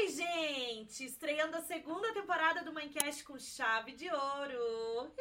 Oi, 0.00 0.08
gente! 0.10 1.04
Estreando 1.04 1.56
a 1.56 1.60
segunda 1.60 2.14
temporada 2.14 2.62
do 2.62 2.72
Minecast 2.72 3.24
com 3.24 3.36
chave 3.36 3.90
de 3.94 4.08
ouro. 4.08 5.12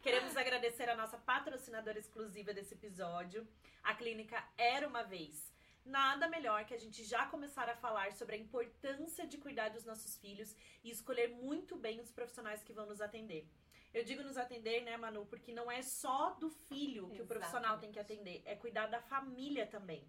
Queremos 0.00 0.34
agradecer 0.34 0.88
a 0.88 0.96
nossa 0.96 1.18
patrocinadora 1.18 1.98
exclusiva 1.98 2.54
desse 2.54 2.72
episódio, 2.72 3.46
a 3.82 3.94
clínica 3.94 4.42
Era 4.56 4.88
Uma 4.88 5.02
Vez. 5.02 5.52
Nada 5.84 6.26
melhor 6.26 6.64
que 6.64 6.72
a 6.72 6.78
gente 6.78 7.04
já 7.04 7.26
começar 7.26 7.68
a 7.68 7.76
falar 7.76 8.10
sobre 8.14 8.36
a 8.36 8.38
importância 8.38 9.26
de 9.26 9.36
cuidar 9.36 9.68
dos 9.68 9.84
nossos 9.84 10.16
filhos 10.16 10.56
e 10.82 10.90
escolher 10.90 11.28
muito 11.28 11.76
bem 11.76 12.00
os 12.00 12.10
profissionais 12.10 12.62
que 12.62 12.72
vão 12.72 12.86
nos 12.86 13.02
atender. 13.02 13.46
Eu 13.92 14.02
digo 14.02 14.22
nos 14.22 14.38
atender, 14.38 14.82
né, 14.82 14.96
Manu, 14.96 15.26
porque 15.26 15.52
não 15.52 15.70
é 15.70 15.82
só 15.82 16.30
do 16.40 16.48
filho 16.48 17.10
que 17.10 17.16
Exatamente. 17.16 17.20
o 17.20 17.26
profissional 17.26 17.78
tem 17.78 17.92
que 17.92 18.00
atender, 18.00 18.42
é 18.46 18.56
cuidar 18.56 18.86
da 18.86 19.02
família 19.02 19.66
também. 19.66 20.08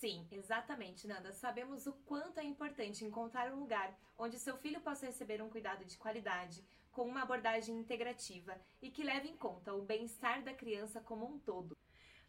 Sim, 0.00 0.28
exatamente, 0.30 1.08
Nanda. 1.08 1.32
Sabemos 1.32 1.84
o 1.88 1.92
quanto 1.92 2.38
é 2.38 2.44
importante 2.44 3.04
encontrar 3.04 3.52
um 3.52 3.58
lugar 3.58 3.98
onde 4.16 4.38
seu 4.38 4.56
filho 4.56 4.80
possa 4.80 5.06
receber 5.06 5.42
um 5.42 5.50
cuidado 5.50 5.84
de 5.84 5.98
qualidade, 5.98 6.64
com 6.92 7.02
uma 7.02 7.22
abordagem 7.22 7.76
integrativa 7.76 8.56
e 8.80 8.92
que 8.92 9.02
leve 9.02 9.28
em 9.28 9.36
conta 9.36 9.74
o 9.74 9.82
bem-estar 9.82 10.44
da 10.44 10.54
criança 10.54 11.00
como 11.00 11.26
um 11.26 11.36
todo. 11.40 11.76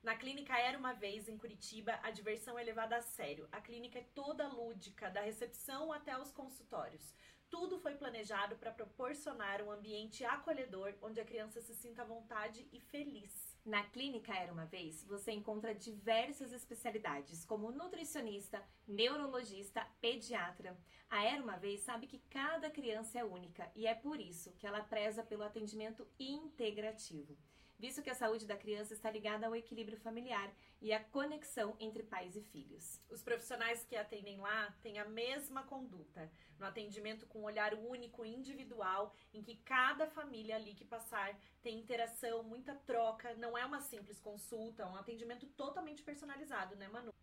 Na 0.02 0.16
clínica 0.16 0.58
Era 0.58 0.80
uma 0.80 0.94
Vez, 0.94 1.30
em 1.30 1.38
Curitiba, 1.38 2.00
a 2.02 2.10
diversão 2.10 2.58
é 2.58 2.64
levada 2.64 2.98
a 2.98 3.04
sério. 3.04 3.48
A 3.52 3.62
clínica 3.62 4.00
é 4.00 4.08
toda 4.16 4.48
lúdica, 4.48 5.12
da 5.12 5.22
recepção 5.22 5.94
até 5.94 6.18
os 6.18 6.32
consultórios. 6.32 7.14
Tudo 7.52 7.78
foi 7.78 7.94
planejado 7.94 8.56
para 8.56 8.72
proporcionar 8.72 9.62
um 9.62 9.72
ambiente 9.72 10.26
acolhedor 10.26 10.96
onde 11.04 11.22
a 11.22 11.26
criança 11.26 11.62
se 11.62 11.76
sinta 11.76 12.02
à 12.02 12.06
vontade 12.06 12.68
e 12.72 12.80
feliz. 12.80 13.49
Na 13.66 13.84
Clínica 13.84 14.34
Era 14.34 14.54
Uma 14.54 14.66
Vez, 14.66 15.04
você 15.04 15.32
encontra 15.32 15.76
diversas 15.76 16.54
especialidades, 16.54 17.46
como 17.46 17.72
nutricionista, 17.72 18.64
neurologista, 18.88 19.86
pediatra. 20.00 20.78
A 21.10 21.24
Era 21.24 21.44
Uma 21.44 21.58
Vez 21.58 21.82
sabe 21.82 22.08
que 22.08 22.20
cada 22.30 22.70
criança 22.70 23.20
é 23.20 23.24
única 23.24 23.72
e 23.76 23.86
é 23.86 23.94
por 23.94 24.20
isso 24.20 24.54
que 24.54 24.66
ela 24.66 24.84
preza 24.84 25.24
pelo 25.24 25.44
atendimento 25.44 26.08
integrativo 26.20 27.38
visto 27.80 28.04
que 28.04 28.10
a 28.10 28.16
saúde 28.16 28.46
da 28.46 28.58
criança 28.58 28.94
está 28.94 29.10
ligada 29.10 29.48
ao 29.48 29.56
equilíbrio 29.56 29.98
familiar 29.98 30.54
e 30.82 30.92
à 30.92 31.02
conexão 31.02 31.76
entre 31.80 32.04
pais 32.04 32.36
e 32.36 32.42
filhos. 32.42 33.02
Os 33.10 33.24
profissionais 33.24 33.86
que 33.86 33.96
atendem 33.96 34.38
lá 34.38 34.72
têm 34.82 35.00
a 35.00 35.06
mesma 35.06 35.64
conduta, 35.64 36.30
no 36.60 36.66
atendimento 36.66 37.26
com 37.26 37.40
um 37.40 37.46
olhar 37.46 37.74
único 37.74 38.26
e 38.26 38.36
individual, 38.36 39.16
em 39.34 39.42
que 39.42 39.56
cada 39.56 40.06
família 40.06 40.58
ali 40.58 40.76
que 40.76 40.84
passar 40.84 41.40
tem 41.62 41.80
interação, 41.80 42.44
muita 42.44 42.76
troca, 42.76 43.34
não 43.36 43.58
é 43.58 43.66
uma 43.66 43.80
simples 43.80 44.20
consulta, 44.20 44.84
é 44.84 44.86
um 44.86 44.98
atendimento 44.98 45.48
totalmente 45.48 46.04
personalizado, 46.04 46.76
né, 46.76 46.90
Manu? 46.90 47.14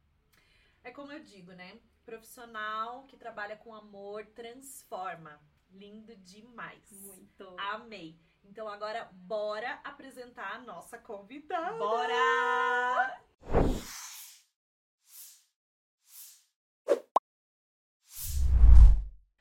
É 0.82 0.90
como 0.90 1.12
eu 1.12 1.20
digo, 1.20 1.52
né? 1.52 1.78
Profissional 2.04 3.04
que 3.06 3.16
trabalha 3.16 3.56
com 3.56 3.74
amor 3.74 4.24
transforma. 4.26 5.38
Lindo 5.68 6.14
demais. 6.16 6.90
Muito. 7.02 7.56
Amei. 7.58 8.18
Então 8.48 8.68
agora 8.68 9.08
bora 9.12 9.80
apresentar 9.84 10.54
a 10.54 10.58
nossa 10.58 10.96
convidada. 10.98 11.76
Bora! 11.76 13.20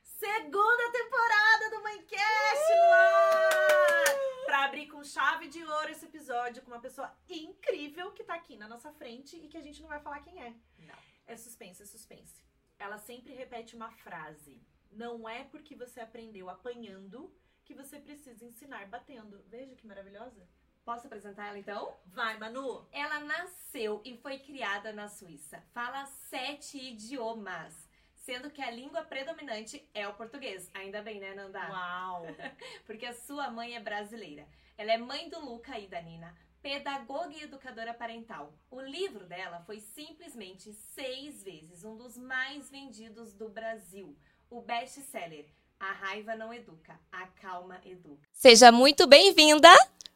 Segunda 0.02 0.92
temporada 0.92 1.70
do 1.70 1.82
Minecast 1.82 2.74
no 2.74 2.92
ar! 2.92 4.04
Pra 4.44 4.64
abrir 4.64 4.88
com 4.88 5.02
chave 5.04 5.48
de 5.48 5.64
ouro 5.64 5.90
esse 5.90 6.04
episódio 6.06 6.62
com 6.62 6.70
uma 6.70 6.80
pessoa 6.80 7.16
incrível 7.28 8.12
que 8.12 8.24
tá 8.24 8.34
aqui 8.34 8.56
na 8.56 8.68
nossa 8.68 8.92
frente 8.92 9.36
e 9.36 9.48
que 9.48 9.56
a 9.56 9.62
gente 9.62 9.80
não 9.80 9.88
vai 9.88 10.00
falar 10.00 10.20
quem 10.20 10.42
é. 10.42 10.54
Não. 10.78 10.98
É 11.26 11.36
suspense, 11.36 11.82
é 11.82 11.86
suspense. 11.86 12.44
Ela 12.78 12.98
sempre 12.98 13.34
repete 13.34 13.74
uma 13.74 13.90
frase. 13.90 14.60
Não 14.90 15.28
é 15.28 15.44
porque 15.44 15.74
você 15.74 16.00
aprendeu 16.00 16.48
apanhando 16.50 17.34
que 17.66 17.74
você 17.74 17.98
precisa 17.98 18.44
ensinar 18.44 18.86
batendo. 18.86 19.42
Veja 19.48 19.74
que 19.74 19.86
maravilhosa. 19.86 20.48
Posso 20.84 21.08
apresentar 21.08 21.48
ela 21.48 21.58
então? 21.58 21.96
Vai, 22.06 22.38
Manu! 22.38 22.86
Ela 22.92 23.18
nasceu 23.18 24.00
e 24.04 24.16
foi 24.16 24.38
criada 24.38 24.92
na 24.92 25.08
Suíça. 25.08 25.60
Fala 25.74 26.06
sete 26.06 26.78
idiomas. 26.78 27.74
Sendo 28.14 28.50
que 28.50 28.62
a 28.62 28.70
língua 28.70 29.02
predominante 29.04 29.84
é 29.92 30.06
o 30.06 30.14
português. 30.14 30.70
Ainda 30.72 31.02
bem, 31.02 31.18
né, 31.18 31.34
Nanda? 31.34 31.68
Uau! 31.68 32.26
Porque 32.86 33.04
a 33.04 33.12
sua 33.12 33.50
mãe 33.50 33.74
é 33.74 33.80
brasileira. 33.80 34.46
Ela 34.78 34.92
é 34.92 34.98
mãe 34.98 35.28
do 35.28 35.44
Luca 35.44 35.76
e 35.78 35.88
da 35.88 36.00
Nina, 36.00 36.36
pedagoga 36.62 37.34
e 37.34 37.42
educadora 37.42 37.92
parental. 37.92 38.52
O 38.70 38.80
livro 38.80 39.26
dela 39.26 39.60
foi 39.60 39.80
simplesmente 39.80 40.72
seis 40.72 41.42
vezes 41.42 41.82
um 41.82 41.96
dos 41.96 42.16
mais 42.16 42.70
vendidos 42.70 43.32
do 43.32 43.48
Brasil. 43.48 44.16
O 44.48 44.60
best-seller 44.60 45.48
a 45.80 45.92
raiva 45.92 46.34
não 46.34 46.52
educa, 46.52 46.98
a 47.12 47.26
calma 47.40 47.78
educa. 47.84 48.26
Seja 48.32 48.72
muito 48.72 49.06
bem-vinda, 49.06 49.68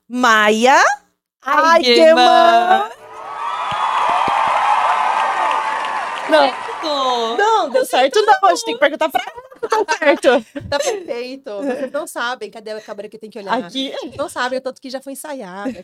Maia 0.09 0.83
Aigeman. 1.43 2.91
Não, 6.31 7.37
não, 7.37 7.71
deu 7.71 7.85
certo 7.85 8.21
não. 8.23 8.49
A 8.49 8.55
gente 8.55 8.65
tem 8.65 8.75
que 8.75 8.81
perguntar 8.81 9.09
pra 9.09 9.23
ela. 9.23 9.51
Tá 9.69 9.85
certo. 9.99 10.29
Tá 10.69 10.79
perfeito. 10.79 11.51
Vocês 11.51 11.93
não 11.93 12.07
sabem. 12.07 12.51
Cadê 12.51 12.71
a 12.71 12.81
câmera 12.81 13.09
que 13.09 13.19
tem 13.19 13.29
que 13.29 13.39
olhar? 13.39 13.65
Aqui. 13.65 13.93
Não 14.17 14.29
sabem, 14.29 14.59
o 14.59 14.63
tanto 14.63 14.81
que 14.81 14.89
já 14.89 15.01
foi 15.01 15.13
ensaiado. 15.13 15.75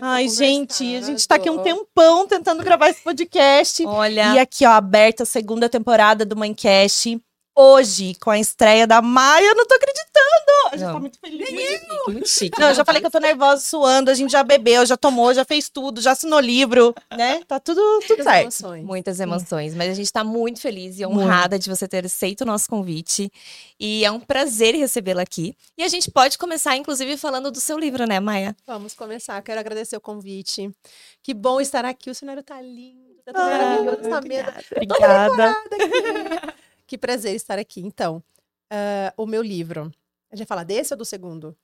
Ai, 0.00 0.28
gente, 0.28 0.96
a 0.96 1.00
gente 1.02 1.26
tá 1.26 1.34
aqui 1.34 1.50
um 1.50 1.58
tempão 1.58 2.26
tentando 2.26 2.62
gravar 2.62 2.88
esse 2.88 3.02
podcast. 3.02 3.84
Olha. 3.84 4.34
E 4.34 4.38
aqui, 4.38 4.64
ó, 4.64 4.70
aberta 4.70 5.24
a 5.24 5.26
segunda 5.26 5.68
temporada 5.68 6.24
do 6.24 6.36
Minecast 6.36 7.20
hoje, 7.56 8.14
com 8.20 8.30
a 8.30 8.38
estreia 8.38 8.86
da 8.86 9.00
Maia, 9.00 9.46
eu 9.46 9.54
não 9.54 9.66
tô 9.66 9.74
acreditando. 9.74 10.06
A 10.70 10.76
gente 10.76 10.86
não. 10.86 10.92
tá 10.92 11.00
muito 11.00 11.18
feliz. 11.18 11.50
Muito 11.50 11.68
chique, 11.68 12.10
muito 12.12 12.28
chique. 12.28 12.60
Não, 12.60 12.68
eu 12.68 12.74
já 12.74 12.84
falei 12.84 13.00
que 13.00 13.06
eu 13.06 13.10
tô 13.10 13.18
nervosa, 13.18 13.62
suando, 13.62 14.10
a 14.10 14.14
gente 14.14 14.30
já 14.30 14.42
bebeu, 14.42 14.84
já 14.84 14.96
tomou, 14.96 15.32
já 15.32 15.44
fez 15.44 15.70
tudo, 15.70 16.00
já 16.00 16.12
assinou 16.12 16.38
livro, 16.38 16.94
né? 17.16 17.40
Tá 17.48 17.58
tudo, 17.58 17.80
tudo 18.00 18.08
Muitas 18.08 18.24
certo. 18.24 18.42
Emoções. 18.42 18.84
Muitas 18.84 19.20
emoções, 19.20 19.74
mas 19.74 19.90
a 19.90 19.94
gente 19.94 20.12
tá 20.12 20.22
muito 20.22 20.60
feliz 20.60 20.98
e 20.98 21.06
honrada 21.06 21.54
muito. 21.54 21.62
de 21.62 21.70
você 21.70 21.88
ter 21.88 22.04
aceito 22.04 22.42
o 22.42 22.44
nosso 22.44 22.68
convite. 22.68 23.32
E 23.80 24.04
é 24.04 24.10
um 24.10 24.20
prazer 24.20 24.74
recebê-la 24.74 25.22
aqui. 25.22 25.56
E 25.78 25.82
a 25.82 25.88
gente 25.88 26.10
pode 26.10 26.36
começar, 26.36 26.76
inclusive, 26.76 27.16
falando 27.16 27.50
do 27.50 27.60
seu 27.60 27.78
livro, 27.78 28.06
né, 28.06 28.20
Maia? 28.20 28.54
Vamos 28.66 28.94
começar. 28.94 29.40
Quero 29.42 29.60
agradecer 29.60 29.96
o 29.96 30.00
convite. 30.00 30.70
Que 31.22 31.32
bom 31.32 31.60
estar 31.60 31.84
aqui. 31.84 32.10
O 32.10 32.14
cenário 32.14 32.42
tá 32.42 32.60
lindo. 32.60 33.06
Tá 33.24 33.32
tudo 33.32 33.42
ah, 33.42 33.50
maravilhoso. 33.50 34.10
Tá 34.10 34.18
obrigada. 34.18 34.64
obrigada. 34.76 36.54
Que 36.86 36.96
prazer 36.96 37.34
estar 37.34 37.58
aqui. 37.58 37.80
Então, 37.80 38.22
uh, 38.72 39.12
o 39.16 39.26
meu 39.26 39.42
livro. 39.42 39.92
A 40.30 40.34
gente 40.34 40.46
vai 40.46 40.46
falar 40.46 40.64
desse 40.64 40.92
ou 40.92 40.98
do 40.98 41.04
segundo? 41.04 41.56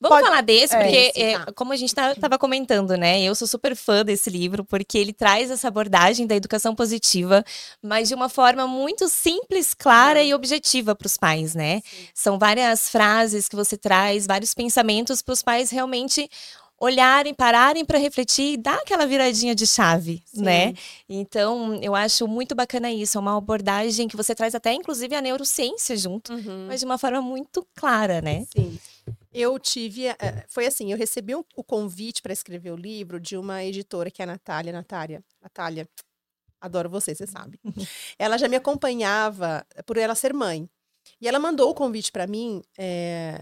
Vamos 0.00 0.16
Pode... 0.16 0.28
falar 0.28 0.40
desse, 0.40 0.74
porque, 0.74 0.96
é, 0.96 1.08
esse, 1.08 1.38
tá. 1.38 1.44
é, 1.48 1.52
como 1.52 1.72
a 1.72 1.76
gente 1.76 1.90
estava 1.90 2.14
tá, 2.14 2.38
comentando, 2.38 2.96
né? 2.96 3.20
Eu 3.20 3.34
sou 3.34 3.46
super 3.46 3.76
fã 3.76 4.02
desse 4.02 4.30
livro, 4.30 4.64
porque 4.64 4.96
ele 4.96 5.12
traz 5.12 5.50
essa 5.50 5.68
abordagem 5.68 6.26
da 6.26 6.34
educação 6.34 6.74
positiva, 6.74 7.44
mas 7.82 8.08
de 8.08 8.14
uma 8.14 8.30
forma 8.30 8.66
muito 8.66 9.08
simples, 9.08 9.74
clara 9.74 10.22
e 10.22 10.32
objetiva 10.32 10.94
para 10.96 11.06
os 11.06 11.18
pais, 11.18 11.54
né? 11.54 11.82
Sim. 11.84 12.08
São 12.14 12.38
várias 12.38 12.88
frases 12.88 13.46
que 13.46 13.54
você 13.54 13.76
traz, 13.76 14.26
vários 14.26 14.54
pensamentos 14.54 15.20
para 15.20 15.34
os 15.34 15.42
pais 15.42 15.70
realmente 15.70 16.28
olharem, 16.80 17.34
pararem 17.34 17.84
para 17.84 17.98
refletir 17.98 18.54
e 18.54 18.56
dar 18.56 18.76
aquela 18.76 19.06
viradinha 19.06 19.54
de 19.54 19.66
chave, 19.66 20.22
Sim. 20.24 20.42
né? 20.42 20.74
Então, 21.06 21.78
eu 21.82 21.94
acho 21.94 22.26
muito 22.26 22.54
bacana 22.54 22.90
isso, 22.90 23.18
é 23.18 23.20
uma 23.20 23.36
abordagem 23.36 24.08
que 24.08 24.16
você 24.16 24.34
traz 24.34 24.54
até 24.54 24.72
inclusive 24.72 25.14
a 25.14 25.20
neurociência 25.20 25.94
junto, 25.94 26.32
uhum. 26.32 26.66
mas 26.68 26.80
de 26.80 26.86
uma 26.86 26.96
forma 26.96 27.20
muito 27.20 27.66
clara, 27.74 28.22
né? 28.22 28.46
Sim. 28.56 28.78
Eu 29.32 29.58
tive, 29.58 30.06
eh, 30.06 30.44
foi 30.48 30.66
assim, 30.66 30.90
eu 30.90 30.98
recebi 30.98 31.34
o 31.34 31.44
convite 31.62 32.22
para 32.22 32.32
escrever 32.32 32.72
o 32.72 32.76
livro 32.76 33.20
de 33.20 33.36
uma 33.36 33.62
editora 33.62 34.10
que 34.10 34.22
é 34.22 34.24
a 34.24 34.26
Natália, 34.26 34.72
Natália, 34.72 35.22
Natália, 35.40 35.88
adoro 36.60 36.88
você, 36.88 37.14
você 37.14 37.26
sabe. 37.26 37.60
ela 38.18 38.38
já 38.38 38.48
me 38.48 38.56
acompanhava 38.56 39.64
por 39.84 39.96
ela 39.98 40.14
ser 40.14 40.32
mãe. 40.32 40.68
E 41.20 41.28
ela 41.28 41.38
mandou 41.38 41.70
o 41.70 41.74
convite 41.74 42.12
para 42.12 42.26
mim 42.26 42.62
é, 42.78 43.40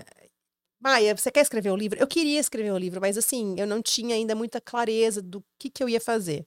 Maia, 0.81 1.17
você 1.17 1.31
quer 1.31 1.41
escrever 1.41 1.73
um 1.73 1.77
livro? 1.77 1.99
Eu 1.99 2.07
queria 2.07 2.39
escrever 2.39 2.73
um 2.73 2.79
livro, 2.79 3.01
mas 3.01 3.19
assim, 3.19 3.57
eu 3.59 3.67
não 3.67 3.83
tinha 3.83 4.15
ainda 4.15 4.35
muita 4.35 4.61
clareza 4.61 5.21
do 5.21 5.45
que, 5.59 5.69
que 5.71 5.83
eu 5.83 5.89
ia 5.89 6.01
fazer. 6.01 6.47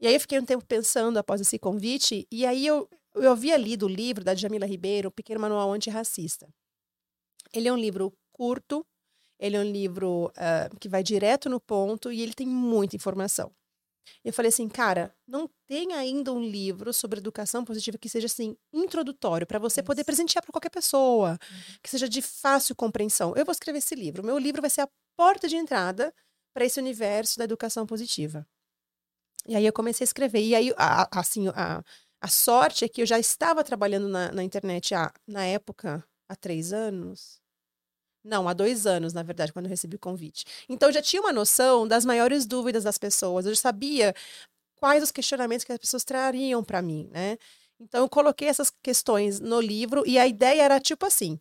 E 0.00 0.06
aí 0.06 0.14
eu 0.14 0.20
fiquei 0.20 0.38
um 0.38 0.44
tempo 0.44 0.64
pensando 0.66 1.18
após 1.18 1.40
esse 1.40 1.58
convite, 1.58 2.26
e 2.30 2.44
aí 2.44 2.66
eu, 2.66 2.88
eu 3.14 3.30
havia 3.32 3.56
lido 3.56 3.86
o 3.86 3.88
livro 3.88 4.22
da 4.24 4.34
Jamila 4.34 4.66
Ribeiro, 4.66 5.08
O 5.08 5.12
Pequeno 5.12 5.40
Manual 5.40 5.72
Antirracista. 5.72 6.48
Ele 7.54 7.68
é 7.68 7.72
um 7.72 7.76
livro 7.76 8.12
curto, 8.32 8.84
ele 9.38 9.56
é 9.56 9.60
um 9.60 9.70
livro 9.70 10.26
uh, 10.26 10.78
que 10.78 10.88
vai 10.88 11.02
direto 11.02 11.48
no 11.48 11.60
ponto 11.60 12.12
e 12.12 12.20
ele 12.20 12.34
tem 12.34 12.46
muita 12.46 12.96
informação. 12.96 13.52
Eu 14.24 14.32
falei 14.32 14.48
assim, 14.48 14.68
cara, 14.68 15.14
não 15.26 15.48
tem 15.66 15.92
ainda 15.94 16.32
um 16.32 16.40
livro 16.42 16.92
sobre 16.92 17.18
educação 17.18 17.64
positiva 17.64 17.98
que 17.98 18.08
seja 18.08 18.26
assim 18.26 18.56
introdutório 18.72 19.46
para 19.46 19.58
você 19.58 19.80
Isso. 19.80 19.86
poder 19.86 20.04
presentear 20.04 20.42
para 20.42 20.52
qualquer 20.52 20.70
pessoa, 20.70 21.32
uhum. 21.32 21.76
que 21.82 21.90
seja 21.90 22.08
de 22.08 22.22
fácil 22.22 22.74
compreensão. 22.76 23.34
Eu 23.36 23.44
vou 23.44 23.52
escrever 23.52 23.78
esse 23.78 23.94
livro. 23.94 24.24
Meu 24.24 24.38
livro 24.38 24.60
vai 24.60 24.70
ser 24.70 24.82
a 24.82 24.88
porta 25.16 25.48
de 25.48 25.56
entrada 25.56 26.12
para 26.54 26.64
esse 26.64 26.78
universo 26.80 27.38
da 27.38 27.44
educação 27.44 27.86
positiva. 27.86 28.46
E 29.46 29.56
aí 29.56 29.66
eu 29.66 29.72
comecei 29.72 30.04
a 30.04 30.06
escrever. 30.06 30.42
E 30.44 30.54
aí, 30.54 30.72
a, 30.76 31.20
assim, 31.20 31.48
a, 31.48 31.82
A 32.22 32.28
sorte 32.28 32.84
é 32.84 32.88
que 32.88 33.02
eu 33.02 33.06
já 33.06 33.18
estava 33.18 33.64
trabalhando 33.64 34.08
na, 34.08 34.30
na 34.30 34.44
internet 34.44 34.94
há, 34.94 35.12
na 35.26 35.44
época, 35.44 36.04
há 36.28 36.36
três 36.36 36.72
anos. 36.72 37.41
Não, 38.24 38.48
há 38.48 38.52
dois 38.52 38.86
anos, 38.86 39.12
na 39.12 39.22
verdade, 39.22 39.52
quando 39.52 39.66
eu 39.66 39.70
recebi 39.70 39.96
o 39.96 39.98
convite. 39.98 40.44
Então, 40.68 40.88
eu 40.88 40.92
já 40.92 41.02
tinha 41.02 41.20
uma 41.20 41.32
noção 41.32 41.86
das 41.86 42.04
maiores 42.04 42.46
dúvidas 42.46 42.84
das 42.84 42.96
pessoas. 42.96 43.46
Eu 43.46 43.54
já 43.54 43.60
sabia 43.60 44.14
quais 44.76 45.02
os 45.02 45.10
questionamentos 45.10 45.64
que 45.64 45.72
as 45.72 45.78
pessoas 45.78 46.04
trariam 46.04 46.62
para 46.62 46.80
mim, 46.80 47.08
né? 47.10 47.36
Então, 47.80 48.02
eu 48.02 48.08
coloquei 48.08 48.48
essas 48.48 48.70
questões 48.82 49.40
no 49.40 49.60
livro 49.60 50.04
e 50.06 50.18
a 50.18 50.26
ideia 50.26 50.62
era 50.62 50.80
tipo 50.80 51.04
assim: 51.04 51.40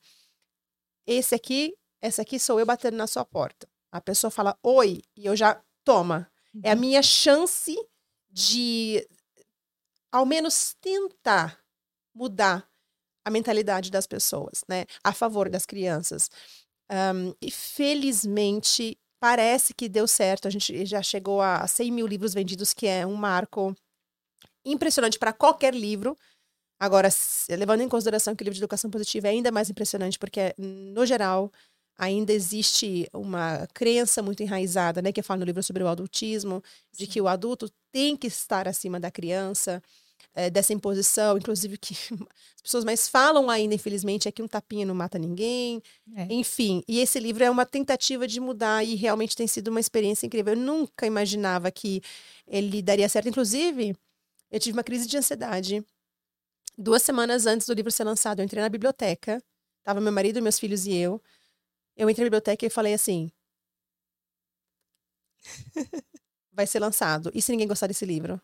esse 1.06 1.36
aqui, 1.36 1.76
essa 2.02 2.24
aqui 2.24 2.40
sou 2.40 2.60
eu 2.60 2.66
batendo 2.66 2.98
na 2.98 3.06
sua 3.06 3.24
porta. 3.24 3.68
A 3.92 4.02
pessoa 4.02 4.32
fala 4.32 4.58
oi 4.64 5.02
e 5.16 5.26
eu 5.26 5.36
já 5.36 5.62
toma. 5.84 6.32
É 6.64 6.72
a 6.72 6.74
uhum. 6.74 6.80
minha 6.80 7.04
chance 7.04 7.76
de, 8.30 9.08
ao 10.12 10.26
menos, 10.26 10.76
tentar 10.82 11.60
mudar 12.14 12.68
a 13.24 13.30
mentalidade 13.30 13.92
das 13.92 14.08
pessoas, 14.08 14.64
né? 14.68 14.86
A 15.04 15.14
favor 15.14 15.50
das 15.50 15.66
crianças. 15.66 16.30
Um, 16.92 17.34
e 17.42 17.50
felizmente 17.50 18.98
parece 19.20 19.74
que 19.74 19.88
deu 19.88 20.08
certo. 20.08 20.48
A 20.48 20.52
gente 20.52 20.86
já 20.86 21.02
chegou 21.02 21.42
a 21.42 21.66
100 21.68 21.92
mil 21.92 22.08
livros 22.08 22.34
vendidos, 22.34 22.74
que 22.74 22.88
é 22.88 23.06
um 23.06 23.16
marco 23.16 23.76
impressionante 24.66 25.20
para 25.20 25.34
qualquer 25.34 25.74
livro. 25.76 26.18
Agora, 26.80 27.10
levando 27.50 27.82
em 27.82 27.90
consideração 27.90 28.36
que 28.36 28.44
o 28.44 28.46
livro 28.46 28.56
de 28.56 28.62
educação 28.62 28.90
positiva 28.92 29.28
é 29.28 29.32
ainda 29.32 29.52
mais 29.52 29.70
impressionante, 29.70 30.20
porque, 30.20 30.54
no 30.58 31.06
geral, 31.06 31.52
ainda 31.98 32.34
existe 32.34 33.08
uma 33.14 33.68
crença 33.74 34.22
muito 34.24 34.44
enraizada, 34.44 35.02
né, 35.02 35.12
que 35.12 35.22
fala 35.22 35.40
no 35.42 35.46
livro 35.46 35.64
sobre 35.64 35.84
o 35.84 35.88
adultismo, 35.88 36.64
de 36.98 37.08
que 37.08 37.22
o 37.22 37.28
adulto 37.28 37.70
tem 37.92 38.18
que 38.18 38.28
estar 38.28 38.68
acima 38.68 39.00
da 39.00 39.12
criança, 39.12 39.82
é, 40.34 40.50
dessa 40.50 40.74
imposição, 40.74 41.38
inclusive 41.38 41.78
que 41.78 41.94
as 42.56 42.62
pessoas 42.62 42.84
mais 42.84 43.08
falam 43.08 43.50
ainda, 43.50 43.76
infelizmente, 43.76 44.28
é 44.28 44.32
que 44.32 44.42
um 44.42 44.48
tapinha 44.48 44.86
não 44.86 44.96
mata 44.96 45.18
ninguém, 45.20 45.82
é. 46.16 46.28
enfim. 46.30 46.84
E 46.88 47.00
esse 47.00 47.20
livro 47.20 47.44
é 47.44 47.50
uma 47.50 47.66
tentativa 47.66 48.28
de 48.28 48.40
mudar 48.40 48.84
e 48.84 48.96
realmente 48.96 49.36
tem 49.36 49.48
sido 49.48 49.70
uma 49.70 49.80
experiência 49.80 50.26
incrível. 50.26 50.54
Eu 50.54 50.60
nunca 50.60 51.06
imaginava 51.06 51.72
que 51.72 52.02
ele 52.48 52.82
daria 52.82 53.10
certo. 53.10 53.30
Inclusive, 53.30 53.96
eu 54.50 54.60
tive 54.60 54.78
uma 54.78 54.84
crise 54.84 55.08
de 55.08 55.18
ansiedade 55.18 55.84
duas 56.78 57.04
semanas 57.04 57.46
antes 57.46 57.68
do 57.68 57.74
livro 57.74 57.92
ser 57.92 58.04
lançado. 58.04 58.40
Eu 58.40 58.46
entrei 58.46 58.62
na 58.62 58.70
biblioteca, 58.70 59.42
tava 59.84 60.02
meu 60.02 60.12
marido, 60.12 60.42
meus 60.42 60.60
filhos 60.60 60.86
e 60.86 60.94
eu. 60.94 61.22
Eu 61.96 62.10
entrei 62.10 62.26
na 62.26 62.30
biblioteca 62.30 62.66
e 62.66 62.70
falei 62.70 62.94
assim: 62.94 63.32
vai 66.52 66.68
ser 66.68 66.80
lançado. 66.80 67.32
E 67.34 67.42
se 67.42 67.52
ninguém 67.52 67.68
gostar 67.68 67.88
desse 67.88 68.06
livro? 68.06 68.42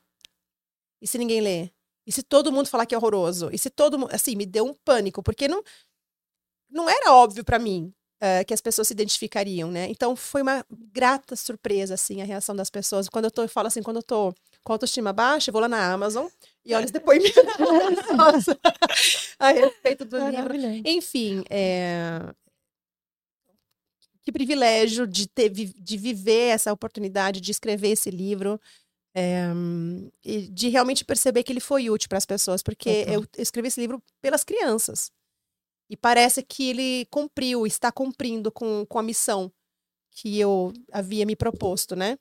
E 1.02 1.08
se 1.08 1.18
ninguém 1.18 1.42
ler? 1.42 1.72
E 2.06 2.12
se 2.12 2.24
todo 2.24 2.52
mundo 2.52 2.70
falar 2.70 2.86
que 2.86 2.96
é 2.96 2.98
horroroso? 2.98 3.50
E 3.52 3.58
se 3.58 3.70
todo 3.70 4.00
mundo. 4.00 4.14
Assim, 4.14 4.36
me 4.36 4.46
deu 4.46 4.66
um 4.66 4.74
pânico, 4.74 5.22
porque 5.22 5.48
não, 5.48 5.62
não 6.70 6.90
era 6.90 7.14
óbvio 7.14 7.44
para 7.44 7.60
mim 7.60 7.94
uh, 8.22 8.46
que 8.46 8.54
as 8.54 8.62
pessoas 8.62 8.88
se 8.88 8.94
identificariam, 8.94 9.70
né? 9.70 9.88
Então 9.90 10.16
foi 10.16 10.42
uma 10.42 10.66
grata 10.70 11.36
surpresa, 11.36 11.94
assim, 11.94 12.22
a 12.22 12.26
reação 12.26 12.56
das 12.56 12.70
pessoas. 12.70 13.10
Quando 13.10 13.26
eu 13.26 13.32
tô, 13.32 13.44
eu 13.44 13.50
falo 13.50 13.68
assim, 13.68 13.84
quando 13.84 13.98
eu 13.98 14.04
tô 14.04 14.34
com 14.64 14.74
autoestima 14.74 15.14
baixa, 15.14 15.50
eu 15.50 15.54
vou 15.54 15.62
lá 15.62 15.68
na 15.68 15.92
Amazon 15.92 16.28
e 16.66 16.74
olho 16.74 16.86
os 16.86 16.92
depoimentos 16.92 17.34
a 19.40 19.52
respeito 19.52 20.06
do 20.06 20.18
livro. 20.30 20.56
Enfim, 20.86 21.44
é, 21.50 22.20
que 24.24 24.32
privilégio 24.32 25.08
de 25.08 25.28
ter 25.28 25.50
de 25.50 25.98
viver 25.98 26.50
essa 26.50 26.74
oportunidade 26.74 27.40
de 27.40 27.52
escrever 27.52 27.92
esse 27.92 28.12
livro 28.12 28.60
é, 29.20 29.48
de 30.52 30.70
realmente 30.70 31.04
perceber 31.04 31.42
que 31.42 31.52
ele 31.52 31.60
foi 31.60 31.90
útil 31.90 32.08
para 32.08 32.20
as 32.20 32.26
pessoas, 32.26 32.62
porque 32.62 33.04
uhum. 33.08 33.14
eu 33.14 33.28
escrevi 33.40 33.68
esse 33.68 33.80
livro 33.80 34.00
pelas 34.22 34.44
crianças. 34.44 35.12
E 35.90 35.98
parece 35.98 36.44
que 36.44 36.70
ele 36.70 37.08
cumpriu, 37.10 37.66
está 37.66 37.92
cumprindo 37.92 38.52
com, 38.52 38.86
com 38.86 39.00
a 39.00 39.04
missão 39.04 39.52
que 40.12 40.40
eu 40.40 40.72
havia 40.92 41.26
me 41.26 41.36
proposto, 41.36 41.96
né? 41.96 42.20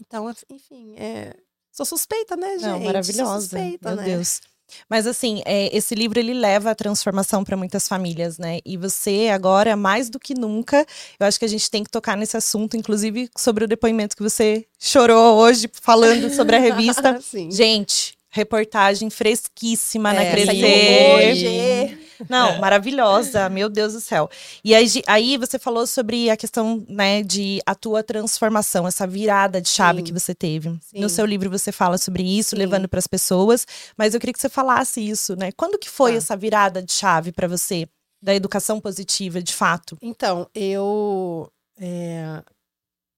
Então, 0.00 0.32
enfim, 0.48 0.94
é... 0.96 1.36
sou 1.70 1.84
suspeita, 1.84 2.36
né, 2.36 2.52
gente? 2.52 2.62
Não, 2.62 2.80
maravilhosa. 2.80 3.24
Sou 3.24 3.40
suspeita, 3.40 3.88
Meu 3.90 3.96
né? 3.96 4.04
Deus. 4.04 4.40
Mas 4.88 5.06
assim, 5.06 5.42
é, 5.44 5.74
esse 5.76 5.94
livro 5.94 6.18
ele 6.18 6.34
leva 6.34 6.70
a 6.70 6.74
transformação 6.74 7.44
para 7.44 7.56
muitas 7.56 7.88
famílias, 7.88 8.38
né? 8.38 8.58
E 8.64 8.76
você 8.76 9.28
agora, 9.32 9.76
mais 9.76 10.08
do 10.10 10.18
que 10.18 10.34
nunca, 10.34 10.86
eu 11.18 11.26
acho 11.26 11.38
que 11.38 11.44
a 11.44 11.48
gente 11.48 11.70
tem 11.70 11.84
que 11.84 11.90
tocar 11.90 12.16
nesse 12.16 12.36
assunto, 12.36 12.76
inclusive 12.76 13.28
sobre 13.36 13.64
o 13.64 13.68
depoimento 13.68 14.16
que 14.16 14.22
você 14.22 14.64
chorou 14.78 15.36
hoje 15.36 15.70
falando 15.80 16.30
sobre 16.30 16.56
a 16.56 16.58
revista. 16.58 17.18
gente, 17.50 18.14
reportagem 18.30 19.10
fresquíssima 19.10 20.12
é, 20.12 20.24
na 20.24 20.30
Crescer. 20.30 21.30
Hoje. 21.30 22.07
Não, 22.28 22.50
é. 22.50 22.58
maravilhosa, 22.58 23.48
meu 23.48 23.68
Deus 23.68 23.92
do 23.92 24.00
céu. 24.00 24.30
E 24.64 24.74
aí, 24.74 24.86
aí, 25.06 25.36
você 25.36 25.58
falou 25.58 25.86
sobre 25.86 26.30
a 26.30 26.36
questão, 26.36 26.84
né, 26.88 27.22
de 27.22 27.60
a 27.66 27.74
tua 27.74 28.02
transformação, 28.02 28.86
essa 28.86 29.06
virada 29.06 29.60
de 29.60 29.68
chave 29.68 29.98
Sim. 29.98 30.04
que 30.04 30.12
você 30.12 30.34
teve. 30.34 30.78
Sim. 30.82 31.00
No 31.00 31.08
seu 31.08 31.26
livro 31.26 31.50
você 31.50 31.70
fala 31.70 31.98
sobre 31.98 32.22
isso, 32.22 32.50
Sim. 32.50 32.56
levando 32.56 32.88
para 32.88 32.98
as 32.98 33.06
pessoas, 33.06 33.66
mas 33.96 34.14
eu 34.14 34.20
queria 34.20 34.32
que 34.32 34.40
você 34.40 34.48
falasse 34.48 35.06
isso, 35.06 35.36
né? 35.36 35.52
Quando 35.52 35.78
que 35.78 35.88
foi 35.88 36.14
ah. 36.14 36.16
essa 36.16 36.36
virada 36.36 36.82
de 36.82 36.92
chave 36.92 37.32
para 37.32 37.46
você 37.46 37.88
da 38.20 38.34
educação 38.34 38.80
positiva, 38.80 39.42
de 39.42 39.54
fato? 39.54 39.96
Então, 40.02 40.48
eu 40.54 41.50
é, 41.80 42.42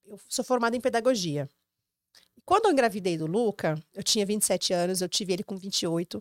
eu 0.07 0.19
sou 0.29 0.45
formada 0.45 0.77
em 0.77 0.81
pedagogia. 0.81 1.49
Quando 2.45 2.67
eu 2.67 2.73
engravidei 2.73 3.17
do 3.17 3.27
Luca, 3.27 3.81
eu 3.95 4.03
tinha 4.03 4.27
27 4.27 4.73
anos, 4.73 5.01
eu 5.01 5.09
tive 5.09 5.33
ele 5.33 5.45
com 5.45 5.57
28. 5.57 6.21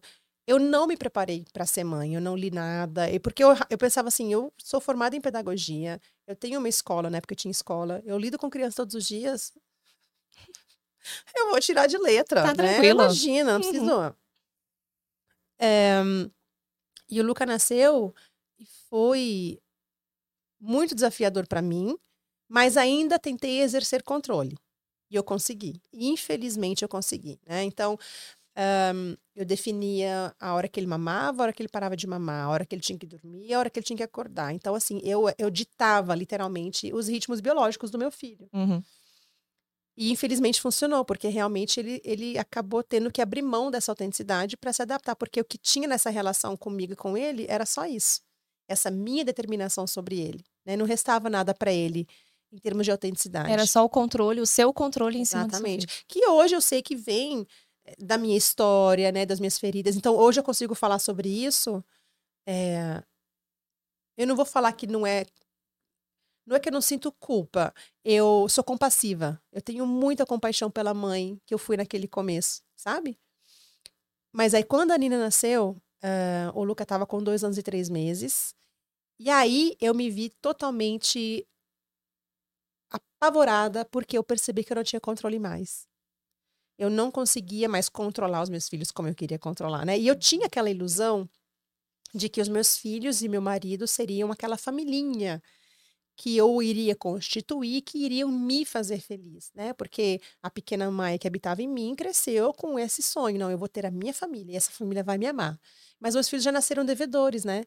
Eu 0.49 0.57
não 0.57 0.87
me 0.87 0.97
preparei 0.97 1.45
para 1.53 1.63
ser 1.63 1.83
mãe, 1.83 2.15
eu 2.15 2.19
não 2.19 2.35
li 2.35 2.49
nada. 2.49 3.07
E 3.07 3.19
porque 3.19 3.43
eu, 3.43 3.49
eu 3.69 3.77
pensava 3.77 4.07
assim, 4.07 4.33
eu 4.33 4.51
sou 4.57 4.81
formada 4.81 5.15
em 5.15 5.21
pedagogia, 5.21 6.01
eu 6.25 6.35
tenho 6.35 6.57
uma 6.57 6.67
escola, 6.67 7.07
né? 7.07 7.21
Porque 7.21 7.35
eu 7.35 7.37
tinha 7.37 7.51
escola, 7.51 8.01
eu 8.03 8.17
lido 8.17 8.35
com 8.39 8.49
crianças 8.49 8.73
todos 8.73 8.95
os 8.95 9.05
dias. 9.07 9.53
Eu 11.35 11.49
vou 11.49 11.59
tirar 11.59 11.87
de 11.87 11.97
letra, 11.97 12.41
tá 12.41 12.47
né? 12.47 12.53
Tranquilo. 12.55 13.01
Imagina, 13.01 13.53
não 13.53 13.61
preciso. 13.61 13.95
Uhum. 13.95 14.13
É, 15.59 16.01
e 17.09 17.21
o 17.21 17.23
Luca 17.23 17.45
nasceu 17.45 18.13
e 18.59 18.65
foi 18.89 19.59
muito 20.59 20.93
desafiador 20.95 21.47
para 21.47 21.61
mim, 21.61 21.97
mas 22.47 22.75
ainda 22.75 23.19
tentei 23.19 23.61
exercer 23.61 24.01
controle. 24.03 24.57
E 25.11 25.15
eu 25.15 25.23
consegui. 25.23 25.81
Infelizmente, 25.93 26.83
eu 26.83 26.89
consegui. 26.89 27.39
Né? 27.45 27.63
Então, 27.63 27.97
um, 28.59 29.15
eu 29.35 29.45
definia 29.45 30.35
a 30.37 30.53
hora 30.53 30.67
que 30.67 30.77
ele 30.79 30.87
mamava, 30.87 31.41
a 31.41 31.43
hora 31.43 31.53
que 31.53 31.61
ele 31.61 31.69
parava 31.69 31.95
de 31.95 32.05
mamar, 32.05 32.45
a 32.45 32.49
hora 32.49 32.65
que 32.65 32.75
ele 32.75 32.81
tinha 32.81 32.99
que 32.99 33.05
dormir, 33.05 33.53
a 33.53 33.59
hora 33.59 33.69
que 33.69 33.79
ele 33.79 33.85
tinha 33.85 33.95
que 33.95 34.03
acordar. 34.03 34.53
Então, 34.53 34.75
assim, 34.75 34.99
eu, 35.01 35.33
eu 35.37 35.49
ditava 35.49 36.13
literalmente 36.13 36.93
os 36.93 37.07
ritmos 37.07 37.39
biológicos 37.39 37.89
do 37.89 37.97
meu 37.97 38.11
filho. 38.11 38.49
Uhum. 38.51 38.83
E 39.95 40.11
infelizmente 40.11 40.59
funcionou, 40.59 41.05
porque 41.05 41.29
realmente 41.29 41.79
ele, 41.79 42.01
ele 42.03 42.37
acabou 42.37 42.83
tendo 42.83 43.11
que 43.11 43.21
abrir 43.21 43.41
mão 43.41 43.71
dessa 43.71 43.91
autenticidade 43.91 44.57
para 44.57 44.73
se 44.73 44.81
adaptar, 44.81 45.15
porque 45.15 45.39
o 45.39 45.45
que 45.45 45.57
tinha 45.57 45.87
nessa 45.87 46.09
relação 46.09 46.57
comigo 46.57 46.93
e 46.93 46.95
com 46.97 47.17
ele 47.17 47.45
era 47.47 47.65
só 47.65 47.85
isso. 47.85 48.21
Essa 48.67 48.91
minha 48.91 49.23
determinação 49.23 49.87
sobre 49.87 50.19
ele. 50.19 50.43
Né? 50.65 50.75
Não 50.75 50.85
restava 50.85 51.29
nada 51.29 51.53
para 51.53 51.71
ele 51.71 52.07
em 52.51 52.57
termos 52.57 52.85
de 52.85 52.91
autenticidade. 52.91 53.51
Era 53.51 53.65
só 53.65 53.85
o 53.85 53.89
controle, 53.89 54.41
o 54.41 54.45
seu 54.45 54.73
controle 54.73 55.17
em 55.17 55.25
cima 55.25 55.43
Exatamente. 55.43 55.87
Que 56.07 56.27
hoje 56.27 56.55
eu 56.55 56.61
sei 56.61 56.81
que 56.81 56.95
vem 56.95 57.45
da 57.97 58.17
minha 58.17 58.37
história, 58.37 59.11
né, 59.11 59.25
das 59.25 59.39
minhas 59.39 59.57
feridas. 59.57 59.95
Então, 59.95 60.15
hoje 60.15 60.39
eu 60.39 60.43
consigo 60.43 60.75
falar 60.75 60.99
sobre 60.99 61.29
isso. 61.29 61.83
É... 62.47 63.03
Eu 64.17 64.27
não 64.27 64.35
vou 64.35 64.45
falar 64.45 64.73
que 64.73 64.85
não 64.85 65.05
é. 65.07 65.25
Não 66.45 66.55
é 66.55 66.59
que 66.59 66.69
eu 66.69 66.73
não 66.73 66.81
sinto 66.81 67.11
culpa. 67.11 67.73
Eu 68.03 68.47
sou 68.49 68.63
compassiva. 68.63 69.41
Eu 69.51 69.61
tenho 69.61 69.85
muita 69.85 70.25
compaixão 70.25 70.69
pela 70.69 70.93
mãe 70.93 71.39
que 71.45 71.53
eu 71.53 71.57
fui 71.57 71.77
naquele 71.77 72.07
começo, 72.07 72.61
sabe? 72.75 73.17
Mas 74.33 74.53
aí, 74.53 74.63
quando 74.63 74.91
a 74.91 74.97
Nina 74.97 75.17
nasceu, 75.17 75.77
uh, 76.03 76.51
o 76.59 76.63
Luca 76.63 76.83
estava 76.83 77.05
com 77.05 77.21
dois 77.23 77.43
anos 77.43 77.57
e 77.57 77.63
três 77.63 77.89
meses. 77.89 78.53
E 79.19 79.29
aí 79.29 79.75
eu 79.81 79.93
me 79.93 80.09
vi 80.09 80.29
totalmente 80.41 81.45
apavorada 82.89 83.83
porque 83.85 84.17
eu 84.17 84.23
percebi 84.23 84.63
que 84.63 84.71
eu 84.71 84.75
não 84.75 84.83
tinha 84.83 85.01
controle 85.01 85.39
mais. 85.39 85.88
Eu 86.79 86.89
não 86.89 87.11
conseguia 87.11 87.67
mais 87.67 87.89
controlar 87.89 88.41
os 88.41 88.49
meus 88.49 88.69
filhos 88.69 88.89
como 88.89 89.09
eu 89.09 89.13
queria 89.13 89.37
controlar, 89.37 89.85
né? 89.85 89.99
E 89.99 90.07
eu 90.07 90.17
tinha 90.17 90.47
aquela 90.47 90.69
ilusão 90.69 91.29
de 92.15 92.29
que 92.29 92.41
os 92.41 92.47
meus 92.47 92.77
filhos 92.77 93.21
e 93.21 93.27
meu 93.27 93.41
marido 93.41 93.85
seriam 93.85 94.31
aquela 94.31 94.57
familhinha 94.57 95.43
que 96.15 96.35
eu 96.35 96.61
iria 96.61 96.95
constituir, 96.95 97.81
que 97.81 97.97
iriam 97.97 98.29
me 98.29 98.65
fazer 98.65 98.99
feliz, 98.99 99.51
né? 99.53 99.73
Porque 99.73 100.21
a 100.41 100.49
pequena 100.49 100.89
Maia 100.89 101.17
que 101.17 101.27
habitava 101.27 101.61
em 101.61 101.67
mim 101.67 101.95
cresceu 101.95 102.53
com 102.53 102.79
esse 102.79 103.03
sonho, 103.03 103.37
não, 103.37 103.51
eu 103.51 103.57
vou 103.57 103.67
ter 103.67 103.85
a 103.85 103.91
minha 103.91 104.13
família 104.13 104.53
e 104.53 104.55
essa 104.55 104.71
família 104.71 105.03
vai 105.03 105.17
me 105.17 105.25
amar. 105.25 105.59
Mas 105.99 106.15
meus 106.15 106.29
filhos 106.29 106.43
já 106.43 106.51
nasceram 106.51 106.83
devedores, 106.85 107.43
né? 107.43 107.63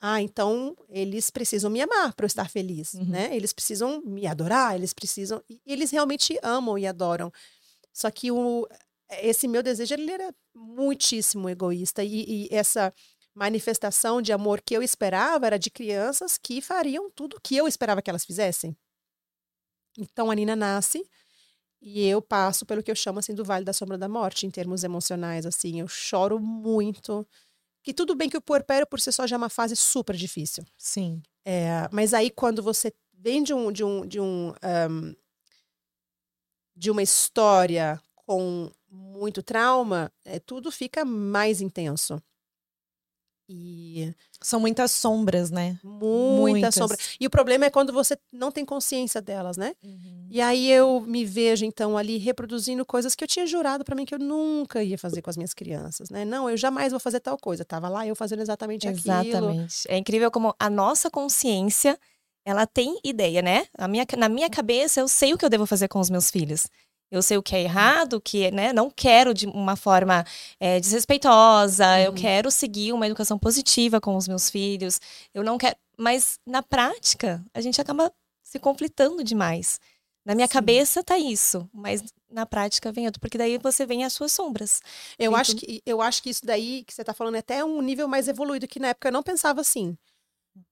Ah, 0.00 0.20
então 0.20 0.76
eles 0.88 1.30
precisam 1.30 1.70
me 1.70 1.80
amar 1.80 2.12
para 2.14 2.24
eu 2.24 2.28
estar 2.28 2.50
feliz, 2.50 2.94
uhum. 2.94 3.06
né? 3.06 3.34
Eles 3.34 3.52
precisam 3.52 4.02
me 4.04 4.26
adorar, 4.26 4.74
eles 4.74 4.92
precisam. 4.92 5.42
E 5.48 5.60
eles 5.64 5.90
realmente 5.90 6.38
amam 6.42 6.76
e 6.76 6.86
adoram. 6.86 7.32
Só 7.96 8.10
que 8.10 8.30
o, 8.30 8.68
esse 9.22 9.48
meu 9.48 9.62
desejo 9.62 9.94
ele 9.94 10.10
era 10.12 10.30
muitíssimo 10.54 11.48
egoísta. 11.48 12.04
E, 12.04 12.44
e, 12.44 12.48
essa 12.54 12.92
manifestação 13.34 14.20
de 14.20 14.34
amor 14.34 14.60
que 14.60 14.76
eu 14.76 14.82
esperava 14.82 15.46
era 15.46 15.58
de 15.58 15.70
crianças 15.70 16.36
que 16.36 16.60
fariam 16.60 17.10
tudo 17.10 17.38
o 17.38 17.40
que 17.40 17.56
eu 17.56 17.66
esperava 17.66 18.02
que 18.02 18.10
elas 18.10 18.26
fizessem. 18.26 18.76
Então 19.96 20.30
a 20.30 20.34
Nina 20.34 20.54
nasce 20.54 21.08
e 21.80 22.06
eu 22.06 22.20
passo 22.20 22.66
pelo 22.66 22.82
que 22.82 22.90
eu 22.90 22.94
chamo 22.94 23.18
assim 23.18 23.34
do 23.34 23.44
Vale 23.44 23.64
da 23.64 23.72
Sombra 23.72 23.96
da 23.96 24.10
Morte 24.10 24.46
em 24.46 24.50
termos 24.50 24.84
emocionais 24.84 25.46
assim, 25.46 25.80
eu 25.80 25.88
choro 25.88 26.38
muito. 26.38 27.26
Que 27.82 27.94
tudo 27.94 28.14
bem 28.14 28.28
que 28.28 28.36
o 28.36 28.42
puerpério 28.42 28.86
por 28.86 29.00
si 29.00 29.10
só 29.10 29.26
já 29.26 29.36
é 29.36 29.38
uma 29.38 29.48
fase 29.48 29.74
super 29.74 30.14
difícil. 30.14 30.62
Sim. 30.76 31.22
É, 31.46 31.88
mas 31.90 32.12
aí 32.12 32.28
quando 32.28 32.62
você 32.62 32.92
vem 33.14 33.42
de 33.42 33.54
um 33.54 33.72
de 33.72 33.82
um 33.82 34.06
de 34.06 34.20
um, 34.20 34.52
um 34.52 35.14
de 36.76 36.90
uma 36.90 37.02
história 37.02 38.00
com 38.14 38.70
muito 38.90 39.42
trauma, 39.42 40.12
é, 40.24 40.38
tudo 40.38 40.70
fica 40.70 41.04
mais 41.04 41.60
intenso. 41.60 42.20
E 43.48 44.12
são 44.42 44.58
muitas 44.58 44.90
sombras, 44.90 45.52
né? 45.52 45.78
Muitas, 45.84 46.50
muitas. 46.50 46.74
sombras. 46.74 47.16
E 47.20 47.26
o 47.26 47.30
problema 47.30 47.66
é 47.66 47.70
quando 47.70 47.92
você 47.92 48.18
não 48.32 48.50
tem 48.50 48.64
consciência 48.64 49.22
delas, 49.22 49.56
né? 49.56 49.74
Uhum. 49.84 50.26
E 50.28 50.40
aí 50.40 50.70
eu 50.70 51.00
me 51.00 51.24
vejo 51.24 51.64
então 51.64 51.96
ali 51.96 52.18
reproduzindo 52.18 52.84
coisas 52.84 53.14
que 53.14 53.22
eu 53.22 53.28
tinha 53.28 53.46
jurado 53.46 53.84
para 53.84 53.94
mim 53.94 54.04
que 54.04 54.14
eu 54.14 54.18
nunca 54.18 54.82
ia 54.82 54.98
fazer 54.98 55.22
com 55.22 55.30
as 55.30 55.36
minhas 55.36 55.54
crianças, 55.54 56.10
né? 56.10 56.24
Não, 56.24 56.50
eu 56.50 56.56
jamais 56.56 56.90
vou 56.90 56.98
fazer 56.98 57.20
tal 57.20 57.38
coisa. 57.38 57.64
Tava 57.64 57.88
lá 57.88 58.04
eu 58.04 58.16
fazendo 58.16 58.42
exatamente, 58.42 58.88
exatamente. 58.88 59.28
aquilo. 59.36 59.50
Exatamente. 59.50 59.84
É 59.88 59.96
incrível 59.96 60.30
como 60.30 60.52
a 60.58 60.68
nossa 60.68 61.08
consciência, 61.08 61.96
ela 62.46 62.64
tem 62.64 62.96
ideia, 63.02 63.42
né? 63.42 63.66
A 63.76 63.88
minha, 63.88 64.06
na 64.16 64.28
minha 64.28 64.48
cabeça 64.48 65.00
eu 65.00 65.08
sei 65.08 65.34
o 65.34 65.38
que 65.38 65.44
eu 65.44 65.50
devo 65.50 65.66
fazer 65.66 65.88
com 65.88 65.98
os 65.98 66.08
meus 66.08 66.30
filhos. 66.30 66.68
Eu 67.10 67.20
sei 67.20 67.36
o 67.36 67.42
que 67.42 67.56
é 67.56 67.62
errado, 67.62 68.14
o 68.14 68.20
que 68.20 68.50
né, 68.52 68.72
não 68.72 68.88
quero 68.88 69.34
de 69.34 69.46
uma 69.46 69.76
forma 69.76 70.24
é, 70.58 70.78
desrespeitosa, 70.80 71.84
uhum. 71.86 71.98
eu 71.98 72.12
quero 72.14 72.50
seguir 72.50 72.92
uma 72.92 73.06
educação 73.06 73.38
positiva 73.38 74.00
com 74.00 74.16
os 74.16 74.26
meus 74.28 74.48
filhos, 74.48 75.00
eu 75.34 75.42
não 75.42 75.58
quero. 75.58 75.76
Mas 75.98 76.38
na 76.46 76.62
prática, 76.62 77.44
a 77.52 77.60
gente 77.60 77.80
acaba 77.80 78.12
se 78.42 78.58
conflitando 78.58 79.24
demais. 79.24 79.80
Na 80.24 80.34
minha 80.34 80.46
Sim. 80.46 80.52
cabeça 80.54 81.04
tá 81.04 81.18
isso, 81.18 81.68
mas 81.72 82.02
na 82.30 82.44
prática 82.44 82.90
vem 82.90 83.06
outro, 83.06 83.20
porque 83.20 83.38
daí 83.38 83.58
você 83.58 83.86
vem 83.86 84.04
as 84.04 84.12
suas 84.12 84.32
sombras. 84.32 84.80
Eu, 85.18 85.34
acho, 85.36 85.54
que, 85.54 85.80
eu 85.86 86.02
acho 86.02 86.22
que 86.22 86.30
isso 86.30 86.44
daí 86.44 86.84
que 86.84 86.92
você 86.92 87.04
tá 87.04 87.14
falando 87.14 87.36
é 87.36 87.38
até 87.38 87.64
um 87.64 87.80
nível 87.80 88.08
mais 88.08 88.26
evoluído, 88.26 88.66
que 88.66 88.80
na 88.80 88.88
época 88.88 89.08
eu 89.08 89.12
não 89.12 89.22
pensava 89.22 89.60
assim. 89.60 89.96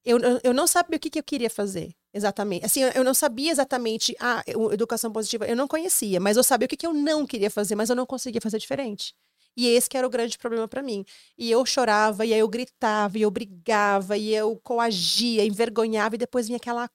Eu, 0.05 0.19
eu 0.43 0.55
não 0.55 0.67
sabia 0.67 0.97
o 0.97 1.01
que, 1.01 1.11
que 1.11 1.19
eu 1.19 1.23
queria 1.23 1.51
fazer. 1.51 1.95
Exatamente. 2.13 2.65
Assim, 2.65 2.81
eu 2.83 3.03
não 3.03 3.15
sabia 3.15 3.51
exatamente 3.51 4.15
a 4.21 4.41
ah, 4.41 4.45
educação 4.73 5.11
positiva, 5.11 5.47
eu 5.47 5.57
não 5.57 5.67
conhecia, 5.67 6.21
mas 6.21 6.37
eu 6.37 6.45
sabia 6.45 6.67
o 6.67 6.69
que, 6.69 6.77
que 6.77 6.87
eu 6.87 6.95
não 6.95 7.27
queria 7.27 7.51
fazer, 7.51 7.75
mas 7.75 7.91
eu 7.91 7.97
não 7.97 8.07
conseguia 8.07 8.41
fazer 8.41 8.59
diferente. 8.59 9.15
E 9.57 9.69
esse 9.69 9.89
que 9.89 9.97
era 9.97 10.07
o 10.07 10.11
grande 10.11 10.39
problema 10.39 10.67
para 10.69 10.83
mim. 10.83 11.05
E 11.39 11.51
eu 11.51 11.65
chorava, 11.65 12.27
e 12.27 12.33
aí 12.33 12.41
eu 12.41 12.49
gritava, 12.49 13.19
e 13.19 13.23
eu 13.23 13.31
brigava, 13.31 14.17
e 14.17 14.35
eu 14.35 14.57
coagia, 14.63 15.45
envergonhava, 15.45 16.15
e 16.15 16.19
depois 16.19 16.47
vinha 16.47 16.57
aquela 16.57 16.89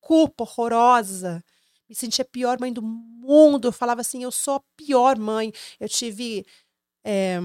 culpa 0.00 0.44
horrorosa. 0.44 1.42
Me 1.88 1.94
sentia 1.94 2.22
a 2.22 2.28
pior 2.28 2.58
mãe 2.60 2.72
do 2.72 2.82
mundo. 2.82 3.68
Eu 3.68 3.72
falava 3.72 4.00
assim, 4.00 4.22
eu 4.22 4.30
sou 4.30 4.54
a 4.56 4.62
pior 4.76 5.18
mãe. 5.18 5.52
Eu 5.78 5.88
tive 5.88 6.44
é, 7.04 7.38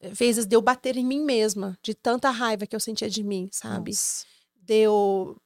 vezes 0.00 0.46
de 0.46 0.54
eu 0.54 0.62
bater 0.62 0.96
em 0.96 1.04
mim 1.04 1.20
mesma, 1.20 1.78
de 1.82 1.94
tanta 1.94 2.30
raiva 2.30 2.66
que 2.66 2.74
eu 2.76 2.80
sentia 2.80 3.10
de 3.10 3.22
mim, 3.22 3.48
sabe? 3.52 3.90
Nossa. 3.90 4.24
Deu 4.54 5.40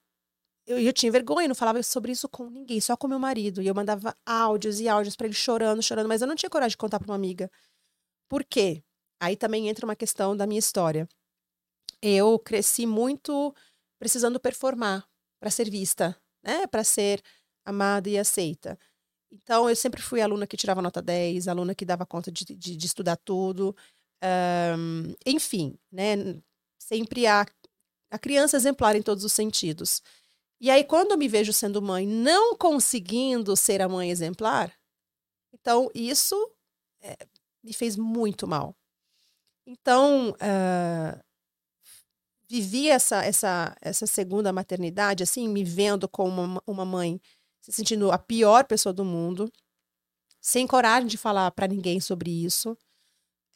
eu, 0.67 0.79
eu 0.79 0.93
tinha 0.93 1.11
vergonha, 1.11 1.49
não 1.49 1.55
falava 1.55 1.83
sobre 1.83 2.13
isso 2.13 2.29
com 2.29 2.49
ninguém, 2.49 2.81
só 2.81 2.97
com 2.97 3.09
meu 3.09 3.19
marido. 3.19 3.61
E 3.63 3.67
eu 3.67 3.75
mandava 3.75 4.17
áudios 4.25 4.81
e 4.81 4.89
áudios 4.89 5.17
para 5.17 5.27
ele 5.27 5.35
chorando, 5.35 5.83
chorando, 5.83 6.09
mas 6.09 6.23
eu 6.23 6.29
não 6.29 6.37
tinha 6.37 6.51
coragem 6.51 6.71
de 6.71 6.77
contar 6.77 6.99
para 6.99 7.09
uma 7.09 7.17
amiga. 7.17 7.51
Por 8.29 8.45
quê? 8.45 8.83
Aí 9.21 9.37
também 9.37 9.69
entra 9.69 9.85
uma 9.85 9.97
questão 9.97 10.37
da 10.37 10.47
minha 10.47 10.59
história. 10.59 11.09
Eu 12.01 12.39
cresci 12.39 12.87
muito 12.87 13.55
precisando 13.99 14.41
performar 14.41 15.07
para 15.41 15.51
ser 15.51 15.71
vista, 15.71 16.17
né? 16.43 16.67
Para 16.67 16.85
ser 16.85 17.23
amada 17.65 18.09
e 18.09 18.19
aceita. 18.19 18.79
Então, 19.31 19.69
eu 19.69 19.77
sempre 19.77 20.03
fui 20.03 20.21
aluna 20.21 20.47
que 20.47 20.57
tirava 20.57 20.83
nota 20.83 21.01
10, 21.01 21.49
aluna 21.49 21.75
que 21.75 21.85
dava 21.85 22.05
conta 22.05 22.31
de, 22.31 22.45
de, 22.45 22.77
de 22.77 22.87
estudar 22.87 23.17
tudo. 23.17 23.75
Um, 24.23 25.15
enfim, 25.27 25.79
né? 25.91 26.17
Sempre 26.79 27.27
a, 27.27 27.47
a 28.11 28.19
criança 28.19 28.57
exemplar 28.57 28.95
em 28.95 29.03
todos 29.03 29.25
os 29.25 29.33
sentidos. 29.33 30.03
E 30.61 30.71
aí, 30.71 30.85
quando 30.85 31.13
eu 31.13 31.19
me 31.19 31.27
vejo 31.27 31.53
sendo 31.53 31.83
mãe, 31.83 32.07
não 32.07 32.57
conseguindo 32.57 33.57
ser 33.57 33.83
a 33.83 33.89
mãe 33.89 34.11
exemplar, 34.11 34.73
então 35.53 35.91
isso 35.95 36.37
é, 37.01 37.17
me 37.63 37.73
fez 37.73 37.97
muito 37.97 38.47
mal. 38.47 38.77
Então, 39.67 40.31
uh, 40.31 41.23
vivi 42.49 42.89
essa, 42.89 43.25
essa, 43.25 43.77
essa 43.81 44.07
segunda 44.07 44.53
maternidade, 44.53 45.23
assim, 45.23 45.49
me 45.49 45.65
vendo 45.65 46.09
como 46.09 46.43
uma, 46.43 46.63
uma 46.67 46.85
mãe, 46.85 47.21
se 47.61 47.73
sentindo 47.73 48.13
a 48.13 48.19
pior 48.19 48.65
pessoa 48.65 48.93
do 48.93 49.05
mundo, 49.05 49.51
sem 50.41 50.67
coragem 50.67 51.09
de 51.09 51.17
falar 51.17 51.51
para 51.53 51.69
ninguém 51.69 52.01
sobre 52.01 52.31
isso. 52.31 52.77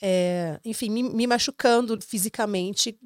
É, 0.01 0.61
enfim, 0.65 0.91
me, 0.91 1.03
me, 1.03 1.27
machucando 1.27 2.01
fisicamente, 2.01 2.99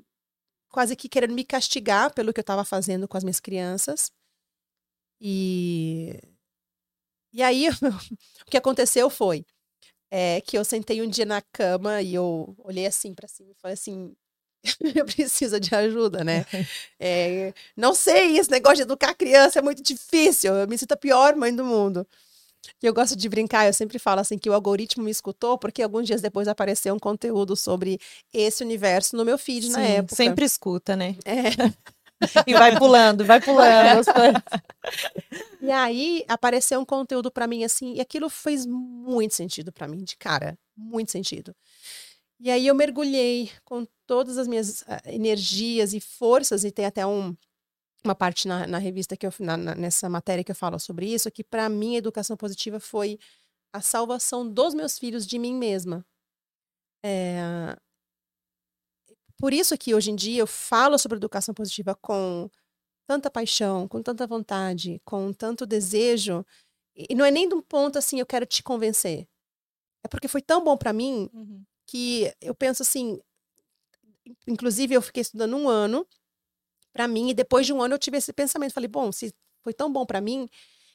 quase 0.69 0.97
que 0.97 1.09
querendo 1.09 1.35
me 1.35 1.45
castigar 1.45 2.13
pelo 2.15 2.33
que 2.33 2.41
eu 2.41 2.43
estava 2.43 2.65
fazendo 2.65 3.07
com 3.09 3.17
as 3.17 3.25
minhas 3.25 3.41
crianças. 3.41 4.13
E 5.21 6.21
e 7.33 7.43
aí 7.43 7.69
o 8.47 8.51
que 8.51 8.57
aconteceu 8.57 9.09
foi 9.11 9.45
é, 10.11 10.41
que 10.41 10.59
eu 10.59 10.65
sentei 10.65 11.01
um 11.03 11.09
dia 11.09 11.25
na 11.25 11.41
cama 11.41 12.03
e 12.03 12.15
eu 12.15 12.55
olhei 12.59 12.87
assim 12.87 13.15
para 13.15 13.29
cima 13.29 13.53
e 13.53 13.55
falei 13.55 13.75
assim 13.75 14.15
eu 14.95 15.07
preciso 15.07 15.59
de 15.59 15.75
ajuda, 15.75 16.23
né? 16.23 16.45
É, 16.99 17.55
não 17.77 17.95
sei, 17.95 18.37
esse 18.37 18.51
negócio 18.51 18.77
de 18.77 18.83
educar 18.83 19.15
criança 19.15 19.59
é 19.59 19.63
muito 19.63 19.83
difícil. 19.83 20.55
Eu 20.55 20.69
me 20.69 20.77
sinto 20.77 20.93
a 20.93 20.97
pior 20.97 21.35
mãe 21.35 21.55
do 21.55 21.65
mundo. 21.65 22.07
E 22.83 22.87
eu 22.87 22.95
gosto 22.95 23.17
de 23.17 23.29
brincar, 23.29 23.67
eu 23.67 23.73
sempre 23.73 23.99
falo 23.99 24.21
assim 24.21 24.39
que 24.39 24.49
o 24.49 24.53
algoritmo 24.53 25.05
me 25.05 25.11
escutou, 25.11 25.59
porque 25.59 25.83
alguns 25.83 26.07
dias 26.07 26.21
depois 26.21 26.49
apareceu 26.49 26.95
um 26.95 26.99
conteúdo 26.99 27.57
sobre 27.57 27.99
esse 28.33 28.63
universo 28.63 29.17
no 29.17 29.25
meu 29.25 29.39
feed 29.39 29.67
Sim, 29.67 29.73
na 29.73 29.83
época. 29.83 30.17
Sempre 30.17 30.45
escuta, 30.45 30.97
né? 30.97 31.17
É. 31.25 31.51
e 32.47 32.53
vai 32.53 32.79
pulando, 32.79 33.25
vai 33.25 33.41
pulando. 33.41 34.05
e 35.61 35.71
aí 35.71 36.25
apareceu 36.29 36.81
um 36.81 36.85
conteúdo 36.85 37.31
para 37.31 37.47
mim 37.47 37.65
assim, 37.65 37.95
e 37.95 38.01
aquilo 38.01 38.29
fez 38.29 38.67
muito 38.67 39.35
sentido 39.35 39.73
para 39.73 39.89
mim, 39.89 40.05
de 40.05 40.17
cara, 40.17 40.59
muito 40.77 41.11
sentido. 41.11 41.55
E 42.39 42.51
aí 42.51 42.67
eu 42.67 42.75
mergulhei 42.75 43.51
com 43.65 43.87
todas 44.07 44.39
as 44.39 44.49
minhas 44.49 44.83
uh, 44.83 45.01
energias 45.07 45.93
e 45.93 46.01
forças, 46.01 46.65
e 46.65 46.71
tem 46.71 46.87
até 46.87 47.07
um, 47.07 47.37
uma 48.05 48.15
parte 48.15 48.49
na, 48.49 48.67
na 48.67 48.79
revista 48.79 49.17
que 49.17 49.27
eu 49.27 49.33
na, 49.41 49.57
na, 49.57 49.75
nessa 49.75 50.09
matéria 50.09 50.43
que 50.43 50.51
eu 50.51 50.57
falo 50.57 50.79
sobre 50.79 51.13
isso, 51.13 51.31
que 51.31 51.45
para 51.45 51.69
mim 51.69 51.95
a 51.95 51.99
educação 51.99 52.37
positiva 52.37 52.81
foi 52.81 53.19
a 53.73 53.81
salvação 53.81 54.49
dos 54.49 54.75
meus 54.75 54.99
filhos 54.99 55.27
de 55.27 55.39
mim 55.39 55.55
mesma. 55.55 56.05
É... 57.05 57.77
Por 59.39 59.53
isso 59.53 59.77
que 59.79 59.95
hoje 59.95 60.11
em 60.11 60.17
dia 60.17 60.41
eu 60.41 60.47
falo 60.47 60.99
sobre 60.99 61.17
educação 61.17 61.55
positiva 61.55 61.95
com 61.95 62.51
tanta 63.07 63.31
paixão, 63.31 63.89
com 63.89 64.03
tanta 64.03 64.27
vontade, 64.27 65.01
com 65.05 65.33
tanto 65.33 65.67
desejo, 65.67 66.45
e 66.95 67.15
não 67.15 67.25
é 67.25 67.31
nem 67.31 67.49
de 67.49 67.55
um 67.55 67.63
ponto 67.63 67.99
assim, 67.99 68.21
eu 68.21 68.27
quero 68.27 68.47
te 68.47 68.63
convencer. 68.63 69.27
É 70.05 70.09
porque 70.09 70.29
foi 70.29 70.43
tão 70.43 70.63
bom 70.63 70.77
para 70.77 70.93
mim 70.93 71.29
uhum. 71.33 71.65
que 71.87 72.33
eu 72.41 72.55
penso 72.55 72.83
assim, 72.83 73.21
inclusive 74.47 74.95
eu 74.95 75.03
fiquei 75.03 75.23
estudando 75.23 75.57
um 75.57 75.69
ano 75.69 76.07
para 76.93 77.07
mim. 77.09 77.31
E 77.31 77.35
depois 77.35 77.67
de 77.67 77.73
um 77.73 77.83
ano 77.83 77.95
eu 77.95 77.99
tive 77.99 78.17
esse 78.19 78.33
pensamento. 78.33 78.73
Falei, 78.73 78.89
bom, 78.89 79.11
se 79.13 79.33
foi 79.63 79.73
tão 79.73 79.93
bom 79.93 80.05
para 80.07 80.21
mim, 80.21 80.49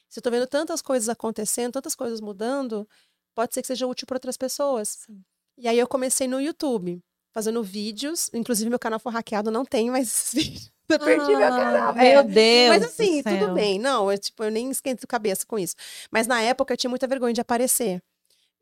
se 0.08 0.18
eu 0.18 0.22
tô 0.22 0.30
vendo 0.30 0.46
tantas 0.46 0.80
coisas 0.82 1.08
acontecendo, 1.08 1.72
tantas 1.72 1.94
coisas 1.94 2.20
mudando, 2.20 2.88
pode 3.34 3.54
ser 3.54 3.60
que 3.60 3.66
seja 3.66 3.86
útil 3.86 4.06
para 4.06 4.16
outras 4.16 4.36
pessoas. 4.36 5.00
Sim. 5.06 5.22
E 5.58 5.66
aí 5.68 5.78
eu 5.78 5.88
comecei 5.88 6.28
no 6.28 6.40
YouTube, 6.40 7.02
fazendo 7.32 7.62
vídeos. 7.62 8.30
Inclusive, 8.32 8.68
meu 8.68 8.78
canal 8.78 9.00
foi 9.00 9.12
hackeado, 9.12 9.50
não 9.50 9.64
tem 9.64 9.90
mais 9.90 10.08
esses 10.08 10.32
vídeos. 10.34 10.72
Eu 10.88 11.00
perdi 11.00 11.34
ah, 11.34 11.38
meu 11.38 11.48
canal. 11.48 11.94
Meu 11.94 12.20
é. 12.20 12.22
Deus. 12.22 12.68
Mas 12.68 12.84
assim, 12.84 13.22
tudo 13.22 13.54
bem. 13.54 13.78
Não, 13.78 14.10
eu, 14.10 14.18
tipo, 14.18 14.44
eu 14.44 14.50
nem 14.50 14.70
esquento 14.70 15.06
cabeça 15.06 15.44
com 15.44 15.58
isso. 15.58 15.74
Mas 16.12 16.26
na 16.26 16.40
época 16.40 16.72
eu 16.72 16.76
tinha 16.76 16.90
muita 16.90 17.08
vergonha 17.08 17.34
de 17.34 17.40
aparecer. 17.40 18.00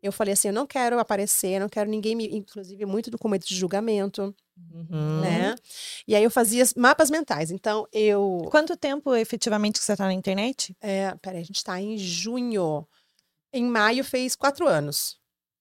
Eu 0.05 0.13
falei 0.13 0.35
assim, 0.35 0.49
eu 0.49 0.55
não 0.55 0.67
quero 0.67 0.99
aparecer, 0.99 1.59
não 1.59 1.69
quero 1.69 1.89
ninguém 1.89 2.15
me, 2.15 2.29
inclusive 2.29 2.85
muito 2.85 3.11
documento 3.11 3.47
de 3.47 3.57
julgamento. 3.57 4.35
Uhum. 4.71 5.23
Né? 5.23 5.55
E 6.07 6.15
aí 6.15 6.23
eu 6.23 6.31
fazia 6.31 6.63
mapas 6.77 7.09
mentais. 7.09 7.51
Então 7.51 7.89
eu. 7.91 8.47
Quanto 8.51 8.77
tempo 8.77 9.15
efetivamente 9.15 9.79
que 9.79 9.85
você 9.85 9.93
está 9.93 10.05
na 10.05 10.13
internet? 10.13 10.77
É, 10.79 11.15
peraí, 11.23 11.41
a 11.41 11.45
gente 11.45 11.57
está 11.57 11.81
em 11.81 11.97
junho. 11.97 12.87
Em 13.51 13.65
maio 13.65 14.05
fez 14.05 14.37
quatro 14.37 14.69
anos. 14.69 15.19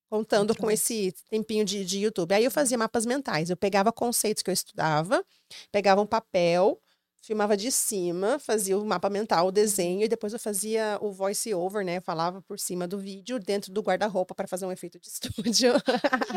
Contando 0.09 0.53
com 0.55 0.69
esse 0.69 1.13
tempinho 1.29 1.63
de, 1.63 1.85
de 1.85 1.99
YouTube. 1.99 2.33
Aí 2.33 2.43
eu 2.43 2.51
fazia 2.51 2.77
mapas 2.77 3.05
mentais. 3.05 3.49
Eu 3.49 3.55
pegava 3.55 3.93
conceitos 3.93 4.43
que 4.43 4.49
eu 4.49 4.53
estudava, 4.53 5.25
pegava 5.71 6.01
um 6.01 6.05
papel, 6.05 6.79
filmava 7.23 7.55
de 7.55 7.71
cima, 7.71 8.37
fazia 8.37 8.77
o 8.77 8.85
mapa 8.85 9.09
mental, 9.09 9.47
o 9.47 9.51
desenho, 9.51 10.03
e 10.03 10.09
depois 10.09 10.33
eu 10.33 10.39
fazia 10.39 10.97
o 10.99 11.09
voice 11.09 11.53
over, 11.53 11.83
né? 11.83 11.97
Eu 11.97 12.01
falava 12.01 12.41
por 12.41 12.59
cima 12.59 12.85
do 12.85 12.99
vídeo, 12.99 13.39
dentro 13.39 13.71
do 13.71 13.81
guarda-roupa, 13.81 14.35
para 14.35 14.45
fazer 14.45 14.65
um 14.65 14.71
efeito 14.71 14.99
de 14.99 15.07
estúdio. 15.07 15.73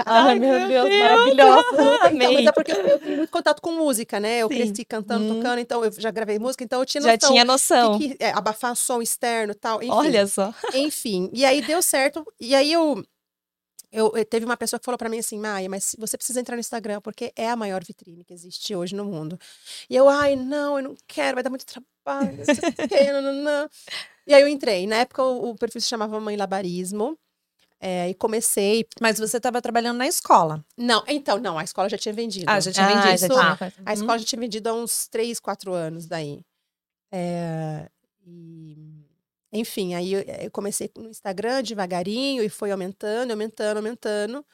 Ai, 0.06 0.38
meu 0.38 0.68
Deus, 0.68 0.88
Deus 0.88 1.00
maravilhosa. 1.00 1.66
Então, 2.16 2.32
mas 2.32 2.46
é 2.46 2.52
porque 2.52 2.72
eu 2.72 2.98
tenho 2.98 3.16
muito 3.16 3.30
contato 3.30 3.60
com 3.60 3.72
música, 3.72 4.20
né? 4.20 4.38
Eu 4.38 4.48
Sim. 4.48 4.54
cresci 4.54 4.84
cantando, 4.84 5.24
hum. 5.24 5.36
tocando, 5.36 5.58
então 5.58 5.84
eu 5.84 5.92
já 5.92 6.10
gravei 6.10 6.38
música, 6.38 6.62
então 6.62 6.80
eu 6.80 6.86
tinha 6.86 7.00
noção. 7.00 7.12
Já 7.12 7.28
tinha 7.28 7.44
noção. 7.44 7.98
Que, 7.98 8.14
que, 8.14 8.24
é, 8.24 8.30
abafar 8.30 8.76
som 8.76 9.02
externo 9.02 9.52
e 9.52 9.56
tal. 9.56 9.82
Enfim, 9.82 9.90
Olha 9.92 10.26
só. 10.26 10.54
Enfim, 10.72 11.30
e 11.32 11.44
aí 11.44 11.62
deu 11.62 11.82
certo. 11.82 12.24
E 12.40 12.54
aí 12.54 12.72
eu 12.72 13.04
eu, 13.92 14.12
eu, 14.14 14.24
teve 14.24 14.44
uma 14.44 14.56
pessoa 14.56 14.78
que 14.78 14.84
falou 14.84 14.98
para 14.98 15.08
mim 15.08 15.18
assim, 15.18 15.38
Maia, 15.38 15.68
mas 15.68 15.94
você 15.98 16.16
precisa 16.16 16.40
entrar 16.40 16.56
no 16.56 16.60
Instagram, 16.60 17.00
porque 17.00 17.32
é 17.36 17.48
a 17.48 17.56
maior 17.56 17.84
vitrine 17.84 18.24
que 18.24 18.34
existe 18.34 18.74
hoje 18.74 18.94
no 18.94 19.04
mundo. 19.04 19.38
E 19.88 19.96
eu, 19.96 20.08
ai, 20.08 20.36
não, 20.36 20.78
eu 20.78 20.82
não 20.82 20.96
quero, 21.06 21.36
vai 21.36 21.42
dar 21.42 21.50
muito 21.50 21.66
trabalho, 21.66 22.38
não, 23.12 23.22
não, 23.22 23.32
não. 23.42 23.70
E 24.26 24.34
aí 24.34 24.42
eu 24.42 24.48
entrei. 24.48 24.86
Na 24.86 24.96
época 24.96 25.22
o, 25.22 25.50
o 25.50 25.56
perfil 25.56 25.80
se 25.80 25.88
chamava 25.88 26.20
Mãe 26.20 26.36
Labarismo. 26.36 27.18
É, 27.78 28.08
e 28.08 28.14
comecei. 28.14 28.86
Mas 29.00 29.18
você 29.18 29.36
estava 29.36 29.60
trabalhando 29.60 29.98
na 29.98 30.06
escola? 30.06 30.64
Não, 30.78 31.04
então, 31.06 31.38
não, 31.38 31.58
a 31.58 31.62
escola 31.62 31.90
já 31.90 31.98
tinha 31.98 32.12
vendido. 32.12 32.46
Ah, 32.48 32.58
já 32.58 32.72
tinha 32.72 32.86
ah, 32.86 32.88
vendido. 32.88 33.18
Já 33.18 33.28
tinha. 33.28 33.72
A 33.84 33.92
escola 33.92 34.12
uhum. 34.14 34.18
já 34.18 34.24
tinha 34.24 34.40
vendido 34.40 34.68
há 34.70 34.72
uns 34.72 35.06
3, 35.08 35.38
4 35.38 35.74
anos 35.74 36.06
daí. 36.06 36.40
É, 37.12 37.88
e 38.26 38.95
enfim, 39.52 39.94
aí 39.94 40.12
eu, 40.12 40.20
eu 40.20 40.50
comecei 40.50 40.90
no 40.96 41.08
Instagram 41.08 41.62
devagarinho 41.62 42.42
e 42.42 42.48
foi 42.48 42.70
aumentando, 42.70 43.30
aumentando, 43.30 43.76
aumentando. 43.78 44.44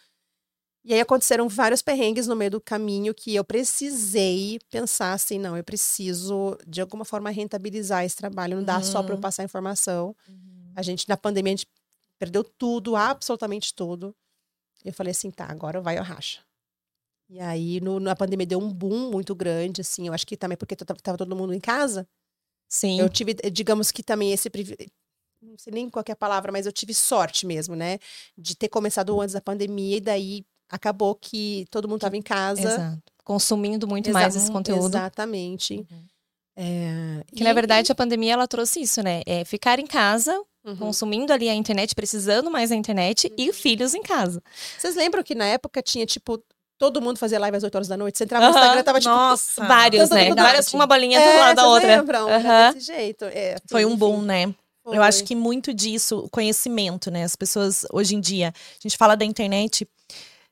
E 0.85 0.93
aí 0.93 1.01
aconteceram 1.01 1.49
vários 1.49 1.81
perrengues 1.81 2.27
no 2.27 2.35
meio 2.35 2.51
do 2.51 2.61
caminho 2.61 3.15
que 3.15 3.35
eu 3.35 3.45
precisei 3.45 4.59
pensar 4.69 5.13
assim, 5.13 5.39
não, 5.39 5.57
eu 5.57 5.63
preciso 5.63 6.59
de 6.67 6.81
alguma 6.81 7.05
forma 7.05 7.31
rentabilizar 7.31 8.05
esse 8.05 8.17
trabalho, 8.17 8.57
não 8.57 8.65
dá 8.65 8.79
uhum. 8.79 8.83
só 8.85 9.03
para 9.03 9.15
eu 9.15 9.21
passar 9.21 9.45
informação. 9.45 10.15
Uhum. 10.29 10.73
A 10.75 10.83
gente 10.83 11.09
na 11.09 11.17
pandemia 11.17 11.53
a 11.53 11.57
gente 11.57 11.69
perdeu 12.19 12.43
tudo, 12.43 12.97
absolutamente 12.97 13.73
tudo. 13.73 14.15
Eu 14.85 14.93
falei 14.93 15.13
assim, 15.13 15.31
tá, 15.31 15.47
agora 15.47 15.81
vai 15.81 15.99
o 16.01 16.03
racha. 16.03 16.41
E 17.29 17.39
aí 17.39 17.81
no, 17.81 18.01
na 18.01 18.17
pandemia 18.17 18.47
deu 18.47 18.59
um 18.59 18.73
boom 18.73 19.11
muito 19.11 19.37
grande, 19.37 19.83
assim, 19.83 20.09
eu 20.09 20.13
acho 20.13 20.27
que 20.27 20.37
também 20.37 20.57
porque 20.57 20.75
tava 20.75 21.17
todo 21.17 21.37
mundo 21.37 21.55
em 21.55 21.61
casa. 21.61 22.09
Sim. 22.73 22.99
Eu 22.99 23.09
tive, 23.11 23.35
digamos 23.53 23.91
que 23.91 24.03
também 24.03 24.33
esse 24.33 24.49
não 25.43 25.59
sei 25.59 25.75
nem 25.75 25.91
qual 25.91 26.03
é 26.09 26.13
a 26.13 26.17
palavra, 26.17 26.51
mas 26.51 26.65
eu 26.65 26.73
tive 26.73 26.95
sorte 26.95 27.45
mesmo, 27.45 27.77
né? 27.77 27.99
De 28.39 28.57
ter 28.57 28.69
começado 28.69 29.21
antes 29.21 29.35
da 29.35 29.43
pandemia 29.43 29.99
e 29.99 30.01
daí 30.01 30.47
acabou 30.71 31.15
que 31.15 31.67
todo 31.71 31.87
mundo 31.87 31.99
estava 31.99 32.17
em 32.17 32.23
casa. 32.23 32.63
Exato. 32.63 33.03
Consumindo 33.25 33.87
muito 33.87 34.09
Exa 34.09 34.19
mais 34.19 34.35
esse 34.35 34.51
conteúdo. 34.51 34.87
Exatamente. 34.87 35.75
Uhum. 35.75 36.07
É, 36.57 37.25
que 37.35 37.43
e... 37.43 37.45
na 37.45 37.53
verdade 37.53 37.93
a 37.93 37.95
pandemia 37.95 38.33
ela 38.33 38.49
trouxe 38.49 38.81
isso, 38.81 39.03
né? 39.03 39.21
É 39.27 39.45
ficar 39.45 39.79
em 39.79 39.87
casa, 39.87 40.35
uhum. 40.65 40.77
consumindo 40.77 41.31
ali 41.31 41.51
a 41.51 41.55
internet, 41.55 41.95
precisando 41.95 42.51
mais 42.51 42.71
da 42.71 42.77
internet 42.77 43.27
uhum. 43.27 43.35
e 43.37 43.53
filhos 43.53 43.93
em 43.95 44.03
casa. 44.03 44.43
Vocês 44.79 44.97
lembram 44.97 45.23
que 45.23 45.35
na 45.35 45.47
época 45.47 45.83
tinha 45.83 46.07
tipo 46.07 46.43
todo 46.83 47.01
mundo 47.01 47.17
fazia 47.17 47.39
live 47.39 47.57
às 47.57 47.63
8 47.63 47.73
horas 47.77 47.87
da 47.87 47.97
noite. 47.97 48.19
Você 48.19 48.25
entrava 48.25 48.45
no 48.47 48.51
Instagram, 48.51 48.83
tava 48.83 48.99
tipo. 48.99 49.15
Nossa, 49.15 49.65
vários, 49.65 50.11
né? 50.11 50.35
Várias, 50.35 50.75
uma 50.75 50.85
bolinha 50.85 51.17
é, 51.17 51.33
do 51.33 51.39
lado 51.39 51.57
da 51.57 51.67
outra. 51.69 51.97
Lembram? 51.97 52.27
Uhum. 52.27 52.73
Desse 52.75 52.87
jeito. 52.87 53.25
É, 53.27 53.57
Foi 53.71 53.85
um 53.85 53.97
boom, 53.97 54.21
né? 54.21 54.53
Foi. 54.83 54.99
Eu 54.99 55.03
acho 55.05 55.23
que 55.23 55.37
muito 55.37 55.73
disso, 55.73 56.19
o 56.19 56.29
conhecimento, 56.29 57.09
né? 57.09 57.23
As 57.23 57.37
pessoas, 57.37 57.87
hoje 57.93 58.17
em 58.17 58.21
dia, 58.21 58.49
a 58.49 58.83
gente 58.83 58.97
fala 58.97 59.15
da 59.15 59.25
internet, 59.25 59.89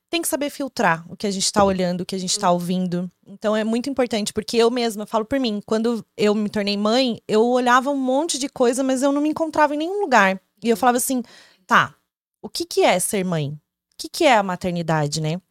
tem 0.09 0.21
que 0.21 0.27
saber 0.29 0.49
filtrar 0.49 1.03
o 1.11 1.17
que 1.17 1.27
a 1.27 1.31
gente 1.31 1.43
está 1.43 1.65
olhando, 1.65 1.99
o 1.99 2.05
que 2.05 2.15
a 2.15 2.17
gente 2.17 2.31
está 2.31 2.47
uhum. 2.47 2.53
ouvindo. 2.53 3.11
Então 3.27 3.53
é 3.53 3.65
muito 3.65 3.89
importante, 3.89 4.31
porque 4.31 4.55
eu 4.55 4.71
mesma 4.71 5.05
falo 5.05 5.25
por 5.25 5.37
mim, 5.37 5.61
quando 5.65 6.01
eu 6.15 6.33
me 6.33 6.47
tornei 6.47 6.77
mãe, 6.77 7.21
eu 7.27 7.45
olhava 7.45 7.89
um 7.89 7.97
monte 7.97 8.39
de 8.39 8.47
coisa, 8.47 8.81
mas 8.85 9.03
eu 9.03 9.11
não 9.11 9.21
me 9.21 9.27
encontrava 9.27 9.75
em 9.75 9.79
nenhum 9.79 9.99
lugar. 9.99 10.39
E 10.63 10.69
eu 10.69 10.77
falava 10.77 10.97
assim, 10.97 11.21
tá, 11.67 11.93
o 12.41 12.47
que, 12.47 12.63
que 12.63 12.83
é 12.83 12.97
ser 12.99 13.25
mãe? 13.25 13.49
O 13.49 13.97
que, 13.97 14.07
que 14.07 14.23
é 14.23 14.37
a 14.37 14.43
maternidade, 14.43 15.19
né? 15.19 15.41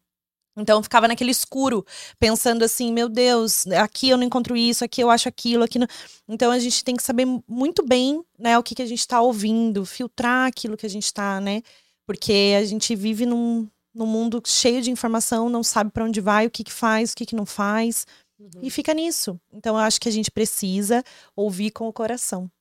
Então 0.55 0.79
eu 0.79 0.83
ficava 0.83 1.07
naquele 1.07 1.31
escuro, 1.31 1.85
pensando 2.19 2.63
assim, 2.63 2.91
meu 2.91 3.07
Deus, 3.07 3.65
aqui 3.67 4.09
eu 4.09 4.17
não 4.17 4.25
encontro 4.25 4.55
isso, 4.55 4.83
aqui 4.83 5.01
eu 5.01 5.09
acho 5.09 5.29
aquilo, 5.29 5.63
aqui 5.63 5.79
não. 5.79 5.87
Então 6.27 6.51
a 6.51 6.59
gente 6.59 6.83
tem 6.83 6.95
que 6.95 7.03
saber 7.03 7.25
muito 7.47 7.85
bem, 7.85 8.21
né, 8.37 8.57
o 8.57 8.63
que, 8.63 8.75
que 8.75 8.81
a 8.81 8.85
gente 8.85 8.99
está 8.99 9.21
ouvindo, 9.21 9.85
filtrar 9.85 10.47
aquilo 10.47 10.75
que 10.75 10.85
a 10.85 10.89
gente 10.89 11.05
está, 11.05 11.39
né? 11.39 11.61
Porque 12.05 12.55
a 12.57 12.65
gente 12.65 12.93
vive 12.95 13.25
num, 13.25 13.67
num 13.93 14.05
mundo 14.05 14.41
cheio 14.45 14.81
de 14.81 14.91
informação, 14.91 15.49
não 15.49 15.63
sabe 15.63 15.91
para 15.91 16.03
onde 16.03 16.19
vai, 16.19 16.47
o 16.47 16.51
que, 16.51 16.63
que 16.63 16.73
faz, 16.73 17.13
o 17.13 17.15
que, 17.15 17.25
que 17.25 17.35
não 17.35 17.45
faz. 17.45 18.05
Uhum. 18.37 18.61
E 18.61 18.69
fica 18.69 18.93
nisso. 18.93 19.39
Então 19.53 19.75
eu 19.75 19.81
acho 19.81 20.01
que 20.01 20.09
a 20.09 20.11
gente 20.11 20.29
precisa 20.29 21.03
ouvir 21.33 21.71
com 21.71 21.87
o 21.87 21.93
coração. 21.93 22.51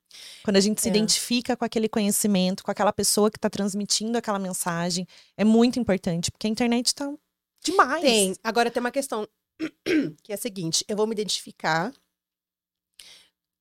Quando 0.45 0.57
a 0.57 0.61
gente 0.61 0.79
é. 0.79 0.83
se 0.83 0.89
identifica 0.89 1.57
com 1.57 1.65
aquele 1.65 1.89
conhecimento, 1.89 2.63
com 2.63 2.71
aquela 2.71 2.93
pessoa 2.93 3.31
que 3.31 3.39
está 3.39 3.49
transmitindo 3.49 4.19
aquela 4.19 4.39
mensagem, 4.39 5.07
é 5.37 5.45
muito 5.45 5.79
importante, 5.79 6.31
porque 6.31 6.47
a 6.47 6.51
internet 6.51 6.87
está 6.87 7.13
Demais. 7.63 8.03
Tem. 8.03 8.35
Agora 8.43 8.71
tem 8.71 8.81
uma 8.81 8.91
questão 8.91 9.29
que 10.23 10.33
é 10.33 10.35
a 10.35 10.39
seguinte: 10.39 10.85
eu 10.89 10.97
vou 10.97 11.07
me 11.07 11.13
identificar 11.13 11.93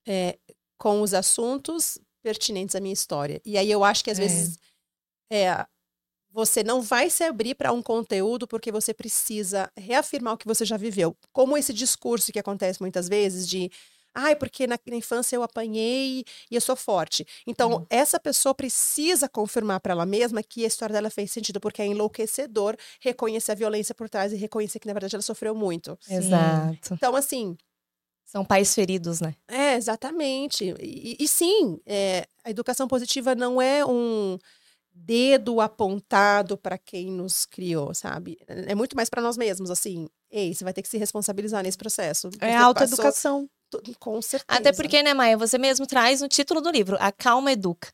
é, 0.07 0.37
com 0.77 1.01
os 1.01 1.13
assuntos 1.13 1.99
pertinentes 2.21 2.75
à 2.75 2.79
minha 2.79 2.93
história. 2.93 3.41
E 3.45 3.57
aí 3.57 3.69
eu 3.69 3.83
acho 3.83 4.03
que 4.03 4.11
às 4.11 4.19
é. 4.19 4.21
vezes 4.21 4.59
é, 5.31 5.65
você 6.31 6.63
não 6.63 6.81
vai 6.81 7.09
se 7.09 7.23
abrir 7.23 7.55
para 7.55 7.71
um 7.71 7.81
conteúdo 7.81 8.47
porque 8.47 8.71
você 8.71 8.93
precisa 8.93 9.71
reafirmar 9.77 10.33
o 10.33 10.37
que 10.37 10.47
você 10.47 10.65
já 10.65 10.77
viveu. 10.77 11.15
Como 11.31 11.57
esse 11.57 11.73
discurso 11.73 12.31
que 12.31 12.39
acontece 12.39 12.81
muitas 12.81 13.07
vezes 13.07 13.47
de 13.47 13.71
Ai, 14.13 14.35
porque 14.35 14.67
na, 14.67 14.77
na, 14.87 14.95
infância 14.95 15.35
eu 15.35 15.43
apanhei 15.43 16.23
e 16.49 16.55
eu 16.55 16.61
sou 16.61 16.75
forte. 16.75 17.25
Então, 17.45 17.71
uhum. 17.71 17.85
essa 17.89 18.19
pessoa 18.19 18.53
precisa 18.53 19.29
confirmar 19.29 19.79
para 19.79 19.93
ela 19.93 20.05
mesma 20.05 20.41
que 20.43 20.63
a 20.63 20.67
história 20.67 20.93
dela 20.93 21.09
fez 21.09 21.31
sentido, 21.31 21.59
porque 21.59 21.81
é 21.81 21.85
enlouquecedor 21.85 22.75
reconhecer 22.99 23.51
a 23.51 23.55
violência 23.55 23.93
por 23.93 24.09
trás 24.09 24.33
e 24.33 24.35
reconhecer 24.35 24.79
que, 24.79 24.87
na 24.87 24.93
verdade, 24.93 25.15
ela 25.15 25.21
sofreu 25.21 25.53
muito. 25.53 25.97
Exato. 26.09 26.93
Então, 26.93 27.15
assim. 27.15 27.57
São 28.25 28.45
pais 28.45 28.75
feridos, 28.75 29.21
né? 29.21 29.33
É, 29.47 29.73
exatamente. 29.75 30.75
E, 30.79 31.17
e 31.19 31.27
sim, 31.27 31.79
é, 31.85 32.27
a 32.43 32.49
educação 32.51 32.87
positiva 32.87 33.33
não 33.33 33.59
é 33.59 33.83
um 33.83 34.37
dedo 34.91 35.61
apontado 35.61 36.57
para 36.57 36.77
quem 36.77 37.11
nos 37.11 37.45
criou, 37.45 37.93
sabe? 37.93 38.37
É 38.47 38.75
muito 38.75 38.95
mais 38.95 39.09
para 39.09 39.21
nós 39.21 39.37
mesmos, 39.37 39.71
assim. 39.71 40.07
Ei, 40.29 40.53
você 40.53 40.63
vai 40.63 40.73
ter 40.73 40.81
que 40.81 40.89
se 40.89 40.97
responsabilizar 40.97 41.63
nesse 41.63 41.77
processo. 41.77 42.29
É 42.39 42.55
autoeducação. 42.55 43.49
Com 43.99 44.21
certeza. 44.21 44.59
Até 44.59 44.71
porque, 44.73 45.03
né, 45.03 45.13
Maia, 45.13 45.37
você 45.37 45.57
mesmo 45.57 45.85
traz 45.85 46.21
no 46.21 46.27
título 46.27 46.61
do 46.61 46.69
livro, 46.69 46.97
A 46.99 47.11
Calma 47.11 47.51
Educa. 47.51 47.89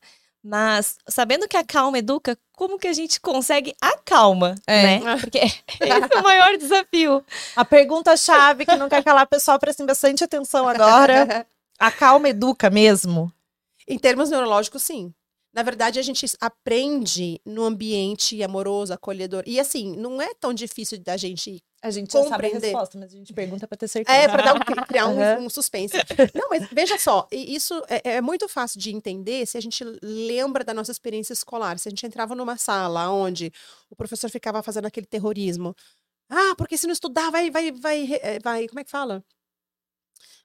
Mas, 0.48 0.96
sabendo 1.08 1.48
que 1.48 1.56
a 1.56 1.64
calma 1.64 1.98
educa, 1.98 2.38
como 2.52 2.78
que 2.78 2.86
a 2.86 2.92
gente 2.92 3.20
consegue 3.20 3.74
a 3.80 3.98
calma, 3.98 4.54
é. 4.64 5.00
né? 5.00 5.16
Porque 5.18 5.38
esse 5.80 6.14
é 6.14 6.20
o 6.20 6.22
maior 6.22 6.56
desafio. 6.56 7.24
A 7.56 7.64
pergunta-chave 7.64 8.64
que 8.64 8.76
não 8.76 8.88
quer 8.88 9.02
calar 9.02 9.24
o 9.24 9.28
pessoal, 9.28 9.58
prestem 9.58 9.84
bastante 9.84 10.22
atenção 10.22 10.68
agora. 10.68 11.44
A 11.78 11.90
calma 11.90 12.28
educa 12.28 12.70
mesmo? 12.70 13.30
Em 13.88 13.98
termos 13.98 14.30
neurológicos, 14.30 14.82
sim. 14.84 15.12
Na 15.52 15.62
verdade, 15.62 15.98
a 15.98 16.02
gente 16.02 16.24
aprende 16.40 17.40
no 17.44 17.64
ambiente 17.64 18.42
amoroso, 18.42 18.92
acolhedor. 18.92 19.42
E 19.46 19.58
assim, 19.58 19.96
não 19.96 20.22
é 20.22 20.32
tão 20.34 20.54
difícil 20.54 20.98
da 21.02 21.16
gente 21.16 21.62
a 21.86 21.90
gente 21.90 22.12
já 22.12 22.22
sabe 22.24 22.46
a 22.46 22.58
resposta, 22.58 22.98
mas 22.98 23.12
a 23.12 23.16
gente 23.16 23.32
pergunta 23.32 23.66
para 23.66 23.76
ter 23.76 23.88
certeza. 23.88 24.16
É, 24.16 24.28
para 24.28 24.54
um, 24.54 24.58
criar 24.86 25.06
um, 25.06 25.16
uhum. 25.16 25.46
um, 25.46 25.50
suspense. 25.50 25.94
Não, 26.34 26.48
mas 26.48 26.68
veja 26.70 26.98
só, 26.98 27.26
isso 27.30 27.74
é, 27.88 28.16
é, 28.16 28.20
muito 28.20 28.48
fácil 28.48 28.80
de 28.80 28.90
entender 28.90 29.46
se 29.46 29.56
a 29.56 29.60
gente 29.60 29.84
lembra 30.02 30.64
da 30.64 30.74
nossa 30.74 30.90
experiência 30.90 31.32
escolar. 31.32 31.78
Se 31.78 31.88
a 31.88 31.90
gente 31.90 32.06
entrava 32.06 32.34
numa 32.34 32.56
sala 32.56 33.10
onde 33.10 33.52
o 33.90 33.96
professor 33.96 34.30
ficava 34.30 34.62
fazendo 34.62 34.86
aquele 34.86 35.06
terrorismo. 35.06 35.74
Ah, 36.28 36.54
porque 36.56 36.76
se 36.76 36.86
não 36.86 36.92
estudar, 36.92 37.30
vai, 37.30 37.50
vai, 37.50 37.70
vai, 37.70 38.08
eh, 38.20 38.38
vai, 38.42 38.66
como 38.66 38.80
é 38.80 38.84
que 38.84 38.90
fala? 38.90 39.24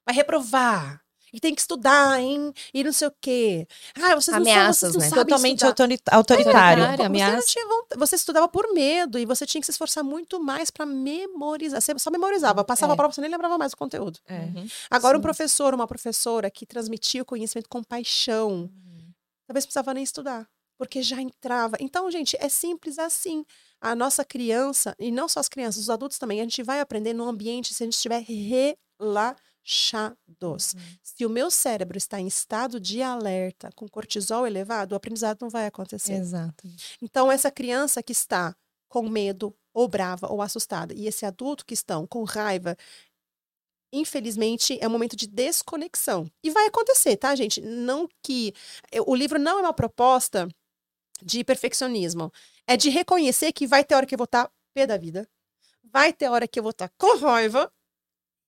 Vai 0.06 0.14
reprovar 0.14 1.02
e 1.32 1.40
tem 1.40 1.54
que 1.54 1.60
estudar, 1.60 2.20
hein? 2.20 2.52
E 2.74 2.84
não 2.84 2.92
sei 2.92 3.08
o 3.08 3.14
quê. 3.20 3.66
Ah, 3.94 4.14
vocês 4.14 4.36
Ameaças, 4.36 4.92
não, 4.94 5.00
vocês 5.00 5.10
não 5.10 5.18
né? 5.18 5.24
Totalmente 5.24 5.64
autoritário. 6.10 6.84
É, 6.84 6.96
você, 7.40 7.96
você, 7.96 8.16
estudava 8.16 8.46
por 8.48 8.72
medo 8.74 9.18
e 9.18 9.24
você 9.24 9.46
tinha 9.46 9.60
que 9.60 9.64
se 9.64 9.70
esforçar 9.70 10.04
muito 10.04 10.42
mais 10.42 10.70
para 10.70 10.84
memorizar. 10.84 11.80
Você 11.80 11.98
só 11.98 12.10
memorizava, 12.10 12.62
passava 12.62 12.92
é. 12.92 12.94
a 12.94 12.96
prova, 12.96 13.14
você 13.14 13.22
nem 13.22 13.30
lembrava 13.30 13.56
mais 13.56 13.72
o 13.72 13.76
conteúdo. 13.76 14.18
É. 14.26 14.40
Uhum. 14.40 14.66
Agora, 14.90 15.16
Sim. 15.16 15.20
um 15.20 15.22
professor, 15.22 15.74
uma 15.74 15.86
professora 15.86 16.50
que 16.50 16.66
transmitia 16.66 17.22
o 17.22 17.26
conhecimento 17.26 17.68
com 17.68 17.82
paixão, 17.82 18.50
uhum. 18.50 19.12
talvez 19.46 19.64
precisava 19.64 19.94
nem 19.94 20.04
estudar 20.04 20.46
porque 20.78 21.00
já 21.00 21.22
entrava. 21.22 21.76
Então, 21.78 22.10
gente, 22.10 22.36
é 22.40 22.48
simples 22.48 22.98
assim. 22.98 23.44
A 23.80 23.94
nossa 23.94 24.24
criança, 24.24 24.96
e 24.98 25.12
não 25.12 25.28
só 25.28 25.38
as 25.38 25.48
crianças, 25.48 25.82
os 25.82 25.90
adultos 25.90 26.18
também, 26.18 26.40
a 26.40 26.42
gente 26.42 26.60
vai 26.62 26.80
aprender 26.80 27.12
no 27.12 27.28
ambiente 27.28 27.72
se 27.72 27.84
a 27.84 27.86
gente 27.86 27.94
estiver 27.94 28.20
relaxado 28.20 29.51
relaxados. 29.64 30.74
Uhum. 30.74 30.80
Se 31.02 31.26
o 31.26 31.30
meu 31.30 31.50
cérebro 31.50 31.96
está 31.96 32.20
em 32.20 32.26
estado 32.26 32.80
de 32.80 33.02
alerta, 33.02 33.70
com 33.74 33.88
cortisol 33.88 34.46
elevado, 34.46 34.92
o 34.92 34.96
aprendizado 34.96 35.38
não 35.40 35.48
vai 35.48 35.66
acontecer. 35.66 36.14
Exato. 36.14 36.68
Então, 37.00 37.30
essa 37.30 37.50
criança 37.50 38.02
que 38.02 38.12
está 38.12 38.54
com 38.88 39.08
medo, 39.08 39.54
ou 39.72 39.88
brava, 39.88 40.30
ou 40.30 40.42
assustada, 40.42 40.92
e 40.94 41.06
esse 41.06 41.24
adulto 41.24 41.64
que 41.64 41.74
estão 41.74 42.06
com 42.06 42.24
raiva, 42.24 42.76
infelizmente, 43.92 44.78
é 44.80 44.86
um 44.86 44.90
momento 44.90 45.16
de 45.16 45.26
desconexão. 45.26 46.30
E 46.42 46.50
vai 46.50 46.66
acontecer, 46.66 47.16
tá, 47.16 47.34
gente? 47.34 47.60
Não 47.60 48.08
que. 48.22 48.52
O 49.06 49.14
livro 49.14 49.38
não 49.38 49.58
é 49.58 49.62
uma 49.62 49.72
proposta 49.72 50.48
de 51.22 51.44
perfeccionismo. 51.44 52.32
É 52.66 52.76
de 52.76 52.90
reconhecer 52.90 53.52
que 53.52 53.66
vai 53.66 53.84
ter 53.84 53.94
hora 53.94 54.06
que 54.06 54.14
eu 54.14 54.18
vou 54.18 54.24
estar 54.24 54.50
pé 54.74 54.86
da 54.86 54.96
vida, 54.96 55.28
vai 55.82 56.12
ter 56.12 56.28
hora 56.28 56.48
que 56.48 56.58
eu 56.58 56.62
vou 56.62 56.70
estar 56.70 56.90
com 56.96 57.18
raiva. 57.18 57.70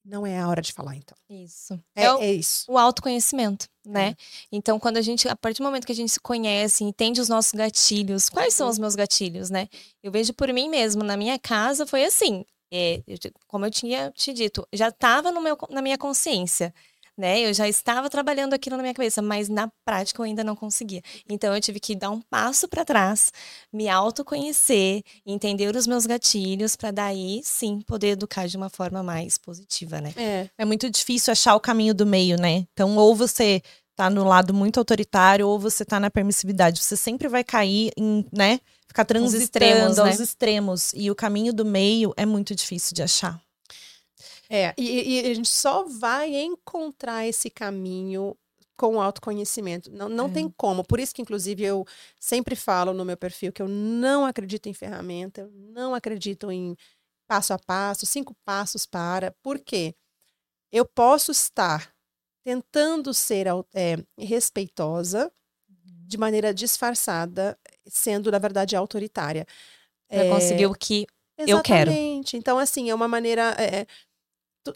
Não 0.05 0.27
é 0.27 0.39
a 0.39 0.47
hora 0.47 0.61
de 0.61 0.73
falar, 0.73 0.95
então. 0.97 1.17
Isso. 1.31 1.81
É, 1.97 2.05
é, 2.05 2.13
o, 2.13 2.21
é 2.21 2.33
isso. 2.33 2.71
O 2.71 2.77
autoconhecimento, 2.77 3.67
né? 3.85 4.09
É. 4.09 4.17
Então, 4.53 4.79
quando 4.79 4.99
a 4.99 5.03
gente, 5.03 5.27
a 5.27 5.35
partir 5.35 5.59
do 5.59 5.65
momento 5.65 5.87
que 5.87 5.93
a 5.93 5.95
gente 5.95 6.13
se 6.13 6.21
conhece, 6.21 6.85
entende 6.85 7.21
os 7.21 7.29
nossos 7.29 7.53
gatilhos, 7.53 8.29
quais 8.29 8.53
são 8.53 8.69
os 8.69 8.79
meus 8.79 8.95
gatilhos, 8.95 9.49
né? 9.49 9.67
Eu 10.03 10.13
vejo 10.13 10.35
por 10.35 10.53
mim 10.53 10.69
mesmo, 10.69 11.03
na 11.03 11.17
minha 11.17 11.39
casa 11.39 11.87
foi 11.87 12.05
assim. 12.05 12.45
É, 12.73 13.03
como 13.47 13.65
eu 13.65 13.71
tinha 13.71 14.11
te 14.11 14.33
dito, 14.33 14.67
já 14.73 14.89
estava 14.89 15.31
na 15.31 15.81
minha 15.81 15.97
consciência 15.97 16.75
né? 17.17 17.41
Eu 17.41 17.55
já 17.55 17.69
estava 17.69 18.11
trabalhando 18.11 18.55
aquilo 18.55 18.77
na 18.77 18.83
minha 18.83 18.95
cabeça, 18.95 19.23
mas 19.23 19.49
na 19.49 19.69
prática 19.85 20.21
eu 20.21 20.25
ainda 20.25 20.43
não 20.43 20.57
conseguia. 20.57 21.03
Então 21.29 21.55
eu 21.55 21.61
tive 21.61 21.81
que 21.81 21.95
dar 21.95 22.11
um 22.11 22.21
passo 22.21 22.69
para 22.69 22.85
trás, 22.85 23.33
me 23.73 23.89
autoconhecer, 23.89 25.03
entender 25.25 25.75
os 25.75 25.87
meus 25.87 26.07
gatilhos 26.07 26.77
para 26.77 26.91
daí 26.91 27.41
sim 27.45 27.81
poder 27.81 28.09
educar 28.09 28.47
de 28.47 28.57
uma 28.57 28.69
forma 28.69 29.03
mais 29.03 29.39
positiva, 29.39 30.01
né? 30.01 30.13
É. 30.17 30.49
É 30.59 30.65
muito 30.65 30.91
difícil 30.91 31.33
achar 31.33 31.55
o 31.55 31.61
caminho 31.61 31.95
do 31.95 32.07
meio, 32.07 32.37
né? 32.41 32.67
Então 32.73 32.97
ou 32.97 33.15
você 33.15 33.63
tá 33.97 34.11
no 34.11 34.25
lado 34.25 34.53
muito 34.53 34.79
autoritário 34.79 35.49
ou 35.49 35.59
você 35.59 35.85
tá 35.85 36.01
na 36.01 36.11
permissividade. 36.11 36.83
Você 36.83 36.97
sempre 36.97 37.29
vai 37.29 37.45
cair 37.45 37.93
em, 37.97 38.25
né? 38.33 38.61
Ficar 38.87 39.05
transitando 39.05 39.43
extremos, 39.45 39.99
aos 39.99 40.19
né? 40.19 40.25
extremos. 40.25 40.93
E 40.95 41.11
o 41.11 41.15
caminho 41.15 41.53
do 41.53 41.65
meio 41.65 42.13
é 42.17 42.27
muito 42.27 42.55
difícil 42.55 42.95
de 42.95 43.03
achar. 43.03 43.41
É, 44.55 44.73
e, 44.79 45.17
e, 45.17 45.31
a 45.31 45.35
gente 45.35 45.49
só 45.49 45.83
vai 45.83 46.33
encontrar 46.33 47.27
esse 47.27 47.51
caminho 47.51 48.37
com 48.77 48.97
o 48.97 49.01
autoconhecimento. 49.01 49.91
Não, 49.91 50.09
não 50.09 50.27
é. 50.27 50.31
tem 50.31 50.49
como. 50.49 50.85
Por 50.85 51.01
isso 51.01 51.13
que, 51.13 51.23
inclusive, 51.23 51.65
eu 51.65 51.85
sempre 52.21 52.55
falo 52.55 52.93
no 52.93 53.05
meu 53.05 53.17
perfil 53.17 53.53
que 53.53 53.61
eu 53.61 53.67
não 53.67 54.25
acredito 54.25 54.69
em 54.69 54.73
ferramenta, 54.73 55.41
eu 55.41 55.51
não 55.51 55.93
acredito 55.93 56.53
em 56.53 56.77
passo 57.27 57.53
a 57.53 57.59
passo, 57.59 58.07
cinco 58.07 58.33
passos 58.45 58.87
para. 58.87 59.35
Por 59.43 59.59
quê? 59.59 59.93
Eu 60.71 60.85
posso 60.85 61.33
estar 61.33 61.93
tentando 62.45 63.13
ser 63.13 63.47
é, 63.75 63.97
respeitosa 64.17 65.33
de 66.07 66.17
maneira 66.17 66.55
disfarçada, 66.55 67.59
sendo, 67.87 68.31
na 68.31 68.39
verdade, 68.39 68.77
autoritária. 68.77 69.47
Para 70.09 70.25
é, 70.25 70.31
conseguir 70.31 70.67
o 70.67 70.75
que 70.75 71.07
eu 71.39 71.61
quero. 71.63 71.91
Exatamente. 71.91 72.37
Então, 72.37 72.59
assim, 72.59 72.91
é 72.91 72.95
uma 72.95 73.09
maneira. 73.09 73.55
É, 73.59 73.87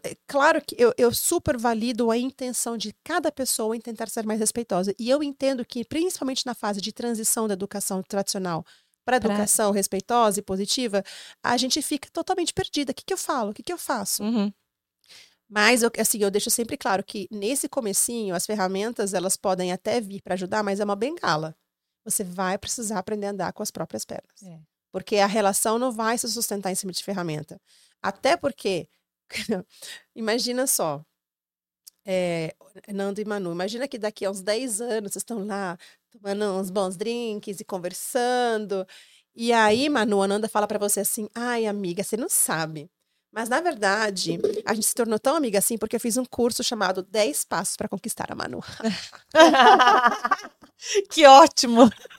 é 0.02 0.16
claro 0.26 0.60
que 0.60 0.74
eu, 0.78 0.92
eu 0.98 1.12
super 1.14 1.56
valido 1.56 2.10
a 2.10 2.16
intenção 2.16 2.76
de 2.76 2.94
cada 3.04 3.30
pessoa 3.32 3.76
em 3.76 3.80
tentar 3.80 4.08
ser 4.08 4.26
mais 4.26 4.40
respeitosa. 4.40 4.94
E 4.98 5.08
eu 5.08 5.22
entendo 5.22 5.64
que, 5.64 5.84
principalmente 5.84 6.44
na 6.44 6.54
fase 6.54 6.80
de 6.80 6.92
transição 6.92 7.46
da 7.46 7.54
educação 7.54 8.02
tradicional 8.02 8.64
para 9.04 9.16
a 9.16 9.18
educação 9.18 9.70
pra... 9.70 9.76
respeitosa 9.78 10.40
e 10.40 10.42
positiva, 10.42 11.02
a 11.42 11.56
gente 11.56 11.80
fica 11.80 12.08
totalmente 12.10 12.52
perdida. 12.52 12.92
O 12.92 12.94
que, 12.94 13.04
que 13.04 13.12
eu 13.12 13.18
falo? 13.18 13.50
O 13.50 13.54
que, 13.54 13.62
que 13.62 13.72
eu 13.72 13.78
faço? 13.78 14.22
Uhum. 14.22 14.52
Mas, 15.48 15.82
eu, 15.82 15.90
assim, 15.98 16.18
eu 16.18 16.30
deixo 16.30 16.50
sempre 16.50 16.76
claro 16.76 17.02
que 17.02 17.26
nesse 17.30 17.68
comecinho, 17.68 18.34
as 18.34 18.44
ferramentas, 18.44 19.14
elas 19.14 19.34
podem 19.34 19.72
até 19.72 19.98
vir 20.00 20.20
para 20.20 20.34
ajudar, 20.34 20.62
mas 20.62 20.78
é 20.78 20.84
uma 20.84 20.96
bengala. 20.96 21.56
Você 22.04 22.22
vai 22.22 22.58
precisar 22.58 22.98
aprender 22.98 23.26
a 23.26 23.30
andar 23.30 23.52
com 23.52 23.62
as 23.62 23.70
próprias 23.70 24.04
pernas. 24.04 24.42
É. 24.42 24.60
Porque 24.92 25.16
a 25.16 25.26
relação 25.26 25.78
não 25.78 25.90
vai 25.90 26.18
se 26.18 26.28
sustentar 26.28 26.70
em 26.70 26.74
cima 26.74 26.92
de 26.92 27.02
ferramenta. 27.02 27.60
Até 28.02 28.36
porque 28.36 28.88
imagina 30.14 30.66
só, 30.66 31.04
é, 32.04 32.54
Nando 32.92 33.20
e 33.20 33.24
Manu, 33.24 33.52
imagina 33.52 33.86
que 33.86 33.98
daqui 33.98 34.24
a 34.24 34.30
uns 34.30 34.40
10 34.40 34.80
anos 34.80 35.12
vocês 35.12 35.22
estão 35.22 35.44
lá 35.46 35.76
tomando 36.10 36.44
uns 36.58 36.70
bons 36.70 36.96
drinks 36.96 37.60
e 37.60 37.64
conversando. 37.64 38.86
E 39.34 39.52
aí, 39.52 39.88
Manu, 39.88 40.22
a 40.22 40.28
Nanda 40.28 40.48
fala 40.48 40.66
para 40.66 40.78
você 40.78 41.00
assim: 41.00 41.28
ai, 41.34 41.66
amiga, 41.66 42.02
você 42.02 42.16
não 42.16 42.28
sabe. 42.28 42.90
Mas, 43.30 43.48
na 43.48 43.60
verdade, 43.60 44.38
a 44.64 44.72
gente 44.74 44.86
se 44.86 44.94
tornou 44.94 45.18
tão 45.18 45.36
amiga 45.36 45.58
assim 45.58 45.76
porque 45.76 45.94
eu 45.96 46.00
fiz 46.00 46.16
um 46.16 46.24
curso 46.24 46.64
chamado 46.64 47.02
10 47.02 47.44
Passos 47.44 47.76
para 47.76 47.88
Conquistar 47.88 48.32
a 48.32 48.34
Manu. 48.34 48.60
que 51.10 51.26
ótimo! 51.26 51.90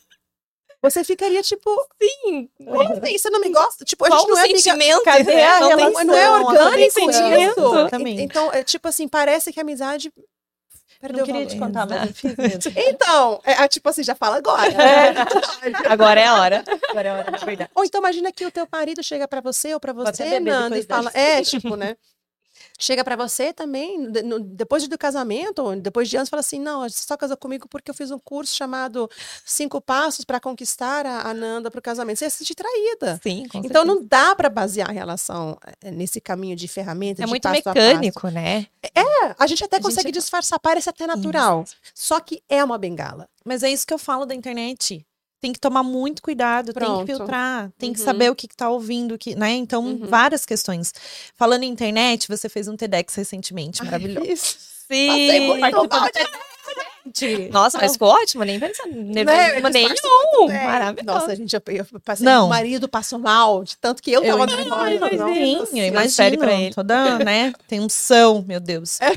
Você 0.81 1.03
ficaria 1.03 1.41
tipo, 1.41 1.69
sim. 2.01 2.49
Como 2.57 2.93
assim? 2.93 3.17
Você 3.17 3.29
não 3.29 3.41
me 3.41 3.49
gosta? 3.49 3.83
Tipo, 3.83 4.05
a 4.05 4.07
Qual 4.07 4.19
gente 4.21 4.29
não 4.29 4.37
é 4.37 4.47
sentimento? 4.47 5.03
Cadê 5.03 5.23
né? 5.23 5.43
a 5.43 5.57
relação? 5.57 6.05
Não 6.05 6.15
é 6.15 6.29
orgânico 6.29 6.91
sentimento. 6.93 7.59
Exatamente. 7.59 8.21
Então, 8.21 8.53
é 8.53 8.63
tipo 8.63 8.87
assim, 8.87 9.07
parece 9.07 9.51
que 9.51 9.59
a 9.59 9.63
amizade 9.63 10.11
Perdeu 10.99 11.19
não 11.19 11.25
queria 11.25 11.45
te 11.45 11.57
contar, 11.57 11.87
mas 11.87 12.07
eu 12.07 12.13
fiz 12.13 12.35
mesmo. 12.35 12.73
Então, 12.75 13.41
é, 13.45 13.63
é, 13.63 13.67
tipo 13.69 13.87
assim, 13.87 14.03
já 14.03 14.15
fala 14.15 14.37
agora. 14.37 14.69
É. 14.69 15.13
Agora 15.87 16.19
é 16.19 16.25
a 16.25 16.33
hora. 16.35 16.63
Agora 16.89 17.07
é 17.07 17.11
a 17.11 17.15
hora, 17.15 17.31
na 17.31 17.37
verdade. 17.37 17.71
Ou 17.73 17.85
então 17.85 18.01
imagina 18.01 18.31
que 18.33 18.45
o 18.45 18.51
teu 18.51 18.67
marido 18.69 19.01
chega 19.01 19.25
pra 19.25 19.39
você 19.39 19.73
ou 19.73 19.79
pra 19.79 19.93
você, 19.93 20.39
Nanda, 20.41 20.77
e 20.77 20.83
fala. 20.83 21.09
É, 21.13 21.41
tipo, 21.41 21.75
né? 21.77 21.95
Chega 22.79 23.03
para 23.03 23.15
você 23.15 23.53
também, 23.53 23.97
no, 23.97 24.39
depois 24.39 24.87
do 24.87 24.97
casamento, 24.97 25.75
depois 25.75 26.09
de 26.09 26.15
anos, 26.15 26.29
fala 26.29 26.39
assim: 26.39 26.59
não, 26.59 26.81
você 26.81 27.03
só 27.05 27.17
casou 27.17 27.37
comigo 27.37 27.67
porque 27.67 27.91
eu 27.91 27.93
fiz 27.93 28.09
um 28.09 28.17
curso 28.17 28.55
chamado 28.55 29.09
Cinco 29.45 29.81
Passos 29.81 30.23
para 30.23 30.39
Conquistar 30.39 31.05
a, 31.05 31.29
a 31.29 31.33
Nanda 31.33 31.69
para 31.69 31.79
o 31.79 31.81
casamento. 31.81 32.17
Você 32.17 32.25
ia 32.25 32.29
se 32.29 32.37
sentir 32.37 32.55
traída. 32.55 33.19
Sim, 33.21 33.45
com 33.47 33.59
Então 33.59 33.83
não 33.83 34.03
dá 34.03 34.33
para 34.33 34.49
basear 34.49 34.89
a 34.89 34.93
relação 34.93 35.57
eh, 35.81 35.91
nesse 35.91 36.21
caminho 36.21 36.55
de 36.55 36.67
ferramenta. 36.67 37.21
É 37.21 37.25
de 37.25 37.29
muito 37.29 37.43
passo 37.43 37.55
mecânico, 37.55 38.21
passo. 38.21 38.33
né? 38.33 38.67
É, 38.95 39.35
a 39.37 39.45
gente 39.45 39.63
até 39.63 39.77
a 39.77 39.81
consegue 39.81 40.07
gente... 40.07 40.19
disfarçar, 40.19 40.59
parece 40.59 40.89
até 40.89 41.05
natural. 41.05 41.63
Isso. 41.63 41.75
Só 41.93 42.19
que 42.19 42.41
é 42.47 42.63
uma 42.63 42.77
bengala. 42.77 43.27
Mas 43.43 43.63
é 43.63 43.69
isso 43.69 43.85
que 43.85 43.93
eu 43.93 43.99
falo 43.99 44.25
da 44.25 44.33
internet 44.33 45.05
tem 45.39 45.53
que 45.53 45.59
tomar 45.59 45.83
muito 45.83 46.21
cuidado, 46.21 46.73
Pronto. 46.73 46.97
tem 46.97 47.05
que 47.05 47.15
filtrar, 47.15 47.71
tem 47.77 47.89
uhum. 47.89 47.93
que 47.95 48.01
saber 48.01 48.29
o 48.29 48.35
que 48.35 48.47
está 48.47 48.69
ouvindo, 48.69 49.17
que, 49.17 49.35
né? 49.35 49.51
Então, 49.51 49.85
uhum. 49.85 49.99
várias 50.05 50.45
questões. 50.45 50.93
Falando 51.35 51.63
em 51.63 51.69
internet, 51.69 52.27
você 52.27 52.49
fez 52.49 52.67
um 52.67 52.75
TEDx 52.75 53.15
recentemente, 53.15 53.83
maravilhoso. 53.83 54.57
Ai, 54.91 55.71
Sim, 57.13 57.49
Nossa, 57.49 57.77
mas 57.77 57.93
ficou 57.93 58.09
ótimo, 58.09 58.43
nem 58.43 58.59
pensando. 58.59 58.93
Né? 58.93 59.23
Nenhum. 59.71 60.47
Maravilhoso. 60.47 61.19
Nossa, 61.19 61.31
a 61.31 61.35
gente, 61.35 61.53
eu 61.55 61.61
passei, 62.03 62.25
não. 62.25 62.45
o 62.45 62.49
marido 62.49 62.87
passou 62.87 63.17
mal, 63.17 63.63
de 63.63 63.77
tanto 63.77 64.01
que 64.01 64.11
eu 64.11 64.21
tava 64.21 64.43
eu, 64.43 64.45
nervosa. 64.45 65.09
Sim, 65.33 65.79
eu 65.79 65.85
imagino. 65.87 66.37
Pra 66.37 66.53
ele. 66.53 66.73
Toda, 66.73 67.19
né, 67.19 67.53
tem 67.67 67.79
um 67.79 67.89
são, 67.89 68.43
meu 68.47 68.59
Deus. 68.59 68.99
É. 69.01 69.13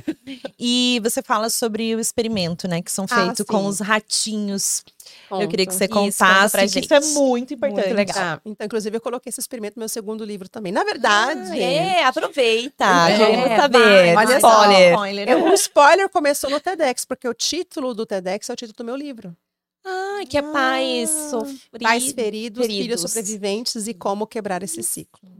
E 0.58 1.00
você 1.02 1.22
fala 1.22 1.50
sobre 1.50 1.94
o 1.94 2.00
experimento, 2.00 2.66
né, 2.68 2.80
que 2.80 2.90
são 2.90 3.04
ah, 3.10 3.14
feitos 3.14 3.40
ah, 3.40 3.44
com 3.44 3.66
os 3.66 3.80
ratinhos. 3.80 4.84
Conta. 5.32 5.44
Eu 5.44 5.48
queria 5.48 5.64
que 5.64 5.74
você 5.74 5.88
contasse, 5.88 6.52
pra 6.52 6.66
gente. 6.66 6.84
isso 6.84 6.92
é 6.94 7.00
muito 7.00 7.54
importante. 7.54 7.86
Muito 7.86 7.96
legal. 7.96 8.16
Ah, 8.18 8.40
então, 8.44 8.66
inclusive, 8.66 8.94
eu 8.94 9.00
coloquei 9.00 9.30
esse 9.30 9.40
experimento 9.40 9.76
no 9.76 9.80
meu 9.80 9.88
segundo 9.88 10.26
livro 10.26 10.46
também. 10.46 10.70
Na 10.70 10.84
verdade... 10.84 11.52
Ah, 11.52 11.56
é, 11.56 12.04
aproveita. 12.04 12.84
É, 12.84 13.16
queremos 13.16 13.56
saber. 13.56 14.14
Olha 14.14 14.36
spoiler. 14.36 14.90
spoiler. 14.92 15.26
Né? 15.26 15.36
O 15.36 15.54
spoiler 15.54 16.08
começou 16.10 16.50
no 16.50 16.60
TEDx, 16.60 17.06
porque 17.06 17.26
o 17.26 17.32
título 17.32 17.94
do 17.94 18.04
TEDx 18.04 18.50
é 18.50 18.52
o 18.52 18.56
título 18.56 18.76
do 18.76 18.84
meu 18.84 18.94
livro. 18.94 19.34
Ah, 19.82 20.20
que 20.28 20.36
é 20.36 20.42
pais 20.42 21.08
sofridos. 21.30 21.80
Pais 21.80 22.12
feridos, 22.12 22.66
feridos, 22.66 22.66
filhos 22.66 23.00
sobreviventes 23.00 23.86
e 23.86 23.94
como 23.94 24.26
quebrar 24.26 24.62
esse 24.62 24.82
ciclo. 24.82 25.30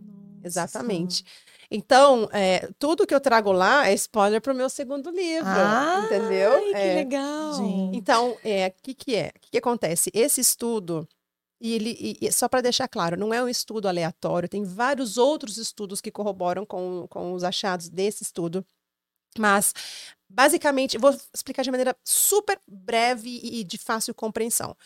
Exatamente. 0.42 1.22
Então, 1.74 2.28
é, 2.32 2.68
tudo 2.78 3.06
que 3.06 3.14
eu 3.14 3.20
trago 3.20 3.50
lá 3.50 3.88
é 3.88 3.94
spoiler 3.94 4.42
para 4.42 4.52
o 4.52 4.56
meu 4.56 4.68
segundo 4.68 5.11
livro, 5.11 5.48
ah, 5.48 6.02
entendeu? 6.04 6.52
Ai, 6.52 6.70
que 6.70 6.76
é, 6.76 6.94
legal. 6.96 7.54
Então, 7.94 8.32
o 8.32 8.38
é, 8.44 8.68
que, 8.68 8.94
que 8.94 9.16
é? 9.16 9.32
O 9.35 9.40
que, 9.40 9.50
que 9.52 9.58
acontece? 9.58 10.11
Esse 10.12 10.42
estudo, 10.42 11.08
e 11.58 11.72
ele, 11.72 12.18
e, 12.20 12.30
só 12.30 12.46
para 12.46 12.61
deixar 12.61 12.88
claro, 12.88 13.16
não 13.16 13.32
é 13.32 13.42
um 13.42 13.48
estudo 13.48 13.88
aleatório, 13.88 14.50
tem 14.50 14.64
vários 14.64 15.16
outros 15.16 15.56
estudos 15.56 16.02
que 16.02 16.11
corroboram 16.11 16.66
com, 16.66 17.06
com 17.08 17.32
os 17.32 17.42
achados 17.42 17.88
desse 17.88 18.22
estudo. 18.22 18.62
Mas, 19.38 19.72
basicamente, 20.28 20.98
vou 20.98 21.16
explicar 21.35 21.62
de 21.62 21.70
maneira 21.70 21.96
super 22.04 22.61
breve 22.68 23.40
e 23.42 23.64
de 23.64 23.78
fácil 23.78 24.14
compreensão 24.14 24.76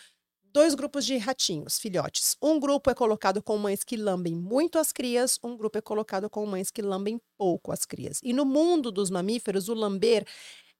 dois 0.57 0.75
grupos 0.75 1.05
de 1.05 1.19
ratinhos, 1.19 1.79
filhotes. 1.79 2.35
Um 2.41 2.59
grupo 2.59 2.91
é 2.91 2.95
colocado 2.95 3.43
com 3.43 3.59
mães 3.59 3.85
que 3.85 3.95
lambem 3.95 4.35
muito 4.35 4.79
as 4.79 4.91
crias, 4.91 5.39
um 5.45 5.55
grupo 5.55 5.77
é 5.77 5.83
colocado 5.83 6.31
com 6.31 6.47
mães 6.47 6.71
que 6.71 6.81
lambem 6.81 7.21
pouco 7.37 7.71
as 7.71 7.85
crias. 7.85 8.21
E 8.23 8.33
no 8.33 8.47
mundo 8.47 8.91
dos 8.91 9.11
mamíferos, 9.11 9.69
o 9.69 9.75
lamber 9.75 10.27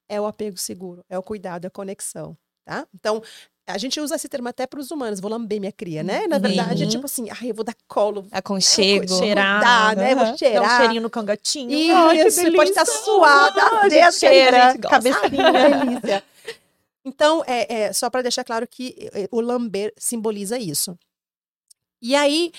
é 0.09 0.19
o 0.19 0.25
apego 0.25 0.57
seguro, 0.57 1.05
é 1.11 1.19
o 1.19 1.23
cuidado, 1.23 1.67
é 1.67 1.69
a 1.69 1.71
conexão, 1.71 2.35
tá? 2.65 2.87
Então, 2.95 3.23
a 3.67 3.77
gente 3.77 4.01
usa 4.01 4.15
esse 4.15 4.31
termo 4.31 4.49
até 4.49 4.67
para 4.67 4.81
os 4.81 4.91
humanos, 4.91 5.21
vou 5.21 5.31
lamber 5.31 5.61
minha 5.61 5.73
cria, 5.73 6.03
né? 6.03 6.27
Na 6.27 6.39
verdade, 6.39 6.83
uhum. 6.83 6.89
é 6.89 6.93
tipo 6.93 7.05
assim, 7.05 7.29
ai, 7.29 7.51
eu 7.51 7.55
vou 7.55 7.65
dar 7.65 7.77
colo. 7.87 8.27
Aconchego. 8.33 9.07
Vou 9.07 9.19
cheirar. 9.19 9.61
Dar, 9.61 9.95
né? 9.95 10.15
Vou 10.15 10.39
cheirar. 10.39 10.63
Dar 10.63 10.75
um 10.75 10.79
cheirinho 10.79 11.03
no 11.03 11.11
cangatinho. 11.11 11.71
Isso, 11.71 12.41
você 12.41 12.51
pode 12.51 12.71
estar 12.71 12.87
suada, 12.87 13.61
oh, 13.85 14.11
cheira, 14.11 14.79
cabecinha, 14.79 15.53
delícia. 15.53 16.25
Então, 17.07 17.45
é, 17.47 17.85
é 17.85 17.93
só 17.93 18.11
para 18.11 18.23
deixar 18.23 18.43
claro 18.43 18.67
que 18.67 19.09
eh, 19.13 19.29
o 19.31 19.41
lamber 19.41 19.95
simboliza 19.97 20.59
isso. 20.59 20.99
E 22.03 22.17
aí 22.17 22.51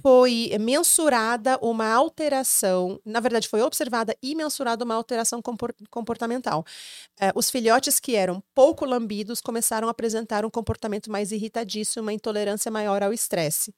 foi 0.00 0.56
mensurada 0.60 1.58
uma 1.60 1.92
alteração, 1.92 3.00
na 3.04 3.18
verdade, 3.18 3.48
foi 3.48 3.60
observada 3.62 4.16
e 4.22 4.34
mensurada 4.36 4.84
uma 4.84 4.94
alteração 4.94 5.42
comportamental. 5.90 6.64
Uh, 7.20 7.32
os 7.34 7.50
filhotes 7.50 8.00
que 8.00 8.14
eram 8.14 8.42
pouco 8.54 8.86
lambidos 8.86 9.40
começaram 9.40 9.88
a 9.88 9.90
apresentar 9.90 10.44
um 10.44 10.50
comportamento 10.50 11.10
mais 11.10 11.32
irritadiço, 11.32 12.00
uma 12.00 12.12
intolerância 12.12 12.70
maior 12.70 13.02
ao 13.02 13.12
estresse. 13.12 13.74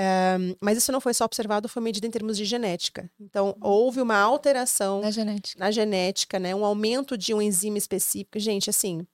Um, 0.00 0.54
mas 0.60 0.78
isso 0.78 0.92
não 0.92 1.00
foi 1.00 1.14
só 1.14 1.24
observado, 1.24 1.68
foi 1.68 1.82
medido 1.82 2.06
em 2.06 2.10
termos 2.10 2.36
de 2.36 2.44
genética. 2.44 3.10
Então, 3.18 3.56
houve 3.60 4.00
uma 4.00 4.16
alteração 4.16 5.00
na 5.00 5.10
genética, 5.10 5.58
na 5.58 5.70
genética 5.70 6.38
né? 6.38 6.54
Um 6.54 6.64
aumento 6.64 7.16
de 7.16 7.32
um 7.32 7.40
enzima 7.42 7.78
específico. 7.78 8.38
Gente, 8.38 8.70
assim, 8.70 9.06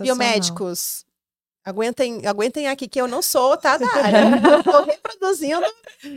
biomédicos, 0.00 1.04
aguentem, 1.64 2.26
aguentem 2.26 2.68
aqui 2.68 2.88
que 2.88 3.00
eu 3.00 3.06
não 3.06 3.20
sou, 3.20 3.56
tá, 3.56 3.72
área. 3.72 3.78
Estou 4.58 4.84
reproduzindo 4.84 5.66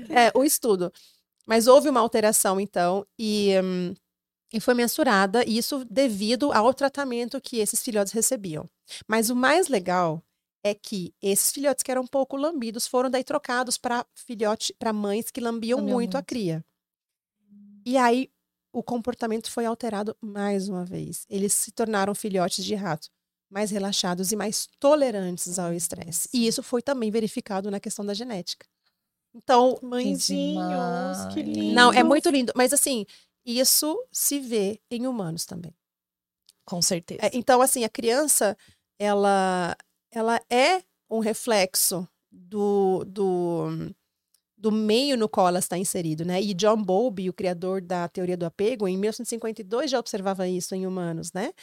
é, 0.09 0.31
o 0.33 0.43
estudo. 0.43 0.91
Mas 1.45 1.67
houve 1.67 1.89
uma 1.89 1.99
alteração, 1.99 2.59
então, 2.59 3.05
e, 3.17 3.53
um, 3.61 3.93
e 4.53 4.59
foi 4.59 4.73
mensurada, 4.73 5.43
isso 5.47 5.85
devido 5.89 6.51
ao 6.51 6.73
tratamento 6.73 7.41
que 7.41 7.59
esses 7.59 7.81
filhotes 7.81 8.13
recebiam. 8.13 8.69
Mas 9.07 9.29
o 9.29 9.35
mais 9.35 9.67
legal 9.67 10.23
é 10.63 10.73
que 10.73 11.13
esses 11.21 11.51
filhotes 11.51 11.83
que 11.83 11.91
eram 11.91 12.05
pouco 12.05 12.37
lambidos 12.37 12.87
foram 12.87 13.09
daí 13.09 13.23
trocados 13.23 13.77
para 13.77 14.05
filhote, 14.13 14.73
para 14.77 14.93
mães 14.93 15.31
que 15.31 15.41
lambiam 15.41 15.79
muito, 15.79 15.93
muito 15.93 16.17
a 16.17 16.21
cria. 16.21 16.63
E 17.83 17.97
aí 17.97 18.29
o 18.71 18.83
comportamento 18.83 19.51
foi 19.51 19.65
alterado 19.65 20.15
mais 20.21 20.69
uma 20.69 20.85
vez. 20.85 21.25
Eles 21.27 21.53
se 21.53 21.71
tornaram 21.71 22.13
filhotes 22.13 22.63
de 22.63 22.75
rato 22.75 23.09
mais 23.51 23.69
relaxados 23.69 24.31
e 24.31 24.35
mais 24.35 24.67
tolerantes 24.79 25.59
ao 25.59 25.73
estresse. 25.73 26.29
E 26.33 26.47
isso 26.47 26.63
foi 26.63 26.81
também 26.81 27.11
verificado 27.11 27.69
na 27.69 27.79
questão 27.79 28.05
da 28.05 28.13
genética. 28.13 28.65
Então, 29.35 29.77
mãezinhos, 29.81 31.33
que 31.33 31.43
lindo. 31.43 31.73
Não, 31.73 31.91
é 31.91 32.03
muito 32.03 32.29
lindo, 32.29 32.51
mas 32.55 32.73
assim, 32.73 33.05
isso 33.45 33.97
se 34.11 34.39
vê 34.39 34.79
em 34.89 35.05
humanos 35.05 35.45
também. 35.45 35.73
Com 36.65 36.81
certeza. 36.81 37.21
É, 37.23 37.31
então, 37.33 37.61
assim, 37.61 37.83
a 37.83 37.89
criança, 37.89 38.57
ela 38.97 39.75
ela 40.11 40.41
é 40.49 40.83
um 41.09 41.19
reflexo 41.19 42.07
do, 42.29 43.03
do, 43.05 43.93
do 44.57 44.71
meio 44.71 45.17
no 45.17 45.29
qual 45.29 45.47
ela 45.47 45.59
está 45.59 45.77
inserido, 45.77 46.25
né? 46.25 46.41
E 46.41 46.53
John 46.53 46.81
Bowlby, 46.81 47.29
o 47.29 47.33
criador 47.33 47.81
da 47.81 48.07
teoria 48.07 48.37
do 48.37 48.45
apego, 48.45 48.87
em 48.87 48.97
1952 48.97 49.89
já 49.91 49.99
observava 49.99 50.47
isso 50.47 50.75
em 50.75 50.85
humanos, 50.85 51.31
né? 51.31 51.53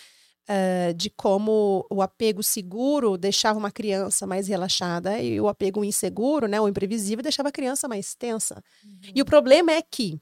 Uh, 0.51 0.95
de 0.95 1.11
como 1.11 1.87
o 1.91 2.01
apego 2.01 2.43
seguro 2.43 3.19
deixava 3.19 3.59
uma 3.59 3.71
criança 3.71 4.27
mais 4.27 4.49
relaxada 4.49 5.19
e 5.21 5.39
o 5.39 5.47
apego 5.47 5.85
inseguro, 5.85 6.47
né, 6.47 6.59
o 6.59 6.67
imprevisível, 6.67 7.23
deixava 7.23 7.51
a 7.51 7.53
criança 7.53 7.87
mais 7.87 8.15
tensa. 8.15 8.65
Uhum. 8.83 9.13
E 9.15 9.21
o 9.21 9.27
problema 9.27 9.73
é 9.73 9.83
que 9.83 10.19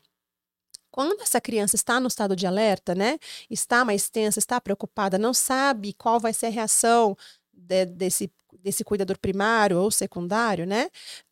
quando 0.90 1.20
essa 1.20 1.40
criança 1.40 1.76
está 1.76 2.00
no 2.00 2.08
estado 2.08 2.34
de 2.34 2.46
alerta, 2.46 2.94
né, 2.94 3.18
está 3.50 3.84
mais 3.84 4.08
tensa, 4.08 4.38
está 4.38 4.60
preocupada, 4.60 5.18
não 5.18 5.34
sabe 5.34 5.92
qual 5.92 6.18
vai 6.18 6.32
ser 6.32 6.46
a 6.46 6.50
reação 6.50 7.16
de, 7.52 7.84
desse, 7.84 8.32
desse 8.60 8.82
cuidador 8.82 9.18
primário 9.18 9.78
ou 9.78 9.90
secundário, 9.90 10.66
né? 10.66 10.88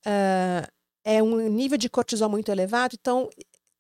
Uh, 0.07 0.71
é 1.03 1.23
um 1.23 1.49
nível 1.49 1.79
de 1.79 1.89
cortisol 1.89 2.29
muito 2.29 2.51
elevado, 2.53 2.95
então 2.99 3.29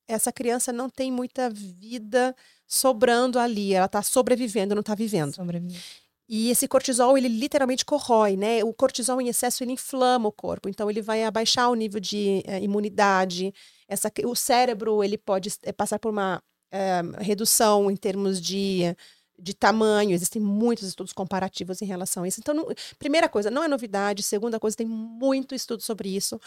essa 0.09 0.33
criança 0.33 0.72
não 0.72 0.88
tem 0.88 1.12
muita 1.12 1.48
vida 1.50 2.35
sobrando 2.66 3.38
ali, 3.38 3.74
ela 3.74 3.87
está 3.87 4.03
sobrevivendo, 4.03 4.74
não 4.74 4.81
está 4.81 4.94
vivendo. 4.94 5.35
Sobrevivendo. 5.35 5.79
E 6.27 6.50
esse 6.50 6.66
cortisol, 6.66 7.18
ele 7.18 7.29
literalmente 7.29 7.85
corrói, 7.85 8.37
né? 8.37 8.64
O 8.64 8.72
cortisol 8.72 9.20
em 9.20 9.29
excesso, 9.29 9.62
ele 9.62 9.72
inflama 9.72 10.29
o 10.29 10.33
corpo. 10.33 10.68
Então, 10.68 10.90
ele 10.90 11.03
vai 11.03 11.22
abaixar 11.22 11.70
o 11.70 11.74
nível 11.74 12.00
de 12.00 12.42
uh, 12.48 12.64
imunidade. 12.64 13.53
Essa, 13.87 14.11
o 14.24 14.35
cérebro, 14.35 15.05
ele 15.05 15.18
pode 15.18 15.50
eh, 15.62 15.72
passar 15.72 15.98
por 15.98 16.11
uma 16.11 16.38
uh, 16.38 17.22
redução 17.22 17.90
em 17.90 17.96
termos 17.96 18.40
de 18.40 18.96
de 19.38 19.53
tamanho, 19.53 20.12
existem 20.12 20.40
muitos 20.40 20.87
estudos 20.88 21.12
comparativos 21.12 21.83
em 21.83 21.87
relação 21.87 22.22
a 22.22 22.29
isso. 22.29 22.40
Então, 22.40 22.55
não, 22.55 22.66
primeira 22.98 23.29
coisa, 23.29 23.50
não 23.50 23.64
é 23.64 23.68
novidade. 23.68 24.22
Segunda 24.22 24.61
coisa, 24.61 24.77
tem 24.77 24.87
muito 24.87 25.55
estudo 25.55 25.83
sobre 25.83 26.14
isso. 26.14 26.40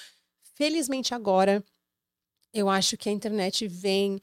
Felizmente, 0.55 1.13
agora, 1.13 1.63
eu 2.53 2.69
acho 2.69 2.97
que 2.97 3.09
a 3.09 3.11
internet 3.11 3.67
vem 3.67 4.19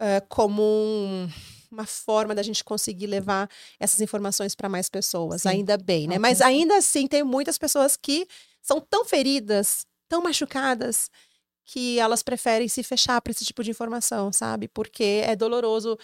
uh, 0.00 0.26
como 0.28 0.62
um, 0.62 1.28
uma 1.70 1.86
forma 1.86 2.34
da 2.34 2.42
gente 2.42 2.64
conseguir 2.64 3.06
levar 3.06 3.48
essas 3.78 4.00
informações 4.00 4.54
para 4.54 4.68
mais 4.68 4.88
pessoas. 4.88 5.42
Sim. 5.42 5.48
Ainda 5.48 5.76
bem, 5.76 6.06
né? 6.06 6.14
Okay. 6.14 6.18
Mas 6.18 6.40
ainda 6.40 6.76
assim, 6.76 7.06
tem 7.06 7.22
muitas 7.22 7.58
pessoas 7.58 7.96
que 7.96 8.26
são 8.62 8.80
tão 8.80 9.04
feridas, 9.04 9.86
tão 10.08 10.22
machucadas, 10.22 11.10
que 11.64 11.98
elas 11.98 12.22
preferem 12.22 12.66
se 12.66 12.82
fechar 12.82 13.20
para 13.20 13.30
esse 13.30 13.44
tipo 13.44 13.62
de 13.62 13.70
informação, 13.70 14.32
sabe? 14.32 14.68
Porque 14.68 15.22
é 15.24 15.36
doloroso 15.36 15.98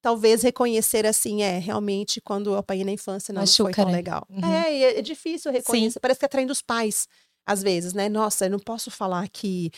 talvez 0.00 0.42
reconhecer 0.42 1.06
assim, 1.06 1.42
é, 1.42 1.58
realmente, 1.58 2.20
quando 2.20 2.50
eu 2.50 2.56
apanhei 2.56 2.84
na 2.84 2.92
infância 2.92 3.32
não 3.32 3.42
Machuca, 3.42 3.64
foi 3.64 3.74
tão 3.74 3.86
né? 3.86 3.96
legal. 3.96 4.26
Uhum. 4.30 4.52
É, 4.52 4.98
é 4.98 5.02
difícil 5.02 5.52
reconhecer, 5.52 5.94
Sim. 5.94 6.00
parece 6.00 6.18
que 6.18 6.24
é 6.24 6.28
traindo 6.28 6.52
os 6.52 6.62
pais. 6.62 7.06
Às 7.48 7.62
vezes, 7.62 7.94
né? 7.94 8.10
Nossa, 8.10 8.44
eu 8.44 8.50
não 8.50 8.58
posso 8.58 8.90
falar 8.90 9.26
que 9.28 9.70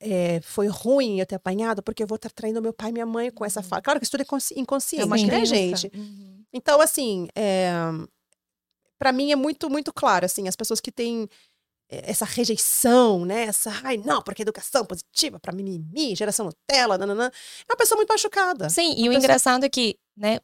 é, 0.00 0.40
foi 0.40 0.66
ruim 0.66 1.20
eu 1.20 1.26
ter 1.26 1.34
apanhado, 1.34 1.82
porque 1.82 2.02
eu 2.02 2.06
vou 2.06 2.16
estar 2.16 2.30
traindo 2.30 2.62
meu 2.62 2.72
pai 2.72 2.88
e 2.88 2.92
minha 2.92 3.04
mãe 3.04 3.30
com 3.30 3.44
essa 3.44 3.60
uhum. 3.60 3.66
fala. 3.66 3.82
Claro 3.82 4.00
que 4.00 4.04
isso 4.06 4.12
tudo 4.12 4.22
é 4.22 4.60
inconsciente, 4.60 5.02
é 5.02 5.04
uma 5.04 5.16
né, 5.18 5.44
gente? 5.44 5.90
Uhum. 5.94 6.42
Então, 6.52 6.80
assim, 6.80 7.28
é, 7.36 7.70
para 8.98 9.12
mim 9.12 9.30
é 9.30 9.36
muito, 9.36 9.68
muito 9.68 9.92
claro, 9.92 10.24
assim, 10.24 10.48
as 10.48 10.56
pessoas 10.56 10.80
que 10.80 10.90
têm 10.90 11.28
essa 11.88 12.24
rejeição, 12.24 13.24
né? 13.24 13.44
Essa, 13.44 13.72
ai, 13.82 13.96
não, 13.96 14.22
porque 14.22 14.42
educação 14.42 14.84
positiva 14.84 15.40
para 15.40 15.52
mimimi, 15.52 16.14
geração 16.14 16.46
Nutella, 16.46 16.98
nananã. 16.98 17.26
É 17.26 17.72
uma 17.72 17.76
pessoa 17.76 17.96
muito 17.96 18.10
machucada. 18.10 18.68
Sim, 18.68 18.94
e 18.96 19.08
o 19.08 19.12
engraçado 19.12 19.64
é 19.64 19.68
que, 19.68 19.96
né, 20.16 20.38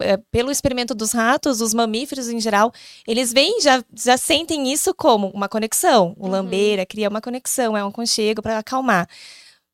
é, 0.00 0.18
pelo 0.30 0.50
experimento 0.50 0.94
dos 0.94 1.12
ratos, 1.12 1.60
os 1.60 1.72
mamíferos 1.72 2.28
em 2.28 2.38
geral, 2.38 2.72
eles 3.06 3.32
vêm, 3.32 3.60
já, 3.60 3.82
já 3.94 4.16
sentem 4.18 4.70
isso 4.70 4.94
como 4.94 5.28
uma 5.30 5.48
conexão. 5.48 6.14
O 6.18 6.26
uhum. 6.26 6.32
lambeira 6.32 6.84
cria 6.84 7.08
uma 7.08 7.20
conexão, 7.20 7.76
é 7.76 7.82
um 7.82 7.88
aconchego 7.88 8.42
para 8.42 8.58
acalmar. 8.58 9.08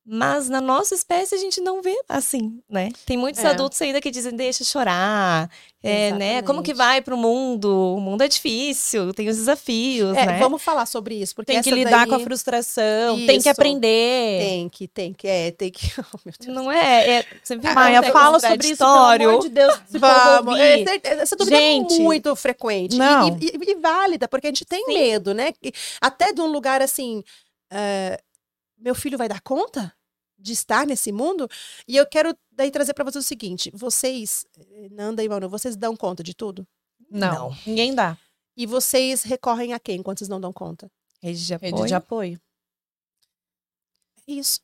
Mas 0.08 0.48
na 0.48 0.60
nossa 0.60 0.94
espécie 0.94 1.34
a 1.34 1.38
gente 1.38 1.60
não 1.60 1.82
vê 1.82 2.00
assim, 2.08 2.60
né? 2.70 2.90
Tem 3.04 3.16
muitos 3.16 3.42
é. 3.42 3.48
adultos 3.48 3.82
ainda 3.82 4.00
que 4.00 4.08
dizem 4.08 4.36
deixa 4.36 4.62
chorar, 4.62 5.50
é, 5.82 6.12
né? 6.12 6.42
Como 6.42 6.62
que 6.62 6.72
vai 6.72 7.00
pro 7.00 7.16
mundo? 7.16 7.96
O 7.96 8.00
mundo 8.00 8.22
é 8.22 8.28
difícil, 8.28 9.12
tem 9.12 9.28
os 9.28 9.36
desafios, 9.36 10.16
é, 10.16 10.26
né? 10.26 10.38
Vamos 10.38 10.62
falar 10.62 10.86
sobre 10.86 11.16
isso, 11.16 11.34
porque 11.34 11.52
tem 11.52 11.60
que 11.60 11.72
lidar 11.72 12.06
daí... 12.06 12.08
com 12.08 12.14
a 12.14 12.20
frustração, 12.20 13.16
isso. 13.16 13.26
tem 13.26 13.40
que 13.40 13.48
aprender. 13.48 14.38
Tem 14.40 14.68
que, 14.68 14.86
tem 14.86 15.12
que, 15.12 15.26
é, 15.26 15.50
tem 15.50 15.72
que. 15.72 15.86
Oh, 16.06 16.52
não 16.52 16.70
é? 16.70 17.18
é 17.18 17.26
viu 17.48 17.74
Maia, 17.74 18.02
fala 18.12 18.38
sobre 18.38 18.68
isso, 18.68 18.78
pelo 18.78 19.30
amor 19.30 19.42
de 19.42 19.48
Deus, 19.48 19.80
Vamos. 19.90 20.58
É, 20.58 20.84
essa 21.02 21.34
dúvida 21.34 21.56
é 21.56 21.60
gente, 21.60 21.96
é 21.96 21.98
muito 21.98 22.34
frequente 22.36 22.96
não. 22.96 23.36
E, 23.40 23.46
e, 23.46 23.70
e, 23.70 23.74
válida, 23.74 24.28
porque 24.28 24.46
a 24.46 24.50
gente 24.50 24.64
tem 24.64 24.84
Sim. 24.84 24.94
medo, 24.94 25.34
né? 25.34 25.52
Até 26.00 26.32
de 26.32 26.40
um 26.40 26.46
lugar 26.46 26.80
assim. 26.80 27.24
Uh, 27.72 28.26
meu 28.78 28.94
filho 28.94 29.18
vai 29.18 29.28
dar 29.28 29.40
conta 29.40 29.95
de 30.38 30.52
estar 30.52 30.86
nesse 30.86 31.12
mundo? 31.12 31.48
E 31.86 31.96
eu 31.96 32.06
quero 32.06 32.36
daí 32.50 32.70
trazer 32.70 32.94
para 32.94 33.04
vocês 33.04 33.24
o 33.24 33.28
seguinte: 33.28 33.70
vocês, 33.74 34.46
eh, 34.56 34.88
Nanda 34.90 35.22
e 35.22 35.28
Manu, 35.28 35.48
vocês 35.48 35.76
dão 35.76 35.96
conta 35.96 36.22
de 36.22 36.34
tudo? 36.34 36.66
Não, 37.10 37.50
não. 37.50 37.56
ninguém 37.66 37.94
dá. 37.94 38.18
E 38.56 38.66
vocês 38.66 39.22
recorrem 39.22 39.72
a 39.74 39.78
quem 39.78 40.02
quando 40.02 40.18
vocês 40.18 40.28
não 40.28 40.40
dão 40.40 40.52
conta? 40.52 40.90
Rede 41.22 41.44
de 41.44 41.54
apoio. 41.54 41.74
Rede 41.74 41.88
de 41.88 41.94
apoio. 41.94 42.40
É 44.26 44.32
isso. 44.32 44.60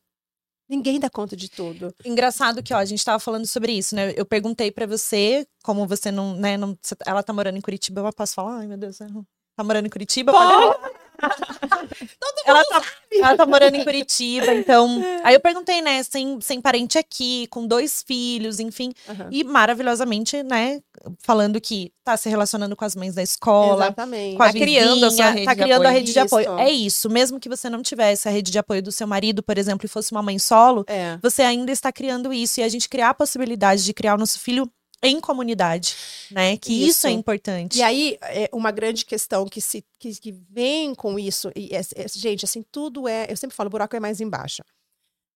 Ninguém 0.68 0.98
dá 0.98 1.10
conta 1.10 1.36
de 1.36 1.50
tudo. 1.50 1.94
Engraçado 2.02 2.62
que, 2.62 2.72
ó, 2.72 2.78
a 2.78 2.84
gente 2.84 3.04
tava 3.04 3.18
falando 3.18 3.46
sobre 3.46 3.72
isso, 3.72 3.94
né? 3.94 4.14
Eu 4.16 4.24
perguntei 4.24 4.70
para 4.70 4.86
você, 4.86 5.46
como 5.62 5.86
você 5.86 6.10
não, 6.10 6.34
né, 6.34 6.56
não, 6.56 6.78
ela 7.04 7.22
tá 7.22 7.32
morando 7.32 7.58
em 7.58 7.60
Curitiba, 7.60 8.00
eu 8.00 8.12
posso 8.12 8.34
falar? 8.34 8.60
Ai, 8.60 8.66
meu 8.66 8.78
Deus, 8.78 8.96
tá 8.96 9.62
morando 9.62 9.86
em 9.86 9.90
Curitiba? 9.90 10.32
Pode 10.32 10.91
ela, 12.44 12.64
tá, 12.64 12.82
ela 13.12 13.36
tá 13.36 13.46
morando 13.46 13.76
em 13.76 13.84
Curitiba, 13.84 14.52
então. 14.52 15.02
Aí 15.22 15.34
eu 15.34 15.40
perguntei, 15.40 15.80
né, 15.80 16.02
sem, 16.02 16.40
sem 16.40 16.60
parente 16.60 16.98
aqui, 16.98 17.46
com 17.48 17.66
dois 17.66 18.02
filhos, 18.02 18.58
enfim. 18.58 18.92
Uhum. 19.08 19.28
E 19.30 19.44
maravilhosamente, 19.44 20.42
né, 20.42 20.80
falando 21.20 21.60
que 21.60 21.92
tá 22.04 22.16
se 22.16 22.28
relacionando 22.28 22.74
com 22.74 22.84
as 22.84 22.96
mães 22.96 23.14
da 23.14 23.22
escola. 23.22 23.86
Exatamente. 23.86 24.36
Com 24.36 24.42
a 24.42 24.46
tá 24.46 24.52
vizinha, 24.52 24.82
criando 24.82 25.06
a 25.06 25.10
sua 25.10 25.30
rede 25.30 25.46
tá 25.46 25.56
criando 25.56 25.86
a 25.86 25.90
rede 25.90 26.12
de 26.12 26.18
apoio. 26.18 26.58
É 26.58 26.70
isso. 26.70 27.08
Mesmo 27.08 27.38
que 27.38 27.48
você 27.48 27.70
não 27.70 27.82
tivesse 27.82 28.28
a 28.28 28.30
rede 28.30 28.50
de 28.50 28.58
apoio 28.58 28.82
do 28.82 28.92
seu 28.92 29.06
marido, 29.06 29.42
por 29.42 29.58
exemplo, 29.58 29.86
e 29.86 29.88
fosse 29.88 30.12
uma 30.12 30.22
mãe 30.22 30.38
solo, 30.38 30.84
é. 30.88 31.18
você 31.22 31.42
ainda 31.42 31.70
está 31.70 31.92
criando 31.92 32.32
isso. 32.32 32.60
E 32.60 32.62
a 32.62 32.68
gente 32.68 32.88
criar 32.88 33.10
a 33.10 33.14
possibilidade 33.14 33.84
de 33.84 33.92
criar 33.92 34.14
o 34.14 34.18
nosso 34.18 34.38
filho 34.40 34.70
em 35.02 35.20
comunidade, 35.20 35.96
né? 36.30 36.56
Que 36.56 36.72
isso, 36.72 36.90
isso 36.90 37.06
é 37.08 37.10
importante. 37.10 37.78
E 37.78 37.82
aí, 37.82 38.18
é 38.22 38.48
uma 38.52 38.70
grande 38.70 39.04
questão 39.04 39.46
que 39.46 39.60
se 39.60 39.84
que, 39.98 40.14
que 40.20 40.32
vem 40.32 40.94
com 40.94 41.18
isso, 41.18 41.50
e 41.56 41.74
é, 41.74 41.80
é, 41.96 42.08
gente, 42.08 42.44
assim, 42.44 42.62
tudo 42.70 43.08
é, 43.08 43.26
eu 43.28 43.36
sempre 43.36 43.56
falo, 43.56 43.66
o 43.66 43.70
buraco 43.70 43.96
é 43.96 44.00
mais 44.00 44.20
embaixo. 44.20 44.62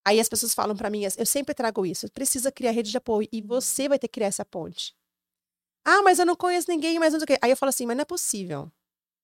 Aí 0.07 0.21
as 0.21 0.29
pessoas 0.29 0.55
falam 0.55 0.77
para 0.77 0.89
mim, 0.89 1.03
eu 1.17 1.27
sempre 1.27 1.53
trago 1.53 1.85
isso, 1.85 2.09
precisa 2.13 2.53
criar 2.53 2.71
rede 2.71 2.93
de 2.93 2.97
apoio 2.97 3.29
e 3.33 3.43
você 3.43 3.89
vai 3.89 3.99
ter 3.99 4.07
que 4.07 4.15
criar 4.15 4.29
essa 4.29 4.45
ponte. 4.45 4.95
Ah, 5.85 6.03
mas 6.03 6.21
eu 6.21 6.27
não 6.27 6.37
conheço 6.37 6.71
ninguém, 6.71 6.99
mas 7.01 7.13
não 7.13 7.19
sei 7.19 7.25
o 7.25 7.27
quê. 7.27 7.39
Aí 7.43 7.51
eu 7.51 7.57
falo 7.57 7.71
assim, 7.71 7.87
mas 7.87 7.97
não 7.97 8.03
é 8.03 8.05
possível 8.05 8.71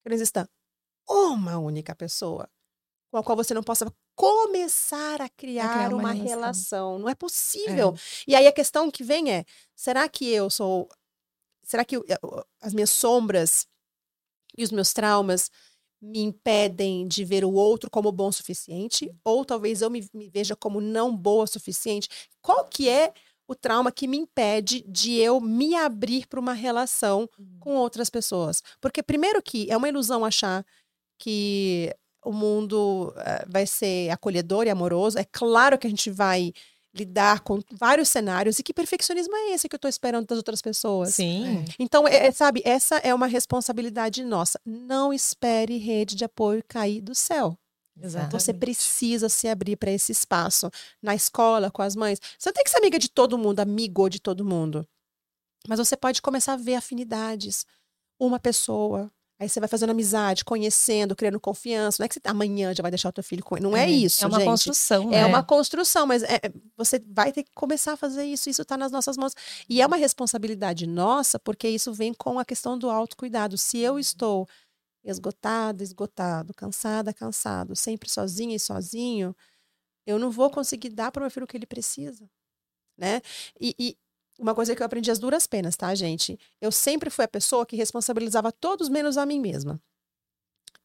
que 0.02 0.08
não 0.08 0.14
exista 0.14 0.48
uma 1.08 1.56
única 1.58 1.94
pessoa 1.94 2.48
com 3.12 3.18
a 3.18 3.22
qual 3.22 3.36
você 3.36 3.54
não 3.54 3.62
possa 3.62 3.92
começar 4.22 5.20
a 5.20 5.28
criar, 5.28 5.64
a 5.64 5.72
criar 5.74 5.88
uma, 5.88 5.98
uma 5.98 6.12
relação. 6.12 6.28
relação. 6.28 6.98
Não 7.00 7.08
é 7.08 7.14
possível. 7.14 7.94
É. 7.96 8.22
E 8.28 8.34
aí 8.36 8.46
a 8.46 8.52
questão 8.52 8.88
que 8.88 9.02
vem 9.02 9.32
é: 9.32 9.44
será 9.74 10.08
que 10.08 10.28
eu 10.28 10.48
sou. 10.48 10.88
Será 11.64 11.84
que 11.84 11.96
as 12.60 12.72
minhas 12.72 12.90
sombras 12.90 13.66
e 14.56 14.62
os 14.62 14.70
meus 14.70 14.92
traumas 14.92 15.50
me 16.00 16.20
impedem 16.20 17.06
de 17.06 17.24
ver 17.24 17.44
o 17.44 17.52
outro 17.52 17.90
como 17.90 18.12
bom 18.12 18.28
o 18.28 18.32
suficiente? 18.32 19.12
Ou 19.24 19.44
talvez 19.44 19.82
eu 19.82 19.90
me, 19.90 20.08
me 20.12 20.28
veja 20.28 20.54
como 20.54 20.80
não 20.80 21.16
boa 21.16 21.44
o 21.44 21.46
suficiente? 21.46 22.08
Qual 22.40 22.64
que 22.66 22.88
é 22.88 23.12
o 23.48 23.54
trauma 23.54 23.90
que 23.90 24.06
me 24.06 24.18
impede 24.18 24.84
de 24.86 25.16
eu 25.18 25.40
me 25.40 25.74
abrir 25.74 26.26
para 26.26 26.40
uma 26.40 26.52
relação 26.52 27.28
uhum. 27.38 27.58
com 27.60 27.76
outras 27.76 28.10
pessoas? 28.10 28.62
Porque, 28.80 29.02
primeiro, 29.02 29.42
que 29.42 29.70
é 29.70 29.76
uma 29.76 29.88
ilusão 29.88 30.24
achar 30.24 30.64
que 31.18 31.94
o 32.24 32.32
mundo 32.32 33.12
uh, 33.16 33.50
vai 33.50 33.66
ser 33.66 34.10
acolhedor 34.10 34.66
e 34.66 34.70
amoroso. 34.70 35.18
É 35.18 35.24
claro 35.24 35.78
que 35.78 35.86
a 35.86 35.90
gente 35.90 36.10
vai 36.10 36.52
lidar 36.94 37.40
com 37.40 37.60
vários 37.72 38.08
cenários 38.08 38.58
e 38.58 38.62
que 38.62 38.74
perfeccionismo 38.74 39.34
é 39.34 39.54
esse 39.54 39.68
que 39.68 39.74
eu 39.74 39.78
estou 39.78 39.88
esperando 39.88 40.26
das 40.26 40.36
outras 40.36 40.60
pessoas? 40.60 41.14
Sim. 41.14 41.64
Então, 41.78 42.06
é, 42.06 42.26
é, 42.26 42.30
sabe, 42.30 42.62
essa 42.64 42.96
é 42.98 43.14
uma 43.14 43.26
responsabilidade 43.26 44.22
nossa. 44.24 44.60
Não 44.64 45.12
espere 45.12 45.78
rede 45.78 46.14
de 46.14 46.24
apoio 46.24 46.62
cair 46.68 47.00
do 47.00 47.14
céu. 47.14 47.58
Exatamente. 48.00 48.32
Você 48.32 48.54
precisa 48.54 49.28
se 49.28 49.48
abrir 49.48 49.76
para 49.76 49.90
esse 49.90 50.12
espaço 50.12 50.70
na 51.00 51.14
escola, 51.14 51.70
com 51.70 51.82
as 51.82 51.96
mães. 51.96 52.20
Você 52.38 52.48
não 52.48 52.54
tem 52.54 52.64
que 52.64 52.70
ser 52.70 52.78
amiga 52.78 52.98
de 52.98 53.08
todo 53.08 53.38
mundo, 53.38 53.60
amigo 53.60 54.08
de 54.08 54.20
todo 54.20 54.44
mundo. 54.44 54.86
Mas 55.68 55.78
você 55.78 55.96
pode 55.96 56.20
começar 56.20 56.54
a 56.54 56.56
ver 56.56 56.74
afinidades. 56.74 57.66
Uma 58.18 58.38
pessoa, 58.38 59.10
Aí 59.42 59.48
você 59.48 59.58
vai 59.58 59.68
fazendo 59.68 59.90
amizade, 59.90 60.44
conhecendo, 60.44 61.16
criando 61.16 61.40
confiança. 61.40 62.00
Não 62.00 62.04
é 62.04 62.08
que 62.08 62.14
você 62.14 62.20
amanhã 62.26 62.72
já 62.72 62.80
vai 62.80 62.92
deixar 62.92 63.08
o 63.08 63.12
teu 63.12 63.24
filho 63.24 63.42
com 63.42 63.56
ele. 63.56 63.64
Não 63.64 63.76
é, 63.76 63.86
é 63.86 63.90
isso, 63.90 64.24
É 64.24 64.28
uma 64.28 64.38
gente. 64.38 64.48
construção, 64.48 65.08
É 65.08 65.22
né? 65.22 65.26
uma 65.26 65.42
construção, 65.42 66.06
mas 66.06 66.22
é, 66.22 66.40
você 66.76 67.02
vai 67.04 67.32
ter 67.32 67.42
que 67.42 67.50
começar 67.52 67.94
a 67.94 67.96
fazer 67.96 68.24
isso. 68.24 68.48
Isso 68.48 68.62
está 68.62 68.76
nas 68.76 68.92
nossas 68.92 69.16
mãos. 69.16 69.34
E 69.68 69.82
é 69.82 69.86
uma 69.86 69.96
responsabilidade 69.96 70.86
nossa, 70.86 71.40
porque 71.40 71.68
isso 71.68 71.92
vem 71.92 72.14
com 72.14 72.38
a 72.38 72.44
questão 72.44 72.78
do 72.78 72.88
autocuidado. 72.88 73.58
Se 73.58 73.78
eu 73.78 73.98
estou 73.98 74.48
esgotada, 75.02 75.82
esgotado, 75.82 76.54
cansada, 76.54 77.12
cansado, 77.12 77.74
sempre 77.74 78.08
sozinha 78.08 78.54
e 78.54 78.60
sozinho, 78.60 79.34
eu 80.06 80.20
não 80.20 80.30
vou 80.30 80.50
conseguir 80.50 80.90
dar 80.90 81.10
para 81.10 81.18
o 81.18 81.24
meu 81.24 81.30
filho 81.32 81.42
o 81.42 81.48
que 81.48 81.56
ele 81.56 81.66
precisa. 81.66 82.30
Né? 82.96 83.20
E, 83.60 83.74
e, 83.76 83.96
uma 84.38 84.54
coisa 84.54 84.74
que 84.74 84.82
eu 84.82 84.86
aprendi 84.86 85.10
as 85.10 85.18
duras 85.18 85.46
penas, 85.46 85.76
tá, 85.76 85.94
gente? 85.94 86.38
Eu 86.60 86.72
sempre 86.72 87.10
fui 87.10 87.24
a 87.24 87.28
pessoa 87.28 87.66
que 87.66 87.76
responsabilizava 87.76 88.50
todos 88.50 88.88
menos 88.88 89.16
a 89.16 89.26
mim 89.26 89.40
mesma. 89.40 89.80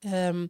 Um, 0.04 0.50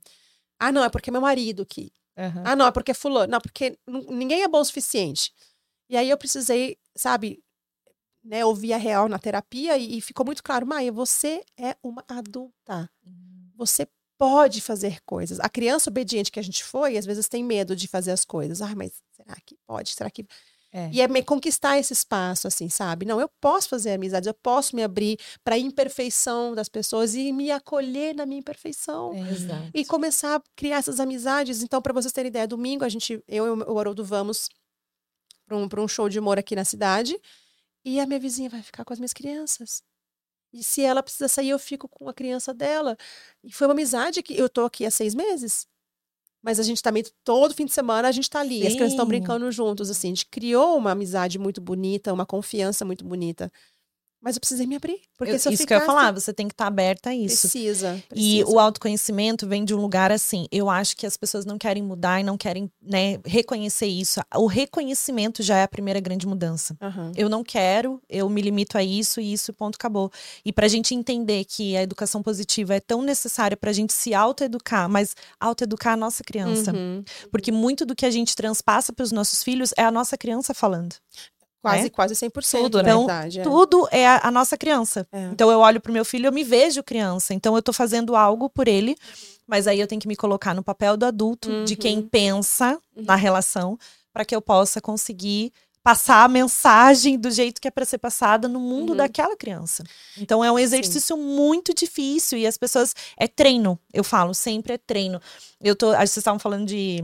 ah, 0.60 0.72
não, 0.72 0.84
é 0.84 0.90
porque 0.90 1.10
é 1.10 1.14
meu 1.14 1.22
marido 1.22 1.66
que. 1.66 1.92
Uhum. 2.18 2.44
Ah, 2.44 2.56
não, 2.56 2.66
é 2.66 2.72
porque 2.72 2.92
é 2.92 2.94
fulano. 2.94 3.32
Não, 3.32 3.40
porque 3.40 3.78
ninguém 3.88 4.42
é 4.44 4.48
bom 4.48 4.60
o 4.60 4.66
suficiente. 4.66 5.32
E 5.90 5.96
aí 5.96 6.10
eu 6.10 6.18
precisei, 6.18 6.78
sabe, 6.96 7.42
né, 8.24 8.44
ouvir 8.44 8.74
a 8.74 8.78
real 8.78 9.08
na 9.08 9.20
terapia 9.20 9.78
e, 9.78 9.98
e 9.98 10.02
ficou 10.02 10.26
muito 10.26 10.44
claro, 10.44 10.66
Maia, 10.66 10.92
você 10.92 11.44
é 11.58 11.78
uma 11.82 12.04
adulta. 12.08 12.90
Uhum. 13.06 13.52
Você 13.56 13.88
pode 14.18 14.62
fazer 14.62 15.00
coisas. 15.06 15.40
A 15.40 15.48
criança 15.48 15.90
obediente 15.90 16.32
que 16.32 16.40
a 16.40 16.44
gente 16.44 16.64
foi, 16.64 16.98
às 16.98 17.06
vezes 17.06 17.30
tem 17.30 17.44
medo 17.44 17.76
de 17.76 17.88
fazer 17.88 18.12
as 18.12 18.26
coisas. 18.26 18.62
Ah, 18.62 18.76
mas 18.76 19.02
será 19.12 19.36
que 19.46 19.56
pode? 19.66 19.92
Será 19.92 20.10
que 20.10 20.26
é. 20.78 20.90
E 20.94 21.02
é 21.02 21.08
me 21.08 21.24
conquistar 21.24 21.80
esse 21.80 21.92
espaço, 21.92 22.48
assim, 22.48 22.70
sabe? 22.70 23.04
Não, 23.04 23.20
eu 23.20 23.28
posso 23.42 23.68
fazer 23.68 23.94
amizades, 23.94 24.28
eu 24.28 24.34
posso 24.34 24.76
me 24.76 24.84
abrir 24.84 25.18
para 25.44 25.56
a 25.56 25.58
imperfeição 25.58 26.54
das 26.54 26.70
pessoas 26.70 27.16
e 27.16 27.34
me 27.34 27.50
acolher 27.50 28.14
na 28.14 28.28
minha 28.28 28.40
imperfeição. 28.40 29.12
É, 29.14 29.72
e 29.74 29.84
começar 29.84 30.36
a 30.36 30.42
criar 30.56 30.78
essas 30.78 31.00
amizades. 31.00 31.64
Então, 31.64 31.82
para 31.82 31.94
vocês 31.94 32.14
terem 32.14 32.30
ideia, 32.30 32.48
domingo 32.48 32.86
a 32.86 32.90
gente, 32.90 33.24
eu 33.28 33.48
e 33.48 33.64
o 33.64 33.80
Haroldo 33.80 34.06
vamos 34.06 34.50
para 35.48 35.58
um, 35.58 35.68
um 35.84 35.88
show 35.88 36.08
de 36.08 36.20
humor 36.20 36.38
aqui 36.38 36.56
na 36.56 36.64
cidade 36.64 37.20
e 37.84 38.00
a 38.00 38.06
minha 38.06 38.20
vizinha 38.20 38.50
vai 38.50 38.62
ficar 38.62 38.86
com 38.86 38.94
as 38.94 39.00
minhas 39.00 39.14
crianças. 39.14 39.82
E 40.54 40.64
se 40.64 40.84
ela 40.84 41.02
precisa 41.02 41.28
sair, 41.28 41.50
eu 41.50 41.60
fico 41.60 41.90
com 41.90 42.08
a 42.08 42.14
criança 42.14 42.54
dela. 42.54 42.96
E 43.44 43.52
foi 43.52 43.66
uma 43.66 43.74
amizade 43.74 44.22
que 44.22 44.38
eu 44.38 44.48
tô 44.48 44.66
aqui 44.66 44.86
há 44.86 44.92
seis 44.92 45.16
meses. 45.16 45.68
Mas 46.48 46.62
a 46.62 46.64
gente 46.64 46.82
também, 46.82 47.04
todo 47.26 47.54
fim 47.54 47.66
de 47.66 47.74
semana, 47.74 48.08
a 48.08 48.12
gente 48.14 48.30
tá 48.30 48.40
ali. 48.40 48.62
Sim. 48.62 48.68
As 48.68 48.74
crianças 48.76 48.94
estão 48.94 49.06
brincando 49.06 49.52
juntos, 49.52 49.90
assim. 49.90 50.08
A 50.08 50.12
gente 50.12 50.28
criou 50.28 50.78
uma 50.78 50.92
amizade 50.92 51.38
muito 51.38 51.60
bonita, 51.60 52.14
uma 52.14 52.26
confiança 52.26 52.86
muito 52.86 53.04
bonita. 53.04 53.52
Mas 54.22 54.36
eu 54.36 54.40
precisei 54.40 54.66
me 54.66 54.76
abrir. 54.76 55.00
Porque 55.18 55.34
eu, 55.34 55.40
se 55.40 55.48
eu 55.48 55.54
isso 55.54 55.64
ficasse... 55.64 55.68
que 55.68 55.74
eu 55.74 55.78
ia 55.78 55.86
falar, 55.86 56.12
você 56.12 56.34
tem 56.34 56.48
que 56.48 56.54
estar 56.54 56.66
tá 56.66 56.68
aberta 56.68 57.12
a 57.12 57.16
isso. 57.16 57.48
Precisa, 57.48 58.04
precisa, 58.10 58.16
E 58.16 58.44
o 58.44 58.60
autoconhecimento 58.60 59.48
vem 59.48 59.64
de 59.64 59.74
um 59.74 59.78
lugar 59.80 60.12
assim. 60.12 60.48
Eu 60.52 60.70
acho 60.70 60.98
que 60.98 61.06
as 61.06 61.16
pessoas 61.16 61.46
não 61.46 61.58
querem 61.58 61.84
mudar 61.84 62.20
e 62.20 62.24
não 62.24 62.38
querem 62.38 62.70
né, 62.82 63.20
reconhecer 63.26 63.86
isso. 63.86 64.20
O 64.36 64.48
reconhecimento 64.48 65.44
já 65.44 65.58
é 65.58 65.64
a 65.64 65.68
primeira 65.68 66.00
grande 66.00 66.26
mudança. 66.26 66.76
Uhum. 66.82 67.12
Eu 67.16 67.30
não 67.30 67.44
quero, 67.44 68.02
eu 68.10 68.28
me 68.30 68.42
limito 68.42 68.78
a 68.78 68.84
isso 68.84 69.22
e 69.22 69.32
isso, 69.32 69.54
ponto, 69.54 69.76
acabou. 69.76 70.12
E 70.44 70.52
pra 70.52 70.68
gente 70.68 70.96
entender 70.96 71.46
que 71.46 71.78
a 71.78 71.84
educação 71.84 72.24
positiva 72.24 72.76
é 72.76 72.80
tão 72.80 73.02
necessária 73.04 73.56
pra 73.56 73.72
gente 73.72 73.94
se 73.94 74.14
autoeducar, 74.14 74.90
mas 74.90 75.16
autoeducar 75.40 75.94
a 75.94 75.98
nossa 75.98 76.24
criança. 76.24 76.74
Uhum. 76.74 77.04
Porque 77.32 77.52
muito 77.52 77.86
do 77.86 77.96
que 77.96 78.06
a 78.06 78.12
gente 78.12 78.36
transpassa 78.36 78.92
para 78.92 79.04
os 79.04 79.12
nossos 79.12 79.44
filhos 79.44 79.74
é 79.78 79.84
a 79.84 79.92
nossa 79.92 80.18
criança 80.18 80.54
falando. 80.54 80.96
Quase, 81.72 81.84
né? 81.84 81.90
quase 81.90 82.14
100%, 82.16 82.62
tudo, 82.64 82.80
então, 82.80 83.06
verdade. 83.06 83.40
É. 83.40 83.44
Tudo 83.44 83.88
é 83.92 84.08
a, 84.08 84.28
a 84.28 84.32
nossa 84.32 84.58
criança. 84.58 85.08
É. 85.12 85.30
Então 85.32 85.52
eu 85.52 85.60
olho 85.60 85.82
pro 85.82 85.94
meu 85.94 86.06
filho, 86.06 86.28
eu 86.28 86.32
me 86.32 86.44
vejo 86.44 86.84
criança. 86.84 87.34
Então 87.34 87.56
eu 87.56 87.62
tô 87.62 87.74
fazendo 87.74 88.16
algo 88.16 88.50
por 88.50 88.68
ele, 88.68 88.96
mas 89.46 89.68
aí 89.68 89.80
eu 89.80 89.88
tenho 89.88 90.02
que 90.02 90.08
me 90.08 90.16
colocar 90.16 90.54
no 90.54 90.64
papel 90.64 90.98
do 90.98 91.06
adulto, 91.06 91.50
uhum. 91.50 91.64
de 91.64 91.76
quem 91.76 92.02
pensa 92.02 92.80
uhum. 92.96 93.04
na 93.06 93.16
relação, 93.16 93.78
para 94.14 94.26
que 94.26 94.36
eu 94.36 94.42
possa 94.42 94.82
conseguir 94.82 95.52
passar 95.88 96.26
a 96.26 96.28
mensagem 96.28 97.18
do 97.18 97.32
jeito 97.32 97.62
que 97.62 97.68
é 97.70 97.72
para 97.72 97.86
ser 97.86 97.98
passada 97.98 98.46
no 98.50 98.60
mundo 98.60 98.90
uhum. 98.90 98.98
daquela 98.98 99.38
criança. 99.38 99.86
Então 100.18 100.44
é 100.44 100.52
um 100.52 100.60
exercício 100.60 101.16
Sim. 101.16 101.22
muito 101.22 101.74
difícil 101.74 102.38
e 102.38 102.46
as 102.46 102.58
pessoas 102.58 102.94
é 103.18 103.26
treino. 103.26 103.80
Eu 103.94 104.04
falo, 104.04 104.34
sempre 104.34 104.74
é 104.74 104.78
treino. 104.78 105.22
Eu 105.62 105.78
tô, 105.78 105.94
vocês 105.94 106.18
estavam 106.18 106.40
falando 106.40 106.66
de 106.66 107.02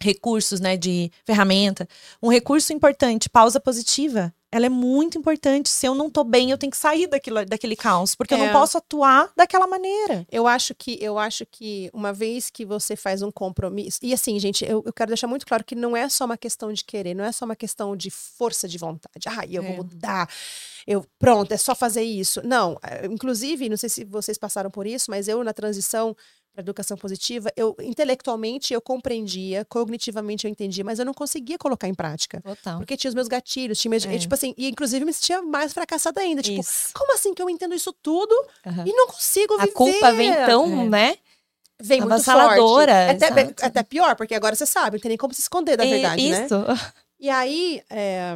recursos, 0.00 0.60
né, 0.60 0.76
de 0.76 1.10
ferramenta. 1.24 1.88
Um 2.22 2.28
recurso 2.28 2.72
importante, 2.72 3.28
pausa 3.28 3.60
positiva. 3.60 4.32
Ela 4.52 4.66
é 4.66 4.68
muito 4.68 5.16
importante. 5.16 5.68
Se 5.68 5.86
eu 5.86 5.94
não 5.94 6.10
tô 6.10 6.24
bem, 6.24 6.50
eu 6.50 6.58
tenho 6.58 6.72
que 6.72 6.76
sair 6.76 7.06
daquilo, 7.06 7.44
daquele 7.46 7.76
caos, 7.76 8.16
porque 8.16 8.34
é. 8.34 8.36
eu 8.36 8.40
não 8.40 8.48
é. 8.48 8.52
posso 8.52 8.76
atuar 8.78 9.30
daquela 9.36 9.66
maneira. 9.66 10.26
Eu 10.30 10.46
acho 10.46 10.74
que 10.74 10.98
eu 11.00 11.18
acho 11.18 11.46
que 11.46 11.88
uma 11.92 12.12
vez 12.12 12.50
que 12.50 12.64
você 12.64 12.96
faz 12.96 13.22
um 13.22 13.30
compromisso, 13.30 14.00
e 14.02 14.12
assim, 14.12 14.38
gente, 14.40 14.64
eu, 14.64 14.82
eu 14.84 14.92
quero 14.92 15.08
deixar 15.08 15.28
muito 15.28 15.46
claro 15.46 15.62
que 15.64 15.76
não 15.76 15.96
é 15.96 16.08
só 16.08 16.24
uma 16.24 16.36
questão 16.36 16.72
de 16.72 16.84
querer, 16.84 17.14
não 17.14 17.24
é 17.24 17.30
só 17.30 17.44
uma 17.44 17.54
questão 17.54 17.94
de 17.94 18.10
força 18.10 18.66
de 18.66 18.76
vontade. 18.76 19.28
Ah, 19.28 19.46
eu 19.48 19.62
é. 19.62 19.66
vou 19.66 19.76
mudar. 19.76 20.28
Eu, 20.84 21.06
pronto, 21.18 21.52
é 21.52 21.56
só 21.56 21.74
fazer 21.74 22.02
isso. 22.02 22.40
Não, 22.44 22.76
eh, 22.82 23.06
inclusive, 23.06 23.68
não 23.68 23.76
sei 23.76 23.88
se 23.88 24.04
vocês 24.04 24.36
passaram 24.36 24.70
por 24.70 24.86
isso, 24.86 25.10
mas 25.10 25.28
eu 25.28 25.44
na 25.44 25.52
transição 25.52 26.16
para 26.52 26.62
educação 26.62 26.96
positiva, 26.96 27.50
eu 27.56 27.76
intelectualmente 27.80 28.74
eu 28.74 28.80
compreendia, 28.80 29.64
cognitivamente 29.66 30.46
eu 30.46 30.50
entendia, 30.50 30.84
mas 30.84 30.98
eu 30.98 31.04
não 31.04 31.14
conseguia 31.14 31.56
colocar 31.56 31.88
em 31.88 31.94
prática. 31.94 32.40
Total. 32.40 32.78
Porque 32.78 32.96
tinha 32.96 33.08
os 33.08 33.14
meus 33.14 33.28
gatilhos, 33.28 33.78
tinha 33.78 33.90
meus, 33.90 34.04
é. 34.04 34.18
tipo 34.18 34.34
assim, 34.34 34.54
e 34.58 34.68
inclusive 34.68 35.04
me 35.04 35.12
sentia 35.12 35.42
mais 35.42 35.72
fracassada 35.72 36.20
ainda, 36.20 36.42
tipo, 36.42 36.60
isso. 36.60 36.90
como 36.94 37.14
assim 37.14 37.32
que 37.34 37.42
eu 37.42 37.48
entendo 37.48 37.74
isso 37.74 37.92
tudo 38.02 38.32
uhum. 38.66 38.86
e 38.86 38.92
não 38.92 39.06
consigo 39.06 39.56
viver? 39.58 39.70
A 39.70 39.74
culpa 39.74 40.12
vem 40.12 40.32
tão, 40.46 40.82
é. 40.82 40.88
né? 40.88 41.16
Vem 41.82 42.00
muito 42.00 42.22
forte. 42.22 42.90
É 42.90 43.10
até, 43.10 43.54
até 43.66 43.82
pior, 43.82 44.14
porque 44.14 44.34
agora 44.34 44.54
você 44.54 44.66
sabe, 44.66 44.96
não 44.96 45.00
tem 45.00 45.10
nem 45.10 45.18
como 45.18 45.32
se 45.32 45.40
esconder 45.40 45.76
da 45.76 45.84
verdade, 45.84 46.28
isso. 46.28 46.58
né? 46.58 46.76
E 47.18 47.28
aí, 47.28 47.82
é, 47.88 48.34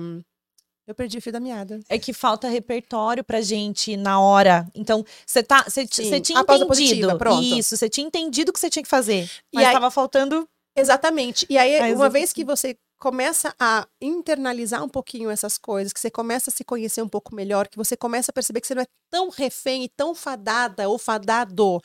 eu 0.86 0.94
perdi 0.94 1.18
o 1.18 1.22
fio 1.22 1.32
da 1.32 1.40
meada. 1.40 1.80
É 1.88 1.98
que 1.98 2.12
falta 2.12 2.48
repertório 2.48 3.24
pra 3.24 3.40
gente 3.40 3.96
na 3.96 4.20
hora. 4.20 4.66
Então, 4.74 5.04
você 5.26 5.42
tá. 5.42 5.64
Você 5.64 5.86
tinha 5.86 6.08
entendido. 6.08 6.66
Positiva, 6.66 7.16
pronto. 7.16 7.42
Isso, 7.42 7.76
você 7.76 7.88
tinha 7.88 8.06
entendido 8.06 8.50
o 8.50 8.52
que 8.52 8.60
você 8.60 8.68
tinha 8.68 8.82
que 8.82 8.88
fazer. 8.88 9.30
Mas 9.52 9.66
estava 9.66 9.90
faltando. 9.90 10.48
Exatamente. 10.76 11.46
E 11.48 11.56
aí, 11.56 11.92
uma 11.94 12.10
vez 12.10 12.32
que 12.32 12.44
você 12.44 12.76
começa 12.98 13.54
a 13.60 13.86
internalizar 14.00 14.82
um 14.82 14.88
pouquinho 14.88 15.30
essas 15.30 15.58
coisas, 15.58 15.92
que 15.92 16.00
você 16.00 16.10
começa 16.10 16.50
a 16.50 16.52
se 16.52 16.64
conhecer 16.64 17.02
um 17.02 17.08
pouco 17.08 17.34
melhor, 17.34 17.68
que 17.68 17.76
você 17.76 17.96
começa 17.96 18.30
a 18.30 18.32
perceber 18.32 18.60
que 18.60 18.66
você 18.66 18.74
não 18.74 18.82
é 18.82 18.86
tão 19.10 19.28
refém 19.30 19.84
e 19.84 19.88
tão 19.88 20.14
fadada 20.14 20.88
ou 20.88 20.98
fadado 20.98 21.80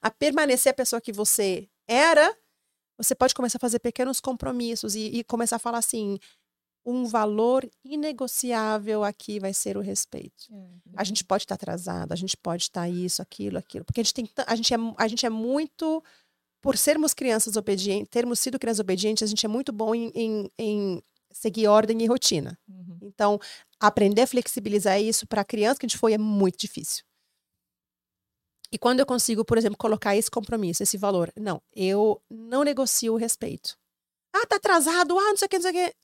a 0.00 0.10
permanecer 0.10 0.70
a 0.70 0.74
pessoa 0.74 1.00
que 1.00 1.12
você 1.12 1.68
era, 1.86 2.34
você 2.98 3.14
pode 3.14 3.34
começar 3.34 3.58
a 3.58 3.60
fazer 3.60 3.80
pequenos 3.80 4.20
compromissos 4.20 4.94
e, 4.94 5.18
e 5.18 5.24
começar 5.24 5.56
a 5.56 5.58
falar 5.58 5.78
assim: 5.78 6.18
um 6.84 7.04
valor 7.04 7.68
inegociável 7.84 9.04
aqui 9.04 9.38
vai 9.38 9.54
ser 9.54 9.76
o 9.76 9.80
respeito. 9.80 10.48
É, 10.52 10.68
a 10.96 11.04
gente 11.04 11.24
pode 11.24 11.44
estar 11.44 11.54
atrasado, 11.54 12.12
a 12.12 12.16
gente 12.16 12.36
pode 12.36 12.64
estar 12.64 12.88
isso, 12.88 13.22
aquilo, 13.22 13.58
aquilo, 13.58 13.84
porque 13.84 14.00
a 14.00 14.04
gente 14.04 14.14
tem 14.14 14.28
a 14.46 14.56
gente 14.56 14.74
é, 14.74 14.76
a 14.98 15.08
gente 15.08 15.24
é 15.24 15.30
muito 15.30 16.02
por 16.60 16.76
sermos 16.76 17.12
crianças 17.12 17.56
obedientes, 17.56 18.08
termos 18.08 18.38
sido 18.38 18.58
crianças 18.58 18.80
obedientes, 18.80 19.22
a 19.22 19.26
gente 19.26 19.44
é 19.44 19.48
muito 19.48 19.72
bom 19.72 19.94
em, 19.94 20.12
em, 20.14 20.50
em 20.58 21.02
seguir 21.32 21.66
ordem 21.66 22.02
e 22.02 22.06
rotina. 22.06 22.58
Uhum. 22.68 22.98
Então, 23.02 23.38
aprender 23.80 24.22
a 24.22 24.26
flexibilizar 24.26 25.00
isso 25.00 25.26
para 25.26 25.40
a 25.40 25.44
criança 25.44 25.80
que 25.80 25.86
a 25.86 25.88
gente 25.88 25.98
foi 25.98 26.12
é 26.12 26.18
muito 26.18 26.58
difícil. 26.58 27.04
E 28.70 28.78
quando 28.78 29.00
eu 29.00 29.06
consigo, 29.06 29.44
por 29.44 29.58
exemplo, 29.58 29.76
colocar 29.76 30.16
esse 30.16 30.30
compromisso, 30.30 30.82
esse 30.82 30.96
valor, 30.96 31.30
não, 31.36 31.60
eu 31.74 32.22
não 32.30 32.62
negocio 32.62 33.12
o 33.12 33.16
respeito. 33.16 33.76
Ah, 34.32 34.46
tá 34.46 34.56
atrasado, 34.56 35.18
ah, 35.18 35.28
não 35.28 35.36
sei 35.36 35.46
o 35.46 35.48
que, 35.48 35.58
não 35.58 35.62
sei 35.62 35.70
o 35.70 35.74
que. 35.74 35.96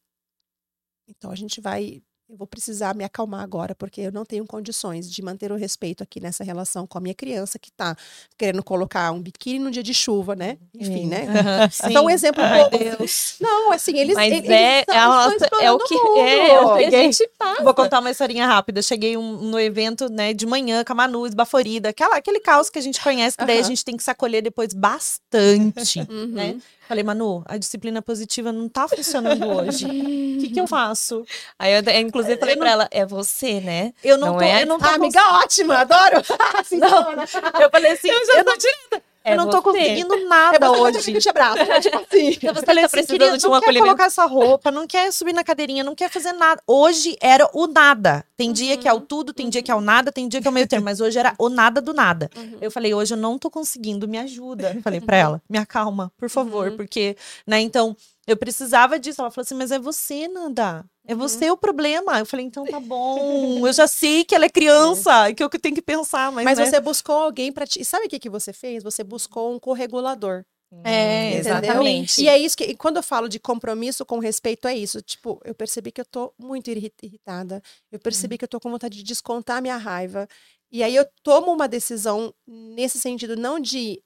Então 1.09 1.31
a 1.31 1.35
gente 1.35 1.61
vai 1.61 2.03
eu 2.29 2.37
vou 2.37 2.47
precisar 2.47 2.95
me 2.95 3.05
acalmar 3.05 3.41
agora, 3.41 3.75
porque 3.75 4.03
eu 4.03 4.13
não 4.13 4.23
tenho 4.23 4.45
condições 4.45 5.11
de 5.11 5.23
manter 5.23 5.51
o 5.51 5.57
respeito 5.57 6.03
aqui 6.03 6.21
nessa 6.21 6.45
relação 6.45 6.87
com 6.87 6.99
a 6.99 7.01
minha 7.01 7.15
criança 7.15 7.59
que 7.59 7.71
está 7.71 7.97
querendo 8.37 8.63
colocar 8.63 9.11
um 9.13 9.23
biquíni 9.23 9.59
no 9.59 9.71
dia 9.71 9.83
de 9.83 9.95
chuva, 9.95 10.37
né? 10.37 10.59
Enfim, 10.75 11.07
né? 11.07 11.23
Uhum, 11.23 11.89
então, 11.91 12.05
um 12.05 12.11
exemplo 12.11 12.43
Ai, 12.43 12.69
Deus. 12.69 13.37
Não, 13.41 13.73
assim, 13.73 13.97
eles. 13.97 14.15
Mas 14.15 14.31
eles, 14.31 14.51
é, 14.51 14.81
eles 14.81 14.89
é, 14.89 15.07
nossa, 15.07 15.49
é 15.63 15.73
o 15.73 15.79
que 15.79 15.95
é, 15.95 16.51
é 16.51 16.61
o 16.61 16.77
que 16.77 16.85
a 16.85 16.91
gente 16.91 17.31
Vou 17.63 17.75
contar 17.75 18.01
uma 18.01 18.11
historinha 18.11 18.47
rápida. 18.47 18.83
Cheguei 18.83 19.17
um, 19.17 19.39
no 19.39 19.59
evento, 19.59 20.11
né, 20.11 20.33
de 20.33 20.47
manhã, 20.47 20.85
com 20.85 20.93
a 20.93 20.97
Manu, 20.97 21.27
esbaforida, 21.27 21.91
aquela, 21.91 22.17
aquele 22.17 22.41
caos 22.41 22.71
que 22.71 22.79
a 22.79 22.83
gente 22.83 23.01
conhece, 23.01 23.37
que 23.37 23.45
daí 23.45 23.59
a 23.59 23.63
gente 23.63 23.85
tem 23.85 23.97
que 23.97 24.03
se 24.03 24.11
acolher 24.11 24.43
depois 24.43 24.73
bastante, 24.73 26.01
uhum. 26.11 26.27
né? 26.27 26.57
Falei, 26.89 27.05
Manu, 27.05 27.43
a 27.47 27.59
disciplina 27.59 28.01
positiva 28.01 28.51
não 28.51 28.67
tá 28.67 28.89
funcionando 28.89 29.47
hoje. 29.47 29.85
O 29.85 30.41
que, 30.41 30.49
que 30.49 30.59
eu 30.59 30.67
faço? 30.67 31.23
Aí 31.59 31.75
eu, 31.75 31.83
inclusive, 32.01 32.39
falei 32.39 32.55
eu 32.55 32.59
pra 32.59 32.71
ela, 32.71 32.89
é 32.91 33.05
você, 33.05 33.61
né? 33.61 33.93
Eu 34.03 34.17
não, 34.17 34.29
não 34.29 34.39
tô, 34.39 34.43
é? 34.43 34.63
eu 34.63 34.67
não 34.67 34.79
tô 34.79 34.87
ah, 34.87 34.95
amiga 34.95 35.21
ótima, 35.35 35.77
adoro. 35.81 36.23
assim, 36.55 36.79
não. 36.81 37.13
Eu 37.61 37.71
falei 37.71 37.93
assim, 37.93 38.09
eu 38.09 38.27
já 38.27 38.39
eu 38.39 38.45
tô 38.45 38.51
não... 38.53 38.59
tirando. 38.59 39.03
É 39.29 39.33
eu 39.33 39.37
não 39.37 39.51
tô 39.51 39.63
conseguindo 39.63 40.29
nada 40.29 40.67
é 40.67 40.71
hoje. 40.71 41.13
Que 41.13 41.19
te 41.19 41.29
abraço, 41.29 41.65
né? 41.65 41.81
tipo 41.81 41.97
assim. 41.97 42.31
Então 42.31 42.55
você 42.55 42.67
falei, 42.67 42.85
tá 42.85 42.89
precisando 42.89 43.19
queria, 43.19 43.39
de 43.39 43.47
um 43.47 43.51
não 43.51 43.61
quer 43.61 43.79
colocar 43.79 44.05
essa 44.05 44.25
roupa, 44.25 44.71
não 44.71 44.87
quer 44.87 45.13
subir 45.13 45.33
na 45.33 45.45
cadeirinha, 45.45 45.85
não 45.85 45.95
quer 45.95 46.11
fazer 46.11 46.33
nada. 46.33 46.63
Hoje 46.67 47.17
era 47.21 47.49
o 47.53 47.67
nada. 47.67 48.25
Tem 48.37 48.53
dia 48.53 48.77
que 48.77 48.89
é 48.89 48.93
o 48.93 48.97
uhum. 48.97 49.01
tudo, 49.03 49.33
tem 49.33 49.49
dia 49.49 49.63
que 49.63 49.71
é 49.71 49.75
o 49.75 49.81
nada, 49.81 50.11
tem 50.11 50.29
dia 50.29 50.41
que 50.41 50.49
é 50.49 50.51
o 50.51 50.55
meio 50.55 50.67
termo. 50.67 50.85
Mas 50.85 51.01
hoje 51.01 51.19
era 51.19 51.35
o 51.39 51.49
nada 51.49 51.81
do 51.81 51.93
nada. 51.93 52.31
Uhum. 52.37 52.59
Eu 52.61 52.71
falei, 52.71 52.95
hoje 52.95 53.15
eu 53.15 53.19
não 53.19 53.39
tô 53.39 53.51
conseguindo, 53.51 54.09
me 54.09 54.19
ajuda. 54.19 54.77
Falei 54.83 55.01
pra 55.01 55.17
ela, 55.17 55.43
me 55.49 55.59
acalma, 55.59 56.13
por 56.17 56.31
favor. 56.31 56.69
Uhum. 56.69 56.77
Porque, 56.77 57.17
né, 57.47 57.61
então... 57.61 57.97
Eu 58.27 58.37
precisava 58.37 58.99
disso. 58.99 59.23
Ela 59.23 59.31
falou 59.31 59.43
assim, 59.43 59.55
mas 59.55 59.73
é 59.73 59.79
você, 59.79 60.29
Nanda. 60.29 60.85
É 61.09 61.15
uhum. 61.15 61.19
você 61.19 61.47
uhum. 61.47 61.53
o 61.53 61.57
problema. 61.57 62.19
Eu 62.19 62.27
falei, 62.27 62.45
então 62.45 62.67
tá 62.67 62.79
bom. 62.79 63.67
Eu 63.67 63.73
já 63.73 63.89
sei 63.89 64.25
que 64.25 64.35
ela 64.35 64.45
é 64.45 64.51
criança, 64.51 65.31
é. 65.31 65.35
que 65.35 65.43
eu 65.43 65.49
tenho 65.49 65.75
que 65.75 65.81
pensar. 65.81 66.31
Mas, 66.31 66.45
mas 66.45 66.59
né? 66.59 66.67
você 66.67 66.81
buscou 66.81 67.17
alguém 67.17 67.51
para 67.51 67.67
ti. 67.67 67.81
E 67.81 67.85
sabe 67.85 68.07
o 68.07 68.09
que, 68.11 68.19
que 68.19 68.29
você 68.29 68.53
fez? 68.53 68.83
Você 68.83 69.03
buscou 69.03 69.55
um 69.55 69.59
corregulador. 69.59 70.45
É, 70.85 71.31
entendeu? 71.31 71.41
exatamente. 71.41 72.23
E 72.23 72.29
é 72.29 72.37
isso 72.37 72.55
que, 72.55 72.65
e 72.65 72.77
quando 72.77 72.99
eu 72.99 73.03
falo 73.03 73.27
de 73.27 73.41
compromisso 73.41 74.05
com 74.05 74.19
respeito, 74.19 74.69
é 74.69 74.77
isso. 74.77 75.01
Tipo, 75.01 75.41
eu 75.45 75.55
percebi 75.55 75.91
que 75.91 76.03
eu 76.03 76.05
tô 76.05 76.35
muito 76.39 76.71
irritada. 76.71 77.63
Eu 77.91 77.99
percebi 77.99 78.35
hum. 78.35 78.39
que 78.39 78.45
eu 78.45 78.49
tô 78.49 78.61
com 78.61 78.71
vontade 78.71 78.99
de 78.99 79.03
descontar 79.03 79.63
minha 79.63 79.79
raiva. 79.79 80.29
E 80.71 80.83
aí 80.83 80.95
eu 80.95 81.07
tomo 81.23 81.51
uma 81.51 81.67
decisão 81.67 82.35
nesse 82.47 82.99
sentido, 82.99 83.35
não 83.35 83.59
de 83.59 84.03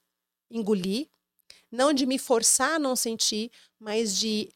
engolir, 0.48 1.08
não 1.70 1.92
de 1.92 2.06
me 2.06 2.18
forçar 2.18 2.74
a 2.74 2.78
não 2.78 2.94
sentir, 2.94 3.50
mas 3.80 4.16
de 4.16 4.48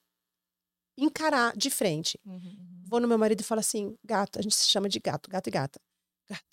encarar 0.96 1.56
de 1.56 1.70
frente. 1.70 2.18
Uhum, 2.24 2.34
uhum. 2.34 2.84
Vou 2.88 3.00
no 3.00 3.08
meu 3.08 3.18
marido 3.18 3.40
e 3.40 3.44
falo 3.44 3.60
assim: 3.60 3.96
gato, 4.04 4.38
a 4.38 4.42
gente 4.42 4.54
se 4.54 4.68
chama 4.68 4.88
de 4.88 4.98
gato, 4.98 5.30
gato 5.30 5.48
e 5.48 5.50
gata. 5.50 5.80
Gato. 6.28 6.44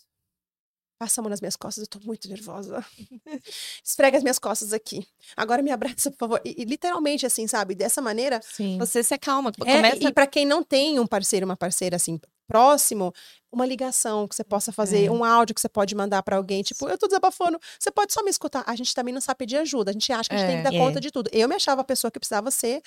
Passa 0.98 1.22
a 1.22 1.24
mão 1.24 1.30
nas 1.30 1.42
minhas 1.42 1.56
costas, 1.56 1.84
eu 1.84 1.88
tô 1.88 2.00
muito 2.06 2.28
nervosa. 2.28 2.86
Esfrega 3.84 4.18
as 4.18 4.24
minhas 4.24 4.40
costas 4.40 4.74
aqui. 4.74 5.08
Agora 5.36 5.62
me 5.62 5.72
abraça, 5.72 6.12
por 6.12 6.18
favor. 6.18 6.42
E, 6.44 6.62
e 6.62 6.66
literalmente, 6.66 7.26
assim, 7.26 7.48
sabe? 7.48 7.76
Dessa 7.76 8.02
maneira. 8.02 8.42
Sim. 8.44 8.78
Você 8.78 9.04
se 9.04 9.14
acalma. 9.14 9.52
É, 9.66 9.76
começa... 9.76 10.04
E 10.04 10.14
para 10.14 10.28
quem 10.28 10.46
não 10.46 10.64
tem 10.64 11.00
um 11.00 11.08
parceiro, 11.08 11.46
uma 11.46 11.58
parceira 11.58 11.96
assim, 11.96 12.20
próximo, 12.48 13.14
uma 13.52 13.66
ligação 13.66 14.28
que 14.28 14.36
você 14.36 14.44
possa 14.44 14.72
fazer, 14.72 15.06
é. 15.06 15.12
um 15.12 15.24
áudio 15.24 15.56
que 15.56 15.62
você 15.62 15.70
pode 15.70 15.96
mandar 15.96 16.24
para 16.24 16.38
alguém, 16.38 16.62
tipo, 16.62 16.88
eu 16.88 16.98
tô 16.98 17.08
desabafando, 17.08 17.60
você 17.80 17.92
pode 17.92 18.14
só 18.14 18.24
me 18.24 18.30
escutar. 18.30 18.64
A 18.68 18.76
gente 18.76 18.94
também 18.94 19.14
não 19.14 19.22
sabe 19.22 19.40
pedir 19.40 19.58
ajuda, 19.58 19.92
a 19.92 19.94
gente 19.94 20.12
acha 20.12 20.30
que 20.30 20.36
a 20.36 20.38
gente 20.38 20.48
é, 20.48 20.52
tem 20.54 20.64
que 20.64 20.70
dar 20.70 20.76
é. 20.76 20.78
conta 20.78 21.00
de 21.00 21.12
tudo. 21.12 21.30
Eu 21.34 21.48
me 21.48 21.56
achava 21.56 21.82
a 21.82 21.84
pessoa 21.84 22.12
que 22.12 22.20
precisava 22.20 22.52
ser 22.52 22.82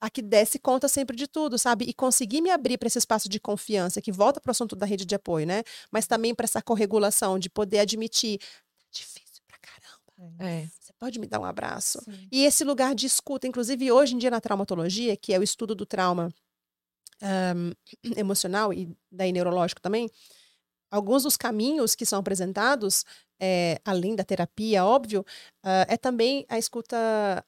a 0.00 0.08
que 0.08 0.22
desse 0.22 0.58
conta 0.58 0.88
sempre 0.88 1.16
de 1.16 1.26
tudo, 1.26 1.58
sabe? 1.58 1.84
E 1.84 1.92
conseguir 1.92 2.40
me 2.40 2.50
abrir 2.50 2.78
para 2.78 2.86
esse 2.86 2.98
espaço 2.98 3.28
de 3.28 3.38
confiança, 3.38 4.00
que 4.00 4.10
volta 4.10 4.40
para 4.40 4.50
o 4.50 4.52
assunto 4.52 4.74
da 4.74 4.86
rede 4.86 5.04
de 5.04 5.14
apoio, 5.14 5.46
né? 5.46 5.62
Mas 5.90 6.06
também 6.06 6.34
para 6.34 6.44
essa 6.44 6.62
corregulação, 6.62 7.38
de 7.38 7.50
poder 7.50 7.80
admitir, 7.80 8.38
tá 8.38 8.86
difícil 8.90 9.42
pra 9.46 9.58
caramba. 9.58 10.44
É. 10.44 10.66
Você 10.80 10.92
pode 10.98 11.18
me 11.18 11.26
dar 11.26 11.40
um 11.40 11.44
abraço? 11.44 12.00
Sim. 12.04 12.28
E 12.32 12.44
esse 12.44 12.64
lugar 12.64 12.94
de 12.94 13.06
escuta, 13.06 13.46
inclusive 13.46 13.92
hoje 13.92 14.14
em 14.14 14.18
dia 14.18 14.30
na 14.30 14.40
traumatologia, 14.40 15.16
que 15.16 15.34
é 15.34 15.38
o 15.38 15.42
estudo 15.42 15.74
do 15.74 15.84
trauma 15.84 16.32
um, 17.22 17.72
emocional 18.16 18.72
e 18.72 18.96
daí 19.10 19.32
neurológico 19.32 19.80
também, 19.80 20.10
alguns 20.90 21.22
dos 21.22 21.36
caminhos 21.36 21.94
que 21.94 22.06
são 22.06 22.18
apresentados, 22.18 23.04
é, 23.40 23.80
além 23.84 24.14
da 24.14 24.22
terapia, 24.22 24.84
óbvio, 24.84 25.20
uh, 25.64 25.86
é 25.88 25.96
também 25.96 26.44
a 26.48 26.58
escuta, 26.58 26.96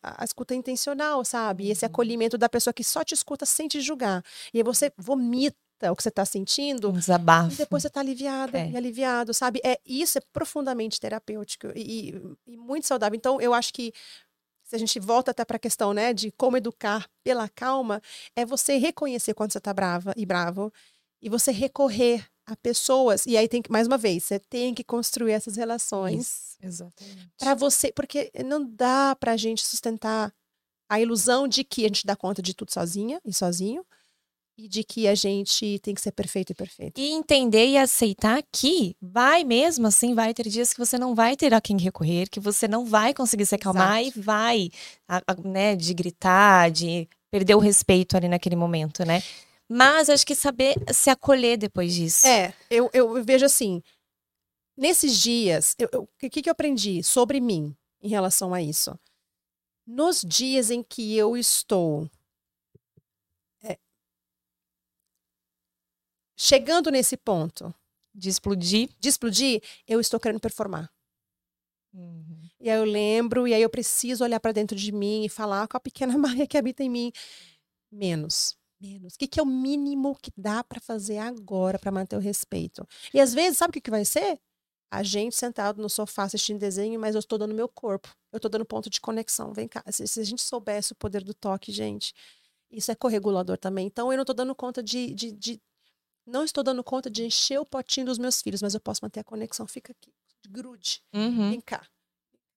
a 0.02 0.24
escuta 0.24 0.54
intencional, 0.54 1.24
sabe? 1.24 1.70
Esse 1.70 1.84
uhum. 1.84 1.90
acolhimento 1.90 2.38
da 2.38 2.48
pessoa 2.48 2.72
que 2.72 2.82
só 2.82 3.04
te 3.04 3.14
escuta 3.14 3.44
sem 3.44 3.68
te 3.68 3.80
julgar. 3.80 4.24
E 4.54 4.58
aí 4.58 4.64
você 4.64 4.92
vomita 4.96 5.56
o 5.90 5.96
que 5.96 6.02
você 6.02 6.08
está 6.08 6.24
sentindo. 6.24 6.90
Um 6.90 6.92
desabafo. 6.92 7.52
E 7.52 7.56
depois 7.56 7.82
você 7.82 7.88
está 7.88 8.00
aliviada 8.00 8.58
é. 8.58 8.70
e 8.70 8.76
aliviado, 8.76 9.34
sabe? 9.34 9.60
É, 9.64 9.78
isso 9.84 10.18
é 10.18 10.20
profundamente 10.32 11.00
terapêutico 11.00 11.68
e, 11.74 12.10
e, 12.10 12.52
e 12.52 12.56
muito 12.56 12.86
saudável. 12.86 13.16
Então, 13.16 13.40
eu 13.40 13.52
acho 13.52 13.72
que 13.72 13.92
se 14.64 14.76
a 14.76 14.78
gente 14.78 14.98
volta 14.98 15.32
até 15.32 15.44
para 15.44 15.56
a 15.56 15.60
questão, 15.60 15.92
né, 15.92 16.14
de 16.14 16.30
como 16.30 16.56
educar 16.56 17.06
pela 17.22 17.48
calma, 17.48 18.00
é 18.34 18.44
você 18.44 18.78
reconhecer 18.78 19.34
quando 19.34 19.52
você 19.52 19.58
está 19.58 19.72
brava 19.74 20.14
e 20.16 20.24
bravo 20.24 20.72
e 21.20 21.28
você 21.28 21.52
recorrer 21.52 22.26
a 22.46 22.56
pessoas. 22.56 23.24
E 23.26 23.36
aí 23.36 23.48
tem 23.48 23.62
que, 23.62 23.70
mais 23.70 23.86
uma 23.86 23.98
vez, 23.98 24.24
você 24.24 24.38
tem 24.38 24.74
que 24.74 24.84
construir 24.84 25.32
essas 25.32 25.56
relações. 25.56 26.56
exatamente. 26.62 27.30
Para 27.38 27.54
você, 27.54 27.92
porque 27.92 28.30
não 28.44 28.64
dá 28.64 29.16
para 29.16 29.32
a 29.32 29.36
gente 29.36 29.64
sustentar 29.64 30.32
a 30.88 31.00
ilusão 31.00 31.48
de 31.48 31.64
que 31.64 31.84
a 31.84 31.88
gente 31.88 32.06
dá 32.06 32.14
conta 32.14 32.42
de 32.42 32.54
tudo 32.54 32.72
sozinha 32.72 33.20
e 33.24 33.32
sozinho 33.32 33.84
e 34.58 34.68
de 34.68 34.84
que 34.84 35.08
a 35.08 35.14
gente 35.14 35.78
tem 35.78 35.94
que 35.94 36.00
ser 36.00 36.12
perfeito 36.12 36.50
e 36.50 36.54
perfeito. 36.54 37.00
E 37.00 37.12
entender 37.12 37.66
e 37.66 37.78
aceitar 37.78 38.42
que 38.52 38.94
vai 39.00 39.44
mesmo 39.44 39.86
assim, 39.86 40.14
vai 40.14 40.34
ter 40.34 40.48
dias 40.48 40.72
que 40.72 40.78
você 40.78 40.98
não 40.98 41.14
vai 41.14 41.36
ter 41.36 41.54
a 41.54 41.60
quem 41.60 41.78
recorrer, 41.78 42.28
que 42.28 42.38
você 42.38 42.68
não 42.68 42.84
vai 42.84 43.14
conseguir 43.14 43.46
se 43.46 43.54
acalmar 43.54 44.02
Exato. 44.02 44.18
e 44.18 44.22
vai, 44.22 44.70
né, 45.44 45.74
de 45.74 45.94
gritar, 45.94 46.70
de 46.70 47.08
perder 47.30 47.54
o 47.54 47.58
respeito 47.58 48.16
ali 48.16 48.28
naquele 48.28 48.56
momento, 48.56 49.04
né? 49.04 49.22
Mas 49.74 50.10
acho 50.10 50.26
que 50.26 50.34
saber 50.34 50.74
se 50.92 51.08
acolher 51.08 51.56
depois 51.56 51.94
disso. 51.94 52.26
É, 52.26 52.52
eu, 52.68 52.90
eu 52.92 53.24
vejo 53.24 53.46
assim, 53.46 53.82
nesses 54.76 55.18
dias, 55.18 55.74
o 55.94 56.06
que, 56.18 56.42
que 56.42 56.48
eu 56.48 56.52
aprendi 56.52 57.02
sobre 57.02 57.40
mim 57.40 57.74
em 58.02 58.08
relação 58.08 58.52
a 58.52 58.60
isso? 58.60 58.98
Nos 59.86 60.20
dias 60.20 60.70
em 60.70 60.82
que 60.82 61.16
eu 61.16 61.38
estou 61.38 62.06
chegando 66.36 66.90
nesse 66.90 67.16
ponto 67.16 67.72
de 68.14 68.28
explodir, 68.28 68.90
de 68.98 69.08
explodir, 69.08 69.62
eu 69.86 70.00
estou 70.00 70.20
querendo 70.20 70.40
performar. 70.40 70.90
Uhum. 71.94 72.50
E 72.60 72.68
aí 72.68 72.76
eu 72.76 72.84
lembro, 72.84 73.48
e 73.48 73.54
aí 73.54 73.62
eu 73.62 73.70
preciso 73.70 74.24
olhar 74.24 74.40
para 74.40 74.52
dentro 74.52 74.76
de 74.76 74.92
mim 74.92 75.24
e 75.24 75.28
falar 75.28 75.66
com 75.68 75.76
a 75.76 75.80
pequena 75.80 76.16
Maria 76.18 76.46
que 76.46 76.58
habita 76.58 76.82
em 76.82 76.90
mim. 76.90 77.12
Menos, 77.90 78.56
menos. 78.82 79.14
O 79.14 79.18
que, 79.18 79.28
que 79.28 79.38
é 79.38 79.42
o 79.42 79.46
mínimo 79.46 80.16
que 80.20 80.32
dá 80.36 80.64
para 80.64 80.80
fazer 80.80 81.18
agora 81.18 81.78
para 81.78 81.92
manter 81.92 82.16
o 82.16 82.20
respeito? 82.20 82.86
E 83.14 83.20
às 83.20 83.32
vezes, 83.32 83.58
sabe 83.58 83.70
o 83.70 83.72
que, 83.72 83.80
que 83.80 83.90
vai 83.90 84.04
ser? 84.04 84.40
A 84.90 85.02
gente 85.02 85.34
sentado 85.34 85.80
no 85.80 85.88
sofá 85.88 86.24
assistindo 86.24 86.58
desenho, 86.58 87.00
mas 87.00 87.14
eu 87.14 87.20
estou 87.20 87.38
dando 87.38 87.54
meu 87.54 87.68
corpo. 87.68 88.14
Eu 88.30 88.36
estou 88.36 88.50
dando 88.50 88.64
ponto 88.64 88.90
de 88.90 89.00
conexão. 89.00 89.52
Vem 89.52 89.66
cá. 89.66 89.82
Se, 89.90 90.06
se, 90.06 90.20
a 90.20 90.24
gente 90.24 90.42
soubesse 90.42 90.92
o 90.92 90.96
poder 90.96 91.24
do 91.24 91.32
toque, 91.32 91.72
gente, 91.72 92.12
isso 92.70 92.90
é 92.90 92.94
corregulador 92.94 93.56
também. 93.56 93.86
Então 93.86 94.12
eu 94.12 94.16
não 94.16 94.22
estou 94.22 94.34
dando 94.34 94.54
conta 94.54 94.82
de, 94.82 95.14
de, 95.14 95.32
de 95.32 95.62
não 96.26 96.44
estou 96.44 96.62
dando 96.62 96.84
conta 96.84 97.08
de 97.10 97.24
encher 97.24 97.58
o 97.58 97.64
potinho 97.64 98.06
dos 98.06 98.18
meus 98.18 98.42
filhos, 98.42 98.60
mas 98.60 98.74
eu 98.74 98.80
posso 98.80 99.00
manter 99.02 99.20
a 99.20 99.24
conexão. 99.24 99.66
Fica 99.66 99.92
aqui, 99.92 100.12
grude, 100.50 101.02
uhum. 101.14 101.50
vem 101.50 101.60
cá. 101.60 101.86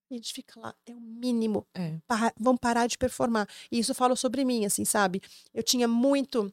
E 0.10 0.16
a 0.16 0.18
gente 0.18 0.34
fica 0.34 0.60
lá, 0.60 0.76
é 0.86 0.93
o 0.93 0.99
mínimo. 0.99 1.66
É. 1.74 1.97
Para, 2.08 2.34
vamos 2.39 2.60
parar 2.60 2.88
de 2.88 2.97
performar. 2.97 3.47
E 3.72 3.80
isso 3.80 3.93
fala 3.93 4.16
sobre 4.16 4.45
mim, 4.45 4.66
assim, 4.66 4.86
sabe? 4.86 5.22
Eu 5.53 5.64
tinha 5.64 5.88
muito 5.88 6.51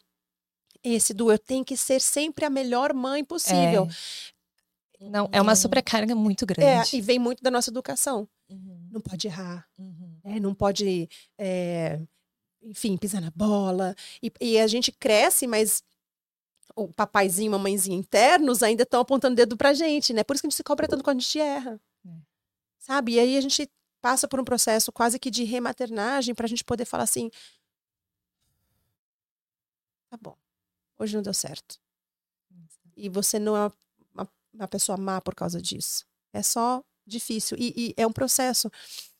esse 0.82 1.14
do 1.14 1.30
eu 1.30 1.38
tenho 1.38 1.64
que 1.64 1.76
ser 1.76 2.00
sempre 2.00 2.44
a 2.44 2.50
melhor 2.50 2.92
mãe 2.92 3.24
possível. 3.24 3.86
É. 5.00 5.09
Não, 5.09 5.28
é 5.32 5.40
uma 5.40 5.57
sobrecarga 5.57 6.14
muito 6.14 6.44
é, 6.44 6.46
grande. 6.46 6.96
É, 6.96 6.98
e 6.98 7.00
vem 7.00 7.18
muito 7.18 7.42
da 7.42 7.50
nossa 7.50 7.70
educação. 7.70 8.28
Uhum. 8.48 8.88
Não 8.90 9.00
pode 9.00 9.26
errar, 9.26 9.66
uhum. 9.78 10.18
é, 10.24 10.38
não 10.38 10.55
pode, 10.55 11.09
é, 11.38 12.00
enfim, 12.62 12.96
pisar 12.96 13.20
na 13.20 13.30
bola. 13.30 13.94
E, 14.22 14.32
e, 14.40 14.59
a 14.59 14.66
gente 14.66 14.92
cresce, 14.92 15.46
mas 15.46 15.82
o 16.76 16.88
papaizinho, 16.88 17.50
mamãezinha 17.50 17.96
internos 17.96 18.62
ainda 18.62 18.82
estão 18.82 19.00
apontando 19.00 19.32
o 19.32 19.36
dedo 19.36 19.57
pra 19.57 19.74
gente, 19.74 20.12
né? 20.12 20.22
Por 20.22 20.34
isso 20.34 20.42
que 20.42 20.46
a 20.46 20.50
gente 20.50 20.57
se 20.57 20.64
cobra 20.64 20.86
tanto 20.86 21.03
quando 21.03 21.18
a 21.18 21.20
gente 21.20 21.40
erra. 21.40 21.80
Sabe? 22.83 23.12
E 23.12 23.20
aí 23.20 23.37
a 23.37 23.41
gente 23.41 23.70
passa 24.01 24.26
por 24.26 24.41
um 24.41 24.45
processo 24.45 24.91
quase 24.93 25.18
que 25.18 25.30
de 25.30 25.45
rematernagem 25.45 26.35
pra 26.35 26.49
gente 26.49 26.64
poder 26.64 26.85
falar 26.85 27.05
assim: 27.05 27.30
tá 30.11 30.18
bom, 30.20 30.37
hoje 30.99 31.14
não 31.14 31.22
deu 31.22 31.33
certo. 31.33 31.80
E 32.97 33.09
você 33.09 33.39
não 33.39 33.57
é 33.57 33.72
uma, 34.12 34.28
uma 34.53 34.68
pessoa 34.68 34.99
má 34.99 35.20
por 35.20 35.35
causa 35.35 35.62
disso. 35.62 36.05
É 36.33 36.43
só 36.43 36.83
difícil. 37.07 37.57
E, 37.59 37.72
e 37.76 37.95
é 37.97 38.07
um 38.07 38.12
processo. 38.12 38.68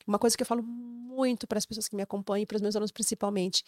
Uma 0.05 0.19
coisa 0.19 0.35
que 0.35 0.43
eu 0.43 0.47
falo 0.47 0.61
muito 0.61 1.47
para 1.47 1.57
as 1.57 1.65
pessoas 1.65 1.87
que 1.87 1.95
me 1.95 2.03
acompanham 2.03 2.43
e 2.43 2.45
para 2.45 2.57
os 2.57 2.61
meus 2.61 2.75
alunos 2.75 2.91
principalmente. 2.91 3.63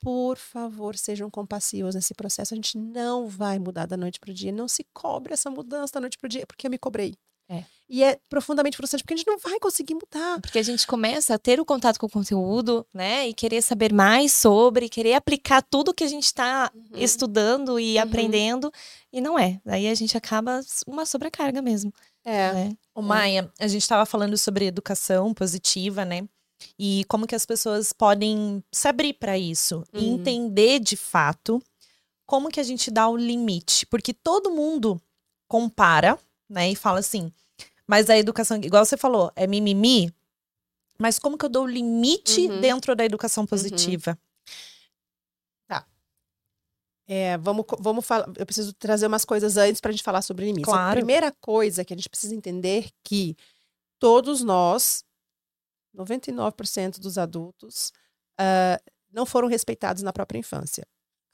Por 0.00 0.38
favor, 0.38 0.96
sejam 0.96 1.30
compassivos 1.30 1.94
nesse 1.94 2.14
processo. 2.14 2.54
A 2.54 2.56
gente 2.56 2.78
não 2.78 3.28
vai 3.28 3.58
mudar 3.58 3.86
da 3.86 3.96
noite 3.96 4.18
para 4.18 4.30
o 4.30 4.34
dia. 4.34 4.50
Não 4.50 4.66
se 4.66 4.84
cobre 4.94 5.34
essa 5.34 5.50
mudança 5.50 5.94
da 5.94 6.00
noite 6.00 6.16
para 6.16 6.26
o 6.26 6.30
dia, 6.30 6.46
porque 6.46 6.66
eu 6.66 6.70
me 6.70 6.78
cobrei. 6.78 7.14
É. 7.48 7.64
E 7.88 8.02
é 8.02 8.18
profundamente 8.28 8.76
frustrante, 8.76 9.04
porque 9.04 9.14
a 9.14 9.16
gente 9.16 9.26
não 9.26 9.38
vai 9.38 9.60
conseguir 9.60 9.94
mudar. 9.94 10.40
Porque 10.40 10.58
a 10.58 10.62
gente 10.62 10.86
começa 10.86 11.34
a 11.34 11.38
ter 11.38 11.60
o 11.60 11.64
contato 11.64 11.98
com 11.98 12.06
o 12.06 12.10
conteúdo, 12.10 12.84
né? 12.92 13.28
E 13.28 13.34
querer 13.34 13.62
saber 13.62 13.92
mais 13.92 14.32
sobre, 14.32 14.88
querer 14.88 15.14
aplicar 15.14 15.62
tudo 15.62 15.94
que 15.94 16.02
a 16.02 16.08
gente 16.08 16.24
está 16.24 16.70
uhum. 16.74 16.98
estudando 16.98 17.78
e 17.78 17.96
uhum. 17.96 18.02
aprendendo. 18.02 18.72
E 19.12 19.20
não 19.20 19.38
é. 19.38 19.60
Daí 19.64 19.88
a 19.88 19.94
gente 19.94 20.16
acaba 20.16 20.60
uma 20.86 21.06
sobrecarga 21.06 21.62
mesmo. 21.62 21.92
É. 22.24 22.52
Né? 22.52 22.76
O 22.92 23.00
Maia, 23.00 23.52
a 23.58 23.68
gente 23.68 23.82
estava 23.82 24.04
falando 24.04 24.36
sobre 24.36 24.66
educação 24.66 25.32
positiva, 25.32 26.04
né? 26.04 26.26
E 26.78 27.04
como 27.06 27.26
que 27.26 27.34
as 27.34 27.46
pessoas 27.46 27.92
podem 27.92 28.64
se 28.72 28.88
abrir 28.88 29.14
para 29.14 29.38
isso 29.38 29.84
uhum. 29.94 30.00
e 30.00 30.08
entender 30.08 30.80
de 30.80 30.96
fato 30.96 31.62
como 32.26 32.48
que 32.48 32.58
a 32.58 32.64
gente 32.64 32.90
dá 32.90 33.08
o 33.08 33.16
limite, 33.16 33.86
porque 33.86 34.12
todo 34.12 34.50
mundo 34.50 35.00
compara 35.46 36.18
né? 36.48 36.70
E 36.70 36.76
fala 36.76 37.00
assim, 37.00 37.32
mas 37.86 38.10
a 38.10 38.18
educação, 38.18 38.56
igual 38.58 38.84
você 38.84 38.96
falou, 38.96 39.30
é 39.36 39.46
mimimi, 39.46 40.12
mas 40.98 41.18
como 41.18 41.38
que 41.38 41.44
eu 41.44 41.48
dou 41.48 41.64
o 41.64 41.68
limite 41.68 42.46
uhum. 42.46 42.60
dentro 42.60 42.96
da 42.96 43.04
educação 43.04 43.42
uhum. 43.42 43.46
positiva? 43.46 44.10
Uhum. 44.10 44.56
Tá. 45.68 45.86
É, 47.06 47.38
vamos, 47.38 47.64
vamos 47.78 48.06
falar. 48.06 48.26
Eu 48.36 48.46
preciso 48.46 48.72
trazer 48.72 49.06
umas 49.06 49.24
coisas 49.24 49.56
antes 49.56 49.80
para 49.80 49.90
a 49.90 49.92
gente 49.92 50.02
falar 50.02 50.22
sobre 50.22 50.46
limites. 50.46 50.64
Claro. 50.64 50.90
A 50.90 50.96
primeira 50.96 51.32
coisa 51.40 51.84
que 51.84 51.92
a 51.92 51.96
gente 51.96 52.08
precisa 52.08 52.34
entender 52.34 52.90
que 53.04 53.36
todos 53.98 54.42
nós, 54.42 55.04
99% 55.94 56.98
dos 56.98 57.18
adultos, 57.18 57.92
uh, 58.40 58.92
não 59.12 59.24
foram 59.24 59.48
respeitados 59.48 60.02
na 60.02 60.12
própria 60.12 60.38
infância. 60.38 60.86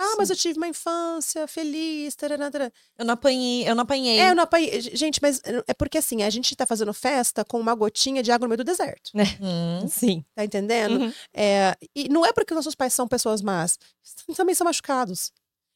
Ah, 0.03 0.11
Sim. 0.11 0.14
mas 0.18 0.30
eu 0.30 0.36
tive 0.36 0.59
uma 0.59 0.66
infância 0.66 1.46
feliz. 1.46 2.16
Tarará, 2.16 2.50
tarará. 2.50 2.72
Eu 2.98 3.05
não 3.05 3.14
apanhei, 3.14 3.68
eu 3.68 3.74
não 3.74 3.82
apanhei. 3.84 4.18
É, 4.18 4.30
eu 4.30 4.34
não 4.34 4.42
apanhei. 4.42 4.80
Gente, 4.80 5.20
mas 5.22 5.40
é 5.66 5.72
porque 5.72 5.98
assim, 5.98 6.22
a 6.22 6.30
gente 6.30 6.57
tá 6.57 6.66
fazendo 6.66 6.92
festa 6.92 7.44
com 7.44 7.61
uma 7.61 7.74
gotinha 7.74 8.22
de 8.22 8.32
água 8.32 8.46
no 8.46 8.50
meio 8.50 8.59
do 8.59 8.64
deserto. 8.64 9.12
Uhum, 9.42 9.88
sim. 9.88 10.24
Tá 10.34 10.44
entendendo? 10.44 11.00
Uhum. 11.00 11.12
É, 11.34 11.76
e 11.96 12.09
não 12.09 12.24
é 12.24 12.32
porque 12.32 12.55
nossos 12.55 12.74
pais 12.74 12.94
são 12.94 13.09
pessoas 13.09 13.42
más, 13.42 13.78
também 14.36 14.55
são 14.55 14.64
machucados. 14.64 15.32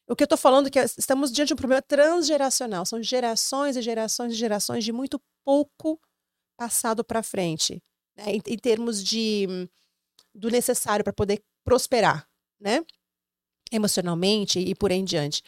O 0.09 0.15
que 0.15 0.23
eu 0.23 0.29
tô 0.29 0.37
falando 0.37 0.69
é 0.69 0.71
que 0.71 0.79
estamos 0.79 1.33
diante 1.33 1.49
de 1.49 1.55
um 1.55 1.57
problema 1.57 1.83
transgeracional. 1.83 2.87
São 2.87 3.03
gerações 3.03 3.77
e 3.77 3.83
gerações 3.83 4.33
e 4.33 4.37
gerações 4.37 4.85
de 4.85 4.93
muito 4.93 5.21
pouco 5.45 6.01
passado 6.57 7.05
para 7.05 7.23
frente, 7.23 7.83
né? 8.17 8.25
em, 8.35 8.43
em 8.47 8.59
termos 8.59 9.03
de 9.03 9.69
do 10.35 10.51
necessário 10.51 11.03
para 11.03 11.13
poder 11.13 11.43
prosperar, 11.65 12.29
né? 12.61 12.85
Emocionalmente 13.71 14.59
e 14.59 14.75
por 14.75 14.91
aí 14.91 14.99
em 14.99 15.05
diante. 15.05 15.43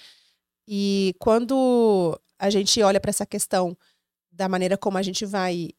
E 0.67 1.15
quando 1.19 2.21
a 2.39 2.51
gente 2.51 2.83
olha 2.83 3.01
para 3.01 3.11
essa 3.11 3.27
questão 3.27 3.77
da 4.31 4.49
maneira 4.49 4.77
como 4.77 4.99
a 4.99 5.03
gente 5.03 5.25
vai 5.25 5.71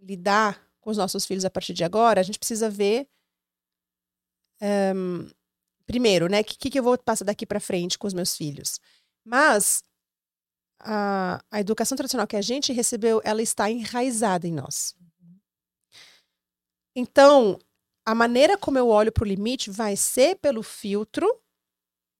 lidar 0.00 0.64
com 0.80 0.90
os 0.90 0.96
nossos 0.96 1.26
filhos 1.26 1.44
a 1.44 1.50
partir 1.50 1.74
de 1.74 1.84
agora, 1.84 2.20
a 2.20 2.22
gente 2.22 2.38
precisa 2.38 2.70
ver 2.70 3.08
um, 4.94 5.28
primeiro, 5.86 6.28
né, 6.28 6.40
o 6.40 6.44
que, 6.44 6.70
que 6.70 6.78
eu 6.78 6.82
vou 6.82 6.96
passar 6.98 7.24
daqui 7.24 7.44
para 7.44 7.60
frente 7.60 7.98
com 7.98 8.06
os 8.06 8.14
meus 8.14 8.36
filhos. 8.36 8.80
Mas 9.24 9.82
a, 10.80 11.42
a 11.50 11.60
educação 11.60 11.96
tradicional 11.96 12.26
que 12.26 12.36
a 12.36 12.42
gente 12.42 12.72
recebeu, 12.72 13.20
ela 13.24 13.42
está 13.42 13.70
enraizada 13.70 14.46
em 14.46 14.52
nós. 14.52 14.94
Então, 16.94 17.58
a 18.04 18.14
maneira 18.14 18.56
como 18.56 18.78
eu 18.78 18.88
olho 18.88 19.12
para 19.12 19.24
o 19.24 19.26
limite 19.26 19.70
vai 19.70 19.96
ser 19.96 20.36
pelo 20.36 20.62
filtro 20.62 21.28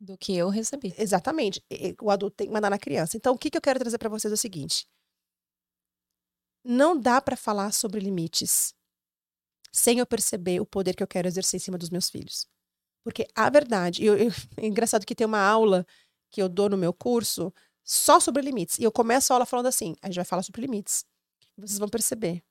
do 0.00 0.16
que 0.16 0.36
eu 0.36 0.48
recebi. 0.48 0.94
Exatamente. 0.98 1.62
O 2.00 2.10
adulto 2.10 2.36
tem 2.36 2.46
que 2.46 2.52
mandar 2.52 2.70
na 2.70 2.78
criança. 2.78 3.16
Então, 3.16 3.34
o 3.34 3.38
que, 3.38 3.50
que 3.50 3.56
eu 3.56 3.62
quero 3.62 3.78
trazer 3.78 3.98
para 3.98 4.08
vocês 4.08 4.30
é 4.30 4.34
o 4.34 4.38
seguinte: 4.38 4.86
não 6.64 6.98
dá 6.98 7.20
para 7.20 7.36
falar 7.36 7.72
sobre 7.72 8.00
limites 8.00 8.74
sem 9.72 9.98
eu 9.98 10.06
perceber 10.06 10.60
o 10.60 10.66
poder 10.66 10.96
que 10.96 11.02
eu 11.02 11.06
quero 11.06 11.28
exercer 11.28 11.58
em 11.58 11.62
cima 11.62 11.76
dos 11.76 11.90
meus 11.90 12.08
filhos. 12.08 12.46
Porque 13.04 13.26
a 13.34 13.48
verdade, 13.50 14.04
eu, 14.04 14.16
eu, 14.16 14.30
é 14.56 14.66
engraçado 14.66 15.06
que 15.06 15.14
tem 15.14 15.26
uma 15.26 15.40
aula 15.40 15.86
que 16.30 16.42
eu 16.42 16.48
dou 16.48 16.68
no 16.68 16.76
meu 16.76 16.92
curso 16.92 17.52
só 17.84 18.18
sobre 18.18 18.42
limites. 18.42 18.78
E 18.78 18.82
eu 18.82 18.90
começo 18.90 19.32
a 19.32 19.36
aula 19.36 19.46
falando 19.46 19.66
assim: 19.66 19.94
a 20.02 20.06
gente 20.06 20.16
vai 20.16 20.24
falar 20.24 20.42
sobre 20.42 20.62
limites. 20.62 21.04
Vocês 21.56 21.78
vão 21.78 21.88
perceber 21.88 22.42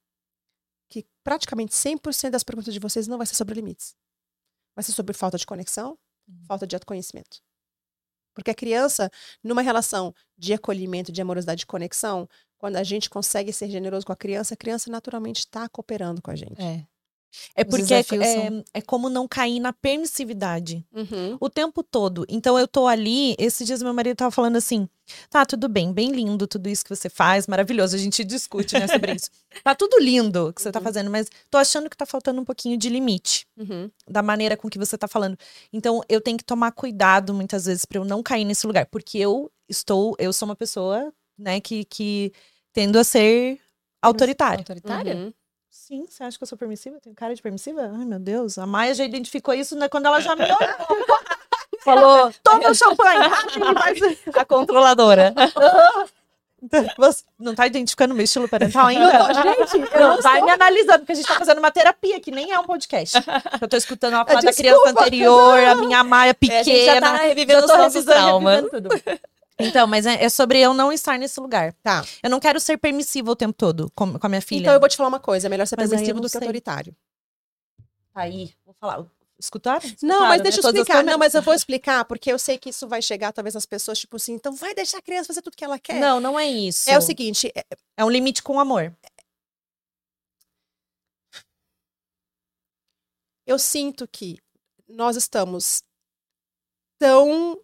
que 0.90 1.06
praticamente 1.24 1.74
100% 1.74 2.30
das 2.30 2.44
perguntas 2.44 2.74
de 2.74 2.80
vocês 2.80 3.08
não 3.08 3.18
vai 3.18 3.28
ser 3.28 3.36
sobre 3.36 3.56
limites. 3.56 3.96
Vai 4.76 4.84
ser 4.84 4.94
sobre 4.94 5.14
falta 5.14 5.38
de 5.38 5.46
conexão. 5.46 5.98
Falta 6.48 6.66
de 6.66 6.76
autoconhecimento. 6.76 7.40
Porque 8.34 8.52
a 8.52 8.56
criança, 8.56 9.10
numa 9.44 9.62
relação 9.62 10.14
de 10.38 10.54
acolhimento, 10.54 11.12
de 11.12 11.22
amorosidade, 11.22 11.60
de 11.60 11.66
conexão, 11.66 12.28
quando 12.58 12.76
a 12.76 12.84
gente 12.84 13.10
consegue 13.10 13.54
ser 13.54 13.70
generoso 13.70 14.06
com 14.06 14.12
a 14.12 14.16
criança, 14.16 14.54
a 14.54 14.58
criança 14.58 14.92
naturalmente 14.92 15.40
está 15.40 15.70
cooperando 15.70 16.22
com 16.22 16.32
a 16.32 16.36
gente. 16.36 16.62
É. 16.62 16.86
É 17.56 17.64
porque 17.64 17.94
é, 17.94 18.00
é, 18.00 18.64
é, 18.74 18.82
como 18.82 19.10
não 19.10 19.28
cair 19.28 19.60
na 19.60 19.72
permissividade 19.72 20.86
uhum. 20.94 21.38
o 21.40 21.50
tempo 21.50 21.84
todo. 21.84 22.26
Então 22.30 22.58
eu 22.60 22.68
tô 22.68 22.88
ali, 22.88 23.36
esses 23.38 23.66
dias 23.66 23.82
meu 23.82 23.94
marido 23.94 24.18
tava 24.18 24.32
falando 24.32 24.56
assim: 24.58 24.90
tá, 25.30 25.46
tudo 25.46 25.70
bem, 25.70 25.94
bem 25.94 26.12
lindo 26.12 26.48
tudo 26.48 26.68
isso 26.68 26.84
que 26.84 26.96
você 26.96 27.10
faz, 27.10 27.48
maravilhoso. 27.48 27.96
A 27.96 28.00
gente 28.00 28.24
discute, 28.24 28.78
né, 28.78 28.88
sobre 28.88 29.14
isso. 29.14 29.30
Tá 29.64 29.74
tudo 29.74 29.98
lindo 30.00 30.52
que 30.54 30.62
você 30.62 30.70
tá 30.70 30.80
uhum. 30.80 30.84
fazendo, 30.84 31.10
mas 31.10 31.30
tô 31.50 31.58
achando 31.58 31.90
que 31.90 31.96
tá 31.96 32.06
faltando 32.06 32.42
um 32.42 32.46
pouquinho 32.46 32.78
de 32.78 32.90
limite 32.90 33.48
uhum. 33.58 33.90
da 34.06 34.22
maneira 34.22 34.58
com 34.58 34.70
que 34.70 34.78
você 34.78 34.98
tá 34.98 35.08
falando. 35.08 35.38
Então 35.72 36.02
eu 36.10 36.20
tenho 36.20 36.38
que 36.38 36.44
tomar 36.44 36.72
cuidado 36.72 37.34
muitas 37.34 37.66
vezes 37.66 37.86
para 37.86 37.98
eu 37.98 38.06
não 38.06 38.22
cair 38.22 38.44
nesse 38.44 38.68
lugar, 38.68 38.86
porque 38.88 39.18
eu 39.18 39.50
estou, 39.70 40.16
eu 40.20 40.34
sou 40.34 40.48
uma 40.48 40.56
pessoa, 40.56 41.12
né, 41.38 41.60
que, 41.62 41.86
que 41.86 42.34
tendo 42.74 43.00
a 43.00 43.04
ser 43.04 43.60
autoritária. 44.02 44.60
Autoritária? 44.60 45.16
Uhum. 45.16 45.34
Sim, 45.88 46.04
você 46.10 46.24
acha 46.24 46.36
que 46.36 46.44
eu 46.44 46.48
sou 46.48 46.58
permissiva? 46.58 46.98
Tenho 47.00 47.16
cara 47.16 47.36
de 47.36 47.42
permissiva? 47.44 47.82
Ai, 47.96 48.06
meu 48.06 48.18
Deus. 48.18 48.58
A 48.58 48.66
Maia 48.66 48.96
já 48.96 49.06
identificou 49.06 49.54
isso 49.54 49.76
né, 49.76 49.88
quando 49.88 50.08
ela 50.08 50.20
já 50.20 50.36
me 50.36 50.44
olhou. 50.44 50.58
Falou, 51.86 52.34
toma 52.42 52.72
o 52.72 52.74
champanhe. 52.74 53.20
a 54.34 54.46
controladora. 54.46 55.32
Você 56.98 57.24
não 57.38 57.54
tá 57.54 57.68
identificando 57.68 58.16
meu 58.16 58.24
estilo 58.24 58.50
parental 58.50 58.88
ainda? 58.88 59.14
Não, 59.14 59.68
gente, 59.68 59.94
eu 59.94 60.00
não, 60.00 60.22
vai 60.24 60.42
me 60.42 60.50
analisando, 60.50 61.00
porque 61.00 61.12
a 61.12 61.16
gente 61.16 61.28
tá 61.28 61.36
fazendo 61.36 61.60
uma 61.60 61.70
terapia 61.70 62.20
que 62.20 62.32
nem 62.32 62.52
é 62.52 62.58
um 62.58 62.64
podcast. 62.64 63.20
Eu 63.62 63.68
tô 63.68 63.78
escutando 63.78 64.16
a 64.16 64.26
fala 64.26 64.42
da 64.42 64.54
criança 64.54 64.90
anterior, 64.90 65.60
a 65.60 65.76
minha 65.76 66.04
Maia 66.04 66.34
pequena. 66.34 66.58
É, 66.58 66.62
a 66.62 66.64
gente 66.64 66.86
já 66.86 67.00
tá 67.00 67.18
revivendo 67.18 67.66
os 67.68 67.78
nossos 67.78 68.04
traumas. 68.06 68.66
Então, 69.58 69.88
mas 69.88 70.06
é, 70.06 70.24
é, 70.24 70.30
sobre 70.30 70.60
eu 70.60 70.74
não 70.74 70.92
estar 70.92 71.18
nesse 71.18 71.40
lugar. 71.40 71.74
Tá. 71.82 72.06
Eu 72.22 72.30
não 72.30 72.40
quero 72.40 72.60
ser 72.60 72.78
permissiva 72.78 73.32
o 73.32 73.36
tempo 73.36 73.54
todo 73.54 73.92
com, 73.96 74.20
com 74.20 74.28
a 74.28 74.30
minha 74.30 74.42
filha. 74.42 74.62
Então 74.62 74.74
eu 74.74 74.80
vou 74.80 74.90
te 74.90 74.98
falar 74.98 75.10
uma 75.10 75.20
coisa: 75.20 75.48
é 75.48 75.50
melhor 75.50 75.66
ser 75.66 75.78
mas 75.78 75.90
permissivo 75.90 76.20
do 76.20 76.30
que 76.30 76.38
autoritário. 76.38 76.96
Aí, 78.14 78.54
vou 78.66 78.74
falar. 78.74 79.06
Escutaram? 79.38 79.86
Escutaram 79.86 80.20
não, 80.20 80.28
mas 80.28 80.42
deixa 80.42 80.62
né? 80.62 80.68
eu 80.68 80.72
explicar. 80.72 81.04
Não, 81.04 81.18
mas 81.18 81.34
eu 81.34 81.42
vou 81.42 81.54
explicar, 81.54 82.06
porque 82.06 82.32
eu 82.32 82.40
sei 82.40 82.58
que 82.58 82.70
isso 82.70 82.88
vai 82.88 83.02
chegar, 83.02 83.34
talvez, 83.34 83.56
as 83.56 83.66
pessoas, 83.66 84.00
tipo 84.00 84.16
assim, 84.16 84.34
então 84.34 84.54
vai 84.56 84.74
deixar 84.74 85.00
a 85.00 85.02
criança 85.02 85.28
fazer 85.28 85.42
tudo 85.42 85.58
que 85.58 85.64
ela 85.64 85.78
quer. 85.78 86.00
Não, 86.00 86.20
não 86.20 86.40
é 86.40 86.48
isso. 86.48 86.90
É 86.90 86.98
o 86.98 87.02
seguinte: 87.02 87.52
é, 87.56 87.66
é 87.98 88.06
um 88.06 88.10
limite 88.10 88.42
com 88.42 88.60
amor. 88.60 88.96
Eu 93.46 93.60
sinto 93.60 94.08
que 94.08 94.38
nós 94.88 95.16
estamos 95.16 95.84
tão 96.98 97.60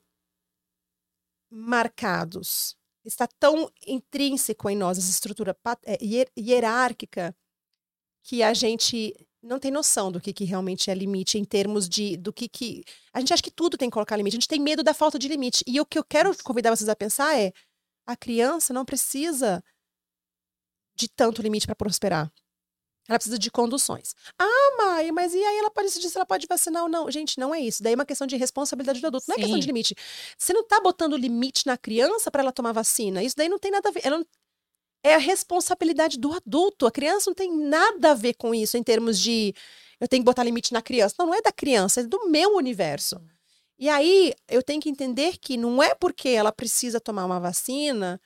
marcados, 1.52 2.78
está 3.04 3.28
tão 3.28 3.70
intrínseco 3.86 4.70
em 4.70 4.76
nós 4.76 4.98
essa 4.98 5.10
estrutura 5.10 5.56
é, 5.86 5.98
hierárquica 6.38 7.36
que 8.24 8.42
a 8.42 8.54
gente 8.54 9.14
não 9.44 9.60
tem 9.60 9.72
noção 9.72 10.12
do 10.12 10.22
que, 10.22 10.32
que 10.32 10.44
realmente 10.44 10.92
é 10.92 10.94
limite 10.94 11.38
em 11.38 11.44
termos 11.44 11.90
de 11.90 12.16
do 12.16 12.32
que, 12.32 12.48
que. 12.48 12.84
A 13.12 13.20
gente 13.20 13.34
acha 13.34 13.42
que 13.42 13.52
tudo 13.52 13.78
tem 13.78 13.90
que 13.90 13.94
colocar 13.94 14.16
limite, 14.16 14.36
a 14.36 14.40
gente 14.40 14.48
tem 14.48 14.62
medo 14.62 14.84
da 14.84 14.94
falta 14.94 15.18
de 15.18 15.28
limite. 15.28 15.64
E 15.68 15.80
o 15.82 15.86
que 15.86 15.98
eu 15.98 16.04
quero 16.04 16.36
convidar 16.44 16.76
vocês 16.76 16.90
a 16.90 16.96
pensar 16.96 17.38
é: 17.38 17.52
a 18.06 18.16
criança 18.16 18.74
não 18.74 18.86
precisa 18.86 19.64
de 20.96 21.10
tanto 21.10 21.42
limite 21.42 21.66
para 21.66 21.76
prosperar. 21.76 22.32
Ela 23.08 23.18
precisa 23.18 23.38
de 23.38 23.50
conduções. 23.52 24.16
Ah, 24.38 24.76
Maia, 24.78 25.12
mas 25.12 25.34
e 25.34 25.44
aí 25.44 25.58
ela 25.58 25.72
pode 25.72 25.88
decidir 25.88 26.10
se 26.10 26.18
ela 26.18 26.26
pode 26.26 26.48
vacinar 26.48 26.84
ou 26.84 26.90
não? 26.90 27.10
Gente, 27.10 27.40
não 27.40 27.54
é 27.54 27.60
isso. 27.60 27.82
Daí 27.82 27.94
é 27.94 27.96
uma 27.96 28.06
questão 28.06 28.28
de 28.28 28.38
responsabilidade 28.38 29.02
do 29.02 29.08
adulto. 29.08 29.26
Não 29.28 29.36
é 29.36 29.40
questão 29.40 29.60
de 29.60 29.68
limite. 29.68 29.96
Você 30.38 30.54
não 30.54 30.62
está 30.62 30.80
botando 30.80 31.18
limite 31.18 31.66
na 31.66 31.78
criança 31.78 32.30
para 32.30 32.42
ela 32.42 32.52
tomar 32.52 32.72
vacina. 32.72 33.24
Isso 33.24 33.36
daí 33.36 33.50
não 33.50 33.60
tem 33.60 33.72
nada 33.72 33.90
a 33.90 33.92
ver. 33.92 34.02
Ela 34.04 34.20
não... 34.20 34.26
É 35.04 35.16
a 35.16 35.18
responsabilidade 35.18 36.20
do 36.20 36.32
adulto. 36.32 36.86
A 36.86 36.92
criança 36.92 37.30
não 37.30 37.36
tem 37.36 37.52
nada 37.52 38.12
a 38.12 38.14
ver 38.14 38.36
com 38.36 38.54
isso 38.54 38.78
em 38.78 38.84
termos 38.84 39.20
de 39.20 39.54
eu 40.00 40.08
tenho 40.08 40.22
que 40.22 40.26
botar 40.26 40.44
limite 40.44 40.72
na 40.74 40.82
criança. 40.82 41.16
Não, 41.18 41.28
não 41.28 41.34
é 41.34 41.42
da 41.42 41.52
criança, 41.52 42.02
é 42.02 42.04
do 42.04 42.30
meu 42.30 42.56
universo. 42.56 43.20
E 43.80 43.90
aí 43.90 44.34
eu 44.48 44.62
tenho 44.62 44.80
que 44.80 44.90
entender 44.90 45.38
que 45.40 45.58
não 45.58 45.82
é 45.82 45.96
porque 45.96 46.30
ela 46.30 46.52
precisa 46.52 47.00
tomar 47.00 47.26
uma 47.26 47.40
vacina 47.40 48.22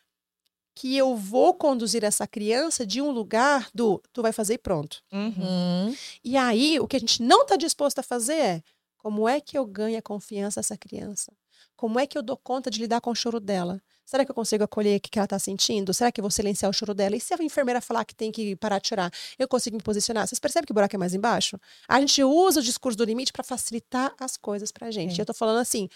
que 0.76 0.95
eu 0.95 1.15
vou 1.15 1.53
conduzir 1.53 2.03
essa 2.03 2.28
criança 2.28 2.86
de 2.86 3.01
um 3.01 3.09
lugar 3.09 3.69
do 3.73 4.03
tu 4.11 4.21
vai 4.21 4.34
fazer 4.34 4.55
e 4.55 4.57
pronto. 4.57 5.01
Uhum. 5.11 5.95
E 6.23 6.36
aí, 6.36 6.80
o 6.82 6.88
que 6.88 6.97
a 6.97 6.99
gente 6.99 7.23
não 7.23 7.43
está 7.43 7.55
disposto 7.55 7.99
a 7.99 8.03
fazer 8.03 8.34
é 8.34 8.63
como 8.97 9.28
é 9.28 9.39
que 9.39 9.57
eu 9.57 9.65
ganho 9.65 9.97
a 9.97 10.01
confiança 10.01 10.59
dessa 10.59 10.78
criança? 10.78 11.32
Como 11.78 11.99
é 11.99 12.05
que 12.05 12.17
eu 12.17 12.21
dou 12.21 12.38
conta 12.38 12.69
de 12.69 12.80
lidar 12.80 12.99
com 13.01 13.11
o 13.11 13.15
choro 13.15 13.39
dela? 13.39 13.82
Será 14.05 14.23
que 14.23 14.32
eu 14.32 14.36
consigo 14.36 14.63
acolher 14.63 14.97
o 14.97 15.01
que 15.01 15.17
ela 15.17 15.26
está 15.26 15.39
sentindo? 15.39 15.93
Será 15.93 16.11
que 16.11 16.19
eu 16.19 16.23
vou 16.23 16.32
silenciar 16.32 16.69
o 16.69 16.73
choro 16.73 16.93
dela? 16.93 17.15
E 17.15 17.19
se 17.19 17.34
a 17.34 17.43
enfermeira 17.43 17.82
falar 17.82 18.05
que 18.05 18.13
tem 18.13 18.32
que 18.32 18.55
parar 18.55 18.80
de 18.80 18.88
chorar, 18.88 19.11
eu 19.39 19.47
consigo 19.47 19.76
me 19.76 19.84
posicionar? 19.84 20.28
Vocês 20.28 20.39
percebem 20.39 20.65
que 20.65 20.71
o 20.71 20.76
buraco 20.76 20.95
é 20.95 20.99
mais 20.99 21.13
embaixo? 21.13 21.59
A 21.88 21.99
gente 21.99 22.23
usa 22.23 22.59
o 22.59 22.63
discurso 22.63 22.97
do 22.97 23.03
limite 23.03 23.34
para 23.34 23.43
facilitar 23.43 24.13
as 24.19 24.38
coisas 24.38 24.71
para 24.71 24.88
a 24.88 24.91
gente. 24.91 25.13
É. 25.13 25.15
E 25.15 25.19
eu 25.19 25.23
estou 25.23 25.36
falando 25.36 25.59
assim, 25.59 25.89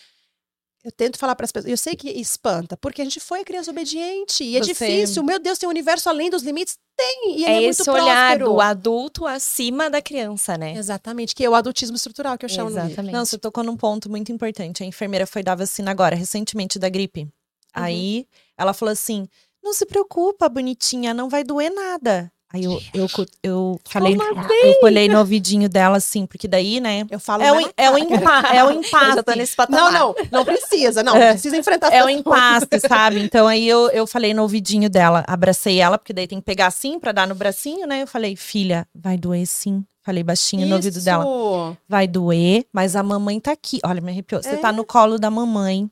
eu 0.84 0.91
tento 0.91 1.17
falar 1.17 1.36
para 1.36 1.45
as 1.45 1.51
pessoas, 1.51 1.69
eu 1.69 1.77
sei 1.77 1.95
que 1.95 2.09
espanta, 2.09 2.77
porque 2.77 3.01
a 3.01 3.03
gente 3.03 3.19
foi 3.19 3.43
criança 3.43 3.69
obediente 3.69 4.43
e 4.43 4.55
é 4.55 4.59
Você... 4.59 4.67
difícil. 4.67 5.23
Meu 5.23 5.38
Deus, 5.38 5.57
tem 5.57 5.67
um 5.67 5.71
universo 5.71 6.07
além 6.07 6.30
dos 6.30 6.41
limites? 6.41 6.77
Tem, 6.95 7.38
e 7.38 7.43
ele 7.43 7.51
é, 7.51 7.63
é 7.63 7.63
esse 7.63 7.89
olhar 7.89 8.38
próspero. 8.38 8.45
do 8.45 8.61
adulto 8.61 9.27
acima 9.27 9.89
da 9.89 10.01
criança, 10.01 10.57
né? 10.57 10.75
Exatamente, 10.75 11.36
que 11.36 11.43
é 11.43 11.49
o 11.49 11.55
adultismo 11.55 11.95
estrutural 11.95 12.38
que 12.38 12.45
eu 12.45 12.49
chamo 12.49 12.69
Exatamente. 12.69 13.13
Não, 13.13 13.25
você 13.25 13.38
tocou 13.38 13.63
num 13.63 13.75
ponto 13.75 14.09
muito 14.09 14.32
importante. 14.32 14.84
A 14.84 14.86
enfermeira 14.86 15.25
foi 15.25 15.43
dar 15.43 15.55
vacina 15.55 15.91
agora, 15.91 16.15
recentemente, 16.15 16.80
da 16.80 16.89
gripe. 16.89 17.21
Uhum. 17.21 17.30
Aí 17.73 18.27
ela 18.57 18.73
falou 18.73 18.91
assim: 18.91 19.27
não 19.63 19.73
se 19.73 19.86
preocupa, 19.86 20.49
bonitinha, 20.49 21.13
não 21.13 21.30
vai 21.30 21.43
doer 21.43 21.73
nada. 21.73 22.32
Aí 22.52 22.64
eu, 22.64 22.82
eu, 22.95 23.08
eu 23.43 23.80
falei, 23.86 24.16
assim? 24.16 24.54
eu 24.64 24.80
colhei 24.80 25.08
no 25.08 25.20
ouvidinho 25.20 25.70
dela, 25.70 25.97
assim, 25.97 26.26
porque 26.26 26.47
daí, 26.47 26.80
né? 26.80 27.06
Eu 27.12 27.20
falo 27.20 27.43
é, 27.43 27.52
o, 27.52 27.72
é, 27.78 27.91
o 27.91 27.97
impa, 27.97 28.39
é 28.52 28.64
o 28.64 28.72
impasse. 28.74 29.16
já 29.16 29.24
tô 29.24 29.34
nesse 29.34 29.56
patamar. 29.56 29.91
Não, 29.91 30.16
não, 30.16 30.16
não 30.32 30.45
precisa, 30.45 31.04
não, 31.04 31.14
é, 31.18 31.34
precisa 31.34 31.56
enfrentar 31.56 31.93
É 31.93 32.04
o 32.04 32.10
impasse, 32.10 32.68
sabe? 32.88 33.20
Então 33.20 33.47
aí 33.47 33.68
eu, 33.68 33.89
eu 33.89 34.08
falei 34.08 34.34
no 34.34 34.41
ouvidinho 34.41 34.89
dela, 34.89 35.24
abracei 35.28 35.80
ela, 35.80 36.00
porque 36.00 36.12
daí 36.12 36.28
tem 36.28 36.39
que 36.39 36.45
pegar 36.45 36.66
assim 36.68 37.00
pra 37.00 37.12
dar 37.12 37.28
no 37.28 37.36
bracinho, 37.36 37.86
né? 37.86 38.02
Eu 38.02 38.08
falei, 38.08 38.36
filha, 38.36 38.88
vai 38.95 39.16
doer 39.16 39.45
sim. 39.45 39.86
Falei 40.02 40.24
baixinho 40.24 40.62
Isso. 40.62 40.70
no 40.70 40.76
ouvido 40.78 41.02
dela. 41.02 41.78
Vai 41.88 42.08
doer, 42.08 42.66
mas 42.74 42.95
a 42.95 43.04
mamãe 43.04 43.39
tá 43.39 43.52
aqui. 43.52 43.80
Olha, 43.86 44.02
me 44.02 44.10
arrepiou. 44.10 44.41
Você 44.41 44.56
é. 44.56 44.58
tá 44.58 44.72
no 44.72 44.84
colo 44.84 45.20
da 45.20 45.30
mamãe. 45.30 45.88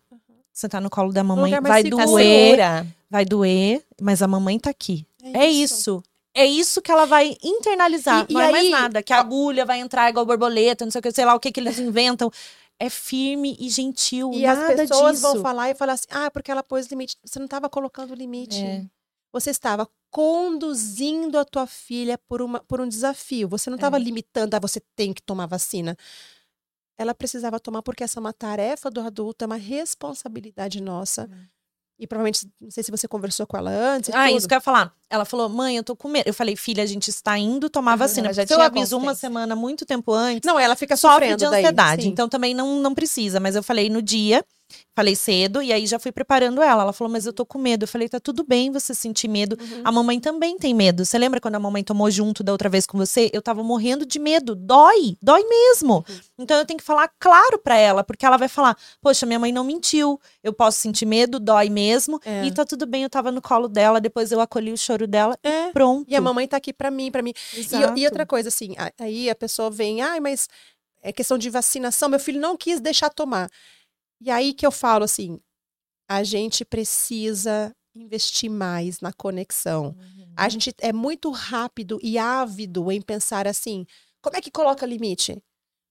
Você 0.51 0.67
tá 0.67 0.81
no 0.81 0.89
colo 0.89 1.13
da 1.13 1.23
mamãe. 1.23 1.53
Vai 1.61 1.83
doer. 1.83 2.57
Vai 3.11 3.25
doer, 3.25 3.83
mas 4.01 4.23
a 4.23 4.27
mamãe 4.27 4.57
tá 4.57 4.71
aqui. 4.71 5.05
É, 5.23 5.45
é 5.45 5.47
isso. 5.47 6.01
É 6.37 6.45
isso 6.45 6.83
que 6.83 6.91
ela 6.91 7.05
vai 7.05 7.35
internalizar. 7.43 8.27
E, 8.29 8.33
não 8.33 8.39
e 8.39 8.43
é 8.43 8.45
aí, 8.45 8.51
mais 8.51 8.69
nada. 8.69 9.01
Que 9.01 9.11
a 9.11 9.19
agulha 9.19 9.65
vai 9.65 9.79
entrar 9.79 10.07
igual 10.07 10.23
borboleta, 10.23 10.85
não 10.85 10.91
sei 10.91 10.99
o 10.99 11.01
que, 11.01 11.11
sei 11.11 11.25
lá 11.25 11.33
o 11.33 11.39
que, 11.39 11.51
que 11.51 11.59
eles 11.59 11.79
inventam. 11.79 12.31
É 12.79 12.91
firme 12.91 13.57
e 13.59 13.67
gentil. 13.69 14.31
E 14.33 14.45
as 14.45 14.75
pessoas 14.75 15.15
disso. 15.15 15.33
vão 15.33 15.41
falar 15.41 15.71
e 15.71 15.73
falar 15.73 15.93
assim: 15.93 16.05
ah, 16.11 16.29
porque 16.29 16.51
ela 16.51 16.61
pôs 16.61 16.85
limite. 16.85 17.17
Você 17.25 17.39
não 17.39 17.45
estava 17.45 17.67
colocando 17.67 18.13
limite. 18.13 18.63
É. 18.63 18.85
Você 19.33 19.49
estava 19.49 19.89
conduzindo 20.11 21.39
a 21.39 21.43
tua 21.43 21.65
filha 21.65 22.19
por, 22.19 22.39
uma, 22.39 22.59
por 22.59 22.79
um 22.79 22.87
desafio. 22.87 23.47
Você 23.47 23.71
não 23.71 23.75
estava 23.75 23.97
é. 23.97 23.99
limitando, 23.99 24.53
ah, 24.53 24.59
você 24.59 24.79
tem 24.95 25.13
que 25.13 25.23
tomar 25.23 25.47
vacina. 25.47 25.97
Ela 26.99 27.15
precisava 27.15 27.59
tomar 27.59 27.81
porque 27.81 28.03
essa 28.03 28.19
é 28.19 28.21
uma 28.21 28.33
tarefa 28.33 28.91
do 28.91 29.01
adulto, 29.01 29.43
é 29.43 29.47
uma 29.47 29.57
responsabilidade 29.57 30.81
nossa. 30.81 31.27
É. 31.31 31.56
E 31.99 32.05
provavelmente, 32.05 32.47
não 32.61 32.69
sei 32.69 32.83
se 32.83 32.91
você 32.91 33.07
conversou 33.07 33.47
com 33.47 33.57
ela 33.57 33.71
antes. 33.71 34.11
Ah, 34.13 34.27
tudo. 34.27 34.37
isso 34.37 34.47
que 34.47 34.53
eu 34.53 34.57
ia 34.57 34.61
falar. 34.61 34.93
Ela 35.09 35.25
falou, 35.25 35.49
mãe, 35.49 35.77
eu 35.77 35.83
tô 35.83 35.95
com 35.95 36.07
medo. 36.07 36.27
Eu 36.27 36.33
falei, 36.33 36.55
filha, 36.55 36.83
a 36.83 36.85
gente 36.85 37.09
está 37.09 37.37
indo 37.37 37.69
tomar 37.69 37.93
uhum, 37.93 37.97
vacina. 37.97 38.31
Já 38.33 38.45
eu 38.47 38.61
aviso 38.61 38.97
uma 38.97 39.15
semana 39.15 39.55
muito 39.55 39.85
tempo 39.85 40.13
antes. 40.13 40.45
Não, 40.45 40.59
ela 40.59 40.75
fica 40.75 40.95
sofrendo 40.95 41.37
de 41.37 41.45
ansiedade. 41.45 42.03
Daí, 42.03 42.11
então 42.11 42.29
também 42.29 42.53
não, 42.53 42.79
não 42.79 42.93
precisa. 42.93 43.39
Mas 43.39 43.55
eu 43.55 43.63
falei 43.63 43.89
no 43.89 44.01
dia. 44.01 44.45
Falei 44.95 45.15
cedo 45.15 45.61
e 45.61 45.71
aí 45.71 45.85
já 45.85 45.99
fui 45.99 46.11
preparando 46.11 46.61
ela. 46.61 46.83
Ela 46.83 46.93
falou, 46.93 47.11
mas 47.11 47.25
eu 47.25 47.33
tô 47.33 47.45
com 47.45 47.59
medo. 47.59 47.83
Eu 47.83 47.87
falei, 47.87 48.09
tá 48.09 48.19
tudo 48.19 48.43
bem 48.43 48.71
você 48.71 48.93
sentir 48.95 49.27
medo. 49.27 49.55
Uhum. 49.59 49.81
A 49.83 49.91
mamãe 49.91 50.19
também 50.19 50.57
tem 50.57 50.73
medo. 50.73 51.05
Você 51.05 51.17
lembra 51.17 51.39
quando 51.39 51.55
a 51.55 51.59
mamãe 51.59 51.83
tomou 51.83 52.09
junto 52.09 52.43
da 52.43 52.51
outra 52.51 52.67
vez 52.67 52.87
com 52.87 52.97
você? 52.97 53.29
Eu 53.31 53.41
tava 53.41 53.63
morrendo 53.63 54.05
de 54.05 54.17
medo. 54.17 54.55
Dói, 54.55 55.15
dói 55.21 55.43
mesmo. 55.43 56.03
Uhum. 56.07 56.19
Então 56.39 56.57
eu 56.57 56.65
tenho 56.65 56.79
que 56.79 56.83
falar 56.83 57.11
claro 57.19 57.59
para 57.59 57.77
ela, 57.77 58.03
porque 58.03 58.25
ela 58.25 58.37
vai 58.37 58.47
falar, 58.47 58.75
poxa, 59.01 59.25
minha 59.25 59.39
mãe 59.39 59.51
não 59.51 59.63
mentiu. 59.63 60.19
Eu 60.43 60.51
posso 60.51 60.79
sentir 60.79 61.05
medo, 61.05 61.39
dói 61.39 61.69
mesmo. 61.69 62.19
É. 62.25 62.45
E 62.45 62.51
tá 62.51 62.65
tudo 62.65 62.85
bem, 62.85 63.03
eu 63.03 63.09
tava 63.09 63.31
no 63.31 63.41
colo 63.41 63.67
dela, 63.67 64.01
depois 64.01 64.31
eu 64.31 64.41
acolhi 64.41 64.71
o 64.71 64.77
choro 64.77 65.05
dela 65.05 65.37
é. 65.43 65.69
e 65.69 65.71
pronto. 65.73 66.09
E 66.09 66.15
a 66.15 66.21
mamãe 66.21 66.47
tá 66.47 66.57
aqui 66.57 66.73
para 66.73 66.89
mim, 66.89 67.11
para 67.11 67.21
mim. 67.21 67.33
E, 67.53 68.01
e, 68.01 68.05
outra 68.05 68.25
coisa, 68.25 68.49
assim, 68.49 68.75
aí 68.99 69.29
a 69.29 69.35
pessoa 69.35 69.69
vem, 69.69 70.01
ai, 70.01 70.19
mas 70.19 70.47
é 71.01 71.11
questão 71.11 71.37
de 71.37 71.49
vacinação, 71.49 72.09
meu 72.09 72.19
filho 72.19 72.39
não 72.39 72.57
quis 72.57 72.79
deixar 72.79 73.09
tomar. 73.09 73.49
E 74.19 74.31
aí 74.31 74.53
que 74.53 74.65
eu 74.65 74.71
falo 74.71 75.03
assim, 75.03 75.39
a 76.09 76.23
gente 76.23 76.65
precisa 76.65 77.75
investir 77.95 78.49
mais 78.49 79.01
na 79.01 79.11
conexão. 79.11 79.95
Uhum. 79.97 80.33
A 80.35 80.49
gente 80.49 80.73
é 80.79 80.93
muito 80.93 81.31
rápido 81.31 81.99
e 82.01 82.17
ávido 82.17 82.91
em 82.91 83.01
pensar 83.01 83.47
assim, 83.47 83.85
como 84.21 84.37
é 84.37 84.41
que 84.41 84.51
coloca 84.51 84.85
limite? 84.85 85.41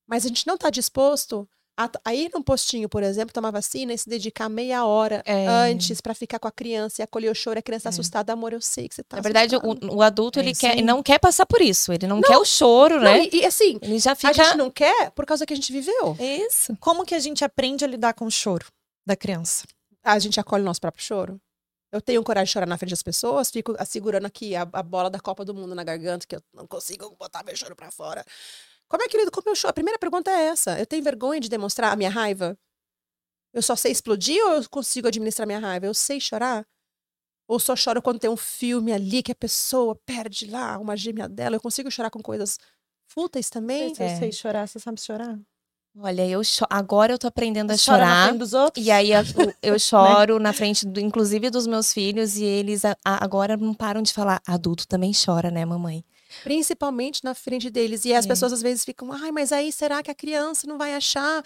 Mas 0.06 0.24
a 0.24 0.28
gente 0.28 0.46
não 0.46 0.54
está 0.54 0.70
disposto 0.70 1.48
a, 1.76 1.90
a, 2.04 2.14
ir 2.14 2.30
num 2.32 2.42
postinho, 2.42 2.88
por 2.88 3.02
exemplo, 3.02 3.32
tomar 3.32 3.50
vacina 3.50 3.92
e 3.92 3.98
se 3.98 4.08
dedicar 4.08 4.48
meia 4.48 4.86
hora 4.86 5.22
é. 5.26 5.46
antes 5.46 6.00
para 6.00 6.14
ficar 6.14 6.38
com 6.38 6.48
a 6.48 6.52
criança 6.52 7.00
e 7.00 7.04
acolher 7.04 7.30
o 7.30 7.34
choro, 7.34 7.58
a 7.58 7.62
criança 7.62 7.84
tá 7.84 7.88
é. 7.90 7.92
assustada, 7.92 8.32
amor, 8.32 8.52
eu 8.52 8.60
sei 8.60 8.88
que 8.88 8.94
você 8.94 9.02
tá 9.02 9.16
Na 9.16 9.22
verdade, 9.22 9.56
o, 9.56 9.96
o, 9.96 10.02
adulto, 10.02 10.38
é, 10.38 10.42
ele 10.42 10.54
quer, 10.54 10.82
não 10.82 11.02
quer 11.02 11.18
passar 11.18 11.44
por 11.44 11.60
isso, 11.60 11.92
ele 11.92 12.06
não, 12.06 12.16
não 12.16 12.22
quer 12.22 12.38
o 12.38 12.44
choro, 12.44 12.98
né? 13.00 13.24
e, 13.30 13.40
e, 13.40 13.44
assim, 13.44 13.78
ele 13.82 13.98
já 13.98 14.14
fica... 14.14 14.30
a 14.30 14.32
gente 14.32 14.56
não 14.56 14.70
quer 14.70 15.10
por 15.10 15.26
causa 15.26 15.44
que 15.44 15.52
a 15.52 15.56
gente 15.56 15.70
viveu. 15.70 16.16
Isso. 16.18 16.76
Como 16.80 17.04
que 17.04 17.14
a 17.14 17.18
gente 17.18 17.44
aprende 17.44 17.84
a 17.84 17.88
lidar 17.88 18.14
com 18.14 18.24
o 18.24 18.30
choro 18.30 18.66
da 19.06 19.14
criança? 19.14 19.64
A 20.02 20.18
gente 20.18 20.40
acolhe 20.40 20.62
o 20.62 20.66
nosso 20.66 20.80
próprio 20.80 21.04
choro. 21.04 21.40
Eu 21.92 22.00
tenho 22.00 22.22
coragem 22.22 22.46
de 22.46 22.52
chorar 22.52 22.66
na 22.66 22.76
frente 22.76 22.90
das 22.90 23.02
pessoas, 23.02 23.50
fico 23.50 23.74
segurando 23.86 24.26
aqui 24.26 24.56
a, 24.56 24.68
a 24.72 24.82
bola 24.82 25.08
da 25.08 25.20
Copa 25.20 25.44
do 25.44 25.54
Mundo 25.54 25.74
na 25.74 25.84
garganta, 25.84 26.26
que 26.26 26.36
eu 26.36 26.42
não 26.52 26.66
consigo 26.66 27.14
botar 27.18 27.44
meu 27.44 27.56
choro 27.56 27.76
pra 27.76 27.90
fora. 27.90 28.24
Como 28.88 29.02
é 29.02 29.08
que 29.08 29.16
lido 29.16 29.30
com 29.30 29.40
o 29.40 29.44
meu 29.44 29.54
choro? 29.54 29.70
A 29.70 29.74
primeira 29.74 29.98
pergunta 29.98 30.30
é 30.30 30.46
essa. 30.46 30.78
Eu 30.78 30.86
tenho 30.86 31.02
vergonha 31.02 31.40
de 31.40 31.48
demonstrar 31.48 31.92
a 31.92 31.96
minha 31.96 32.10
raiva? 32.10 32.56
Eu 33.52 33.62
só 33.62 33.74
sei 33.74 33.90
explodir 33.90 34.42
ou 34.44 34.54
eu 34.54 34.68
consigo 34.68 35.08
administrar 35.08 35.46
minha 35.46 35.58
raiva? 35.58 35.86
Eu 35.86 35.94
sei 35.94 36.20
chorar? 36.20 36.66
Ou 37.48 37.58
só 37.58 37.74
choro 37.76 38.02
quando 38.02 38.18
tem 38.18 38.28
um 38.28 38.36
filme 38.36 38.92
ali 38.92 39.22
que 39.22 39.32
a 39.32 39.36
pessoa 39.36 39.96
perde 40.04 40.50
lá 40.50 40.78
uma 40.78 40.96
gêmea 40.96 41.28
dela? 41.28 41.56
Eu 41.56 41.60
consigo 41.60 41.90
chorar 41.90 42.10
com 42.10 42.20
coisas 42.20 42.58
fúteis 43.08 43.48
também? 43.48 43.94
Se 43.94 44.02
eu 44.02 44.08
sei 44.18 44.32
chorar, 44.32 44.66
você 44.68 44.78
sabe 44.78 45.00
chorar? 45.00 45.38
Olha, 45.98 46.28
eu 46.28 46.44
cho... 46.44 46.66
agora 46.68 47.14
eu 47.14 47.18
tô 47.18 47.26
aprendendo 47.26 47.70
a 47.70 47.76
chorar. 47.76 48.06
Na 48.06 48.26
frente 48.26 48.38
dos 48.38 48.52
outros? 48.52 48.84
E 48.84 48.90
aí 48.90 49.12
eu, 49.12 49.22
eu 49.62 49.72
né? 49.72 49.78
choro 49.80 50.38
na 50.38 50.52
frente, 50.52 50.86
do, 50.86 51.00
inclusive, 51.00 51.48
dos 51.48 51.66
meus 51.66 51.92
filhos, 51.92 52.36
e 52.36 52.44
eles 52.44 52.84
a, 52.84 52.96
a, 53.04 53.24
agora 53.24 53.56
não 53.56 53.72
param 53.72 54.02
de 54.02 54.12
falar. 54.12 54.42
Adulto 54.46 54.86
também 54.86 55.12
chora, 55.12 55.50
né, 55.50 55.64
mamãe? 55.64 56.04
Principalmente 56.42 57.24
na 57.24 57.34
frente 57.34 57.70
deles. 57.70 58.04
E 58.04 58.14
as 58.14 58.24
é. 58.24 58.28
pessoas 58.28 58.52
às 58.52 58.62
vezes 58.62 58.84
ficam, 58.84 59.12
ai, 59.12 59.30
mas 59.30 59.52
aí 59.52 59.70
será 59.72 60.02
que 60.02 60.10
a 60.10 60.14
criança 60.14 60.66
não 60.66 60.78
vai 60.78 60.94
achar 60.94 61.42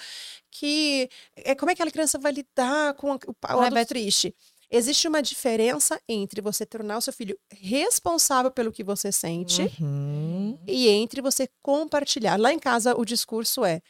que. 0.50 1.08
É, 1.36 1.54
como 1.54 1.70
é 1.70 1.74
que 1.74 1.82
a 1.82 1.90
criança 1.90 2.18
vai 2.18 2.32
lidar 2.32 2.94
com 2.94 3.12
o, 3.12 3.14
o 3.14 3.60
adulto 3.60 3.86
triste? 3.86 4.34
Existe 4.72 5.08
uma 5.08 5.20
diferença 5.20 6.00
entre 6.08 6.40
você 6.40 6.64
tornar 6.64 6.98
o 6.98 7.00
seu 7.00 7.12
filho 7.12 7.36
responsável 7.50 8.52
pelo 8.52 8.70
que 8.70 8.84
você 8.84 9.10
sente 9.10 9.62
uhum. 9.80 10.56
e 10.64 10.88
entre 10.88 11.20
você 11.20 11.48
compartilhar. 11.60 12.38
Lá 12.38 12.52
em 12.52 12.58
casa, 12.58 12.94
o 12.96 13.04
discurso 13.04 13.64
é: 13.64 13.82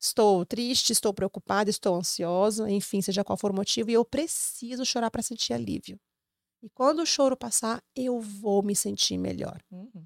estou 0.00 0.44
triste, 0.44 0.90
estou 0.90 1.14
preocupada, 1.14 1.70
estou 1.70 1.94
ansiosa, 1.94 2.68
enfim, 2.68 3.00
seja 3.00 3.22
qual 3.22 3.38
for 3.38 3.52
o 3.52 3.54
motivo, 3.54 3.88
e 3.88 3.94
eu 3.94 4.04
preciso 4.04 4.84
chorar 4.84 5.12
para 5.12 5.22
sentir 5.22 5.52
alívio. 5.52 5.96
E 6.66 6.70
quando 6.70 6.98
o 6.98 7.06
choro 7.06 7.36
passar, 7.36 7.80
eu 7.94 8.20
vou 8.20 8.60
me 8.60 8.74
sentir 8.74 9.16
melhor. 9.16 9.62
Uhum. 9.70 10.04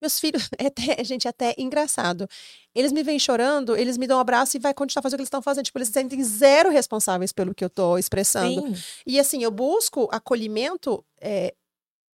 Meus 0.00 0.18
filhos, 0.18 0.48
é 0.58 0.68
até, 0.68 1.04
gente, 1.04 1.26
é 1.26 1.30
até 1.30 1.54
engraçado. 1.58 2.26
Eles 2.74 2.92
me 2.92 3.02
vêm 3.02 3.18
chorando, 3.18 3.76
eles 3.76 3.98
me 3.98 4.06
dão 4.06 4.16
um 4.16 4.20
abraço 4.20 4.56
e 4.56 4.60
vai 4.60 4.72
continuar 4.72 5.02
fazendo 5.02 5.16
o 5.16 5.18
que 5.18 5.22
eles 5.24 5.26
estão 5.26 5.42
fazendo. 5.42 5.66
Tipo, 5.66 5.76
eles 5.76 5.90
sentem 5.90 6.24
zero 6.24 6.70
responsáveis 6.70 7.30
pelo 7.30 7.54
que 7.54 7.62
eu 7.62 7.66
estou 7.66 7.98
expressando. 7.98 8.74
Sim. 8.74 8.82
E 9.06 9.20
assim, 9.20 9.42
eu 9.42 9.50
busco 9.50 10.08
acolhimento, 10.10 11.04
é, 11.20 11.54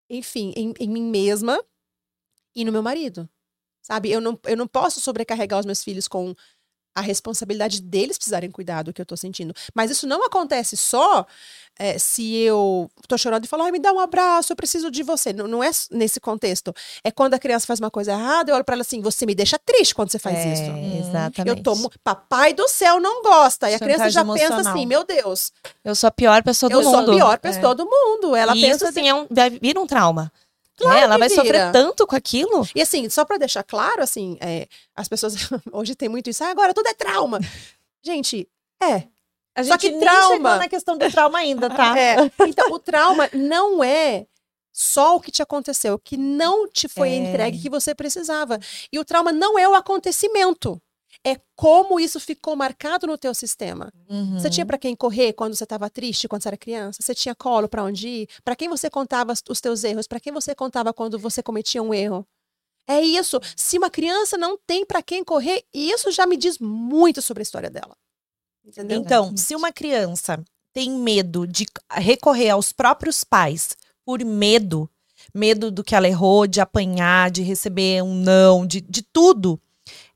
enfim, 0.09 0.55
em, 0.57 0.73
em 0.81 0.89
mim 0.89 1.03
mesma 1.03 1.63
e 2.57 2.65
no 2.65 2.73
meu 2.73 2.83
marido. 2.83 3.29
Sabe? 3.83 4.11
Eu 4.11 4.23
não, 4.23 4.41
eu 4.47 4.57
não 4.57 4.67
posso 4.67 5.03
sobrecarregar 5.03 5.61
os 5.61 5.67
meus 5.67 5.85
filhos 5.85 6.09
com 6.09 6.35
a 6.95 7.01
responsabilidade 7.01 7.81
deles 7.81 8.17
precisarem 8.17 8.51
cuidar 8.51 8.83
do 8.83 8.93
que 8.93 9.01
eu 9.01 9.07
tô 9.07 9.17
sentindo. 9.17 9.55
Mas 9.75 9.91
isso 9.91 10.07
não 10.07 10.25
acontece 10.25 10.77
só 10.77 11.27
é, 11.79 11.99
se 11.99 12.37
eu 12.37 12.91
tô 13.09 13.17
chorando 13.17 13.47
e 13.47 13.49
falo, 13.49 13.63
ai, 13.63 13.71
me 13.71 13.79
dá 13.79 13.91
um 13.91 13.99
abraço, 13.99 14.53
eu 14.53 14.57
preciso 14.57 14.91
de 14.91 15.03
você. 15.03 15.33
Não, 15.33 15.49
não 15.49 15.65
é 15.65 15.71
nesse 15.91 16.21
contexto. 16.21 16.75
É 17.03 17.11
quando 17.11 17.33
a 17.35 17.39
criança 17.39 17.67
faz 17.67 17.81
uma 17.81 17.91
coisa 17.91 18.13
errada, 18.13 18.51
eu 18.51 18.55
olho 18.55 18.65
pra 18.65 18.75
ela 18.75 18.83
assim, 18.83 19.01
você 19.01 19.25
me 19.25 19.35
deixa 19.35 19.59
triste 19.59 19.95
quando 19.95 20.11
você 20.11 20.19
faz 20.19 20.37
é, 20.37 20.53
isso. 20.53 21.09
Exatamente. 21.09 21.59
Eu 21.59 21.63
tomo, 21.63 21.91
papai 22.05 22.53
do 22.53 22.69
céu 22.69 23.01
não 23.01 23.23
gosta. 23.23 23.71
E 23.71 23.75
a 23.75 23.79
criança 23.79 24.11
já 24.11 24.21
emocional. 24.21 24.59
pensa 24.59 24.71
assim, 24.71 24.85
meu 24.85 25.05
Deus. 25.05 25.53
Eu 25.83 25.95
sou 25.95 26.09
a 26.09 26.11
pior 26.11 26.43
pessoa 26.43 26.69
do 26.69 26.81
eu 26.81 26.83
mundo. 26.83 26.97
Eu 26.97 27.05
sou 27.05 27.15
a 27.15 27.17
pior 27.17 27.39
pessoa 27.39 27.73
é. 27.73 27.75
do 27.75 27.87
mundo. 27.87 28.37
Ela 28.37 28.55
e 28.55 28.61
pensa 28.61 28.77
isso, 28.77 28.87
assim, 28.87 29.09
é 29.09 29.15
um, 29.15 29.27
vira 29.63 29.81
um 29.81 29.87
trauma. 29.87 30.31
Claro 30.81 30.99
é, 30.99 31.03
ela 31.03 31.19
vai 31.19 31.29
vira. 31.29 31.43
sofrer 31.43 31.73
tanto 31.73 32.07
com 32.07 32.17
aquilo. 32.17 32.67
E 32.75 32.81
assim, 32.83 33.09
só 33.11 33.25
para 33.25 33.39
deixar 33.39 33.63
claro, 33.63 34.03
assim, 34.03 34.37
é, 34.41 34.67
as 34.95 35.09
pessoas 35.09 35.35
hoje 35.73 35.95
tem 35.95 36.09
muito 36.09 36.31
isso, 36.31 36.43
ah, 36.45 36.49
agora 36.51 36.73
tudo 36.75 36.89
é 36.89 36.95
trauma. 36.95 37.39
Gente, 38.03 38.49
é. 38.83 39.05
A 39.55 39.65
Só 39.65 39.73
gente 39.73 39.81
que 39.81 39.91
nem 39.91 40.01
trauma- 40.01 40.29
chegou 40.37 40.57
na 40.57 40.69
questão 40.69 40.97
do 40.97 41.11
trauma 41.11 41.39
ainda, 41.39 41.69
tá? 41.69 41.95
É, 41.99 42.17
então, 42.47 42.71
o 42.73 42.79
trauma 42.79 43.29
não 43.33 43.83
é 43.85 44.27
só 44.73 45.17
o 45.17 45.21
que 45.21 45.31
te 45.33 45.43
aconteceu, 45.43 45.95
o 45.95 45.99
que 45.99 46.17
não 46.17 46.69
te 46.69 46.89
foi 46.89 47.11
É. 47.11 47.17
entregue 47.17 47.61
que 47.61 47.69
você 47.69 47.95
precisava. 47.95 48.59
E 48.93 48.99
o 48.99 49.05
trauma 49.05 49.33
não 49.33 49.59
é 49.59 49.69
o 49.69 49.75
acontecimento. 49.75 50.81
É 51.25 51.37
como 51.55 52.01
isso 52.01 52.19
ficou 52.19 52.57
marcado 52.57 53.07
no 53.07 53.19
teu 53.19 53.35
sistema. 53.35 53.93
Você 54.09 54.47
Uhum. 54.47 54.51
tinha 54.51 54.67
para 54.67 54.79
quem 54.79 54.97
correr 54.97 55.35
quando 55.35 55.55
você 55.55 55.65
estava 55.65 55.91
triste, 55.91 56.27
quando 56.27 56.43
você 56.43 56.49
era 56.49 56.57
criança? 56.57 56.99
Você 57.03 57.15
tinha 57.15 57.35
colo 57.35 57.69
para 57.69 57.85
onde 57.85 58.09
ir? 58.09 58.29
Para 58.43 58.57
quem 58.57 58.69
você 58.69 58.89
contava 58.89 59.35
os 59.49 59.61
teus 59.61 59.85
erros? 59.85 60.07
Para 60.07 60.19
quem 60.19 60.33
você 60.33 60.55
contava 60.55 60.95
quando 60.95 61.19
você 61.19 61.43
cometia 61.43 61.83
um 61.83 61.93
erro? 61.93 62.27
É 62.87 63.01
isso. 63.03 63.39
Se 63.55 63.77
uma 63.77 63.91
criança 63.91 64.39
não 64.39 64.59
tem 64.67 64.85
para 64.87 65.03
quem 65.03 65.23
correr, 65.23 65.63
isso 65.73 66.11
já 66.11 66.27
me 66.27 66.37
diz 66.37 66.59
muito 66.59 67.21
sobre 67.21 67.43
a 67.43 67.45
história 67.45 67.69
dela. 67.71 67.95
Entendeu? 68.65 68.99
Então, 68.99 69.37
se 69.37 69.55
uma 69.55 69.71
criança 69.73 70.43
tem 70.73 70.91
medo 70.91 71.47
de 71.47 71.67
recorrer 71.93 72.51
aos 72.51 72.73
próprios 72.73 73.23
pais 73.25 73.77
por 74.05 74.25
medo, 74.25 74.89
medo 75.35 75.71
do 75.71 75.85
que 75.85 75.95
ela 75.95 76.09
errou, 76.09 76.47
de 76.47 76.61
apanhar, 76.61 77.31
de 77.31 77.43
receber 77.43 78.03
um 78.03 78.15
não, 78.15 78.67
de, 78.67 78.81
de 78.81 79.03
tudo, 79.03 79.61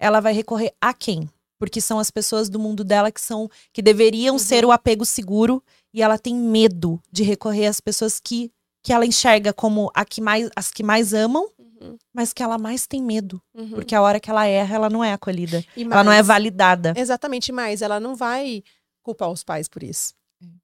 ela 0.04 0.20
vai 0.20 0.32
recorrer 0.32 0.72
a 0.80 0.92
quem? 0.92 1.28
Porque 1.58 1.80
são 1.80 1.98
as 1.98 2.10
pessoas 2.10 2.48
do 2.48 2.58
mundo 2.58 2.84
dela 2.84 3.10
que 3.10 3.20
são 3.20 3.48
que 3.72 3.80
deveriam 3.80 4.38
ser 4.38 4.64
o 4.64 4.72
apego 4.72 5.04
seguro 5.04 5.62
e 5.92 6.02
ela 6.02 6.18
tem 6.18 6.34
medo 6.34 7.00
de 7.10 7.22
recorrer 7.22 7.66
às 7.66 7.80
pessoas 7.80 8.20
que, 8.20 8.50
que 8.82 8.92
ela 8.92 9.06
enxerga 9.06 9.52
como 9.52 9.90
a 9.94 10.04
que 10.04 10.20
mais, 10.20 10.50
as 10.54 10.70
que 10.70 10.82
mais 10.82 11.14
amam, 11.14 11.46
Uhum, 11.80 11.96
mas 12.14 12.32
que 12.32 12.42
ela 12.42 12.56
mais 12.56 12.86
tem 12.86 13.02
medo. 13.02 13.42
uhum. 13.54 13.70
Porque 13.70 13.94
a 13.94 14.00
hora 14.02 14.18
que 14.20 14.30
ela 14.30 14.46
erra, 14.46 14.76
ela 14.76 14.88
não 14.90 15.02
é 15.02 15.12
acolhida. 15.12 15.64
E 15.76 15.82
Ela 15.82 16.04
não 16.04 16.12
é 16.12 16.16
mais- 16.16 16.26
validada. 16.26 16.94
Exatamente, 16.96 17.50
mas 17.52 17.82
ela 17.82 17.98
não 17.98 18.14
vai 18.14 18.62
culpar 19.02 19.28
os 19.30 19.42
pais 19.42 19.68
por 19.68 19.82
isso. 19.82 20.14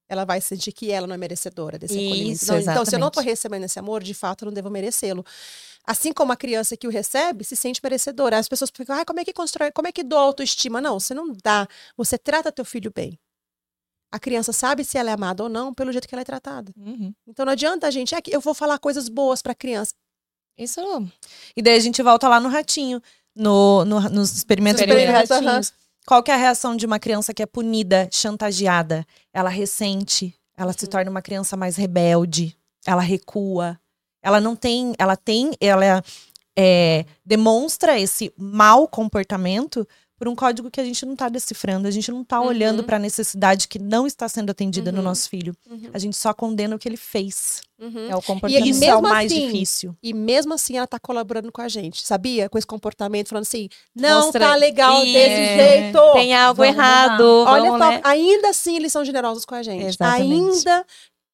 Ela 0.08 0.24
vai 0.24 0.40
sentir 0.40 0.72
que 0.72 0.90
ela 0.90 1.06
não 1.06 1.14
é 1.14 1.18
merecedora 1.18 1.78
desse 1.78 1.94
acolhimento. 1.94 2.32
Isso, 2.32 2.52
Então, 2.54 2.84
se 2.84 2.94
eu 2.94 2.98
não 2.98 3.08
estou 3.08 3.22
recebendo 3.22 3.64
esse 3.64 3.78
amor, 3.78 4.02
de 4.02 4.14
fato, 4.14 4.42
eu 4.42 4.46
não 4.46 4.52
devo 4.52 4.70
merecê-lo. 4.70 5.24
Assim 5.90 6.12
como 6.12 6.30
a 6.30 6.36
criança 6.36 6.76
que 6.76 6.86
o 6.86 6.90
recebe 6.90 7.42
se 7.44 7.56
sente 7.56 7.80
merecedora. 7.82 8.38
As 8.38 8.48
pessoas 8.48 8.70
ficam, 8.72 8.94
ah, 8.96 9.04
como 9.04 9.18
é 9.18 9.24
que 9.24 9.32
constrói, 9.32 9.72
como 9.72 9.88
é 9.88 9.92
que 9.92 10.04
dou 10.04 10.18
autoestima? 10.20 10.80
Não, 10.80 11.00
você 11.00 11.12
não 11.12 11.32
dá. 11.42 11.66
Você 11.96 12.16
trata 12.16 12.52
teu 12.52 12.64
filho 12.64 12.92
bem. 12.94 13.18
A 14.12 14.18
criança 14.20 14.52
sabe 14.52 14.84
se 14.84 14.96
ela 14.96 15.10
é 15.10 15.12
amada 15.14 15.42
ou 15.42 15.48
não 15.48 15.74
pelo 15.74 15.90
jeito 15.90 16.06
que 16.06 16.14
ela 16.14 16.22
é 16.22 16.24
tratada. 16.24 16.72
Uhum. 16.76 17.12
Então 17.26 17.44
não 17.44 17.52
adianta 17.52 17.88
a 17.88 17.90
gente, 17.90 18.14
é 18.14 18.20
que 18.20 18.30
eu 18.34 18.40
vou 18.40 18.54
falar 18.54 18.78
coisas 18.78 19.08
boas 19.08 19.42
para 19.42 19.50
a 19.50 19.54
criança. 19.54 19.92
Isso 20.56 20.80
E 21.56 21.62
daí 21.62 21.76
a 21.76 21.80
gente 21.80 22.00
volta 22.04 22.28
lá 22.28 22.38
no 22.38 22.48
ratinho, 22.48 23.02
no, 23.34 23.84
no- 23.84 24.08
nos 24.10 24.32
experimentos 24.36 24.80
dos 24.82 24.88
Experimentos, 24.88 25.28
ratinhos. 25.30 25.72
Qual 26.06 26.22
que 26.22 26.30
é 26.30 26.34
a 26.34 26.36
reação 26.36 26.76
de 26.76 26.86
uma 26.86 27.00
criança 27.00 27.34
que 27.34 27.42
é 27.42 27.46
punida, 27.46 28.08
chantageada? 28.12 29.04
Ela 29.32 29.48
ressente, 29.48 30.34
ela 30.56 30.72
se 30.72 30.86
torna 30.86 31.10
uma 31.10 31.22
criança 31.22 31.56
mais 31.56 31.74
rebelde, 31.76 32.56
ela 32.86 33.00
recua, 33.02 33.76
ela 34.22 34.40
não 34.40 34.54
tem, 34.56 34.92
ela 34.98 35.16
tem, 35.16 35.52
ela 35.60 36.02
é, 36.58 37.04
demonstra 37.24 37.98
esse 37.98 38.32
mau 38.36 38.86
comportamento 38.88 39.86
por 40.18 40.28
um 40.28 40.34
código 40.34 40.70
que 40.70 40.78
a 40.78 40.84
gente 40.84 41.06
não 41.06 41.14
está 41.14 41.30
decifrando, 41.30 41.88
a 41.88 41.90
gente 41.90 42.10
não 42.10 42.20
está 42.20 42.38
Uhum. 42.42 42.48
olhando 42.48 42.84
para 42.84 42.96
a 42.96 43.00
necessidade 43.00 43.66
que 43.66 43.78
não 43.78 44.06
está 44.06 44.28
sendo 44.28 44.50
atendida 44.50 44.92
no 44.92 44.98
Uhum. 44.98 45.04
nosso 45.04 45.26
filho. 45.30 45.56
A 45.94 45.98
gente 45.98 46.14
só 46.14 46.34
condena 46.34 46.76
o 46.76 46.78
que 46.78 46.86
ele 46.86 46.98
fez. 46.98 47.62
é 47.82 48.14
o 48.14 48.18
E 48.18 48.22
comportamento. 48.22 48.66
Isso 48.68 48.84
é 48.84 48.86
mesmo 48.88 48.98
o 48.98 49.02
mais 49.08 49.32
assim, 49.32 49.46
difícil. 49.46 49.96
E 50.02 50.12
mesmo 50.12 50.52
assim 50.52 50.76
ela 50.76 50.86
tá 50.86 50.98
colaborando 51.00 51.50
com 51.50 51.62
a 51.62 51.68
gente, 51.68 52.06
sabia? 52.06 52.46
Com 52.46 52.58
esse 52.58 52.66
comportamento, 52.66 53.28
falando 53.30 53.44
assim, 53.44 53.70
não 53.96 54.24
Mostra- 54.26 54.48
tá 54.48 54.54
legal 54.54 55.02
Isso. 55.02 55.14
desse 55.14 55.56
jeito. 55.56 55.98
Tem 56.12 56.34
algo 56.34 56.60
Vamos 56.62 56.76
errado. 56.76 57.22
Olha 57.46 57.70
vamos, 57.70 57.78
só, 57.86 57.90
né? 57.92 58.00
ainda 58.04 58.50
assim 58.50 58.76
eles 58.76 58.92
são 58.92 59.02
generosos 59.02 59.46
com 59.46 59.54
a 59.54 59.62
gente. 59.62 59.82
Exatamente. 59.86 60.58
Ainda, 60.58 60.84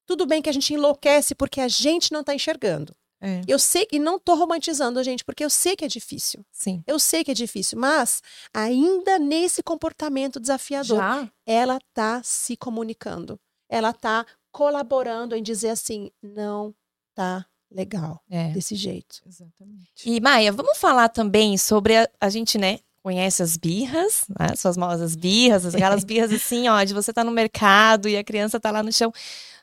tudo 0.07 0.25
bem 0.27 0.41
que 0.41 0.49
a 0.49 0.53
gente 0.53 0.73
enlouquece 0.73 1.35
porque 1.35 1.61
a 1.61 1.69
gente 1.69 2.13
não 2.13 2.23
tá 2.25 2.35
enxergando. 2.35 2.95
É. 3.21 3.41
Eu 3.49 3.59
sei, 3.59 3.87
e 3.91 3.99
não 3.99 4.19
tô 4.19 4.35
romantizando 4.35 4.99
a 4.99 5.03
gente, 5.03 5.25
porque 5.25 5.45
eu 5.45 5.49
sei 5.51 5.75
que 5.75 5.85
é 5.85 5.89
difícil. 5.89 6.45
Sim. 6.53 6.83
Eu 6.87 6.99
sei 6.99 7.25
que 7.25 7.31
é 7.31 7.35
difícil, 7.35 7.79
mas 7.79 8.23
ainda 8.53 9.19
nesse 9.19 9.63
comportamento 9.63 10.39
desafiador, 10.39 10.99
Já? 10.99 11.31
ela 11.47 11.79
tá 11.95 12.21
se 12.23 12.57
comunicando. 12.57 13.41
Ela 13.71 13.93
tá 13.93 14.25
colaborando 14.53 15.35
em 15.35 15.43
dizer 15.43 15.71
assim, 15.71 16.11
não 16.23 16.75
tá 17.15 17.47
legal 17.71 18.23
É. 18.31 18.51
desse 18.51 18.75
jeito. 18.75 19.23
Exatamente. 19.27 19.91
E 20.05 20.21
Maia, 20.21 20.53
vamos 20.53 20.79
falar 20.79 21.09
também 21.09 21.57
sobre 21.57 21.97
a, 21.97 22.09
a 22.21 22.29
gente, 22.29 22.59
né? 22.59 22.79
Conhece 23.03 23.43
as 23.43 23.57
birras, 23.57 24.25
né? 24.29 24.49
As 24.53 24.61
famosas 24.63 25.17
birras, 25.17 25.75
aquelas 25.75 26.03
birras 26.05 26.33
assim, 26.33 26.69
ó, 26.69 26.83
de 26.85 26.93
você 26.93 27.13
tá 27.13 27.25
no 27.25 27.31
mercado 27.33 28.09
e 28.09 28.17
a 28.17 28.23
criança 28.25 28.61
tá 28.61 28.71
lá 28.71 28.83
no 28.83 28.93
chão. 28.93 29.13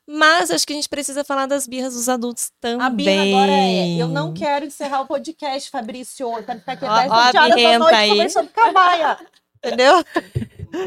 Mas 0.08 0.51
acho 0.51 0.68
que 0.68 0.74
a 0.74 0.76
gente 0.76 0.89
precisa 0.89 1.24
falar 1.24 1.45
das 1.45 1.66
birras 1.66 1.93
dos 1.93 2.10
adultos 2.10 2.51
também. 2.60 2.86
A 2.86 2.89
birra 2.89 3.24
agora 3.24 3.51
é, 3.51 3.95
eu 3.97 4.08
não 4.10 4.34
quero 4.34 4.66
encerrar 4.66 5.01
o 5.01 5.08
podcast, 5.08 5.70
Fabrício. 5.70 6.30
Eu 6.38 6.43
quero 6.43 6.60
ficar 6.60 6.74
aqui 6.74 6.86
Ó, 6.86 6.89
até 6.89 7.10
ó 7.10 7.14
a 7.14 7.26
7 7.32 7.38
horas 7.38 7.64
da 7.64 7.80
noite 7.80 7.95
aí. 7.95 8.10
conversando 8.10 8.49
com 8.49 8.62
a 8.62 8.72
Maia. 8.74 9.18
Entendeu? 9.66 10.04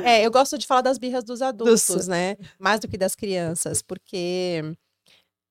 É, 0.05 0.21
eu 0.27 0.31
gosto 0.31 0.59
de 0.59 0.67
falar 0.67 0.83
das 0.83 0.99
birras 0.99 1.25
dos 1.25 1.41
adultos, 1.41 1.87
Dos- 1.87 2.09
né? 2.09 2.37
Mais 2.59 2.79
do 2.79 2.89
que 2.89 2.99
das 2.99 3.14
crianças, 3.14 3.81
porque, 3.81 4.61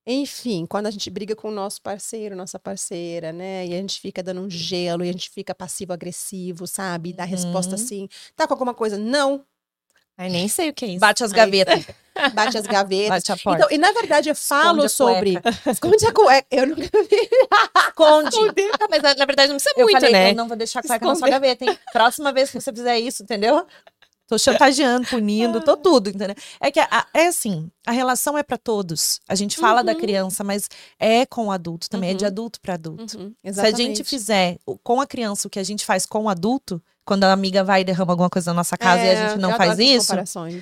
enfim, 0.06 0.64
quando 0.64 0.86
a 0.86 0.90
gente 0.92 1.10
briga 1.10 1.34
com 1.34 1.48
o 1.48 1.52
nosso 1.52 1.82
parceiro, 1.82 2.36
nossa 2.36 2.56
parceira, 2.60 3.32
né? 3.32 3.66
E 3.66 3.74
a 3.74 3.78
gente 3.78 4.00
fica 4.00 4.22
dando 4.22 4.42
um 4.42 4.48
gelo, 4.48 5.04
e 5.04 5.08
a 5.08 5.12
gente 5.12 5.28
fica 5.30 5.52
passivo-agressivo, 5.52 6.68
sabe? 6.68 7.10
E 7.10 7.12
dá 7.12 7.24
resposta 7.24 7.74
Uhum. 7.76 7.82
assim, 7.82 8.08
tá 8.36 8.46
com 8.46 8.54
alguma 8.54 8.74
coisa? 8.74 8.96
Não. 8.96 9.44
Ai, 10.18 10.28
nem 10.30 10.48
sei 10.48 10.70
o 10.70 10.74
que 10.74 10.84
é 10.84 10.88
isso. 10.88 11.00
Bate 11.00 11.22
as 11.24 11.30
Aí- 11.32 11.36
gavetas, 11.36 11.84
Bate 12.34 12.56
as 12.58 12.66
gavetas. 12.66 13.08
bate 13.10 13.32
a 13.32 13.36
porta. 13.36 13.64
Então, 13.64 13.74
e 13.76 13.78
na 13.78 13.92
verdade 13.92 14.28
eu 14.30 14.34
falo 14.34 14.88
sobre. 14.88 15.34
Esconde 15.70 16.06
a 16.06 16.12
cueca. 16.12 16.46
Eu 16.50 16.66
nunca 16.68 17.02
vi. 17.02 17.28
Esconde. 17.88 18.36
Ah, 18.80 18.86
Mas 18.90 19.02
na, 19.02 19.26
verdade 19.26 19.48
não 19.48 19.56
precisa 19.56 19.74
Eu 19.76 19.84
muito, 19.84 19.96
falei, 20.00 20.12
né? 20.12 20.30
eu 20.30 20.34
não 20.34 20.48
vou 20.48 20.56
deixar 20.56 20.80
a 20.80 20.82
cueca 20.82 21.06
na 21.06 21.14
sua 21.14 21.28
Esconder. 21.28 21.32
gaveta, 21.40 21.64
hein? 21.64 21.78
Próxima 21.92 22.32
vez 22.32 22.50
que 22.50 22.60
você 22.60 22.72
fizer 22.72 22.98
isso, 22.98 23.22
entendeu? 23.22 23.66
Tô 24.28 24.36
chantageando, 24.38 25.06
punindo, 25.06 25.60
tô 25.60 25.76
tudo, 25.76 26.10
entendeu? 26.10 26.34
É 26.60 26.70
que 26.70 26.80
a- 26.80 27.06
é 27.14 27.28
assim, 27.28 27.70
a 27.86 27.92
relação 27.92 28.36
é 28.36 28.42
pra 28.42 28.56
todos. 28.58 29.20
A 29.28 29.34
gente 29.36 29.56
fala 29.56 29.84
da 29.84 29.92
Uhum. 29.92 29.98
criança, 30.00 30.42
mas 30.42 30.68
é 30.98 31.24
com 31.26 31.46
o 31.46 31.50
adulto 31.52 31.88
também, 31.88 32.10
é 32.10 32.14
de 32.14 32.24
Uhum. 32.24 32.28
adulto 32.28 32.60
pra 32.60 32.74
adulto. 32.74 33.16
Uhum, 33.18 33.32
Se 33.52 33.60
a 33.60 33.70
gente 33.70 34.02
fizer 34.02 34.58
com 34.82 35.00
a 35.00 35.06
criança 35.06 35.46
o 35.46 35.50
que 35.50 35.60
a 35.60 35.64
gente 35.64 35.84
faz 35.86 36.04
com 36.06 36.24
o 36.24 36.28
adulto, 36.28 36.82
quando 37.06 37.22
a 37.24 37.32
amiga 37.32 37.62
vai 37.62 37.80
e 37.82 37.84
derrama 37.84 38.12
alguma 38.12 38.28
coisa 38.28 38.50
na 38.50 38.56
nossa 38.56 38.76
casa 38.76 39.02
e 39.02 39.10
a 39.10 39.28
gente 39.28 39.40
não 39.40 39.56
faz 39.56 39.78
isso. 39.78 40.12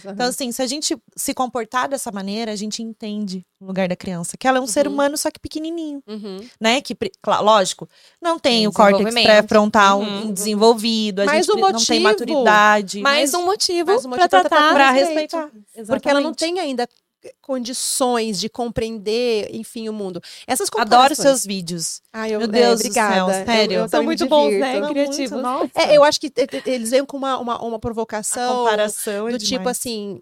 Então, 0.06 0.26
assim, 0.26 0.52
se 0.52 0.60
a 0.62 0.66
gente 0.66 0.96
se 1.16 1.32
comportar 1.32 1.88
dessa 1.88 2.12
maneira, 2.12 2.52
a 2.52 2.56
gente 2.56 2.82
entende 2.82 3.44
o 3.58 3.66
lugar 3.66 3.88
da 3.88 3.96
criança. 3.96 4.36
Que 4.36 4.46
ela 4.46 4.58
é 4.58 4.60
um 4.60 4.66
ser 4.66 4.86
Uhum. 4.86 4.92
humano, 4.92 5.16
só 5.16 5.30
que 5.30 5.40
pequenininho, 5.40 6.02
Uhum. 6.06 6.36
né? 6.60 6.80
Que, 6.82 6.94
lógico, 7.40 7.88
não 8.22 8.38
tem 8.38 8.54
Tem 8.58 8.66
o 8.68 8.72
córtex 8.72 9.12
pré-frontal 9.14 10.00
Uhum. 10.00 10.32
desenvolvido, 10.32 11.22
a 11.22 11.24
Mas 11.24 11.46
gente 11.46 11.50
o 11.50 11.52
pre- 11.54 11.60
não 11.62 11.68
tem 11.72 12.00
motivo- 12.00 12.02
maturidade. 12.02 13.00
Mais 13.00 13.32
um 13.34 13.44
motivo, 13.44 13.86
mais 13.90 14.04
um 14.04 14.08
motivo 14.10 14.28
pra 14.28 14.40
pra 14.40 14.48
tratar. 14.50 14.74
pra 14.74 14.90
respeitar. 14.90 15.48
Porque 15.86 16.08
ela 16.08 16.20
não 16.20 16.30
Exatamente. 16.30 16.36
tem 16.38 16.60
ainda 16.60 16.86
condições 17.40 18.38
de 18.40 18.48
compreender, 18.48 19.48
enfim, 19.54 19.88
o 19.88 19.92
mundo. 19.92 20.20
Essas 20.46 20.68
Adoro 20.76 21.14
seus 21.14 21.44
vídeos. 21.44 22.00
Ai, 22.12 22.32
eu, 22.34 22.38
Meu 22.40 22.48
é, 22.48 22.52
Deus 22.52 22.80
do 22.80 22.86
obrigada. 22.86 23.14
céu, 23.14 23.28
Eu- 23.30 23.44
sério. 23.46 23.72
Eu, 23.74 23.80
São 23.82 23.88
também 23.88 24.00
me 24.00 24.06
muito 24.06 24.26
bons, 24.28 24.50
né? 24.52 24.72
divirto. 24.74 24.88
Criativos. 24.92 25.42
Nossa. 25.42 25.70
É, 25.74 25.96
eu 25.96 26.04
acho 26.04 26.20
que 26.20 26.32
eles 26.66 26.90
veem 26.90 27.04
com 27.04 27.16
uma, 27.16 27.38
uma, 27.38 27.62
uma 27.62 27.76
A 27.76 27.80
provocação 27.80 28.56
comparação 28.58 29.28
é 29.28 29.32
do 29.32 29.38
tipo 29.38 29.68
assim, 29.68 30.20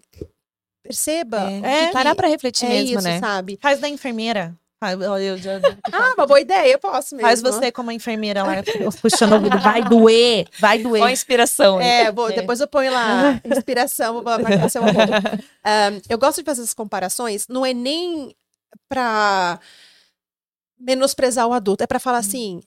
perceba. 0.83 1.49
É, 1.49 1.83
É, 1.83 1.87
que- 1.87 1.93
parar 1.93 2.15
pra 2.15 2.27
refletir 2.27 2.65
é 2.65 2.69
mesmo, 2.69 2.97
isso, 2.99 3.07
né? 3.07 3.19
sabe? 3.19 3.57
Faz 3.61 3.79
da 3.79 3.87
enfermeira. 3.89 4.55
Eu 4.91 5.37
já- 5.37 5.59
Ah, 5.91 6.13
uma 6.17 6.25
boa 6.27 6.39
ideia, 6.41 6.71
eu 6.73 6.79
posso 6.79 7.15
mesmo. 7.15 7.27
Faz 7.27 7.41
você 7.41 7.71
como 7.71 7.91
enfermeira 7.91 8.43
lá, 8.43 8.55
puxando 9.01 9.31
o 9.31 9.35
ouvido. 9.35 9.59
Vai 9.59 9.81
doer, 9.83 10.47
vai 10.59 10.77
doer. 10.79 11.09
inspiração? 11.11 11.81
hein? 11.81 11.87
É, 11.87 12.11
vou, 12.11 12.31
depois 12.31 12.59
eu 12.59 12.67
ponho 12.67 12.91
lá 12.91 13.39
inspiração, 13.45 14.13
vou 14.15 14.23
marcar 14.23 14.69
seu 14.69 14.83
arroba. 14.83 15.21
Ahn, 15.63 15.99
eu 16.09 16.17
gosto 16.17 16.39
de 16.39 16.45
fazer 16.45 16.61
essas 16.61 16.73
comparações, 16.73 17.47
não 17.47 17.65
é 17.65 17.73
nem 17.73 18.35
pra 18.89 19.59
menosprezar 20.79 21.47
o 21.47 21.53
adulto, 21.53 21.83
é 21.83 21.87
pra 21.87 21.99
falar 21.99 22.17
assim, 22.17 22.61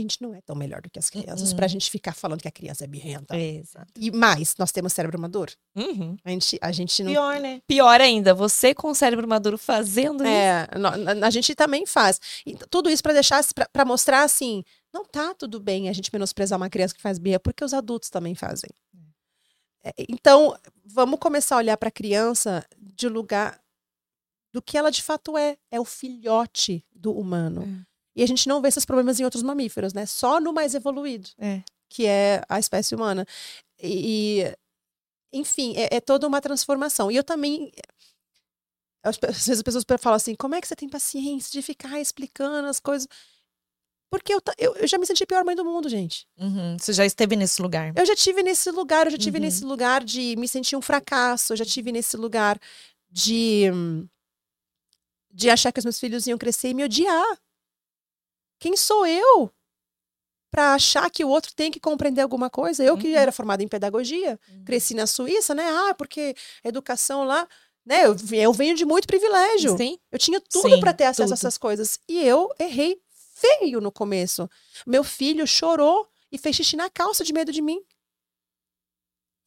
a 0.00 0.02
gente 0.02 0.22
não 0.22 0.34
é 0.34 0.40
tão 0.40 0.56
melhor 0.56 0.80
do 0.80 0.88
que 0.90 0.98
as 0.98 1.10
crianças, 1.10 1.50
Uhum. 1.50 1.56
pra 1.56 1.66
gente 1.68 1.90
ficar 1.90 2.12
falando 2.14 2.40
que 2.40 2.48
a 2.48 2.52
criança 2.52 2.84
é 2.84 2.86
birrenta. 2.86 3.36
Exato. 3.36 3.92
E 3.96 4.10
mais, 4.10 4.54
nós 4.58 4.72
temos 4.72 4.92
cérebro 4.92 5.20
maduro. 5.20 5.52
Uhum. 5.76 6.16
A 6.24 6.30
gente, 6.30 6.58
a 6.62 6.72
gente 6.72 7.02
não 7.04 7.12
Pior, 7.12 7.40
né? 7.40 7.62
Pior 7.66 8.00
ainda, 8.00 8.32
você 8.32 8.74
com 8.74 8.90
o 8.90 8.94
cérebro 8.94 9.28
maduro 9.28 9.58
fazendo 9.58 10.22
isso. 10.24 10.32
É, 10.32 10.68
a, 11.20 11.26
a 11.26 11.30
gente 11.30 11.54
também 11.54 11.84
faz. 11.84 12.20
E 12.46 12.54
tudo 12.70 12.88
isso 12.88 13.02
para 13.02 13.12
deixar, 13.12 13.44
para 13.72 13.84
mostrar 13.84 14.22
assim, 14.22 14.64
não 14.92 15.04
tá 15.04 15.34
tudo 15.34 15.60
bem 15.60 15.88
a 15.88 15.92
gente 15.92 16.10
menosprezar 16.12 16.56
uma 16.56 16.70
criança 16.70 16.94
que 16.94 17.02
faz 17.02 17.18
birra, 17.18 17.40
porque 17.40 17.64
os 17.64 17.74
adultos 17.74 18.08
também 18.10 18.34
fazem. 18.34 18.70
É, 19.84 19.92
Então, 20.08 20.56
vamos 20.84 21.18
começar 21.18 21.56
a 21.56 21.58
olhar 21.58 21.76
para 21.76 21.88
a 21.88 21.92
criança 21.92 22.64
de 22.78 23.08
lugar 23.08 23.60
do 24.52 24.60
que 24.62 24.76
ela 24.76 24.90
de 24.90 25.02
fato 25.02 25.36
é, 25.38 25.56
é 25.70 25.80
o 25.80 25.84
filhote 25.84 26.84
do 26.94 27.12
humano. 27.12 27.62
É. 27.62 27.91
E 28.14 28.22
a 28.22 28.26
gente 28.26 28.48
não 28.48 28.60
vê 28.60 28.68
esses 28.68 28.84
problemas 28.84 29.18
em 29.18 29.24
outros 29.24 29.42
mamíferos, 29.42 29.92
né? 29.92 30.06
Só 30.06 30.40
no 30.40 30.52
mais 30.52 30.74
evoluído, 30.74 31.30
É. 31.38 31.62
que 31.88 32.06
é 32.06 32.42
a 32.48 32.58
espécie 32.58 32.94
humana. 32.94 33.26
E, 33.82 34.44
enfim, 35.32 35.74
é, 35.76 35.96
é 35.96 36.00
toda 36.00 36.26
uma 36.26 36.40
transformação. 36.40 37.10
E 37.10 37.16
eu 37.16 37.24
também 37.24 37.72
às 39.02 39.16
vezes 39.18 39.48
as 39.50 39.62
pessoas 39.62 39.84
falam 40.00 40.16
assim: 40.16 40.34
como 40.34 40.54
é 40.54 40.60
que 40.60 40.68
você 40.68 40.76
tem 40.76 40.88
paciência 40.88 41.50
de 41.50 41.62
ficar 41.62 42.00
explicando 42.00 42.68
as 42.68 42.78
coisas? 42.78 43.08
Porque 44.10 44.34
eu, 44.34 44.42
eu, 44.58 44.74
eu 44.76 44.86
já 44.86 44.98
me 44.98 45.06
senti 45.06 45.24
a 45.24 45.26
pior 45.26 45.42
mãe 45.42 45.56
do 45.56 45.64
mundo, 45.64 45.88
gente. 45.88 46.26
Uhum. 46.38 46.76
Você 46.78 46.92
já 46.92 47.06
esteve 47.06 47.34
nesse 47.34 47.62
lugar. 47.62 47.94
Eu 47.96 48.04
já 48.04 48.14
tive 48.14 48.42
nesse 48.42 48.70
lugar, 48.70 49.06
eu 49.06 49.12
já 49.12 49.16
tive 49.16 49.38
uhum. 49.38 49.44
nesse 49.44 49.64
lugar 49.64 50.04
de 50.04 50.36
me 50.36 50.46
sentir 50.46 50.76
um 50.76 50.82
fracasso, 50.82 51.54
eu 51.54 51.56
já 51.56 51.64
tive 51.64 51.90
nesse 51.90 52.14
lugar 52.18 52.60
de, 53.10 53.70
de 55.30 55.48
achar 55.48 55.72
que 55.72 55.78
os 55.78 55.84
meus 55.84 55.98
filhos 55.98 56.26
iam 56.26 56.36
crescer 56.36 56.68
e 56.68 56.74
me 56.74 56.84
odiar. 56.84 57.38
Quem 58.62 58.76
sou 58.76 59.04
eu 59.04 59.50
para 60.48 60.74
achar 60.74 61.10
que 61.10 61.24
o 61.24 61.28
outro 61.28 61.52
tem 61.52 61.68
que 61.68 61.80
compreender 61.80 62.20
alguma 62.20 62.48
coisa? 62.48 62.84
Eu 62.84 62.96
que 62.96 63.08
uhum. 63.08 63.16
era 63.16 63.32
formada 63.32 63.60
em 63.60 63.66
pedagogia, 63.66 64.38
uhum. 64.48 64.64
cresci 64.64 64.94
na 64.94 65.04
Suíça, 65.04 65.52
né? 65.52 65.68
Ah, 65.68 65.94
porque 65.94 66.32
educação 66.62 67.24
lá 67.24 67.48
né? 67.84 68.06
Eu, 68.06 68.14
eu 68.34 68.52
venho 68.52 68.76
de 68.76 68.84
muito 68.84 69.08
privilégio. 69.08 69.76
Sim. 69.76 69.98
Eu 70.12 70.16
tinha 70.16 70.40
tudo 70.40 70.78
para 70.78 70.92
ter 70.92 71.06
acesso 71.06 71.30
tudo. 71.30 71.32
a 71.32 71.34
essas 71.34 71.58
coisas. 71.58 71.98
E 72.08 72.24
eu 72.24 72.48
errei 72.56 73.02
feio 73.34 73.80
no 73.80 73.90
começo. 73.90 74.48
Meu 74.86 75.02
filho 75.02 75.44
chorou 75.44 76.08
e 76.30 76.38
fez 76.38 76.54
xixi 76.54 76.76
na 76.76 76.88
calça 76.88 77.24
de 77.24 77.32
medo 77.32 77.50
de 77.50 77.60
mim. 77.60 77.82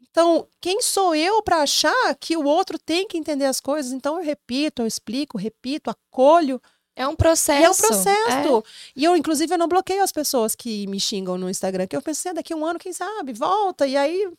Então, 0.02 0.46
quem 0.60 0.82
sou 0.82 1.16
eu 1.16 1.42
para 1.42 1.62
achar 1.62 2.14
que 2.16 2.36
o 2.36 2.44
outro 2.44 2.78
tem 2.78 3.08
que 3.08 3.18
entender 3.18 3.46
as 3.46 3.62
coisas? 3.62 3.94
Então, 3.94 4.18
eu 4.18 4.26
repito, 4.26 4.82
eu 4.82 4.88
explico, 4.88 5.38
repito, 5.38 5.90
acolho. 5.90 6.62
É 6.96 7.08
um 7.08 7.16
processo. 7.16 7.62
E 7.62 7.66
é 7.66 7.70
um 7.70 7.76
processo. 7.76 8.58
É. 8.58 8.64
E 8.96 9.04
eu, 9.04 9.16
inclusive, 9.18 9.54
eu 9.54 9.58
não 9.58 9.68
bloqueio 9.68 10.02
as 10.02 10.12
pessoas 10.12 10.56
que 10.56 10.88
me 10.88 11.00
xingam 11.00 11.38
no 11.38 11.50
Instagram, 11.50 11.88
que 11.88 11.96
eu 11.96 12.02
pensei, 12.02 12.32
ah, 12.32 12.36
daqui 12.36 12.54
a 12.54 12.56
um 12.56 12.66
ano, 12.66 12.80
quem 12.80 12.94
sabe, 12.94 13.34
volta. 13.34 13.86
E 13.86 13.98
aí 13.98 14.32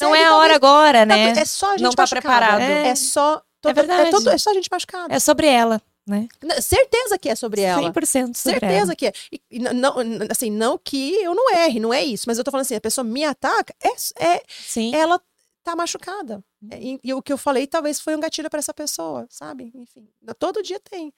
não 0.00 0.14
é 0.14 0.24
a 0.24 0.36
hora 0.36 0.54
agora, 0.54 1.00
tá 1.00 1.06
né? 1.06 1.30
É 1.30 1.44
só 1.44 1.68
a 1.68 1.72
gente 1.72 1.82
Não 1.82 1.90
tá 1.90 2.06
preparado. 2.06 2.60
É, 2.60 2.88
é 2.88 2.94
só. 2.94 3.42
Todo, 3.60 3.70
é 3.70 3.74
verdade. 3.74 4.08
É, 4.08 4.10
todo, 4.10 4.30
é 4.30 4.38
só 4.38 4.50
a 4.50 4.54
gente 4.54 4.68
machucada. 4.70 5.14
É 5.14 5.18
sobre 5.18 5.46
ela. 5.46 5.80
Né? 6.06 6.28
Certeza 6.60 7.16
que 7.16 7.28
é 7.28 7.34
sobre 7.34 7.60
ela. 7.60 7.80
100% 7.80 8.34
sobre 8.34 8.34
Certeza 8.34 8.82
ela. 8.82 8.96
que 8.96 9.06
é. 9.06 9.12
E, 9.50 9.58
não, 9.58 9.94
assim, 10.30 10.50
não 10.50 10.76
que 10.76 11.14
eu 11.14 11.34
não 11.34 11.54
erre, 11.54 11.78
não 11.78 11.94
é 11.94 12.02
isso. 12.02 12.24
Mas 12.26 12.38
eu 12.38 12.44
tô 12.44 12.50
falando 12.50 12.64
assim, 12.64 12.74
a 12.74 12.80
pessoa 12.80 13.04
me 13.04 13.24
ataca, 13.24 13.74
é, 13.80 14.24
é 14.34 14.42
Sim. 14.48 14.94
ela 14.94 15.20
tá 15.62 15.76
machucada. 15.76 16.42
E, 16.76 16.98
e, 17.04 17.14
o 17.14 17.22
que 17.22 17.32
eu 17.32 17.38
falei 17.38 17.66
talvez 17.66 18.00
foi 18.00 18.16
um 18.16 18.20
gatilho 18.20 18.50
para 18.50 18.58
essa 18.58 18.74
pessoa, 18.74 19.26
sabe? 19.30 19.70
Enfim, 19.74 20.08
todo 20.38 20.62
dia 20.62 20.80
tem. 20.80 21.12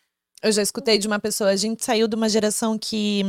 Eu 0.45 0.53
já 0.53 0.61
escutei 0.61 0.99
de 0.99 1.07
uma 1.07 1.19
pessoa, 1.19 1.49
a 1.49 1.57
gente 1.57 1.83
saiu 1.83 2.07
de 2.07 2.15
uma 2.15 2.29
geração 2.29 2.79
que 2.79 3.23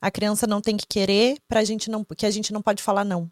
a 0.00 0.10
criança 0.10 0.48
não 0.48 0.60
tem 0.60 0.76
que 0.76 0.84
querer, 0.84 1.38
pra 1.46 1.62
gente 1.62 1.88
não, 1.88 2.04
que 2.04 2.26
a 2.26 2.30
gente 2.30 2.52
não 2.52 2.60
pode 2.60 2.82
falar 2.82 3.04
não. 3.04 3.30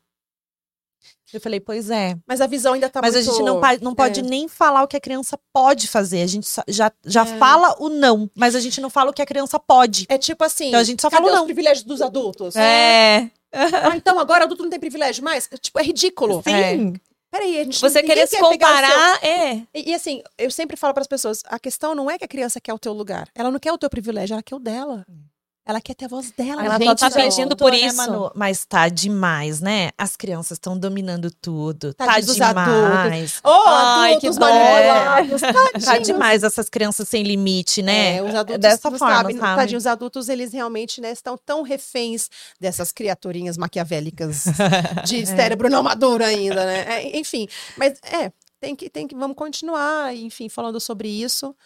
Eu 1.32 1.40
falei, 1.40 1.58
pois 1.58 1.90
é. 1.90 2.16
Mas 2.28 2.40
a 2.40 2.46
visão 2.46 2.74
ainda 2.74 2.88
tá 2.88 3.00
Mas 3.02 3.14
muito... 3.16 3.28
a 3.28 3.32
gente 3.32 3.44
não, 3.44 3.60
não 3.82 3.92
pode 3.92 4.20
é. 4.20 4.22
nem 4.22 4.46
falar 4.46 4.84
o 4.84 4.86
que 4.86 4.96
a 4.96 5.00
criança 5.00 5.36
pode 5.52 5.88
fazer. 5.88 6.22
A 6.22 6.26
gente 6.28 6.46
já, 6.68 6.92
já 7.04 7.22
é. 7.22 7.38
fala 7.38 7.74
o 7.80 7.88
não, 7.88 8.30
mas 8.36 8.54
a 8.54 8.60
gente 8.60 8.80
não 8.80 8.88
fala 8.88 9.10
o 9.10 9.12
que 9.12 9.20
a 9.20 9.26
criança 9.26 9.58
pode. 9.58 10.06
É 10.08 10.16
tipo 10.16 10.44
assim. 10.44 10.68
Então 10.68 10.78
a 10.78 10.84
gente 10.84 11.02
só 11.02 11.10
fala 11.10 11.26
o 11.26 11.30
não. 11.32 11.40
os 11.40 11.44
privilégios 11.46 11.84
dos 11.84 12.00
adultos? 12.00 12.54
É. 12.54 13.28
ah, 13.52 13.96
então 13.96 14.20
agora 14.20 14.44
adulto 14.44 14.62
não 14.62 14.70
tem 14.70 14.78
privilégio 14.78 15.24
mais? 15.24 15.48
Tipo, 15.60 15.80
é 15.80 15.82
ridículo. 15.82 16.40
Sim. 16.44 16.52
É. 16.52 17.13
Peraí, 17.34 17.58
a 17.58 17.64
gente 17.64 17.80
Você 17.80 18.00
querer 18.00 18.28
se 18.28 18.38
comparar, 18.38 19.18
seu... 19.18 19.28
é. 19.28 19.66
E, 19.74 19.90
e, 19.90 19.94
assim, 19.94 20.22
eu 20.38 20.52
sempre 20.52 20.76
falo 20.76 20.94
para 20.94 21.00
as 21.00 21.08
pessoas: 21.08 21.42
a 21.46 21.58
questão 21.58 21.92
não 21.92 22.08
é 22.08 22.16
que 22.16 22.24
a 22.24 22.28
criança 22.28 22.60
quer 22.60 22.72
o 22.72 22.78
teu 22.78 22.92
lugar. 22.92 23.28
Ela 23.34 23.50
não 23.50 23.58
quer 23.58 23.72
o 23.72 23.78
teu 23.78 23.90
privilégio, 23.90 24.34
ela 24.34 24.42
quer 24.42 24.54
o 24.54 24.60
dela. 24.60 25.04
Hum. 25.10 25.24
Ela 25.66 25.80
quer 25.80 25.94
ter 25.94 26.04
a 26.04 26.08
voz 26.08 26.30
dela. 26.30 26.62
Ela 26.62 26.78
gente, 26.78 26.98
tá 26.98 27.10
pedindo 27.10 27.56
por 27.56 27.72
né, 27.72 27.78
isso. 27.78 27.96
Manu? 27.96 28.30
Mas 28.34 28.66
tá 28.66 28.90
demais, 28.90 29.62
né? 29.62 29.92
As 29.96 30.14
crianças 30.14 30.56
estão 30.56 30.78
dominando 30.78 31.30
tudo. 31.30 31.94
Tá, 31.94 32.04
tá 32.04 32.20
demais. 32.20 33.40
Adultos. 33.40 33.40
Oh, 33.42 33.64
Ai, 33.66 34.14
adultos 34.14 34.36
que 34.36 34.40
manipulados. 34.40 35.40
Tá 35.84 35.96
demais 36.04 36.42
essas 36.42 36.68
crianças 36.68 37.08
sem 37.08 37.22
limite, 37.22 37.80
né? 37.80 38.16
É, 38.16 38.22
os 38.22 38.34
adultos 38.34 38.60
Dessa 38.60 38.90
forma, 38.90 39.14
sabem, 39.14 39.38
sabe? 39.38 39.60
Tadinho, 39.60 39.78
os 39.78 39.86
adultos, 39.86 40.28
eles 40.28 40.52
realmente 40.52 41.00
né, 41.00 41.12
estão 41.12 41.38
tão 41.38 41.62
reféns 41.62 42.28
dessas 42.60 42.92
criaturinhas 42.92 43.56
maquiavélicas 43.56 44.44
de 45.06 45.22
é. 45.22 45.26
cérebro 45.26 45.70
não 45.70 45.82
maduro 45.82 46.22
ainda, 46.22 46.62
né? 46.66 46.84
É, 46.86 47.18
enfim, 47.18 47.48
mas 47.78 47.98
é, 48.02 48.30
tem 48.60 48.76
que, 48.76 48.90
tem 48.90 49.06
que, 49.06 49.14
vamos 49.14 49.36
continuar, 49.36 50.14
enfim, 50.14 50.50
falando 50.50 50.78
sobre 50.78 51.08
isso. 51.08 51.56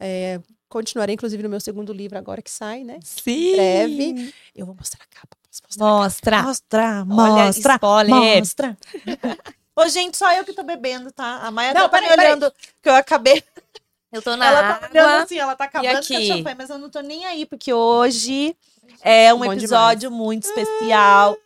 É, 0.00 0.40
continuarei, 0.74 1.14
inclusive, 1.14 1.40
no 1.40 1.48
meu 1.48 1.60
segundo 1.60 1.92
livro 1.92 2.18
agora 2.18 2.42
que 2.42 2.50
sai, 2.50 2.82
né? 2.82 2.98
Sim. 3.04 3.30
Em 3.30 3.54
breve. 3.54 4.34
Eu 4.56 4.66
vou 4.66 4.74
mostrar 4.74 5.04
a 5.04 5.20
capa. 5.20 5.36
Mostra. 5.78 6.42
Mostra, 6.42 7.04
mostra, 7.04 7.74
spoiler. 7.74 8.14
mostra. 8.14 8.78
Ô, 9.76 9.88
gente, 9.88 10.16
só 10.16 10.32
eu 10.32 10.44
que 10.44 10.52
tô 10.52 10.64
bebendo, 10.64 11.12
tá? 11.12 11.42
A 11.42 11.50
Maia 11.52 11.72
não, 11.72 11.88
tá 11.88 12.00
me 12.00 12.10
olhando 12.10 12.52
que 12.82 12.88
eu 12.88 12.94
acabei. 12.94 13.42
Eu 14.10 14.20
tô 14.20 14.36
na 14.36 14.46
ela 14.46 14.58
água. 14.58 14.88
tá 14.88 14.90
olhando 14.90 15.22
assim, 15.22 15.38
ela 15.38 15.56
tá 15.56 15.64
acabando 15.64 15.96
com 15.96 16.02
champanhe, 16.02 16.56
mas 16.56 16.70
eu 16.70 16.78
não 16.78 16.90
tô 16.90 17.00
nem 17.00 17.24
aí, 17.24 17.46
porque 17.46 17.72
hoje 17.72 18.56
é 19.00 19.32
um 19.32 19.44
episódio 19.44 20.10
demais. 20.10 20.24
muito 20.24 20.44
especial. 20.44 21.36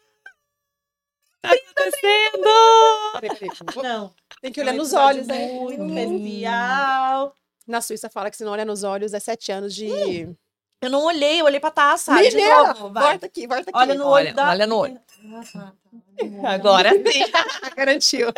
Tá 1.41 1.51
acontecendo! 1.51 3.83
Não, 3.83 4.13
tem 4.41 4.53
que 4.53 4.61
olhar 4.61 4.73
é 4.73 4.75
um 4.75 4.79
nos 4.79 4.93
olhos, 4.93 5.27
né? 5.27 5.53
Muito 5.53 5.85
especial. 5.85 7.35
Na 7.69 7.83
Suíça 7.83 8.09
fala 8.09 8.31
que 8.31 8.37
se 8.37 8.45
não 8.45 8.53
olha 8.53 8.65
nos 8.65 8.83
olhos 8.83 9.13
é 9.13 9.21
sete 9.21 9.53
anos 9.53 9.75
de. 9.75 9.93
Hum. 9.93 10.35
Eu 10.81 10.91
não 10.91 11.05
olhei, 11.05 11.41
eu 11.41 11.45
olhei 11.45 11.61
pra 11.61 11.71
taça. 11.71 12.15
Menina, 12.15 12.31
de 12.31 12.49
novo, 12.49 12.93
vai. 12.93 13.11
Volta 13.11 13.27
aqui, 13.27 13.47
volta 13.47 13.71
aqui. 13.71 13.79
Olha 13.79 13.95
no 13.95 14.07
olho. 14.07 14.27
Olha, 14.27 14.35
da... 14.35 14.51
olha 14.51 14.67
no 14.67 14.77
olho. 14.77 15.01
Agora 16.47 16.91
sim. 16.93 17.25
Garantiu. 17.77 18.29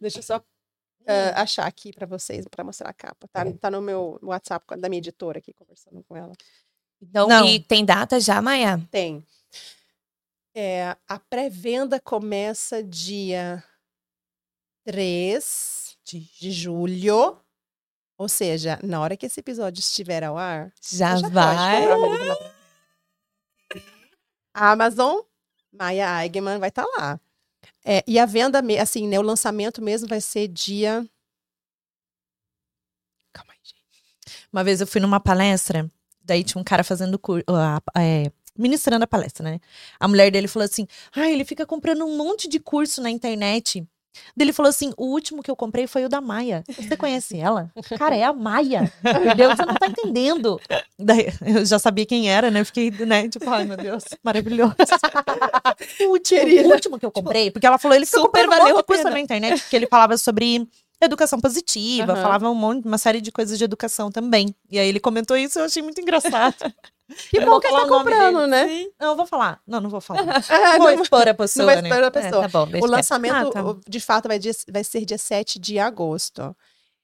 Deixa 0.00 0.18
eu 0.18 0.22
só 0.22 0.36
uh, 0.38 1.32
achar 1.36 1.66
aqui 1.66 1.92
pra 1.92 2.04
vocês, 2.04 2.46
pra 2.48 2.64
mostrar 2.64 2.90
a 2.90 2.92
capa. 2.92 3.28
Tá, 3.32 3.44
tá 3.58 3.70
no 3.70 3.80
meu 3.80 4.18
WhatsApp 4.22 4.76
da 4.76 4.88
minha 4.88 4.98
editora 4.98 5.38
aqui, 5.38 5.54
conversando 5.54 6.04
com 6.06 6.16
ela. 6.16 6.32
Então, 7.00 7.28
não. 7.28 7.46
e 7.46 7.60
tem 7.60 7.84
data 7.84 8.20
já, 8.20 8.42
Maia? 8.42 8.80
Tem. 8.90 9.24
É, 10.54 10.96
a 11.08 11.18
pré-venda 11.18 12.00
começa 12.00 12.82
dia 12.82 13.64
3 14.84 15.96
de, 16.04 16.20
de 16.20 16.50
julho 16.50 17.39
ou 18.20 18.28
seja, 18.28 18.78
na 18.84 19.00
hora 19.00 19.16
que 19.16 19.24
esse 19.24 19.40
episódio 19.40 19.80
estiver 19.80 20.22
ao 20.22 20.36
ar, 20.36 20.70
já, 20.82 21.16
já 21.16 21.26
vai. 21.30 21.86
A 24.52 24.72
Amazon, 24.72 25.20
Maya 25.72 26.22
Eigenman 26.22 26.58
vai 26.58 26.68
estar 26.68 26.84
tá 26.84 26.90
lá. 26.98 27.20
É, 27.82 28.04
e 28.06 28.18
a 28.18 28.26
venda, 28.26 28.62
assim, 28.78 29.08
né, 29.08 29.18
o 29.18 29.22
lançamento 29.22 29.80
mesmo 29.80 30.06
vai 30.06 30.20
ser 30.20 30.48
dia. 30.48 31.08
Calma 33.32 33.54
aí, 33.54 33.58
gente. 33.64 34.46
Uma 34.52 34.62
vez 34.62 34.82
eu 34.82 34.86
fui 34.86 35.00
numa 35.00 35.18
palestra, 35.18 35.90
daí 36.22 36.44
tinha 36.44 36.60
um 36.60 36.64
cara 36.64 36.84
fazendo 36.84 37.18
curso. 37.18 37.46
É, 37.96 38.30
ministrando 38.54 39.02
a 39.02 39.08
palestra, 39.08 39.50
né? 39.50 39.60
A 39.98 40.06
mulher 40.06 40.30
dele 40.30 40.46
falou 40.46 40.66
assim: 40.66 40.86
ah, 41.16 41.30
ele 41.30 41.46
fica 41.46 41.64
comprando 41.64 42.04
um 42.04 42.18
monte 42.18 42.48
de 42.48 42.60
curso 42.60 43.00
na 43.00 43.08
internet 43.08 43.82
ele 44.38 44.52
falou 44.52 44.70
assim: 44.70 44.92
o 44.96 45.06
último 45.06 45.42
que 45.42 45.50
eu 45.50 45.56
comprei 45.56 45.86
foi 45.86 46.04
o 46.04 46.08
da 46.08 46.20
Maia. 46.20 46.64
Você 46.68 46.96
conhece 46.96 47.38
ela? 47.38 47.70
Cara, 47.98 48.16
é 48.16 48.24
a 48.24 48.32
Maia. 48.32 48.92
Entendeu? 49.04 49.54
Você 49.54 49.64
não 49.64 49.74
tá 49.74 49.86
entendendo. 49.86 50.60
Daí 50.98 51.26
eu 51.44 51.64
já 51.64 51.78
sabia 51.78 52.06
quem 52.06 52.30
era, 52.30 52.50
né? 52.50 52.64
Fiquei, 52.64 52.90
né? 52.90 53.28
Tipo, 53.28 53.48
ai 53.50 53.64
meu 53.64 53.76
Deus, 53.76 54.04
maravilhoso. 54.22 54.74
o, 56.00 56.10
último, 56.10 56.40
o 56.40 56.72
último 56.72 56.98
que 56.98 57.06
eu 57.06 57.10
comprei, 57.10 57.50
porque 57.50 57.66
ela 57.66 57.78
falou, 57.78 57.96
ele 57.96 58.06
super 58.06 58.46
valeu 58.46 58.78
a 58.78 58.82
coisa 58.82 59.10
na 59.10 59.20
internet, 59.20 59.60
porque 59.60 59.76
ele 59.76 59.86
falava 59.86 60.16
sobre 60.16 60.66
educação 61.00 61.40
positiva, 61.40 62.14
uhum. 62.14 62.22
falava 62.22 62.50
um 62.50 62.54
monte, 62.54 62.86
uma 62.86 62.98
série 62.98 63.20
de 63.20 63.32
coisas 63.32 63.56
de 63.56 63.64
educação 63.64 64.10
também. 64.10 64.54
E 64.70 64.78
aí 64.78 64.88
ele 64.88 65.00
comentou 65.00 65.36
isso, 65.36 65.58
eu 65.58 65.64
achei 65.64 65.82
muito 65.82 66.00
engraçado. 66.00 66.56
Que 67.30 67.40
bom 67.40 67.58
que 67.60 67.66
ele 67.66 67.76
tá 67.76 67.88
comprando, 67.88 68.46
né? 68.46 68.68
Sim. 68.68 68.90
Não, 68.98 69.08
eu 69.08 69.16
vou 69.16 69.26
falar. 69.26 69.60
Não, 69.66 69.80
não 69.80 69.90
vou 69.90 70.00
falar. 70.00 70.20
É, 70.50 70.78
vou 70.78 70.92
não, 70.92 71.02
expor 71.02 71.28
a 71.28 71.34
pessoa, 71.34 71.66
não 71.66 71.72
vai 71.72 71.82
expor 71.82 72.04
a 72.04 72.10
pessoa. 72.10 72.44
É, 72.44 72.48
tá 72.48 72.66
bom, 72.66 72.68
o 72.80 72.86
lançamento, 72.86 73.34
ah, 73.34 73.50
tá. 73.50 73.76
de 73.88 74.00
fato, 74.00 74.28
vai, 74.28 74.38
dia, 74.38 74.52
vai 74.70 74.84
ser 74.84 75.04
dia 75.04 75.18
7 75.18 75.58
de 75.58 75.78
agosto. 75.78 76.54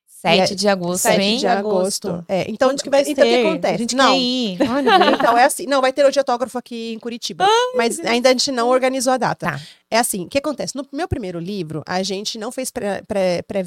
7 0.06 0.54
de 0.54 0.68
agosto, 0.68 1.02
7 1.02 1.22
hein? 1.22 1.38
de 1.38 1.46
agosto. 1.46 2.24
É, 2.28 2.50
então, 2.50 2.70
Onde 2.70 2.82
que 2.82 2.90
vai 2.90 3.02
então, 3.02 3.24
o 3.24 3.28
que 3.28 3.46
acontece? 3.46 3.74
A 3.74 3.78
gente 3.78 3.96
não. 3.96 4.12
Quer 4.12 4.18
ir. 4.18 4.58
então, 5.14 5.38
é 5.38 5.44
assim. 5.44 5.66
Não, 5.66 5.80
vai 5.80 5.92
ter 5.92 6.04
hoje 6.04 6.18
autógrafo 6.18 6.58
aqui 6.58 6.94
em 6.94 6.98
Curitiba. 6.98 7.44
Ai, 7.44 7.76
mas 7.76 8.00
ainda 8.00 8.30
a 8.30 8.32
gente 8.32 8.50
não 8.50 8.68
organizou 8.68 9.12
a 9.12 9.18
data. 9.18 9.46
Tá. 9.46 9.60
É 9.90 9.98
assim, 9.98 10.24
o 10.24 10.28
que 10.28 10.38
acontece? 10.38 10.74
No 10.74 10.86
meu 10.92 11.06
primeiro 11.06 11.38
livro, 11.38 11.82
a 11.86 12.02
gente 12.02 12.38
não 12.38 12.50
fez 12.50 12.70
pré-venda 12.70 13.04
pré, 13.06 13.42
pré 13.42 13.62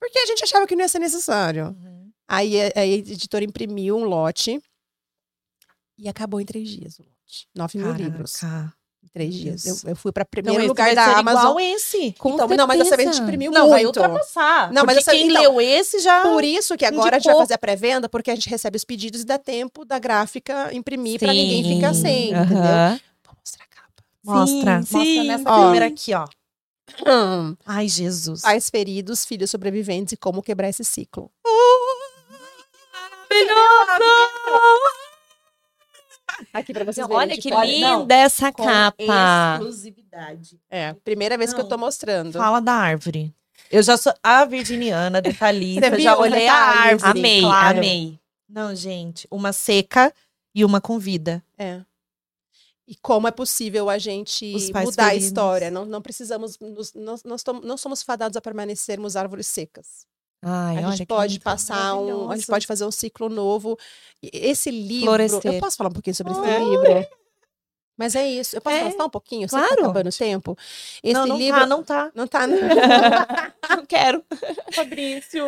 porque 0.00 0.18
a 0.18 0.26
gente 0.26 0.44
achava 0.44 0.66
que 0.66 0.76
não 0.76 0.82
ia 0.82 0.88
ser 0.88 1.00
necessário. 1.00 1.66
Uhum. 1.66 1.97
Aí 2.28 2.60
a, 2.60 2.80
a 2.80 2.86
editora 2.86 3.44
imprimiu 3.44 3.96
um 3.96 4.04
lote 4.04 4.60
e 5.96 6.08
acabou 6.08 6.40
em 6.40 6.44
três 6.44 6.68
dias 6.68 6.98
o 6.98 7.02
lote. 7.02 7.48
Nove 7.54 7.78
mil 7.78 7.92
livros. 7.92 8.42
Em 8.42 9.08
três 9.12 9.34
dias. 9.34 9.64
Eu, 9.64 9.90
eu 9.90 9.96
fui 9.96 10.12
para 10.12 10.24
primeiro 10.24 10.58
então, 10.58 10.68
lugar 10.68 10.94
da 10.94 11.18
Amazon. 11.18 11.40
igual 11.40 11.60
esse. 11.60 12.12
Com 12.18 12.34
então, 12.34 12.48
não, 12.48 12.66
mas 12.66 12.78
dessa 12.78 12.96
vez 12.96 13.08
a 13.08 13.12
gente 13.12 13.22
imprimiu 13.22 13.50
não, 13.50 13.62
muito. 13.62 13.72
vai 13.72 13.86
ultrapassar. 13.86 14.72
Não, 14.72 14.84
mas 14.84 14.98
essa, 14.98 15.12
quem 15.12 15.30
então, 15.30 15.42
leu 15.42 15.60
esse 15.60 16.00
já 16.00 16.20
Por 16.22 16.44
isso 16.44 16.76
que 16.76 16.84
agora 16.84 17.16
indicou. 17.16 17.16
a 17.16 17.18
gente 17.18 17.32
vai 17.32 17.42
fazer 17.42 17.54
a 17.54 17.58
pré-venda, 17.58 18.08
porque 18.08 18.30
a 18.30 18.34
gente 18.34 18.48
recebe 18.48 18.76
os 18.76 18.84
pedidos 18.84 19.22
e 19.22 19.24
dá 19.24 19.38
tempo 19.38 19.84
da 19.84 19.98
gráfica 19.98 20.74
imprimir 20.74 21.18
para 21.18 21.32
ninguém 21.32 21.76
ficar 21.76 21.94
sem, 21.94 22.30
entendeu? 22.32 23.00
Vou 23.24 23.34
mostrar 23.38 23.64
a 23.64 23.68
capa. 23.68 24.04
Mostra. 24.22 24.82
Sim, 24.82 24.96
Mostra 24.96 25.24
nessa 25.24 25.50
ó, 25.50 25.62
câmera 25.62 25.86
aqui, 25.86 26.12
ó. 26.12 26.26
Ai, 27.64 27.88
Jesus. 27.88 28.42
Pais 28.42 28.68
feridos, 28.68 29.24
filhos 29.24 29.50
sobreviventes 29.50 30.12
e 30.12 30.16
como 30.16 30.42
quebrar 30.42 30.68
esse 30.68 30.84
ciclo. 30.84 31.30
Aqui 36.52 36.72
pra 36.72 36.84
vocês 36.84 37.06
verem. 37.06 37.20
Olha 37.22 37.36
que 37.40 37.52
olha, 37.52 37.66
linda 37.70 38.16
não, 38.16 38.22
essa 38.24 38.52
capa. 38.52 39.56
exclusividade. 39.58 40.60
É, 40.70 40.92
primeira 40.92 41.36
vez 41.36 41.52
que 41.52 41.58
eu 41.60 41.64
Não. 41.64 41.68
tô 41.68 41.78
mostrando. 41.78 42.38
Fala 42.38 42.60
da 42.60 42.72
árvore. 42.72 43.34
Eu 43.70 43.82
já 43.82 43.96
sou 43.96 44.14
a 44.22 44.44
virginiana, 44.44 45.20
detalhista, 45.20 45.90
já 46.00 46.14
viu 46.14 46.24
os 46.24 46.32
olhei 46.32 46.48
a 46.48 46.70
detalhes? 46.70 47.02
árvore. 47.04 47.18
Amei, 47.20 47.40
claro. 47.42 47.78
amei. 47.78 48.20
Não, 48.48 48.74
gente, 48.74 49.26
uma 49.30 49.52
seca 49.52 50.12
e 50.54 50.64
uma 50.64 50.80
com 50.80 50.98
vida. 50.98 51.44
É. 51.58 51.80
E 52.86 52.94
como 52.96 53.28
é 53.28 53.30
possível 53.30 53.90
a 53.90 53.98
gente 53.98 54.50
mudar 54.74 55.02
a 55.04 55.06
feridos. 55.08 55.26
história? 55.26 55.70
Não, 55.70 55.84
não 55.84 56.00
precisamos, 56.00 56.58
nos, 56.58 56.94
nós, 56.94 57.22
nós 57.24 57.42
tom- 57.42 57.60
não 57.62 57.76
somos 57.76 58.02
fadados 58.02 58.36
a 58.36 58.40
permanecermos 58.40 59.16
árvores 59.16 59.46
secas. 59.46 60.06
Ai, 60.42 60.76
a 60.84 60.90
gente 60.92 61.06
pode 61.06 61.40
passar 61.40 61.94
um, 61.96 62.30
a 62.30 62.36
gente 62.36 62.46
pode 62.46 62.66
fazer 62.66 62.84
um 62.84 62.90
ciclo 62.90 63.28
novo. 63.28 63.76
Esse 64.22 64.70
livro, 64.70 65.06
Florescer. 65.06 65.52
eu 65.54 65.60
posso 65.60 65.76
falar 65.76 65.90
um 65.90 65.92
pouquinho 65.92 66.14
sobre 66.14 66.32
esse 66.32 66.40
Ah. 66.42 66.58
livro? 66.58 67.06
Mas 67.96 68.14
é 68.14 68.24
isso. 68.28 68.56
Eu 68.56 68.60
posso 68.60 68.76
É, 68.76 68.90
falar 68.92 69.06
um 69.06 69.10
pouquinho? 69.10 69.48
Claro. 69.48 69.66
tá 69.66 69.74
acabando 69.74 70.08
o 70.08 70.12
tempo. 70.12 70.56
Esse 71.02 71.14
não, 71.14 71.26
não 71.26 71.36
livro 71.36 71.58
tá, 71.60 71.66
não 71.66 71.82
tá. 71.82 72.10
não 72.14 72.26
tá. 72.28 72.46
não. 72.46 72.56
Não 73.78 73.84
quero. 73.84 74.24
Fabrício. 74.72 75.44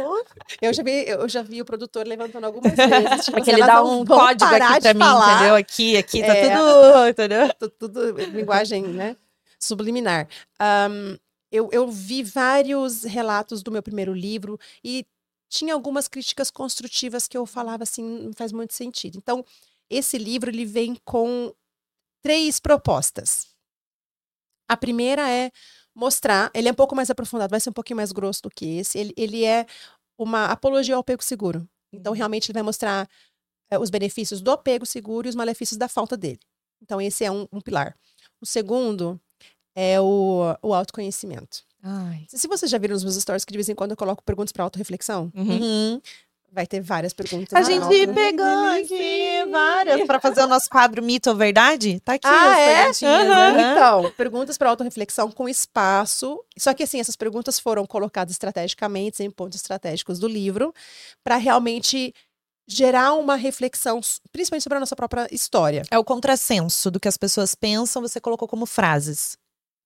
Eu 0.60 0.72
já 0.74 0.82
vi, 0.82 1.04
eu 1.08 1.28
já 1.28 1.42
vi 1.42 1.62
o 1.62 1.64
produtor 1.64 2.06
levantando 2.06 2.44
algumas 2.44 2.74
vezes. 2.74 3.24
Tipo, 3.24 3.36
Porque 3.38 3.50
assim, 3.50 3.60
ele 3.60 3.66
dá 3.66 3.82
um 3.82 4.04
código 4.04 4.44
aqui 4.54 4.80
pra 4.80 4.94
mim, 4.94 5.00
falar. 5.00 5.34
entendeu? 5.36 5.54
Aqui, 5.54 5.96
aqui, 5.96 6.20
tá 6.20 6.36
É. 6.36 6.56
tudo, 6.56 7.08
entendeu? 7.08 7.54
Tu- 7.58 7.70
tudo 7.70 8.10
linguagem, 8.24 8.82
né? 8.82 9.16
Subliminar. 9.58 10.28
Ahn, 10.58 11.16
eu, 11.50 11.68
eu 11.72 11.88
vi 11.90 12.22
vários 12.22 13.04
relatos 13.04 13.62
do 13.62 13.70
meu 13.70 13.82
primeiro 13.82 14.12
livro 14.12 14.58
e 14.84 15.06
tinha 15.48 15.74
algumas 15.74 16.06
críticas 16.06 16.50
construtivas 16.50 17.26
que 17.26 17.36
eu 17.36 17.44
falava 17.44 17.82
assim, 17.82 18.04
não 18.04 18.32
faz 18.32 18.52
muito 18.52 18.72
sentido. 18.72 19.18
Então, 19.18 19.44
esse 19.88 20.16
livro 20.16 20.48
ele 20.48 20.64
vem 20.64 20.94
com 21.04 21.52
três 22.22 22.60
propostas. 22.60 23.48
A 24.68 24.76
primeira 24.76 25.28
é 25.28 25.50
mostrar, 25.92 26.50
ele 26.54 26.68
é 26.68 26.72
um 26.72 26.74
pouco 26.74 26.94
mais 26.94 27.10
aprofundado, 27.10 27.50
vai 27.50 27.60
ser 27.60 27.70
um 27.70 27.72
pouquinho 27.72 27.96
mais 27.96 28.12
grosso 28.12 28.42
do 28.42 28.50
que 28.50 28.78
esse. 28.78 28.96
Ele, 28.96 29.12
ele 29.16 29.44
é 29.44 29.66
uma 30.16 30.46
apologia 30.46 30.94
ao 30.94 31.00
apego 31.00 31.24
seguro. 31.24 31.68
Então, 31.92 32.12
realmente, 32.12 32.46
ele 32.46 32.54
vai 32.54 32.62
mostrar 32.62 33.08
eh, 33.70 33.78
os 33.78 33.90
benefícios 33.90 34.40
do 34.40 34.52
apego 34.52 34.86
seguro 34.86 35.26
e 35.26 35.30
os 35.30 35.34
malefícios 35.34 35.76
da 35.76 35.88
falta 35.88 36.16
dele. 36.16 36.38
Então, 36.80 37.00
esse 37.00 37.24
é 37.24 37.30
um, 37.32 37.48
um 37.50 37.60
pilar. 37.60 37.96
O 38.40 38.46
segundo 38.46 39.20
é 39.80 40.00
o, 40.00 40.54
o 40.62 40.74
autoconhecimento. 40.74 41.58
Ai. 41.82 42.24
Se 42.28 42.38
se 42.38 42.46
vocês 42.48 42.70
já 42.70 42.76
viram 42.78 42.92
nos 42.94 43.02
meus 43.04 43.16
stories 43.16 43.44
que 43.44 43.52
de 43.52 43.58
vez 43.58 43.68
em 43.68 43.74
quando 43.74 43.92
eu 43.92 43.96
coloco 43.96 44.22
perguntas 44.22 44.52
para 44.52 44.64
autorreflexão, 44.64 45.32
Uhum. 45.34 45.60
Uhum. 45.60 46.00
vai 46.52 46.66
ter 46.66 46.80
várias 46.80 47.12
perguntas. 47.14 47.54
A 47.54 47.62
gente 47.62 47.82
auto- 47.84 48.14
pegou 48.14 48.44
aqui 48.74 49.44
várias 49.50 50.04
pra 50.06 50.20
fazer 50.20 50.42
o 50.42 50.46
nosso 50.48 50.68
quadro 50.68 51.02
Mito 51.02 51.30
ou 51.30 51.36
Verdade. 51.36 52.00
Tá 52.00 52.14
aqui 52.14 52.26
Ah, 52.26 52.86
as 52.88 53.02
é? 53.02 53.06
Aham. 53.06 53.30
aham. 53.30 53.60
Então, 53.72 54.12
perguntas 54.16 54.58
para 54.58 54.68
autorreflexão 54.68 55.30
com 55.30 55.48
espaço. 55.48 56.44
Só 56.58 56.74
que, 56.74 56.82
assim, 56.82 57.00
essas 57.00 57.16
perguntas 57.16 57.58
foram 57.60 57.86
colocadas 57.86 58.32
estrategicamente, 58.32 59.22
em 59.22 59.30
pontos 59.30 59.56
estratégicos 59.56 60.18
do 60.18 60.26
livro, 60.28 60.74
para 61.24 61.36
realmente 61.36 62.12
gerar 62.68 63.14
uma 63.14 63.34
reflexão, 63.36 64.00
principalmente 64.30 64.62
sobre 64.62 64.76
a 64.76 64.80
nossa 64.80 64.94
própria 64.94 65.26
história. 65.32 65.82
É 65.90 65.98
o 65.98 66.04
contrassenso 66.04 66.90
do 66.90 67.00
que 67.00 67.08
as 67.08 67.16
pessoas 67.16 67.54
pensam, 67.54 68.00
você 68.02 68.20
colocou 68.20 68.46
como 68.46 68.66
frases. 68.66 69.36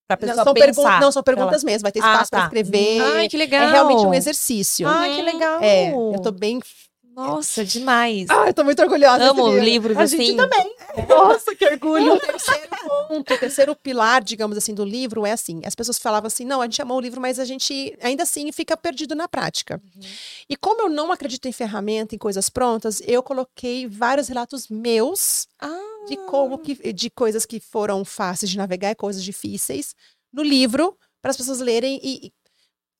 Pra 0.06 0.16
Não 0.20 0.28
pessoa 0.28 0.44
são, 0.44 0.52
pergun- 0.54 0.82
pensar. 0.82 1.00
não, 1.00 1.10
são 1.12 1.22
perguntas 1.22 1.64
mesmo, 1.64 1.82
vai 1.82 1.92
ter 1.92 2.00
Ah, 2.02 2.12
espaço 2.12 2.30
para 2.30 2.40
tá. 2.40 2.44
escrever. 2.46 3.00
Ai, 3.16 3.28
que 3.28 3.36
legal. 3.38 3.62
é 3.68 3.70
realmente 3.72 4.06
um 4.06 4.12
exercício. 4.12 4.86
Ah, 4.86 5.02
que 5.08 5.22
legal. 5.22 5.60
É, 5.62 5.92
eu 5.92 6.20
tô 6.22 6.30
bem. 6.30 6.60
Nossa, 7.14 7.64
demais. 7.64 8.28
Ah, 8.28 8.48
eu 8.48 8.54
tô 8.54 8.64
muito 8.64 8.82
orgulhosa. 8.82 9.30
Amo 9.30 9.46
livro. 9.48 9.64
livros 9.64 9.96
A 9.96 10.02
assim. 10.02 10.16
gente 10.16 10.36
também. 10.36 10.74
Nossa, 11.08 11.54
que 11.54 11.64
orgulho. 11.66 12.14
o 12.14 12.18
terceiro 12.20 12.68
ponto, 13.08 13.34
o 13.34 13.38
terceiro 13.38 13.76
pilar, 13.76 14.22
digamos 14.22 14.56
assim, 14.58 14.74
do 14.74 14.84
livro 14.84 15.24
é 15.24 15.32
assim: 15.32 15.60
as 15.64 15.74
pessoas 15.74 15.98
falavam 15.98 16.26
assim, 16.26 16.44
não, 16.44 16.60
a 16.60 16.64
gente 16.64 16.80
amou 16.82 16.98
o 16.98 17.00
livro, 17.00 17.20
mas 17.20 17.38
a 17.38 17.44
gente 17.44 17.96
ainda 18.02 18.22
assim 18.24 18.50
fica 18.52 18.76
perdido 18.76 19.14
na 19.14 19.28
prática. 19.28 19.80
E 20.48 20.56
como 20.56 20.82
eu 20.82 20.88
não 20.88 21.12
acredito 21.12 21.46
em 21.46 21.52
ferramenta, 21.52 22.14
em 22.14 22.18
coisas 22.18 22.48
prontas, 22.48 23.00
eu 23.06 23.22
coloquei 23.22 23.86
vários 23.86 24.28
relatos 24.28 24.68
meus 24.68 25.46
Ah, 25.60 25.78
de 26.08 26.16
como 26.26 26.58
que, 26.58 26.92
de 26.92 27.10
coisas 27.10 27.46
que 27.46 27.60
foram 27.60 28.04
fáceis 28.04 28.50
de 28.50 28.58
navegar 28.58 28.90
e 28.90 28.94
coisas 28.96 29.22
difíceis 29.22 29.94
no 30.32 30.42
livro 30.42 30.96
para 31.22 31.30
as 31.30 31.36
pessoas 31.36 31.60
lerem 31.60 32.00
e, 32.02 32.26
e 32.26 32.32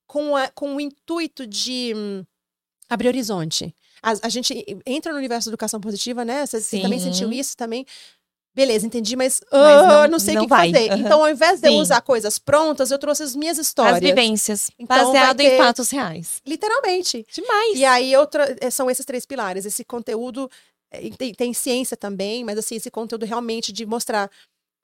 com, 0.07 0.37
a- 0.37 0.49
com 0.55 0.77
o 0.77 0.81
intuito 0.81 1.47
de 1.47 1.93
hum, 1.97 2.25
abrir 2.89 3.09
horizonte. 3.09 3.75
A, 4.05 4.27
a 4.27 4.29
gente 4.29 4.65
entra 4.85 5.13
no 5.13 5.19
universo 5.19 5.49
da 5.49 5.51
educação 5.51 5.81
positiva, 5.81 6.25
né? 6.25 6.45
Você 6.47 6.61
você 6.61 6.81
também 6.81 6.99
sentiu 7.01 7.33
isso 7.33 7.57
também? 7.57 7.87
Beleza, 8.57 8.87
entendi, 8.87 9.17
mas, 9.17 9.41
Mas 9.51 9.83
ah, 9.83 10.03
não- 10.03 10.09
não, 10.13 10.19
sei 10.21 10.37
o 10.37 10.43
que 10.43 10.47
vai. 10.47 10.73
fazer. 10.73 10.91
Aham. 10.93 11.01
Então, 11.01 11.25
ao 11.25 11.29
invés 11.31 11.61
de 11.61 11.67
eu 11.67 11.73
Sim. 11.73 11.81
usar 11.81 12.01
coisas 12.03 12.39
prontas, 12.39 12.91
eu 12.93 12.99
trouxe 12.99 13.25
as 13.25 13.35
minhas 13.35 13.59
as 13.59 13.67
histórias. 13.67 13.99
vivências. 14.01 14.71
Então, 14.79 15.07
baseado 15.07 15.39
vai 15.39 15.47
em 15.47 15.51
ter- 15.51 15.57
fatos 15.59 15.91
reais. 15.91 16.41
Literalmente. 16.47 17.27
Demais. 17.35 17.77
E 17.77 17.85
aí 17.85 18.13
eu 18.13 18.25
tra- 18.29 18.55
eh, 18.61 18.71
são 18.71 18.89
esses 18.89 19.05
três 19.05 19.27
pilares. 19.27 19.65
Esse 19.67 19.85
conteúdo 19.85 20.49
eh, 20.93 21.11
tem, 21.19 21.35
tem 21.35 21.53
ciência 21.53 21.97
também, 21.97 22.45
mas 22.45 22.57
assim, 22.57 22.77
esse 22.77 22.93
conteúdo 22.93 23.27
realmente 23.27 23.73
de 23.73 23.85
mostrar 23.85 24.31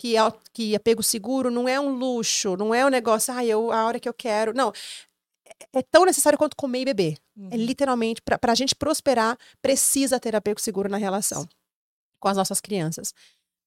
que, 0.00 0.16
au- 0.16 0.36
que 0.52 0.74
apego 0.74 1.02
seguro 1.02 1.48
não 1.48 1.68
é 1.68 1.78
um 1.78 1.90
luxo, 1.94 2.56
não 2.56 2.74
é 2.74 2.84
um 2.84 2.88
negócio, 2.88 3.32
ah, 3.32 3.44
eu, 3.44 3.70
a 3.70 3.84
hora 3.86 4.00
que 4.00 4.08
eu 4.08 4.14
quero. 4.14 4.52
Não. 4.52 4.72
É- 5.62 5.78
É 5.80 5.82
tão 5.82 6.04
necessário 6.04 6.38
quanto 6.38 6.56
comer 6.56 6.80
e 6.80 6.84
beber. 6.86 7.14
É 7.36 7.40
Uhum. 7.40 7.48
literalmente, 7.64 8.20
para 8.22 8.52
a 8.52 8.54
gente 8.54 8.74
prosperar, 8.74 9.38
precisa 9.62 10.18
ter 10.20 10.34
apego 10.36 10.60
seguro 10.60 10.88
na 10.88 10.96
relação 10.96 11.46
com 12.18 12.28
as 12.28 12.36
nossas 12.36 12.60
crianças. 12.60 13.12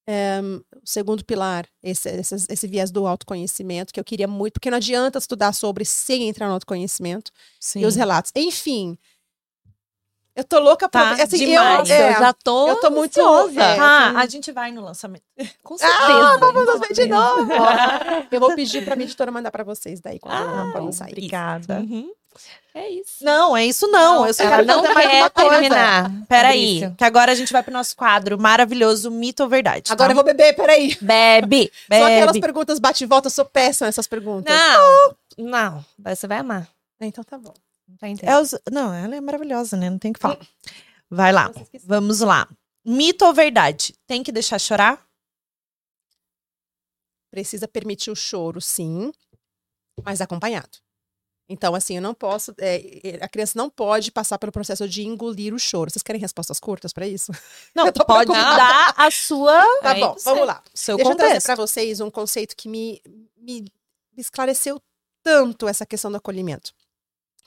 Em, 0.08 0.58
o 0.58 0.82
segundo 0.84 1.24
pilar, 1.24 1.66
esse, 1.82 2.10
esse, 2.10 2.36
esse 2.50 2.68
viés 2.68 2.92
do 2.92 3.08
autoconhecimento, 3.08 3.94
que 3.94 4.00
eu 4.00 4.04
queria 4.04 4.28
muito, 4.28 4.54
porque 4.56 4.70
não 4.70 4.78
adianta 4.78 5.18
estudar 5.18 5.54
sobre 5.54 5.86
sem 5.86 6.28
entrar 6.28 6.48
no 6.48 6.54
autoconhecimento 6.54 7.32
Sim. 7.60 7.80
e 7.82 7.86
os 7.86 7.96
relatos. 7.96 8.32
Enfim, 8.36 8.98
eu 10.36 10.44
tô 10.44 10.60
louca 10.60 10.90
pra 10.90 11.16
Tá. 11.16 11.24
Assim, 11.24 11.38
demais. 11.38 11.90
Eu, 11.90 11.96
é, 11.96 12.10
eu 12.16 12.20
já 12.20 12.34
tô. 12.34 12.68
eu 12.68 12.76
tô 12.80 12.90
muito 12.92 13.20
ansiosa. 13.20 13.62
é, 13.62 13.76
Tá, 13.76 14.08
assim, 14.10 14.18
a 14.18 14.26
gente 14.28 14.52
vai 14.52 14.72
no 14.72 14.82
lançamento. 14.82 15.24
Com 15.64 15.78
certeza. 15.78 16.02
Ah, 16.02 16.38
vamos 16.40 16.66
nos 16.66 16.80
ver 16.80 16.94
de 16.94 17.06
novo. 17.08 17.52
eu 18.32 18.40
vou 18.40 18.56
pedir 18.56 18.84
pra 18.84 18.96
minha 18.96 19.06
editora 19.06 19.32
mandar 19.32 19.52
pra 19.52 19.64
vocês 19.64 20.00
daí 20.00 20.20
quando, 20.20 20.34
Ah, 20.36 20.70
quando 20.72 20.92
sair. 20.94 21.12
Obrigada. 21.12 21.80
Uhum. 21.80 22.12
É 22.74 22.90
isso. 22.90 23.24
Não, 23.24 23.56
é 23.56 23.64
isso 23.64 23.88
não. 23.88 24.26
Eu 24.26 24.34
só 24.34 24.42
quero 24.42 24.66
não 24.66 24.82
quer 24.82 25.20
uma 25.22 25.30
coisa. 25.30 25.50
terminar. 25.52 26.12
Peraí, 26.28 26.92
que 26.98 27.04
agora 27.04 27.32
a 27.32 27.36
gente 27.36 27.54
vai 27.54 27.62
pro 27.62 27.72
nosso 27.72 27.96
quadro 27.96 28.40
maravilhoso 28.40 29.12
Mito 29.12 29.44
ou 29.44 29.50
Verdade. 29.50 29.92
Agora 29.92 30.14
eu 30.14 30.16
tá? 30.16 30.24
vou 30.24 30.34
beber, 30.34 30.56
peraí. 30.56 30.98
Bebe. 31.00 31.72
Só 31.92 32.04
aquelas 32.06 32.28
Bebe. 32.32 32.42
perguntas 32.42 32.80
bate 32.80 33.04
e 33.04 33.08
volta, 33.08 33.28
eu 33.28 33.32
sou 33.32 33.46
péssima 33.46 33.86
nessas 33.88 34.08
perguntas. 34.08 34.52
Não. 34.56 35.16
Não. 35.38 35.86
Você 36.06 36.26
vai 36.26 36.40
amar. 36.40 36.68
Então 37.00 37.24
tá 37.24 37.38
bom. 37.38 37.54
Não 37.88 38.10
entendendo. 38.10 38.56
É 38.66 38.72
Não, 38.72 38.94
ela 38.94 39.16
é 39.16 39.22
maravilhosa, 39.22 39.76
né? 39.78 39.90
Não 39.90 40.00
tem 40.00 40.12
o 40.12 40.14
que 40.14 40.20
falar. 40.20 40.40
Vai 41.10 41.32
lá, 41.32 41.52
vamos 41.84 42.22
lá. 42.22 42.48
Mito 42.86 43.24
ou 43.26 43.34
verdade? 43.34 43.94
Tem 44.08 44.24
que 44.24 44.32
deixar 44.32 44.60
chorar? 44.60 45.06
Precisa 47.32 47.68
permitir 47.68 48.12
o 48.12 48.16
choro, 48.16 48.62
sim, 48.62 49.12
mas 50.04 50.22
acompanhado. 50.22 50.78
Então, 51.50 51.76
assim, 51.76 51.96
eu 51.98 52.02
não 52.02 52.14
posso. 52.14 52.54
é, 52.58 53.20
a 53.22 53.28
criança 53.28 53.54
não 53.58 53.70
pode 53.70 54.12
passar 54.12 54.38
pelo 54.40 54.52
processo 54.52 54.88
de 54.88 55.04
engolir 55.04 55.54
o 55.54 55.60
choro. 55.60 55.92
Vocês 55.92 56.02
querem 56.02 56.22
respostas 56.22 56.60
curtas 56.60 56.94
pra 56.94 57.06
isso? 57.08 57.32
Não, 57.76 57.92
pode 57.92 58.32
preocupada. 58.32 58.56
dar 58.56 58.94
a 58.98 59.12
sua, 59.12 59.62
Tá 59.82 59.96
É 59.96 60.00
bom, 60.00 60.16
vamos 60.24 60.48
lá. 60.48 60.64
seu 60.74 60.96
Deixa 60.96 61.12
eu 61.12 61.16
trazer 61.18 61.30
contexto. 61.34 61.46
para 61.48 61.56
vocês 61.56 62.00
um 62.00 62.10
conceito 62.10 62.56
que 62.56 62.70
me, 62.70 63.02
me 63.38 63.62
me 64.16 64.22
esclareceu 64.22 64.80
tanto 65.24 65.68
essa 65.68 65.86
questão 65.86 66.10
do 66.12 66.18
acolhimento. 66.18 66.72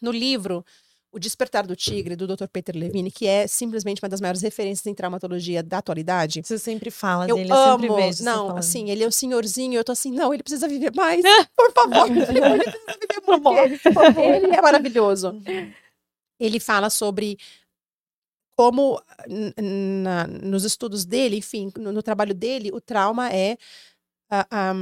No 0.03 0.11
livro 0.11 0.65
O 1.13 1.19
Despertar 1.19 1.67
do 1.67 1.75
Tigre, 1.75 2.15
do 2.17 2.27
Dr. 2.27 2.47
Peter 2.53 2.77
Levine, 2.77 3.11
que 3.11 3.27
é 3.27 3.47
simplesmente 3.47 4.03
uma 4.03 4.09
das 4.09 4.21
maiores 4.21 4.43
referências 4.43 4.87
em 4.87 4.95
traumatologia 4.95 5.63
da 5.63 5.79
atualidade. 5.79 6.43
Você 6.45 6.59
sempre 6.59 6.91
fala 6.91 7.27
Eu 7.29 7.37
dele, 7.37 7.51
eu 7.51 7.57
amo. 7.57 7.83
sempre 7.85 7.97
vejo. 8.03 8.25
não, 8.25 8.57
assim, 8.57 8.91
ele 8.91 9.03
é 9.05 9.09
um 9.09 9.11
senhorzinho, 9.11 9.75
eu 9.75 9.85
tô 9.85 9.93
assim, 9.93 10.11
não, 10.11 10.35
ele 10.35 10.43
precisa 10.43 10.69
viver 10.69 10.93
mais, 10.95 11.23
por 11.57 11.73
favor. 11.73 12.07
ele 12.11 12.25
precisa 12.25 12.33
viver 13.01 13.21
muito, 13.27 13.83
por 13.83 13.93
favor. 13.95 14.25
Ele 14.35 14.47
é 14.55 14.61
maravilhoso. 14.61 15.43
Ele 16.39 16.61
fala 16.61 16.91
sobre 16.91 17.39
como 18.59 19.01
na- 20.03 20.27
nos 20.27 20.65
estudos 20.65 21.05
dele, 21.05 21.37
enfim, 21.37 21.71
no, 21.79 21.93
no 21.93 22.03
trabalho 22.03 22.35
dele, 22.35 22.71
o 22.73 22.81
trauma 22.81 23.31
é 23.33 23.57
a, 24.31 24.47
a, 24.51 24.73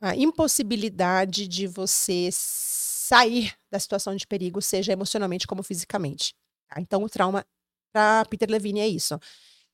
a 0.00 0.16
impossibilidade 0.16 1.46
de 1.46 1.66
você 1.66 2.28
sair 2.32 3.54
da 3.72 3.80
situação 3.80 4.14
de 4.14 4.26
perigo, 4.26 4.60
seja 4.60 4.92
emocionalmente 4.92 5.46
como 5.46 5.62
fisicamente. 5.62 6.34
tá? 6.68 6.80
Então, 6.80 7.02
o 7.02 7.08
trauma, 7.08 7.44
para 7.92 8.24
Peter 8.26 8.48
Levine, 8.50 8.80
é 8.80 8.86
isso. 8.86 9.18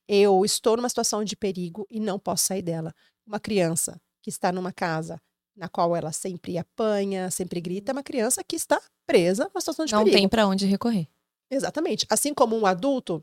Eu 0.07 0.43
estou 0.45 0.77
numa 0.77 0.87
situação 0.89 1.23
de 1.23 1.35
perigo 1.35 1.85
e 1.89 1.99
não 1.99 2.17
posso 2.17 2.45
sair 2.45 2.61
dela. 2.61 2.95
Uma 3.27 3.39
criança 3.39 4.01
que 4.23 4.29
está 4.29 4.51
numa 4.51 4.71
casa 4.71 5.21
na 5.55 5.67
qual 5.67 5.93
ela 5.93 6.13
sempre 6.13 6.57
apanha, 6.57 7.29
sempre 7.29 7.59
grita, 7.59 7.91
é 7.91 7.93
uma 7.93 8.01
criança 8.01 8.41
que 8.41 8.55
está 8.55 8.81
presa 9.05 9.43
numa 9.53 9.59
situação 9.59 9.85
de 9.85 9.91
Não 9.91 10.03
perigo. 10.05 10.17
tem 10.17 10.29
para 10.29 10.47
onde 10.47 10.65
recorrer. 10.65 11.07
Exatamente. 11.51 12.07
Assim 12.09 12.33
como 12.33 12.57
um 12.57 12.65
adulto, 12.65 13.21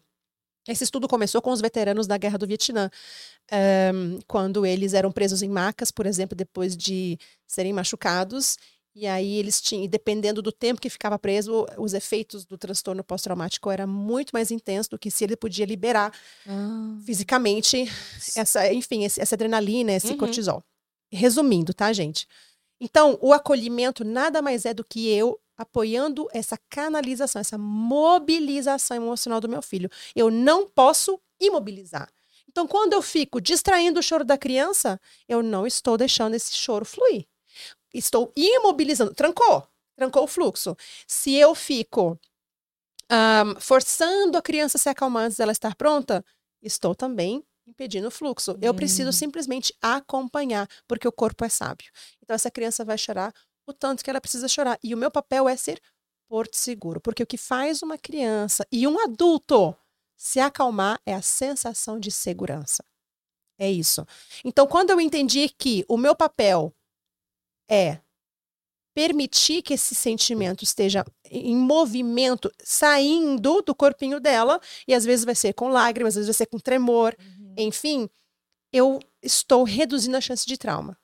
esse 0.68 0.84
estudo 0.84 1.08
começou 1.08 1.40
com 1.40 1.50
os 1.50 1.60
veteranos 1.62 2.06
da 2.06 2.18
Guerra 2.18 2.36
do 2.36 2.46
Vietnã, 2.46 2.90
um, 3.94 4.18
quando 4.26 4.66
eles 4.66 4.92
eram 4.92 5.10
presos 5.10 5.40
em 5.42 5.48
macas, 5.48 5.90
por 5.90 6.04
exemplo, 6.06 6.36
depois 6.36 6.76
de 6.76 7.18
serem 7.46 7.72
machucados. 7.72 8.58
E 8.98 9.06
aí 9.06 9.36
eles 9.36 9.60
tinham, 9.60 9.86
dependendo 9.86 10.40
do 10.40 10.50
tempo 10.50 10.80
que 10.80 10.88
ficava 10.88 11.18
preso, 11.18 11.66
os 11.76 11.92
efeitos 11.92 12.46
do 12.46 12.56
transtorno 12.56 13.04
pós-traumático 13.04 13.70
era 13.70 13.86
muito 13.86 14.30
mais 14.32 14.50
intenso 14.50 14.88
do 14.88 14.98
que 14.98 15.10
se 15.10 15.22
ele 15.22 15.36
podia 15.36 15.66
liberar 15.66 16.10
Ah. 16.46 16.96
fisicamente 17.04 17.84
essa, 18.34 18.72
enfim, 18.72 19.04
essa 19.04 19.34
adrenalina, 19.34 19.92
esse 19.92 20.12
Uhum. 20.12 20.16
cortisol. 20.16 20.64
Resumindo, 21.12 21.74
tá, 21.74 21.92
gente? 21.92 22.26
Então, 22.80 23.18
o 23.20 23.34
acolhimento 23.34 24.02
nada 24.02 24.40
mais 24.40 24.64
é 24.64 24.72
do 24.72 24.82
que 24.82 25.06
eu 25.10 25.38
apoiando 25.58 26.26
essa 26.32 26.58
canalização, 26.70 27.38
essa 27.40 27.58
mobilização 27.58 28.96
emocional 28.96 29.40
do 29.40 29.48
meu 29.48 29.60
filho. 29.60 29.90
Eu 30.14 30.30
não 30.30 30.66
posso 30.66 31.20
imobilizar. 31.38 32.08
Então, 32.48 32.66
quando 32.66 32.94
eu 32.94 33.02
fico 33.02 33.42
distraindo 33.42 34.00
o 34.00 34.02
choro 34.02 34.24
da 34.24 34.38
criança, 34.38 34.98
eu 35.28 35.42
não 35.42 35.66
estou 35.66 35.98
deixando 35.98 36.34
esse 36.34 36.54
choro 36.54 36.86
fluir. 36.86 37.26
Estou 37.98 38.32
imobilizando. 38.36 39.14
Trancou. 39.14 39.66
Trancou 39.96 40.24
o 40.24 40.26
fluxo. 40.26 40.76
Se 41.06 41.34
eu 41.34 41.54
fico 41.54 42.18
ahm, 43.10 43.54
forçando 43.60 44.36
a 44.36 44.42
criança 44.42 44.76
a 44.76 44.80
se 44.80 44.88
acalmar 44.88 45.24
antes 45.24 45.36
dela 45.38 45.52
estar 45.52 45.74
pronta, 45.74 46.24
estou 46.62 46.94
também 46.94 47.44
impedindo 47.66 48.08
o 48.08 48.10
fluxo. 48.10 48.56
Eu 48.60 48.74
preciso 48.74 49.08
Hum. 49.10 49.12
simplesmente 49.12 49.74
acompanhar, 49.82 50.68
porque 50.86 51.08
o 51.08 51.12
corpo 51.12 51.44
é 51.44 51.48
sábio. 51.48 51.90
Então, 52.22 52.34
essa 52.34 52.50
criança 52.50 52.84
vai 52.84 52.96
chorar 52.98 53.32
o 53.66 53.72
tanto 53.72 54.04
que 54.04 54.10
ela 54.10 54.20
precisa 54.20 54.46
chorar. 54.48 54.78
E 54.82 54.94
o 54.94 54.98
meu 54.98 55.10
papel 55.10 55.48
é 55.48 55.56
ser 55.56 55.80
porto 56.28 56.56
seguro, 56.56 57.00
porque 57.00 57.22
o 57.22 57.26
que 57.26 57.36
faz 57.38 57.82
uma 57.82 57.96
criança 57.98 58.66
e 58.70 58.86
um 58.86 59.00
adulto 59.00 59.76
se 60.16 60.40
acalmar 60.40 61.00
é 61.06 61.14
a 61.14 61.22
sensação 61.22 61.98
de 61.98 62.10
segurança. 62.10 62.84
É 63.58 63.70
isso. 63.70 64.06
Então, 64.44 64.66
quando 64.66 64.90
eu 64.90 65.00
entendi 65.00 65.48
que 65.48 65.84
o 65.88 65.96
meu 65.96 66.14
papel 66.14 66.74
é 67.68 67.98
permitir 68.94 69.60
que 69.60 69.74
esse 69.74 69.94
sentimento 69.94 70.64
esteja 70.64 71.04
em 71.30 71.54
movimento, 71.54 72.50
saindo 72.64 73.60
do 73.60 73.74
corpinho 73.74 74.18
dela, 74.18 74.58
e 74.88 74.94
às 74.94 75.04
vezes 75.04 75.24
vai 75.24 75.34
ser 75.34 75.52
com 75.52 75.68
lágrimas, 75.68 76.14
às 76.16 76.26
vezes 76.26 76.28
vai 76.28 76.34
ser 76.34 76.46
com 76.46 76.58
tremor, 76.58 77.14
enfim, 77.58 78.08
eu 78.72 78.98
estou 79.22 79.64
reduzindo 79.64 80.16
a 80.16 80.20
chance 80.20 80.46
de 80.46 80.56
trauma. 80.56 80.98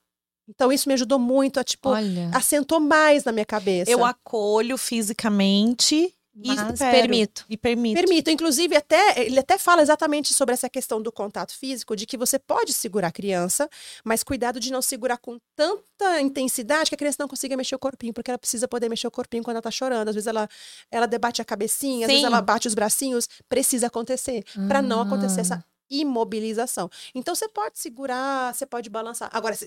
Então, 0.48 0.72
isso 0.72 0.88
me 0.88 0.94
ajudou 0.94 1.18
muito 1.18 1.60
a, 1.60 1.64
tipo, 1.64 1.90
Olha, 1.90 2.30
assentou 2.34 2.80
mais 2.80 3.24
na 3.24 3.32
minha 3.32 3.46
cabeça. 3.46 3.90
Eu 3.90 4.04
acolho 4.04 4.76
fisicamente 4.76 6.14
mas 6.34 6.72
espero. 6.72 6.90
permito. 6.96 7.44
E 7.48 7.56
permito. 7.56 7.94
Permito, 8.00 8.30
inclusive, 8.30 8.74
até 8.76 9.20
ele 9.26 9.38
até 9.38 9.58
fala 9.58 9.82
exatamente 9.82 10.32
sobre 10.32 10.54
essa 10.54 10.68
questão 10.68 11.00
do 11.02 11.12
contato 11.12 11.56
físico, 11.56 11.94
de 11.94 12.06
que 12.06 12.16
você 12.16 12.38
pode 12.38 12.72
segurar 12.72 13.08
a 13.08 13.12
criança, 13.12 13.68
mas 14.04 14.22
cuidado 14.22 14.58
de 14.58 14.72
não 14.72 14.80
segurar 14.80 15.18
com 15.18 15.38
tanta 15.54 16.20
intensidade 16.20 16.88
que 16.90 16.94
a 16.94 16.98
criança 16.98 17.18
não 17.20 17.28
consiga 17.28 17.56
mexer 17.56 17.74
o 17.74 17.78
corpinho, 17.78 18.12
porque 18.14 18.30
ela 18.30 18.38
precisa 18.38 18.66
poder 18.66 18.88
mexer 18.88 19.06
o 19.06 19.10
corpinho 19.10 19.42
quando 19.42 19.56
ela 19.56 19.62
tá 19.62 19.70
chorando. 19.70 20.08
Às 20.08 20.14
vezes 20.14 20.26
ela, 20.26 20.48
ela 20.90 21.06
debate 21.06 21.42
a 21.42 21.44
cabecinha, 21.44 22.06
às 22.06 22.10
vezes 22.12 22.24
ela 22.24 22.40
bate 22.40 22.66
os 22.66 22.74
bracinhos, 22.74 23.28
precisa 23.48 23.88
acontecer, 23.88 24.42
para 24.68 24.80
não 24.80 25.00
acontecer 25.02 25.40
Ah. 25.40 25.42
essa 25.42 25.64
imobilização. 25.90 26.88
Então 27.14 27.34
você 27.34 27.48
pode 27.48 27.78
segurar, 27.78 28.54
você 28.54 28.64
pode 28.64 28.88
balançar. 28.88 29.28
Agora, 29.32 29.54
às 29.54 29.60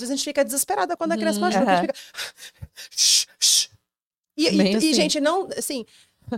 vezes 0.00 0.10
a 0.10 0.16
gente 0.16 0.24
fica 0.24 0.44
desesperada 0.44 0.96
quando 0.96 1.12
a 1.12 1.16
criança 1.16 1.38
Hum, 1.38 1.42
machuca, 1.42 1.70
a 1.70 1.76
gente 1.76 1.86
fica. 1.86 1.94
E, 4.36 4.48
e- 4.48 4.56
Bem 4.56 4.72
e, 4.72 4.76
assim. 4.76 4.94
gente, 4.94 5.20
não, 5.20 5.48
assim, 5.56 5.84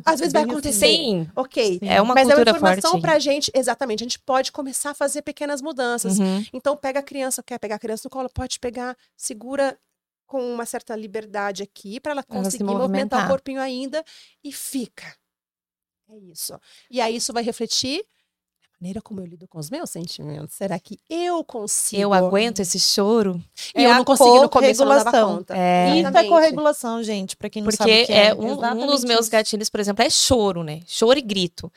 às 0.05 0.21
vezes 0.21 0.33
vai 0.33 0.43
Bem 0.45 0.51
assim. 0.51 0.59
acontecer. 0.59 0.87
Sim. 0.87 1.31
Ok. 1.35 1.79
É 1.83 2.01
uma 2.01 2.15
Mas 2.15 2.29
é 2.29 2.35
uma 2.35 2.43
informação 2.43 2.91
forte. 2.93 3.03
pra 3.03 3.19
gente, 3.19 3.51
exatamente. 3.55 4.03
A 4.03 4.05
gente 4.05 4.19
pode 4.19 4.53
começar 4.53 4.91
a 4.91 4.95
fazer 4.95 5.23
pequenas 5.23 5.61
mudanças. 5.63 6.19
Uhum. 6.19 6.45
Então, 6.53 6.77
pega 6.77 7.01
a 7.01 7.03
criança, 7.03 7.43
quer 7.43 7.59
pegar 7.59 7.77
a 7.77 7.79
criança 7.79 8.03
no 8.05 8.11
colo, 8.11 8.29
pode 8.33 8.59
pegar, 8.61 8.97
segura 9.17 9.79
com 10.27 10.43
uma 10.53 10.67
certa 10.67 10.95
liberdade 10.95 11.63
aqui 11.63 11.99
para 11.99 12.13
ela 12.13 12.23
Pra 12.23 12.37
ela 12.37 12.45
conseguir 12.45 12.65
movimentar 12.65 13.25
o 13.25 13.29
corpinho 13.29 13.61
ainda 13.63 14.05
e 14.45 14.53
fica. 14.53 15.17
É 16.11 16.17
isso. 16.19 16.59
E 16.91 17.01
aí 17.01 17.17
isso 17.17 17.33
vai 17.33 17.43
refletir 17.43 18.05
maneira 18.81 19.03
como 19.03 19.21
eu 19.21 19.27
lido 19.27 19.47
com 19.49 19.59
os 19.59 19.69
meus 19.71 19.91
sentimentos. 19.91 20.55
Será 20.55 20.79
que 20.79 20.99
eu 21.11 21.43
consigo? 21.43 22.01
Eu 22.01 22.15
aguento 22.15 22.61
esse 22.61 22.79
choro. 22.79 23.43
E 23.75 23.85
É 23.85 23.91
eu 23.91 23.95
não 23.95 24.05
consegui 24.05 24.39
no 24.41 24.49
começo, 24.49 24.83
eu 24.83 24.87
não 24.87 24.95
dava 24.97 25.11
corregulação. 25.11 25.37
conta. 25.39 25.57
É. 25.57 25.97
Isso 25.99 26.17
é 26.17 26.25
corregulação, 26.25 27.03
gente, 27.03 27.37
pra 27.37 27.51
quem 27.51 27.63
não 27.63 27.71
sabe 27.73 27.91
Porque 27.91 28.03
o 28.05 28.07
que 28.07 28.13
é, 28.13 28.29
é. 28.29 28.35
um, 28.35 28.83
um 28.83 28.87
dos 28.87 29.05
meus 29.05 29.29
gatilhos, 29.29 29.69
por 29.69 29.81
exemplo, 29.81 30.05
é 30.05 30.09
choro, 30.11 30.63
né? 30.63 30.81
Choro 30.87 31.19
e 31.19 31.23
grito. 31.23 31.71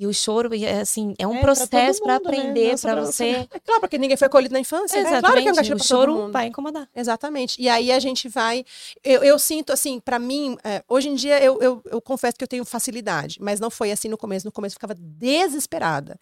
E 0.00 0.06
o 0.06 0.14
choro 0.14 0.54
é 0.54 0.80
assim, 0.80 1.12
é 1.18 1.26
um 1.26 1.34
É, 1.36 1.40
processo 1.40 2.00
pra 2.02 2.14
mundo, 2.14 2.30
né? 2.30 2.38
aprender, 2.38 2.78
pra 2.80 2.92
pra 2.94 3.04
você. 3.04 3.48
É 3.50 3.58
claro, 3.58 3.80
porque 3.80 3.98
ninguém 3.98 4.16
foi 4.16 4.26
acolhido 4.26 4.52
na 4.54 4.60
infância. 4.60 4.94
né? 4.94 5.00
Exatamente. 5.02 5.24
Claro 5.24 5.42
que 5.42 5.48
é 5.48 5.52
um 5.52 5.56
gatilho 5.56 5.76
o 5.76 5.82
choro 5.82 6.14
mundo. 6.14 6.32
vai 6.32 6.46
incomodar. 6.46 6.88
Exatamente. 6.94 7.60
E 7.60 7.68
aí 7.68 7.90
a 7.90 7.98
gente 7.98 8.28
vai. 8.28 8.64
Eu, 9.02 9.24
eu 9.24 9.38
sinto, 9.40 9.72
assim, 9.72 9.98
pra 9.98 10.18
mim, 10.20 10.56
é, 10.62 10.84
hoje 10.88 11.08
em 11.08 11.14
dia 11.16 11.42
eu, 11.42 11.60
eu, 11.60 11.82
eu 11.86 12.00
confesso 12.00 12.36
que 12.36 12.44
eu 12.44 12.48
tenho 12.48 12.64
facilidade, 12.64 13.38
mas 13.40 13.58
não 13.58 13.70
foi 13.70 13.90
assim 13.90 14.08
no 14.08 14.16
começo. 14.16 14.46
No 14.46 14.52
começo 14.52 14.74
eu 14.74 14.76
ficava 14.78 14.94
desesperada. 14.94 16.18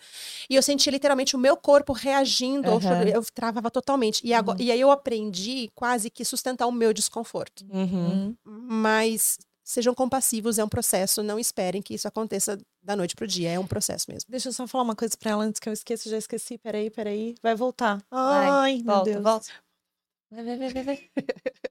E 0.49 0.55
eu 0.55 0.63
sentia 0.63 0.91
literalmente 0.91 1.37
o 1.37 1.39
meu 1.39 1.57
corpo 1.57 1.93
reagindo. 1.93 2.71
ao 2.71 2.79
Aham. 2.79 2.81
choro. 2.81 3.09
Eu 3.11 3.23
travava 3.35 3.71
totalmente. 3.71 4.21
E, 4.25 4.33
agora, 4.33 4.57
e 4.61 4.71
aí 4.73 4.81
eu 4.81 4.91
aprendi 4.91 5.71
quase 5.75 6.09
que 6.09 6.25
sustentar 6.25 6.67
o 6.67 6.73
meu 6.73 6.93
desconforto. 6.95 7.65
Uhum. 7.71 8.35
Mas 8.45 9.39
sejam 9.67 9.93
compassivos, 9.95 10.59
é 10.59 10.65
um 10.65 10.69
processo. 10.69 11.23
Não 11.23 11.39
esperem 11.39 11.83
que 11.83 11.95
isso 11.95 12.07
aconteça 12.07 12.57
da 12.83 12.95
noite 12.95 13.17
pro 13.17 13.27
dia. 13.27 13.51
É 13.51 13.59
um 13.59 13.67
processo 13.67 14.07
mesmo. 14.09 14.31
Deixa 14.31 14.49
eu 14.49 14.53
só 14.53 14.67
falar 14.67 14.85
uma 14.85 14.95
coisa 14.97 15.17
pra 15.19 15.33
ela 15.33 15.45
antes 15.45 15.59
que 15.59 15.69
eu 15.69 15.73
esqueça. 15.73 16.09
Já 16.09 16.17
esqueci. 16.17 16.57
Peraí, 16.57 16.89
peraí. 16.89 17.35
Vai 17.43 17.55
voltar. 17.57 18.01
Vai, 18.11 18.47
Ai, 18.49 18.77
meu 18.77 18.85
volta, 18.95 19.11
Deus. 19.11 19.23
volta. 19.23 19.49
Vai, 20.31 20.45
vai, 20.45 20.57
vai, 20.59 20.73
vai, 20.73 20.85
vai. 20.85 21.11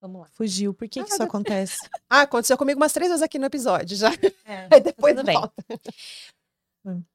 Vamos 0.00 0.20
lá. 0.20 0.28
Fugiu. 0.30 0.72
Por 0.72 0.88
que, 0.88 1.02
que 1.02 1.10
isso 1.12 1.22
acontece? 1.22 1.76
Ah, 2.08 2.20
aconteceu 2.22 2.56
comigo 2.56 2.78
umas 2.80 2.92
três 2.92 3.10
vezes 3.10 3.22
aqui 3.22 3.36
no 3.38 3.46
episódio 3.46 3.96
já. 3.96 4.10
É, 4.44 4.68
Aí 4.72 4.80
depois 4.80 5.20
bem. 5.22 5.34
volta. 5.36 5.64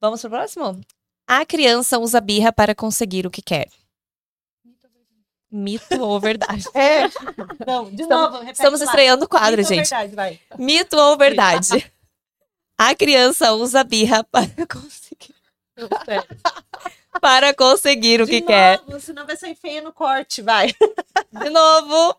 Vamos 0.02 0.20
pro 0.20 0.30
próximo? 0.30 0.82
A 1.26 1.46
criança 1.46 1.98
usa 1.98 2.20
birra 2.20 2.52
para 2.52 2.76
conseguir 2.76 3.26
o 3.26 3.32
que 3.32 3.42
quer. 3.42 3.70
Mito 5.56 6.02
ou 6.02 6.20
verdade? 6.20 6.64
É. 6.74 7.04
Não, 7.68 7.86
de 7.92 8.02
Estamos- 8.02 8.10
novo. 8.32 8.38
repete 8.40 8.52
Estamos 8.54 8.80
lá. 8.80 8.86
estreando 8.88 9.26
o 9.26 9.30
quadro, 9.30 9.58
Mito 9.58 9.70
ou 9.72 9.76
gente. 9.76 9.90
verdade, 9.90 10.16
vai. 10.16 10.40
Mito 10.58 10.98
ou 10.98 11.18
verdade? 11.18 11.70
A 12.76 12.96
criança 12.96 13.54
usa 13.54 13.84
birra 13.84 14.24
para 14.24 14.48
conseguir, 14.68 15.36
para 17.22 17.54
conseguir 17.54 18.20
o 18.22 18.26
De 18.26 18.32
que 18.32 18.42
quer. 18.42 18.82
novo, 18.82 19.00
senão 19.00 19.26
vai 19.28 19.38
sair 19.38 19.56
feia 19.56 19.80
no 19.82 19.94
corte, 19.94 20.42
vai. 20.42 20.74
De 21.32 21.50
novo. 21.52 22.16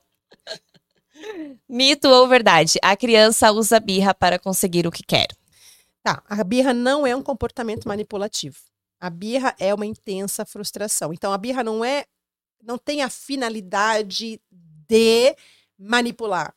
Mito 1.68 2.08
ou 2.08 2.28
verdade? 2.28 2.78
A 2.82 2.96
criança 2.96 3.50
usa 3.50 3.80
birra 3.80 4.14
para 4.14 4.38
conseguir 4.38 4.86
o 4.86 4.92
que 4.92 5.02
quer. 5.02 5.26
Tá, 6.04 6.22
a 6.28 6.44
birra 6.44 6.72
não 6.72 7.04
é 7.06 7.14
um 7.16 7.22
comportamento 7.22 7.88
manipulativo. 7.88 8.56
A 9.00 9.10
birra 9.10 9.54
é 9.58 9.74
uma 9.74 9.84
intensa 9.86 10.46
frustração. 10.46 11.12
Então, 11.12 11.32
a 11.32 11.38
birra 11.38 11.64
não 11.64 11.84
é, 11.84 12.04
não 12.62 12.78
tem 12.78 13.02
a 13.02 13.10
finalidade 13.10 14.40
de 14.50 15.36
manipular. 15.78 16.54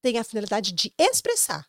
Tem 0.00 0.18
a 0.18 0.24
finalidade 0.24 0.72
de 0.72 0.92
expressar. 0.98 1.66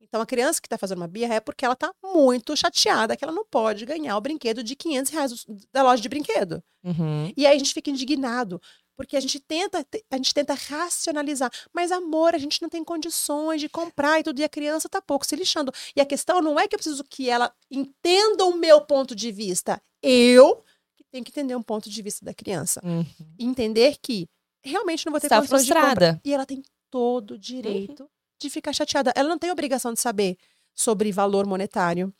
Então, 0.00 0.22
a 0.22 0.26
criança 0.26 0.60
que 0.60 0.66
está 0.66 0.78
fazendo 0.78 0.98
uma 0.98 1.08
birra 1.08 1.34
é 1.34 1.40
porque 1.40 1.64
ela 1.64 1.74
está 1.74 1.92
muito 2.02 2.56
chateada 2.56 3.16
que 3.16 3.24
ela 3.24 3.32
não 3.32 3.44
pode 3.44 3.84
ganhar 3.84 4.16
o 4.16 4.20
brinquedo 4.20 4.62
de 4.62 4.74
500 4.74 5.12
reais 5.12 5.46
da 5.70 5.82
loja 5.82 6.00
de 6.00 6.08
brinquedo. 6.08 6.62
Uhum. 6.82 7.32
E 7.36 7.46
aí 7.46 7.54
a 7.54 7.58
gente 7.58 7.74
fica 7.74 7.90
indignado, 7.90 8.60
porque 8.96 9.16
a 9.16 9.20
gente 9.20 9.38
tenta, 9.38 9.86
a 10.10 10.16
gente 10.16 10.32
tenta 10.32 10.54
racionalizar. 10.54 11.52
Mas, 11.74 11.92
amor, 11.92 12.34
a 12.34 12.38
gente 12.38 12.62
não 12.62 12.70
tem 12.70 12.82
condições 12.82 13.60
de 13.60 13.68
comprar 13.68 14.18
e 14.18 14.22
tudo, 14.22 14.40
e 14.40 14.44
a 14.44 14.48
criança 14.48 14.88
tá 14.88 15.02
pouco 15.02 15.26
se 15.26 15.36
lixando. 15.36 15.72
E 15.94 16.00
a 16.00 16.06
questão 16.06 16.40
não 16.40 16.58
é 16.58 16.66
que 16.66 16.74
eu 16.74 16.78
preciso 16.78 17.04
que 17.04 17.28
ela 17.28 17.54
entenda 17.70 18.46
o 18.46 18.56
meu 18.56 18.80
ponto 18.80 19.14
de 19.14 19.30
vista. 19.30 19.80
Eu 20.02 20.64
tenho 21.10 21.24
que 21.24 21.30
entender 21.30 21.56
um 21.56 21.62
ponto 21.62 21.88
de 21.88 22.02
vista 22.02 22.24
da 22.24 22.34
criança. 22.34 22.80
Uhum. 22.84 23.04
E 23.38 23.44
entender 23.44 23.96
que 24.00 24.28
realmente 24.62 25.06
não 25.06 25.12
vou 25.12 25.20
ter 25.20 25.26
Está 25.26 25.36
condições 25.36 25.66
de 25.66 25.72
comprar. 25.72 26.20
E 26.24 26.32
ela 26.32 26.46
tem 26.46 26.62
todo 26.90 27.32
o 27.32 27.38
direito 27.38 28.08
de 28.40 28.50
ficar 28.50 28.72
chateada. 28.72 29.12
Ela 29.14 29.28
não 29.28 29.38
tem 29.38 29.50
obrigação 29.50 29.92
de 29.92 30.00
saber 30.00 30.36
sobre 30.74 31.10
valor 31.12 31.46
monetário. 31.46 32.12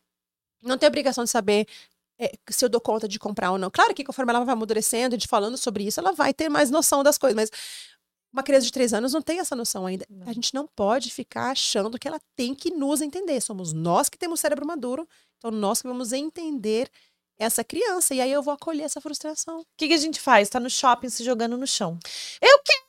Não 0.62 0.77
tem 0.77 0.89
obrigação 0.89 1.24
de 1.24 1.31
saber 1.31 1.66
é, 2.19 2.32
se 2.51 2.65
eu 2.65 2.69
dou 2.69 2.81
conta 2.81 3.06
de 3.06 3.19
comprar 3.19 3.52
ou 3.52 3.59
não. 3.59 3.70
Claro 3.70 3.94
que 3.94 4.02
conforme 4.02 4.32
ela 4.32 4.44
vai 4.44 4.52
amadurecendo, 4.52 5.15
gente 5.15 5.28
falando 5.28 5.56
sobre 5.56 5.86
isso, 5.86 6.01
ela 6.01 6.12
vai 6.12 6.35
ter 6.35 6.48
mais 6.48 6.70
noção 6.70 7.02
das 7.02 7.16
coisas. 7.16 7.36
Mas 7.36 7.51
uma 8.32 8.43
criança 8.43 8.66
de 8.66 8.73
três 8.73 8.93
anos 8.93 9.12
não 9.12 9.23
tem 9.23 9.39
essa 9.39 9.55
noção 9.55 9.86
ainda. 9.86 10.05
A 10.27 10.32
gente 10.32 10.52
não 10.52 10.66
pode 10.66 11.10
ficar 11.10 11.51
achando 11.51 11.98
que 11.98 12.09
ela 12.09 12.20
tem 12.35 12.55
que 12.55 12.70
nos 12.70 13.01
entender. 13.01 13.40
Somos 13.40 13.73
nós 13.73 14.09
que 14.09 14.19
temos 14.19 14.40
cérebro 14.40 14.66
maduro, 14.66 15.09
então 15.39 15.51
nós 15.51 15.81
que 15.81 15.89
vamos 15.89 16.12
entender 16.12 16.90
essa 17.39 17.62
criança. 17.65 18.15
E 18.15 18.20
aí 18.20 18.31
eu 18.32 18.43
vou 18.43 18.52
acolher 18.55 18.82
essa 18.85 19.01
frustração. 19.01 19.60
O 19.60 19.66
que, 19.77 19.89
que 19.89 19.94
a 19.94 19.98
gente 19.98 20.20
faz? 20.20 20.48
Tá 20.48 20.59
no 20.60 20.69
shopping 20.70 21.09
se 21.09 21.23
jogando 21.24 21.56
no 21.56 21.66
chão. 21.66 21.98
Eu 22.40 22.59
quero! 22.65 22.89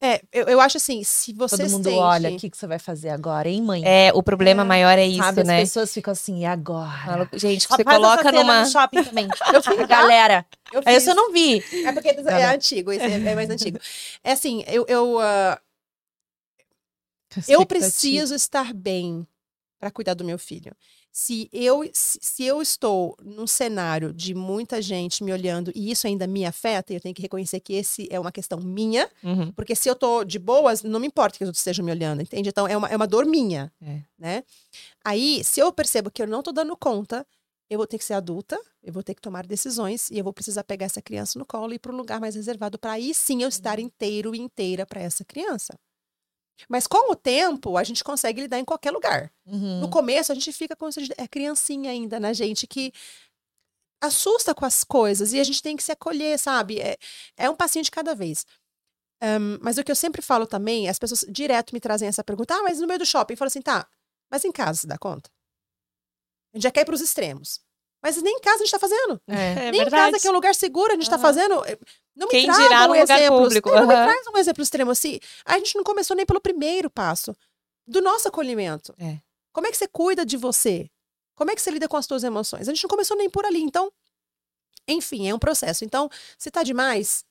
É, 0.00 0.22
eu, 0.32 0.44
eu 0.46 0.60
acho 0.60 0.76
assim, 0.76 1.02
se 1.02 1.32
você 1.32 1.56
Todo 1.56 1.70
mundo 1.72 1.84
sente... 1.90 1.96
olha, 1.98 2.30
o 2.30 2.36
que, 2.38 2.48
que 2.48 2.56
você 2.56 2.68
vai 2.68 2.78
fazer 2.78 3.08
agora, 3.08 3.48
hein, 3.48 3.60
mãe? 3.60 3.82
É, 3.84 4.12
o 4.14 4.22
problema 4.22 4.62
É, 4.62 4.64
maior 4.64 4.96
é 4.96 5.04
isso, 5.04 5.18
Sabe, 5.18 5.42
né? 5.42 5.56
as 5.56 5.62
pessoas 5.68 5.92
ficam 5.92 6.12
assim, 6.12 6.42
e 6.42 6.46
agora? 6.46 6.96
Fala- 7.04 7.28
Gente, 7.32 7.66
Só 7.66 7.74
você 7.74 7.82
coloca 7.82 8.30
numa. 8.30 8.60
no 8.62 8.70
shopping 8.70 9.02
também. 9.02 9.26
Eu 9.52 9.60
fiz, 9.60 9.86
Galera, 9.88 10.46
eu 10.72 10.82
aí 10.86 10.94
fiz. 10.94 11.06
eu 11.08 11.16
não 11.16 11.32
vi. 11.32 11.58
É 11.84 11.90
porque 11.92 12.10
é 12.10 12.14
bom. 12.22 12.54
antigo, 12.54 12.92
esse 12.92 13.04
é, 13.06 13.14
é 13.14 13.34
mais 13.34 13.50
antigo. 13.50 13.78
É 14.22 14.30
assim, 14.32 14.62
eu, 14.68 14.84
eu, 14.88 15.18
ah, 15.18 15.60
eu 17.48 17.66
preciso 17.66 18.36
estar 18.36 18.72
bem 18.72 19.26
para 19.80 19.90
cuidar 19.90 20.14
do 20.14 20.24
meu 20.24 20.38
filho. 20.38 20.76
Se 21.12 21.48
eu, 21.52 21.82
se, 21.92 22.44
eu 22.44 22.62
estou 22.62 23.16
num 23.24 23.46
cenário 23.46 24.12
de 24.12 24.34
muita 24.34 24.80
gente 24.80 25.24
me 25.24 25.32
olhando 25.32 25.72
e 25.74 25.90
isso 25.90 26.06
ainda 26.06 26.26
me 26.28 26.44
afeta, 26.46 26.92
eu 26.92 27.00
tenho 27.00 27.14
que 27.14 27.22
reconhecer 27.22 27.58
que 27.60 27.72
esse 27.74 28.06
é 28.10 28.20
uma 28.20 28.30
questão 28.30 28.60
minha, 28.60 29.10
Uhum. 29.24 29.52
porque 29.52 29.74
se 29.74 29.88
eu 29.88 29.96
tô 29.96 30.22
de 30.22 30.38
boas, 30.38 30.82
não 30.84 31.00
me 31.00 31.08
importa 31.08 31.36
que 31.38 31.42
os 31.44 31.48
outros 31.48 31.60
estejam 31.60 31.84
me 31.84 31.90
olhando, 31.90 32.22
entende? 32.22 32.48
Então 32.50 32.68
é 32.68 32.76
uma, 32.76 32.88
é 32.88 32.96
uma 32.96 33.06
dor 33.06 33.26
minha, 33.26 33.72
É. 33.82 34.02
né? 34.18 34.44
Aí, 35.04 35.42
se 35.44 35.60
eu 35.60 35.72
percebo 35.72 36.10
que 36.10 36.22
eu 36.22 36.26
não 36.26 36.42
tô 36.42 36.52
dando 36.52 36.76
conta, 36.76 37.26
eu 37.70 37.78
vou 37.78 37.86
ter 37.86 37.98
que 37.98 38.04
ser 38.04 38.14
adulta, 38.14 38.58
eu 38.82 38.92
vou 38.92 39.02
ter 39.02 39.14
que 39.14 39.20
tomar 39.22 39.46
decisões 39.46 40.10
e 40.10 40.18
eu 40.18 40.24
vou 40.24 40.32
precisar 40.32 40.64
pegar 40.64 40.86
essa 40.86 41.02
criança 41.02 41.38
no 41.38 41.46
colo 41.46 41.72
e 41.72 41.76
ir 41.76 41.78
para 41.78 41.92
um 41.92 41.96
lugar 41.96 42.20
mais 42.20 42.34
reservado 42.34 42.78
para 42.78 42.92
aí 42.92 43.12
sim 43.14 43.42
eu 43.42 43.48
estar 43.48 43.78
inteiro 43.78 44.34
e 44.34 44.38
inteira 44.40 44.86
para 44.86 45.00
essa 45.00 45.24
criança. 45.24 45.74
Mas 46.68 46.86
com 46.86 47.12
o 47.12 47.16
tempo, 47.16 47.76
a 47.76 47.84
gente 47.84 48.02
consegue 48.02 48.42
lidar 48.42 48.58
em 48.58 48.64
qualquer 48.64 48.90
lugar. 48.90 49.32
Uhum. 49.46 49.80
No 49.80 49.90
começo, 49.90 50.32
a 50.32 50.34
gente 50.34 50.52
fica 50.52 50.74
como 50.74 50.90
se 50.90 51.00
a 51.00 51.02
gente 51.02 51.14
é 51.16 51.28
criancinha 51.28 51.90
ainda 51.90 52.18
na 52.18 52.32
gente 52.32 52.66
que 52.66 52.92
assusta 54.00 54.54
com 54.54 54.64
as 54.64 54.84
coisas 54.84 55.32
e 55.32 55.40
a 55.40 55.44
gente 55.44 55.62
tem 55.62 55.76
que 55.76 55.82
se 55.82 55.92
acolher, 55.92 56.38
sabe? 56.38 56.80
É, 56.80 56.96
é 57.36 57.50
um 57.50 57.56
passinho 57.56 57.84
de 57.84 57.90
cada 57.90 58.14
vez. 58.14 58.46
Ahn, 59.20 59.58
mas 59.60 59.76
o 59.78 59.84
que 59.84 59.90
eu 59.90 59.96
sempre 59.96 60.22
falo 60.22 60.46
também, 60.46 60.88
as 60.88 60.98
pessoas 60.98 61.24
direto 61.28 61.72
me 61.72 61.80
trazem 61.80 62.08
essa 62.08 62.22
pergunta: 62.22 62.54
ah, 62.54 62.62
mas 62.62 62.78
no 62.78 62.86
meio 62.86 63.00
do 63.00 63.06
shopping, 63.06 63.34
eu 63.34 63.38
falo 63.38 63.48
assim, 63.48 63.62
tá, 63.62 63.86
mas 64.30 64.44
em 64.44 64.52
casa 64.52 64.80
você 64.80 64.86
dá 64.86 64.96
conta? 64.96 65.30
A 66.52 66.56
gente 66.56 66.62
já 66.62 66.70
quer 66.70 66.82
ir 66.82 66.84
para 66.84 66.94
os 66.94 67.00
extremos. 67.00 67.60
Mas 68.02 68.20
nem 68.22 68.36
em 68.36 68.40
casa 68.40 68.56
a 68.56 68.58
gente 68.58 68.70
tá 68.70 68.78
fazendo. 68.78 69.20
É, 69.26 69.72
nem 69.72 69.82
em 69.82 69.90
casa, 69.90 70.20
que 70.20 70.26
é 70.26 70.30
um 70.30 70.34
lugar 70.34 70.54
seguro, 70.54 70.92
a 70.92 70.94
gente 70.94 71.10
tá 71.10 71.16
Aham. 71.16 71.22
fazendo. 71.22 71.62
Não 72.18 72.26
me 72.26 72.32
Quem 72.32 72.46
traga 72.46 72.62
dirá 72.62 72.84
um 72.84 72.88
num 72.88 73.00
lugar 73.00 73.28
público, 73.28 73.70
Não 73.70 73.86
me 73.86 73.94
traz 73.94 74.26
um 74.26 74.36
exemplo 74.36 74.62
extremo 74.62 74.90
assim. 74.90 75.20
A 75.44 75.56
gente 75.56 75.76
não 75.76 75.84
começou 75.84 76.16
nem 76.16 76.26
pelo 76.26 76.40
primeiro 76.40 76.90
passo 76.90 77.34
do 77.86 78.02
nosso 78.02 78.26
acolhimento. 78.26 78.92
É. 78.98 79.20
Como 79.52 79.68
é 79.68 79.70
que 79.70 79.76
você 79.76 79.86
cuida 79.86 80.26
de 80.26 80.36
você? 80.36 80.90
Como 81.36 81.52
é 81.52 81.54
que 81.54 81.62
você 81.62 81.70
lida 81.70 81.88
com 81.88 81.96
as 81.96 82.06
suas 82.06 82.24
emoções? 82.24 82.68
A 82.68 82.72
gente 82.72 82.82
não 82.82 82.90
começou 82.90 83.16
nem 83.16 83.30
por 83.30 83.46
ali. 83.46 83.62
Então, 83.62 83.92
enfim, 84.88 85.28
é 85.28 85.34
um 85.34 85.38
processo. 85.38 85.84
Então, 85.84 86.10
se 86.36 86.50
tá 86.50 86.64
demais, 86.64 87.24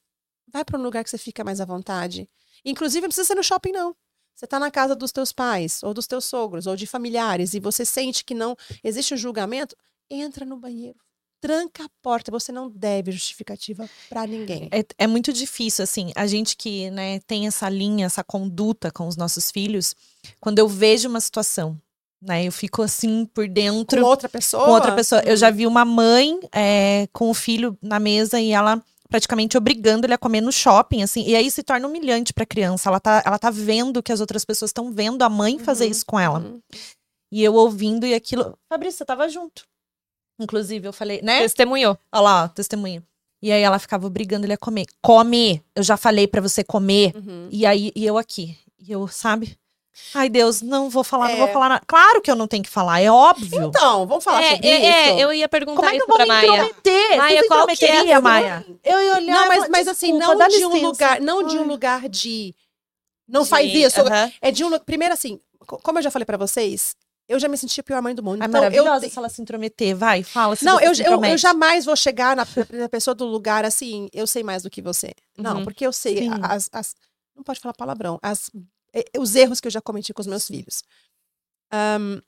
vai 0.48 0.64
para 0.64 0.80
um 0.80 0.82
lugar 0.82 1.04
que 1.04 1.10
você 1.10 1.18
fica 1.18 1.44
mais 1.44 1.60
à 1.60 1.66
vontade. 1.66 2.30
Inclusive, 2.64 3.02
não 3.02 3.10
precisa 3.10 3.28
ser 3.28 3.36
no 3.36 3.44
shopping, 3.44 3.74
não. 3.74 3.94
Você 4.34 4.48
tá 4.48 4.58
na 4.58 4.72
casa 4.72 4.96
dos 4.96 5.12
teus 5.12 5.34
pais, 5.34 5.84
ou 5.84 5.94
dos 5.94 6.08
teus 6.08 6.24
sogros, 6.24 6.66
ou 6.66 6.78
de 6.78 6.88
familiares, 6.88 7.54
e 7.54 7.60
você 7.60 7.86
sente 7.86 8.24
que 8.24 8.34
não 8.34 8.56
existe 8.84 9.14
um 9.14 9.18
julgamento, 9.18 9.76
entra 10.10 10.46
no 10.46 10.56
banheiro. 10.56 11.00
Tranca 11.40 11.84
a 11.86 11.90
porta. 12.02 12.32
Você 12.32 12.52
não 12.52 12.70
deve 12.70 13.12
justificativa 13.12 13.88
para 14.10 14.26
ninguém. 14.26 14.68
É, 14.72 14.84
é 14.98 15.08
muito 15.08 15.32
difícil, 15.32 15.84
assim, 15.84 16.12
a 16.16 16.26
gente 16.26 16.56
que 16.58 16.90
né, 16.90 17.20
tem 17.22 17.48
essa 17.48 17.70
linha, 17.70 18.06
essa 18.08 18.24
conduta 18.24 18.92
com 18.92 19.08
os 19.08 19.16
nossos 19.16 19.52
filhos, 19.52 19.96
quando 20.40 20.60
eu 20.60 20.68
vejo 20.68 21.08
uma 21.08 21.20
situação, 21.22 21.80
né, 22.22 22.46
eu 22.46 22.52
fico 22.52 22.82
assim 22.82 23.26
por 23.26 23.48
dentro 23.48 24.02
Com 24.02 24.08
outra 24.08 24.28
pessoa. 24.28 24.66
com 24.66 24.72
outra 24.72 24.96
pessoa. 24.96 25.22
Eu 25.22 25.38
já 25.38 25.50
vi 25.52 25.68
uma 25.68 25.86
mãe 25.86 26.40
é, 26.52 27.08
com 27.14 27.30
o 27.30 27.34
filho 27.34 27.78
na 27.82 28.00
mesa 28.00 28.40
e 28.40 28.52
ela 28.52 28.84
praticamente 29.10 29.58
obrigando 29.58 30.06
ele 30.06 30.14
a 30.14 30.18
comer 30.18 30.42
no 30.42 30.52
shopping, 30.52 31.02
assim, 31.02 31.24
e 31.26 31.34
aí 31.36 31.50
se 31.50 31.64
torna 31.64 31.88
humilhante 31.88 32.34
pra 32.34 32.46
criança. 32.46 32.90
Ela 32.90 33.00
tá, 33.00 33.24
ela 33.26 33.40
tá 33.40 33.50
vendo 33.50 34.04
que 34.04 34.12
as 34.12 34.20
outras 34.20 34.44
pessoas 34.44 34.70
estão 34.70 34.92
vendo 34.92 35.22
a 35.22 35.30
mãe 35.30 35.58
fazer 35.60 35.86
Uhum, 35.86 35.92
isso 35.92 36.06
com 36.06 36.20
ela. 36.20 36.40
Uhum. 36.40 36.62
E 37.32 37.44
eu 37.44 37.54
ouvindo 37.54 38.06
e 38.06 38.14
aquilo. 38.14 38.58
Fabrício, 38.68 38.98
você 38.98 39.06
tava 39.06 39.30
junto. 39.30 39.66
Inclusive, 40.40 40.88
eu 40.88 40.94
falei, 40.94 41.22
né? 41.22 41.42
Testemunhou. 41.42 41.98
Olha 42.12 42.22
lá, 42.22 42.48
testemunha. 42.50 43.04
E 43.42 43.52
aí 43.52 43.62
ela 43.62 43.80
ficava 43.80 44.06
obrigando 44.08 44.46
ele 44.46 44.54
a 44.54 44.58
comer. 44.58 44.86
Come! 45.02 45.64
Eu 45.76 45.84
já 45.84 45.96
falei 45.98 46.28
pra 46.28 46.42
você 46.42 46.64
comer. 46.64 47.14
Uhum. 47.16 47.48
E 47.52 47.66
aí, 47.66 47.92
e 47.96 48.06
eu 48.06 48.18
aqui. 48.18 48.58
E 48.80 48.92
eu, 48.92 49.08
sabe? 49.08 49.58
Ai, 50.14 50.30
Deus, 50.30 50.62
não 50.62 50.90
vou 50.92 51.04
falar, 51.04 51.30
não 51.30 51.36
É. 51.36 51.38
vou 51.40 51.48
falar 51.48 51.70
nada. 51.70 51.84
Claro 51.88 52.22
que 52.22 52.30
eu 52.30 52.36
não 52.36 52.48
tenho 52.48 52.64
que 52.64 52.70
falar, 52.70 53.00
é 53.02 53.10
óbvio. 53.12 53.64
Então, 53.68 54.06
vamos 54.06 54.24
falar 54.24 54.44
É, 54.44 54.52
sobre 54.52 54.68
é, 54.68 54.86
é, 54.86 55.10
isso? 55.12 55.20
eu 55.20 55.34
ia 55.34 55.50
perguntar 55.50 55.76
Como 55.82 55.90
é 55.90 55.96
que 55.96 56.02
eu 56.04 56.08
vou 56.08 56.20
me 56.20 56.26
Maia. 56.28 56.48
intrometer? 56.48 57.18
Maia, 57.18 57.42
Você 57.42 57.48
qual 57.48 57.68
que 57.68 57.86
é 57.86 58.20
Maia? 58.20 58.66
Eu 58.84 59.02
ia 59.02 59.14
olhar. 59.16 59.34
Não, 59.36 59.48
mas, 59.48 59.70
mas 59.70 59.88
assim, 59.88 60.16
"Desculpa, 60.16 60.28
não 60.28 60.38
dá 60.38 60.48
de 60.48 60.64
um 60.66 60.70
licença." 60.70 60.88
lugar, 60.88 61.22
não 61.22 61.44
de 61.48 61.58
um 61.58 61.62
Ai. 61.62 61.68
lugar 61.68 62.10
de 62.10 62.54
não 63.28 63.44
faz 63.44 63.72
Sim, 63.72 63.78
isso. 63.86 64.02
aham. 64.02 64.32
É 64.40 64.52
de 64.52 64.64
um 64.64 64.80
primeiro 64.80 65.14
assim, 65.16 65.40
co- 65.66 65.80
como 65.82 65.98
eu 65.98 66.04
já 66.04 66.12
falei 66.12 66.26
pra 66.28 66.38
vocês, 66.38 66.96
eu 67.28 67.40
já 67.40 67.48
me 67.48 67.58
senti 67.58 67.80
a 67.80 67.84
pior 67.84 68.02
mãe 68.02 68.16
do 68.16 68.24
mundo. 68.24 68.42
É 68.42 68.46
então, 68.46 68.64
eu 68.64 68.70
maravilhosa 68.84 69.08
te- 69.08 69.12
se 69.14 69.18
ela 69.20 69.30
se 69.30 69.42
intrometer. 69.42 69.96
Vai, 69.96 70.24
fala. 70.24 70.56
Se 70.56 70.64
Não, 70.66 70.80
eu, 70.80 70.92
eu, 70.94 71.24
eu 71.26 71.38
jamais 71.38 71.86
vou 71.86 71.96
chegar 71.96 72.36
na, 72.36 72.46
na 72.72 72.90
pessoa 72.90 73.14
do 73.14 73.26
lugar 73.26 73.66
assim, 73.66 74.10
eu 74.14 74.26
sei 74.28 74.44
mais 74.44 74.64
do 74.64 74.70
que 74.70 74.82
você. 74.82 75.14
Não, 75.38 75.58
Uhum. 75.58 75.64
porque 75.64 75.86
eu 75.86 75.92
sei 75.94 76.28
as, 76.44 76.70
as- 76.72 76.96
não 77.36 77.44
pode 77.44 77.60
falar 77.60 77.74
palavrão, 77.74 78.18
as, 78.22 78.50
eh, 78.94 79.06
os 79.20 79.36
erros 79.36 79.60
que 79.60 79.68
eu 79.68 79.72
já 79.72 79.82
cometi 79.82 80.14
com 80.14 80.22
os 80.22 80.28
meus 80.28 80.48
filhos. 80.48 80.84
Ahn, 81.72 82.22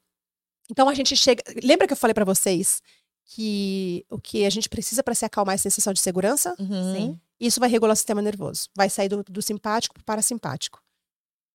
então 0.69 0.87
a 0.89 0.93
gente 0.93 1.15
chega, 1.15 1.43
lembra 1.63 1.87
que 1.87 1.93
eu 1.93 1.97
falei 1.97 2.13
pra 2.13 2.25
vocês 2.25 2.81
que 3.25 4.05
o 4.09 4.19
que 4.19 4.45
a 4.45 4.49
gente 4.49 4.67
precisa 4.69 5.01
pra 5.03 5.15
se 5.15 5.23
acalmar 5.25 5.53
é 5.53 5.55
a 5.55 5.59
sensação 5.59 5.93
de 5.93 5.99
segurança? 5.99 6.55
Uhum. 6.59 6.93
Sim. 6.95 7.19
Isso 7.39 7.59
vai 7.59 7.69
regular 7.69 7.93
o 7.93 7.95
sistema 7.95 8.21
nervoso. 8.21 8.67
Vai 8.75 8.89
sair 8.89 9.07
do, 9.07 9.23
do 9.23 9.41
simpático 9.41 9.95
para 9.95 10.03
parasimpático. 10.03 10.81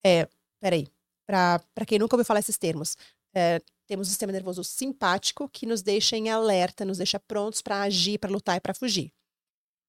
É, 0.05 0.27
peraí. 0.61 0.87
Para 1.27 1.61
quem 1.87 1.99
nunca 1.99 2.15
ouviu 2.16 2.25
falar 2.25 2.41
esses 2.41 2.57
termos, 2.59 2.97
é, 3.35 3.61
temos 3.86 4.06
o 4.06 4.11
sistema 4.11 4.32
nervoso 4.32 4.62
simpático 4.65 5.48
que 5.48 5.66
nos 5.66 5.82
deixa 5.82 6.16
em 6.16 6.31
alerta, 6.31 6.85
nos 6.85 6.98
deixa 6.98 7.19
prontos 7.20 7.61
para 7.61 7.82
agir, 7.82 8.19
para 8.19 8.31
lutar 8.31 8.56
e 8.56 8.61
para 8.61 8.73
fugir. 8.74 9.12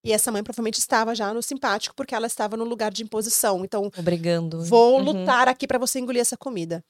E 0.03 0.11
essa 0.11 0.31
mãe 0.31 0.43
provavelmente 0.43 0.77
estava 0.79 1.15
já 1.15 1.33
no 1.33 1.41
simpático 1.41 1.95
porque 1.95 2.13
ela 2.13 2.27
estava 2.27 2.55
no 2.55 2.63
lugar 2.63 2.91
de 2.91 3.03
imposição. 3.03 3.63
Então, 3.65 3.89
Obrigando. 3.97 4.61
vou 4.63 4.97
Uhum. 4.97 5.03
lutar 5.03 5.47
aqui 5.47 5.65
para 5.65 5.79
você 5.79 5.99
engolir 5.99 6.21
essa 6.21 6.37
comida. 6.37 6.83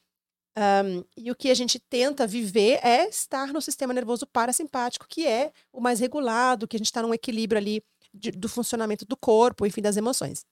Ahm, 0.57 1.03
e 1.18 1.30
o 1.32 1.36
que 1.36 1.49
a 1.49 1.53
gente 1.53 1.80
tenta 1.80 2.26
viver 2.26 2.80
é 2.86 3.07
estar 3.10 3.52
no 3.53 3.61
sistema 3.61 3.94
nervoso 3.94 4.26
parasimpático, 4.26 5.06
que 5.07 5.27
é 5.27 5.52
o 5.72 5.80
mais 5.82 5.99
regulado, 5.99 6.68
que 6.68 6.76
a 6.76 6.80
gente 6.80 6.88
está 6.88 7.02
num 7.02 7.14
equilíbrio 7.14 7.57
ali 7.60 7.84
de- 8.14 8.32
do 8.32 8.48
funcionamento 8.49 9.06
do 9.06 9.18
corpo, 9.18 9.65
enfim, 9.65 9.82
das 9.82 9.98
emoções. 9.98 10.45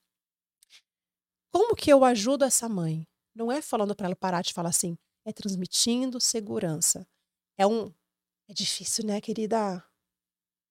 Como 1.52 1.74
que 1.74 1.90
eu 1.92 2.04
ajudo 2.04 2.44
essa 2.44 2.68
mãe? 2.68 3.06
Não 3.34 3.50
é 3.50 3.62
falando 3.62 3.94
para 3.94 4.06
ela 4.06 4.16
parar 4.16 4.42
de 4.42 4.52
falar 4.52 4.68
assim, 4.70 4.96
é 5.24 5.32
transmitindo 5.32 6.20
segurança. 6.20 7.06
É 7.56 7.66
um. 7.66 7.92
É 8.48 8.52
difícil, 8.52 9.06
né, 9.06 9.20
querida? 9.20 9.82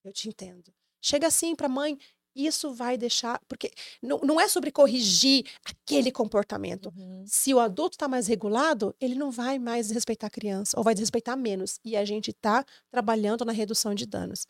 Eu 0.03 0.13
te 0.13 0.29
entendo. 0.29 0.73
Chega 1.01 1.27
assim 1.27 1.55
para 1.55 1.65
a 1.65 1.69
mãe, 1.69 1.97
isso 2.35 2.73
vai 2.73 2.97
deixar. 2.97 3.39
Porque 3.47 3.71
não, 4.01 4.19
não 4.19 4.39
é 4.39 4.47
sobre 4.47 4.71
corrigir 4.71 5.45
aquele 5.65 6.11
comportamento. 6.11 6.93
Uhum. 6.95 7.23
Se 7.25 7.53
o 7.53 7.59
adulto 7.59 7.95
está 7.95 8.07
mais 8.07 8.27
regulado, 8.27 8.95
ele 8.99 9.15
não 9.15 9.31
vai 9.31 9.57
mais 9.59 9.89
respeitar 9.91 10.27
a 10.27 10.31
criança, 10.31 10.77
ou 10.77 10.83
vai 10.83 10.93
desrespeitar 10.93 11.37
menos. 11.37 11.79
E 11.83 11.95
a 11.95 12.05
gente 12.05 12.31
está 12.31 12.65
trabalhando 12.91 13.45
na 13.45 13.51
redução 13.51 13.95
de 13.95 14.05
danos. 14.05 14.45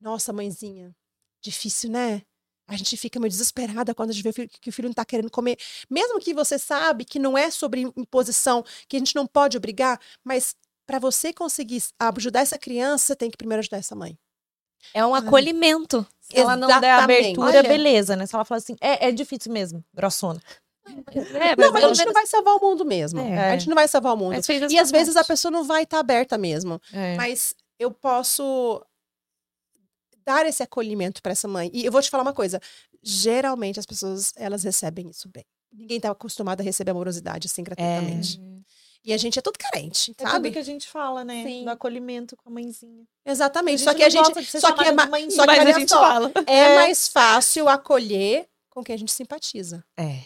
Nossa, 0.00 0.32
mãezinha, 0.32 0.94
difícil, 1.42 1.90
né? 1.90 2.22
A 2.68 2.76
gente 2.76 2.96
fica 2.96 3.18
meio 3.20 3.30
desesperada 3.30 3.94
quando 3.94 4.10
a 4.10 4.12
gente 4.12 4.22
vê 4.22 4.30
o 4.30 4.32
filho- 4.32 4.48
que 4.60 4.70
o 4.70 4.72
filho 4.72 4.86
não 4.88 4.92
está 4.92 5.04
querendo 5.04 5.30
comer. 5.30 5.58
Mesmo 5.90 6.18
que 6.20 6.32
você 6.32 6.58
sabe 6.58 7.04
que 7.04 7.18
não 7.18 7.36
é 7.36 7.50
sobre 7.50 7.82
imposição, 7.96 8.64
que 8.88 8.96
a 8.96 8.98
gente 8.98 9.14
não 9.14 9.26
pode 9.26 9.56
obrigar, 9.56 10.00
mas 10.24 10.54
para 10.86 10.98
você 10.98 11.32
conseguir 11.32 11.82
ajudar 11.98 12.40
essa 12.40 12.58
criança, 12.58 13.06
você 13.06 13.16
tem 13.16 13.30
que 13.30 13.36
primeiro 13.36 13.60
ajudar 13.60 13.78
essa 13.78 13.94
mãe. 13.94 14.16
É 14.94 15.04
um 15.04 15.14
acolhimento. 15.14 16.06
Se 16.20 16.38
ela 16.38 16.56
não 16.56 16.80
der 16.80 16.92
abertura, 16.92 17.46
Olha. 17.58 17.62
beleza, 17.62 18.16
né? 18.16 18.26
Se 18.26 18.34
ela 18.34 18.44
falar 18.44 18.58
assim, 18.58 18.76
é, 18.80 19.08
é 19.08 19.12
difícil 19.12 19.52
mesmo, 19.52 19.84
grossona. 19.94 20.40
É, 20.84 21.54
Não, 21.56 21.70
mas 21.72 21.84
a 21.84 21.88
gente 21.88 21.98
não 21.98 22.06
menos- 22.06 22.12
vai 22.14 22.26
salvar 22.26 22.56
o 22.56 22.60
mundo 22.60 22.84
mesmo. 22.84 23.20
É. 23.20 23.50
A 23.50 23.56
gente 23.56 23.68
não 23.68 23.74
vai 23.76 23.86
salvar 23.86 24.14
o 24.14 24.16
mundo. 24.16 24.34
mas 24.34 24.48
E 24.72 24.78
às 24.78 24.90
vezes 24.90 25.14
a 25.16 25.22
pessoa 25.24 25.50
não 25.52 25.62
vai 25.64 25.84
estar 25.84 26.00
aberta 26.00 26.36
mesmo. 26.36 26.80
É. 26.92 27.14
Mas 27.16 27.54
eu 27.78 27.90
posso 27.92 28.84
dar 30.24 30.46
esse 30.46 30.62
acolhimento 30.62 31.22
para 31.22 31.32
essa 31.32 31.46
mãe. 31.48 31.70
E 31.72 31.84
eu 31.84 31.92
vou 31.92 32.00
te 32.02 32.10
falar 32.10 32.22
uma 32.22 32.32
coisa. 32.32 32.60
Geralmente 33.02 33.78
as 33.80 33.86
pessoas, 33.86 34.32
elas 34.36 34.62
recebem 34.62 35.08
isso 35.10 35.28
bem. 35.28 35.44
Ninguém 35.72 35.98
tá 36.00 36.10
acostumado 36.10 36.60
a 36.60 36.64
receber 36.64 36.90
amorosidade 36.90 37.46
assim 37.46 37.62
gratuitamente. 37.62 38.40
E 39.04 39.12
a 39.12 39.16
gente 39.16 39.36
é 39.38 39.42
tudo 39.42 39.58
carente, 39.58 40.14
É 40.16 40.22
sabe? 40.22 40.34
tudo 40.48 40.52
que 40.52 40.58
a 40.58 40.62
gente 40.64 40.86
fala, 40.86 41.24
né? 41.24 41.42
Sim. 41.44 41.64
Do 41.64 41.70
acolhimento 41.70 42.36
com 42.36 42.48
a 42.50 42.52
mãezinha. 42.52 43.04
Exatamente. 43.26 43.80
A 43.82 43.84
só 43.84 43.94
que 43.94 44.04
a 44.04 44.08
gente, 44.08 44.44
só 44.60 44.72
que 44.72 44.84
é, 44.84 44.92
ma- 44.92 45.08
só 45.30 45.44
que 45.44 45.50
a 45.50 45.72
gente 45.78 45.88
só, 45.88 45.98
fala. 46.00 46.32
é 46.46 46.76
mais 46.76 47.08
fácil 47.08 47.68
acolher 47.68 48.46
com 48.70 48.82
quem 48.84 48.94
a 48.94 48.98
gente 48.98 49.10
simpatiza. 49.12 49.84
É. 49.98 50.20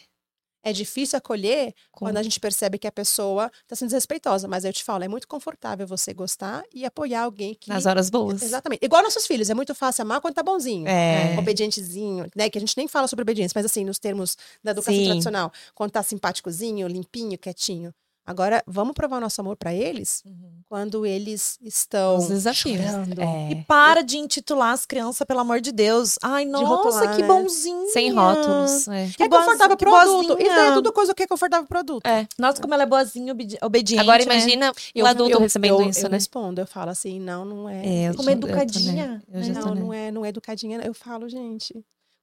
É 0.68 0.72
difícil 0.72 1.16
acolher 1.16 1.72
Com- 1.92 2.06
quando 2.06 2.16
a 2.16 2.22
gente 2.22 2.40
percebe 2.40 2.76
que 2.76 2.86
a 2.88 2.92
pessoa 2.92 3.50
está 3.62 3.76
sendo 3.76 3.88
desrespeitosa. 3.88 4.48
Mas 4.48 4.64
eu 4.64 4.72
te 4.72 4.82
falo, 4.82 5.04
é 5.04 5.08
muito 5.08 5.28
confortável 5.28 5.86
você 5.86 6.12
gostar 6.12 6.64
e 6.74 6.84
apoiar 6.84 7.22
alguém 7.22 7.54
que. 7.54 7.68
Nas 7.68 7.86
horas 7.86 8.10
boas. 8.10 8.42
Exatamente. 8.42 8.84
Igual 8.84 9.02
nossos 9.02 9.26
filhos, 9.26 9.48
é 9.48 9.54
muito 9.54 9.74
fácil 9.76 10.02
amar 10.02 10.20
quando 10.20 10.34
tá 10.34 10.42
bonzinho. 10.42 10.88
É. 10.88 11.36
Obedientezinho, 11.38 12.26
né? 12.34 12.50
Que 12.50 12.58
a 12.58 12.60
gente 12.60 12.76
nem 12.76 12.88
fala 12.88 13.06
sobre 13.06 13.22
obediência, 13.22 13.52
mas 13.54 13.64
assim, 13.64 13.84
nos 13.84 13.98
termos 13.98 14.36
da 14.64 14.72
educação 14.72 14.94
Sim. 14.94 15.04
tradicional. 15.06 15.52
Quando 15.74 15.92
tá 15.92 16.02
simpáticozinho, 16.02 16.88
limpinho, 16.88 17.38
quietinho. 17.38 17.94
Agora, 18.26 18.62
vamos 18.66 18.92
provar 18.94 19.18
o 19.18 19.20
nosso 19.20 19.40
amor 19.40 19.56
para 19.56 19.72
eles 19.72 20.24
quando 20.68 21.06
eles 21.06 21.56
estão 21.62 22.16
Os 22.16 22.26
desafios. 22.26 22.80
chorando. 22.84 23.20
É. 23.20 23.50
E 23.52 23.64
para 23.64 24.02
de 24.02 24.18
intitular 24.18 24.72
as 24.72 24.84
crianças, 24.84 25.24
pelo 25.24 25.38
amor 25.40 25.60
de 25.60 25.70
Deus. 25.70 26.18
Ai, 26.22 26.44
nossa, 26.44 26.66
rotular, 26.66 27.14
que 27.14 27.22
né? 27.22 27.28
bonzinho. 27.28 27.88
Sem 27.92 28.10
rótulos. 28.12 28.88
É. 28.88 29.08
Que 29.16 29.22
é 29.22 29.28
confortável 29.28 29.76
pro 29.76 29.94
adulto. 29.94 30.28
boazinha. 30.28 30.48
Isso 30.48 30.56
daí 30.56 30.68
é 30.70 30.74
tudo 30.74 30.92
coisa 30.92 31.14
que 31.14 31.22
é 31.22 31.26
confortável 31.28 31.66
pro 31.68 31.78
adulto. 31.78 32.08
É. 32.10 32.26
Nossa, 32.36 32.60
como 32.60 32.74
ela 32.74 32.82
é 32.82 32.86
boazinha, 32.86 33.32
obedi- 33.32 33.58
obediente. 33.62 34.00
Agora 34.00 34.18
né? 34.18 34.24
imagina 34.24 34.72
Eu- 34.94 35.04
o 35.04 35.08
adulto 35.08 35.32
eu- 35.36 35.40
recebendo 35.40 35.80
eu, 35.82 35.88
isso, 35.88 36.04
eu 36.04 36.10
né? 36.10 36.16
respondo, 36.16 36.60
eu 36.60 36.66
falo 36.66 36.90
assim, 36.90 37.20
não, 37.20 37.44
não 37.44 37.68
é. 37.68 37.86
É, 37.86 38.08
eu 38.08 38.14
Como 38.16 38.28
eu 38.28 38.32
educadinha, 38.32 39.06
né? 39.06 39.22
Eu 39.32 39.40
né? 39.40 39.48
Não, 39.60 39.74
né? 39.74 39.80
não 39.80 39.92
é, 39.94 40.10
não 40.10 40.24
é 40.24 40.28
educadinha. 40.30 40.80
Eu 40.84 40.92
falo, 40.94 41.28
gente. 41.28 41.72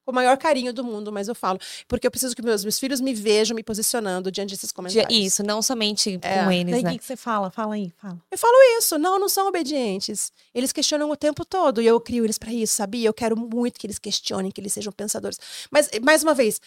Com 0.04 0.12
o 0.12 0.14
maior 0.14 0.36
carinho 0.36 0.70
do 0.72 0.84
mundo, 0.84 1.10
mas 1.10 1.28
eu 1.28 1.34
falo. 1.34 1.58
Porque 1.88 2.06
eu 2.06 2.10
preciso 2.10 2.36
que 2.36 2.42
meus, 2.42 2.62
meus 2.62 2.78
filhos 2.78 3.00
me 3.00 3.14
vejam 3.14 3.54
me 3.54 3.62
posicionando 3.62 4.30
diante 4.30 4.50
desses 4.50 4.70
comentários. 4.70 5.08
Isso, 5.18 5.42
não 5.42 5.62
somente 5.62 6.18
É. 6.20 6.44
com 6.44 6.52
eles, 6.52 6.72
Daí 6.72 6.80
o 6.80 6.84
né? 6.84 6.92
que, 6.92 6.98
que 6.98 7.04
você 7.04 7.16
fala? 7.16 7.50
Fala 7.50 7.74
aí, 7.74 7.90
fala. 7.96 8.18
Eu 8.30 8.36
falo 8.36 8.54
isso, 8.78 8.98
não, 8.98 9.18
não 9.18 9.28
são 9.30 9.48
obedientes. 9.48 10.30
Eles 10.54 10.72
questionam 10.72 11.10
o 11.10 11.16
tempo 11.16 11.42
todo 11.44 11.80
e 11.80 11.86
eu 11.86 11.98
crio 12.00 12.24
eles 12.24 12.36
para 12.38 12.52
isso, 12.52 12.74
sabia? 12.74 13.08
Eu 13.08 13.14
quero 13.14 13.34
muito 13.34 13.80
que 13.80 13.86
eles 13.86 13.98
questionem, 13.98 14.50
que 14.50 14.60
eles 14.60 14.74
sejam 14.74 14.92
pensadores. 14.92 15.38
Mas, 15.70 15.88
mais 16.02 16.22
uma 16.22 16.34
vez, 16.34 16.60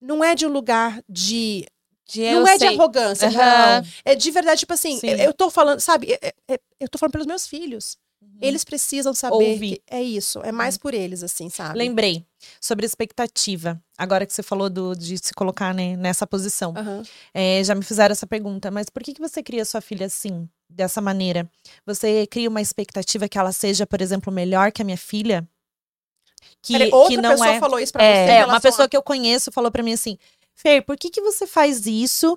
não 0.00 0.24
é 0.24 0.34
de 0.34 0.46
um 0.46 0.50
lugar 0.50 1.02
de. 1.08 1.66
De 2.04 2.20
não 2.22 2.40
eu 2.40 2.46
é 2.46 2.54
de 2.54 2.66
sei. 2.66 2.68
arrogância, 2.76 3.28
Aham. 3.28 3.80
não. 3.82 3.88
É 4.04 4.14
de 4.14 4.30
verdade, 4.30 4.60
tipo 4.60 4.72
assim, 4.72 4.98
Sim. 4.98 5.08
eu, 5.10 5.18
eu 5.18 5.32
tô 5.34 5.50
falando, 5.50 5.78
sabe? 5.78 6.12
é- 6.12 6.18
é- 6.28 6.54
é- 6.54 6.60
eu 6.80 6.88
tô 6.88 6.98
falando 6.98 7.12
pelos 7.12 7.26
meus 7.26 7.46
filhos. 7.46 7.96
Eles 8.40 8.64
precisam 8.64 9.14
saber. 9.14 9.80
É 9.88 10.02
isso, 10.02 10.40
é 10.42 10.50
mais 10.50 10.76
por 10.76 10.92
eles, 10.94 11.22
assim, 11.22 11.48
sabe? 11.48 11.78
Lembrei 11.78 12.26
sobre 12.60 12.84
expectativa. 12.84 13.80
Agora 13.96 14.26
que 14.26 14.32
você 14.32 14.42
falou 14.42 14.68
do, 14.68 14.96
de 14.96 15.16
se 15.16 15.32
colocar 15.32 15.72
né, 15.72 15.96
nessa 15.96 16.26
posição. 16.26 16.74
Aham. 16.76 17.02
É, 17.32 17.62
já 17.62 17.72
me 17.72 17.84
fizeram 17.84 18.12
essa 18.12 18.26
pergunta, 18.26 18.68
mas 18.68 18.90
por 18.90 19.00
que, 19.02 19.14
que 19.14 19.20
você 19.20 19.44
cria 19.44 19.64
sua 19.64 19.80
filha 19.80 20.06
assim, 20.06 20.48
dessa 20.68 21.00
maneira? 21.00 21.48
Você 21.86 22.26
cria 22.26 22.48
uma 22.48 22.60
expectativa 22.60 23.28
que 23.28 23.38
ela 23.38 23.52
seja, 23.52 23.86
por 23.86 24.00
exemplo, 24.02 24.32
melhor 24.32 24.72
que 24.72 24.82
a 24.82 24.84
minha 24.84 24.98
filha? 24.98 25.48
Que, 26.60 26.72
Peraí, 26.72 26.90
outra 26.92 27.14
que 27.16 27.22
não 27.22 27.30
pessoa 27.30 27.48
é. 27.50 27.60
falou 27.60 27.78
isso 27.78 27.92
pra 27.92 28.02
É, 28.04 28.26
você. 28.26 28.32
é, 28.32 28.44
uma 28.44 28.60
pessoa 28.60 28.86
a- 28.86 28.88
que 28.88 28.96
eu 28.96 29.02
conheço 29.02 29.52
falou 29.52 29.70
pra 29.70 29.82
mim 29.84 29.92
assim: 29.92 30.18
Fer, 30.54 30.82
por 30.82 30.96
que, 30.96 31.10
que 31.10 31.20
você 31.20 31.46
faz 31.46 31.86
isso 31.86 32.36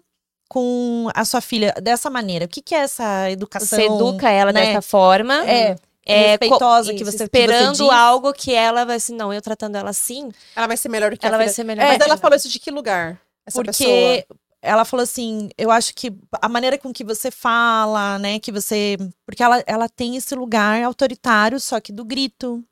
com 0.49 1.09
a 1.13 1.25
sua 1.25 1.41
filha 1.41 1.73
dessa 1.81 2.09
maneira? 2.09 2.45
O 2.45 2.47
que, 2.47 2.61
que 2.61 2.75
é 2.75 2.79
essa 2.79 3.29
educação? 3.31 3.77
Você 3.79 3.85
educa 3.85 4.29
ela 4.29 4.51
né? 4.53 4.67
dessa 4.67 4.81
forma. 4.81 5.43
É, 5.49 5.75
é, 6.05 6.37
co- 6.37 6.43
respeitosa 6.43 6.93
que 6.93 7.03
você- 7.03 7.11
que 7.11 7.17
você 7.17 7.23
esperando 7.23 7.89
algo 7.91 8.31
que 8.33 8.53
ela 8.53 8.85
vai 8.85 8.97
assim, 8.97 9.15
não, 9.15 9.33
eu 9.33 9.41
tratando 9.41 9.75
ela 9.75 9.89
assim, 9.89 10.29
Ela 10.55 10.67
vai 10.67 10.77
ser 10.77 10.89
melhor 10.89 11.11
do 11.11 11.17
que 11.17 11.25
ela 11.25 11.35
a 11.35 11.39
vai 11.39 11.49
ser 11.49 11.63
melhor. 11.63 11.85
Mas 11.87 11.97
que 11.97 12.03
ela 12.03 12.17
falou 12.17 12.35
isso 12.35 12.49
de 12.49 12.59
que 12.59 12.69
lugar? 12.69 13.19
Essa 13.45 13.61
porque 13.63 13.85
pessoa. 13.85 14.39
ela 14.61 14.85
falou 14.85 15.03
assim, 15.03 15.49
eu 15.57 15.71
acho 15.71 15.93
que 15.95 16.13
a 16.41 16.47
maneira 16.47 16.77
com 16.77 16.93
que 16.93 17.03
você 17.03 17.31
fala, 17.31 18.19
né, 18.19 18.39
que 18.39 18.51
você, 18.51 18.97
porque 19.25 19.41
ela, 19.43 19.63
ela 19.65 19.89
tem 19.89 20.15
esse 20.15 20.35
lugar 20.35 20.81
autoritário, 20.83 21.59
só 21.59 21.79
que 21.79 21.91
do 21.91 22.05
grito. 22.05 22.63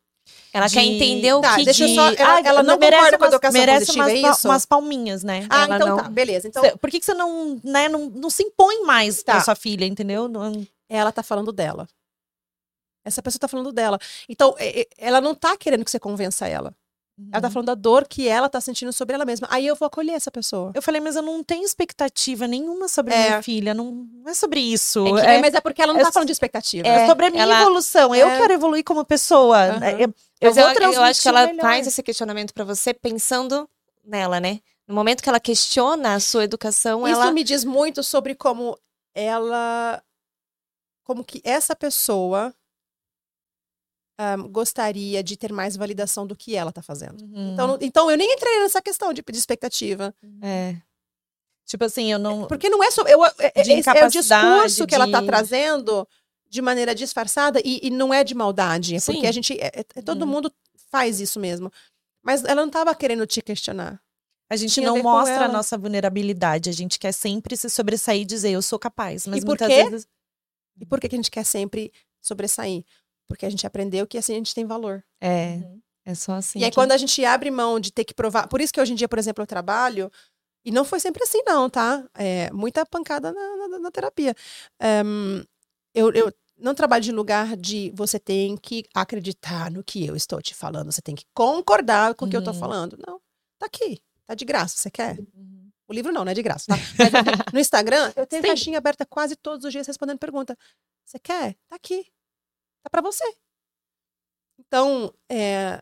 Ela 0.54 0.70
quer 0.70 0.82
de- 0.82 0.88
entender 0.88 1.34
o 1.34 1.42
Tá, 1.42 1.56
que 1.56 1.66
deixa 1.66 1.88
de... 1.88 1.96
só- 1.96 2.12
ela- 2.14 2.40
ela 2.42 2.64
não 2.64 2.78
merece 2.78 3.02
concorda 3.04 3.18
com 3.18 3.24
a 3.24 3.28
educação 3.28 3.60
merece 3.60 3.86
positiva, 3.88 4.06
umas, 4.06 4.14
é 4.14 4.30
isso? 4.38 4.48
umas 4.48 4.66
palminhas, 4.68 5.24
né? 5.24 5.48
Ah, 5.50 5.64
ela 5.64 5.76
então 5.78 5.88
não- 5.88 5.98
tá, 5.98 6.10
beleza. 6.10 6.48
Então, 6.48 6.78
Por 6.78 6.92
que, 6.92 7.00
que 7.00 7.06
você 7.06 7.14
não, 7.16 7.60
né, 7.64 7.90
não, 7.90 8.08
não 8.10 8.30
se 8.30 8.44
impõe 8.44 8.84
mais 8.86 9.24
Tá. 9.24 9.34
pra 9.34 9.44
sua 9.44 9.56
filha, 9.56 9.84
entendeu? 9.86 10.28
Não- 10.28 10.66
ela 10.88 11.12
tá 11.12 11.24
falando 11.24 11.52
dela. 11.52 11.88
Essa 13.06 13.22
pessoa 13.22 13.40
tá 13.40 13.48
falando 13.48 13.72
dela. 13.74 14.00
Então, 14.30 14.56
é- 14.58 14.82
é- 14.82 14.88
ela 14.98 15.20
não 15.20 15.36
tá 15.36 15.58
querendo 15.58 15.84
que 15.84 15.92
você 15.92 16.00
convença 16.00 16.48
ela. 16.48 16.74
Ela 17.16 17.36
Uhum. 17.36 17.42
tá 17.42 17.50
falando 17.52 17.68
da 17.68 17.76
dor 17.76 18.08
que 18.08 18.28
ela 18.28 18.50
tá 18.50 18.60
sentindo 18.60 18.92
sobre 18.92 19.14
ela 19.14 19.24
mesma. 19.24 19.48
Aí 19.52 19.68
eu 19.68 19.76
vou 19.76 19.86
acolher 19.86 20.14
essa 20.14 20.32
pessoa. 20.32 20.72
Eu 20.74 20.82
falei, 20.82 21.00
mas 21.00 21.16
eu 21.16 21.22
não 21.22 21.44
tenho 21.44 21.64
expectativa 21.64 22.48
nenhuma 22.48 22.88
sobre 22.88 23.14
É. 23.14 23.28
minha 23.30 23.44
filha. 23.44 23.72
Não, 23.74 23.92
não 23.92 24.32
é 24.32 24.34
sobre 24.34 24.60
isso. 24.60 25.06
É 25.06 25.12
que- 25.22 25.28
É, 25.28 25.36
é, 25.36 25.42
mas 25.42 25.54
é 25.54 25.62
porque 25.62 25.82
ela 25.82 25.94
não 25.94 26.02
é 26.02 26.04
tá 26.06 26.12
falando 26.12 26.26
de 26.28 26.32
expectativa. 26.34 26.88
é 26.88 27.06
sobre 27.06 27.28
a 27.28 27.30
minha 27.30 27.44
ela- 27.44 27.62
evolução. 27.62 28.16
Eu 28.16 28.28
É. 28.28 28.38
quero 28.40 28.54
evoluir 28.54 28.84
como 28.84 29.06
pessoa. 29.06 29.60
É, 29.86 30.06
Eu, 30.06 30.14
eu 30.42 30.54
vou 30.54 30.64
eu, 30.64 31.04
acho 31.04 31.22
que 31.22 31.28
ela 31.28 31.46
melhor. 31.46 31.62
faz 31.62 31.86
esse 31.86 32.02
questionamento 32.02 32.52
pra 32.52 32.64
você 32.64 32.94
pensando 32.96 33.70
nela, 34.04 34.40
né? 34.40 34.60
No 34.88 34.96
momento 34.96 35.22
que 35.22 35.30
ela 35.30 35.40
questiona 35.40 36.16
a 36.16 36.20
sua 36.20 36.44
educação, 36.44 37.08
Isso 37.08 37.16
ela 37.22 37.32
me 37.32 37.44
diz 37.44 37.64
muito 37.64 38.02
sobre 38.04 38.34
como 38.34 38.76
ela. 39.14 40.02
Como 41.04 41.24
que 41.24 41.42
essa 41.44 41.76
pessoa 41.76 42.54
ahm, 44.18 44.48
gostaria 44.50 45.24
de 45.24 45.36
ter 45.38 45.52
mais 45.52 45.76
validação 45.76 46.26
do 46.28 46.36
que 46.36 46.56
ela 46.56 46.72
tá 46.72 46.82
fazendo. 46.82 47.22
Uhum. 47.24 47.54
Então, 47.54 47.78
então 47.82 48.12
eu 48.12 48.18
nem 48.18 48.34
entrei 48.34 48.60
nessa 48.60 48.82
questão 48.82 49.14
de, 49.14 49.22
de 49.22 49.38
expectativa. 49.38 50.14
é, 50.42 50.76
Tipo 51.66 51.86
assim, 51.86 52.12
eu 52.12 52.20
não. 52.20 52.46
Porque 52.48 52.70
não 52.70 52.84
é 52.84 52.92
só. 52.92 53.04
Eu, 53.04 53.24
é, 53.26 53.32
é- 53.40 53.62
De 53.64 53.72
é 53.72 54.06
o 54.06 54.10
discurso 54.10 54.86
que 54.86 54.94
ela 54.94 55.10
tá 55.10 55.22
de- 55.22 55.26
trazendo 55.28 56.08
de 56.50 56.62
maneira 56.62 56.94
disfarçada 56.94 57.60
e, 57.64 57.80
e 57.88 57.90
não 57.90 58.14
é 58.14 58.24
de 58.24 58.36
maldade. 58.36 58.96
É 58.96 59.00
Sim. 59.00 59.14
porque 59.14 59.28
a 59.28 59.32
gente. 59.32 59.54
é- 59.54 59.72
é- 59.74 59.86
é- 59.96 60.02
todo 60.02 60.24
Uhum. 60.24 60.28
mundo 60.28 60.54
faz 60.92 61.20
isso 61.22 61.40
mesmo. 61.40 61.72
Mas 62.22 62.44
ela 62.44 62.62
não 62.62 62.70
tava 62.70 62.94
querendo 62.94 63.26
te 63.26 63.42
questionar. 63.42 64.00
A 64.50 64.56
gente 64.58 64.74
tinha 64.74 64.90
a 64.90 64.92
não 64.94 65.02
com 65.02 65.10
mostra 65.10 65.46
a 65.46 65.48
nossa 65.48 65.78
vulnerabilidade. 65.78 66.70
A 66.70 66.74
gente 66.74 67.00
quer 67.00 67.12
sempre 67.14 67.56
se 67.58 67.70
sobressair 67.70 68.22
e 68.22 68.26
dizer, 68.26 68.52
eu 68.52 68.62
sou 68.62 68.78
capaz. 68.78 69.26
Mas 69.26 69.40
por 69.40 69.48
muitas 69.48 69.68
quê? 69.68 69.84
vezes. 69.90 70.08
E 70.80 70.86
por 70.86 71.00
que, 71.00 71.08
que 71.10 71.16
a 71.16 71.18
gente 71.18 71.32
quer 71.32 71.46
sempre 71.46 71.92
sobressair? 72.22 72.84
Porque 73.34 73.48
a 73.48 73.50
gente 73.50 73.66
aprendeu 73.66 74.06
que 74.06 74.18
assim 74.18 74.34
a 74.34 74.38
gente 74.38 74.54
tem 74.54 74.64
valor. 74.66 75.04
é, 75.20 75.56
Uhum. 75.56 75.82
é 76.06 76.14
só 76.16 76.34
assim. 76.34 76.60
E 76.60 76.64
aí, 76.66 76.70
que- 76.70 76.76
quando 76.76 76.92
a 76.92 76.98
gente 76.98 77.26
abre 77.26 77.50
mão 77.50 77.80
de 77.80 77.92
ter 77.92 78.04
que 78.06 78.14
provar. 78.14 78.48
Por 78.48 78.62
isso 78.62 78.72
que 78.72 78.80
hoje 78.80 78.94
em 78.94 78.96
dia, 78.96 79.10
por 79.10 79.18
exemplo, 79.18 79.42
eu 79.42 79.48
trabalho. 79.48 80.12
E 80.66 80.72
não 80.72 80.86
foi 80.86 81.00
sempre 81.00 81.24
assim, 81.24 81.42
não, 81.46 81.70
tá? 81.70 82.08
É, 82.14 82.52
muita 82.52 82.86
pancada 82.86 83.32
na, 83.34 83.68
na- 83.68 83.80
na 83.80 83.92
terapia. 83.92 84.36
Ehm, 84.80 85.44
eu, 85.96 86.12
eu 86.14 86.32
não 86.58 86.74
trabalho 86.76 87.04
de 87.04 87.12
lugar 87.12 87.58
de 87.58 87.92
você 87.96 88.20
tem 88.20 88.56
que 88.56 88.86
acreditar 88.94 89.72
no 89.72 89.84
que 89.84 90.06
eu 90.06 90.16
estou 90.16 90.42
te 90.42 90.54
falando. 90.54 90.92
Você 90.92 91.02
tem 91.02 91.16
que 91.16 91.26
concordar 91.34 92.14
com 92.16 92.26
o 92.26 92.30
que 92.30 92.36
eu 92.36 92.40
estou 92.40 92.54
Uhum. 92.54 92.60
falando. 92.60 92.98
Não. 93.06 93.20
Tá 93.60 93.66
aqui. 93.66 94.00
Tá 94.26 94.36
de 94.36 94.46
graça. 94.46 94.78
Você 94.78 94.92
quer? 94.92 95.18
Uhum. 95.20 95.70
O 95.88 95.94
livro 95.94 96.12
não, 96.14 96.24
não 96.24 96.32
é 96.32 96.36
de 96.36 96.42
graça, 96.44 96.66
tá? 96.68 96.76
Mas 96.98 97.12
no- 97.12 97.54
no 97.54 97.60
Instagram, 97.60 98.14
eu 98.16 98.26
tenho 98.26 98.42
Sim. 98.42 98.48
caixinha 98.48 98.78
aberta 98.78 99.06
quase 99.06 99.36
todos 99.36 99.66
os 99.66 99.72
dias 99.72 99.86
respondendo 99.88 100.18
pergunta. 100.20 100.56
Você 101.06 101.20
quer? 101.20 101.56
Tá 101.70 101.76
aqui. 101.76 102.06
Tá 102.84 102.90
pra 102.92 103.02
você. 103.02 103.24
Então, 104.60 105.14
é, 105.30 105.80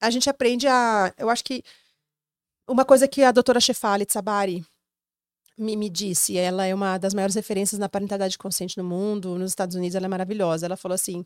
a 0.00 0.10
gente 0.10 0.28
aprende 0.28 0.66
a. 0.68 1.12
Eu 1.16 1.30
acho 1.30 1.42
que 1.44 1.62
uma 2.68 2.84
coisa 2.84 3.08
que 3.08 3.22
a 3.22 3.32
doutora 3.32 3.60
Shefali 3.60 4.04
Tsabari 4.04 4.64
me, 5.58 5.76
me 5.76 5.88
disse, 5.88 6.36
ela 6.36 6.66
é 6.66 6.74
uma 6.74 6.98
das 6.98 7.14
maiores 7.14 7.34
referências 7.34 7.78
na 7.78 7.88
parentalidade 7.88 8.36
consciente 8.36 8.76
no 8.76 8.84
mundo, 8.84 9.38
nos 9.38 9.50
Estados 9.52 9.76
Unidos, 9.76 9.94
ela 9.94 10.06
é 10.06 10.08
maravilhosa. 10.08 10.66
Ela 10.66 10.76
falou 10.76 10.94
assim: 10.94 11.24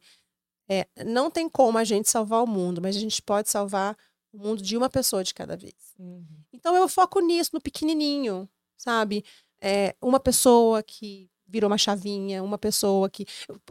é, 0.68 0.86
não 1.05 1.31
tem 1.31 1.48
como 1.48 1.78
a 1.78 1.85
gente 1.85 2.09
salvar 2.09 2.43
o 2.43 2.47
mundo, 2.47 2.81
mas 2.81 2.97
a 2.97 3.01
gente 3.01 3.20
pode 3.22 3.51
salvar 3.51 3.97
o 4.32 4.39
mundo 4.39 4.62
de 4.62 4.77
uma 4.77 4.89
pessoa 4.89 5.24
de 5.24 5.35
cada 5.35 5.56
vez. 5.56 5.94
Uhum. 5.98 6.24
Então 6.52 6.77
eu 6.77 6.89
foco 6.89 7.20
nisso, 7.20 7.51
no 7.52 7.60
pequenininho, 7.60 8.48
sabe? 8.77 9.24
É, 9.60 9.97
uma 10.01 10.20
pessoa 10.20 10.82
que 10.82 11.28
virou 11.51 11.68
uma 11.70 11.78
chavinha, 11.78 12.43
uma 12.43 12.56
pessoa 12.59 13.10
que. 13.10 13.27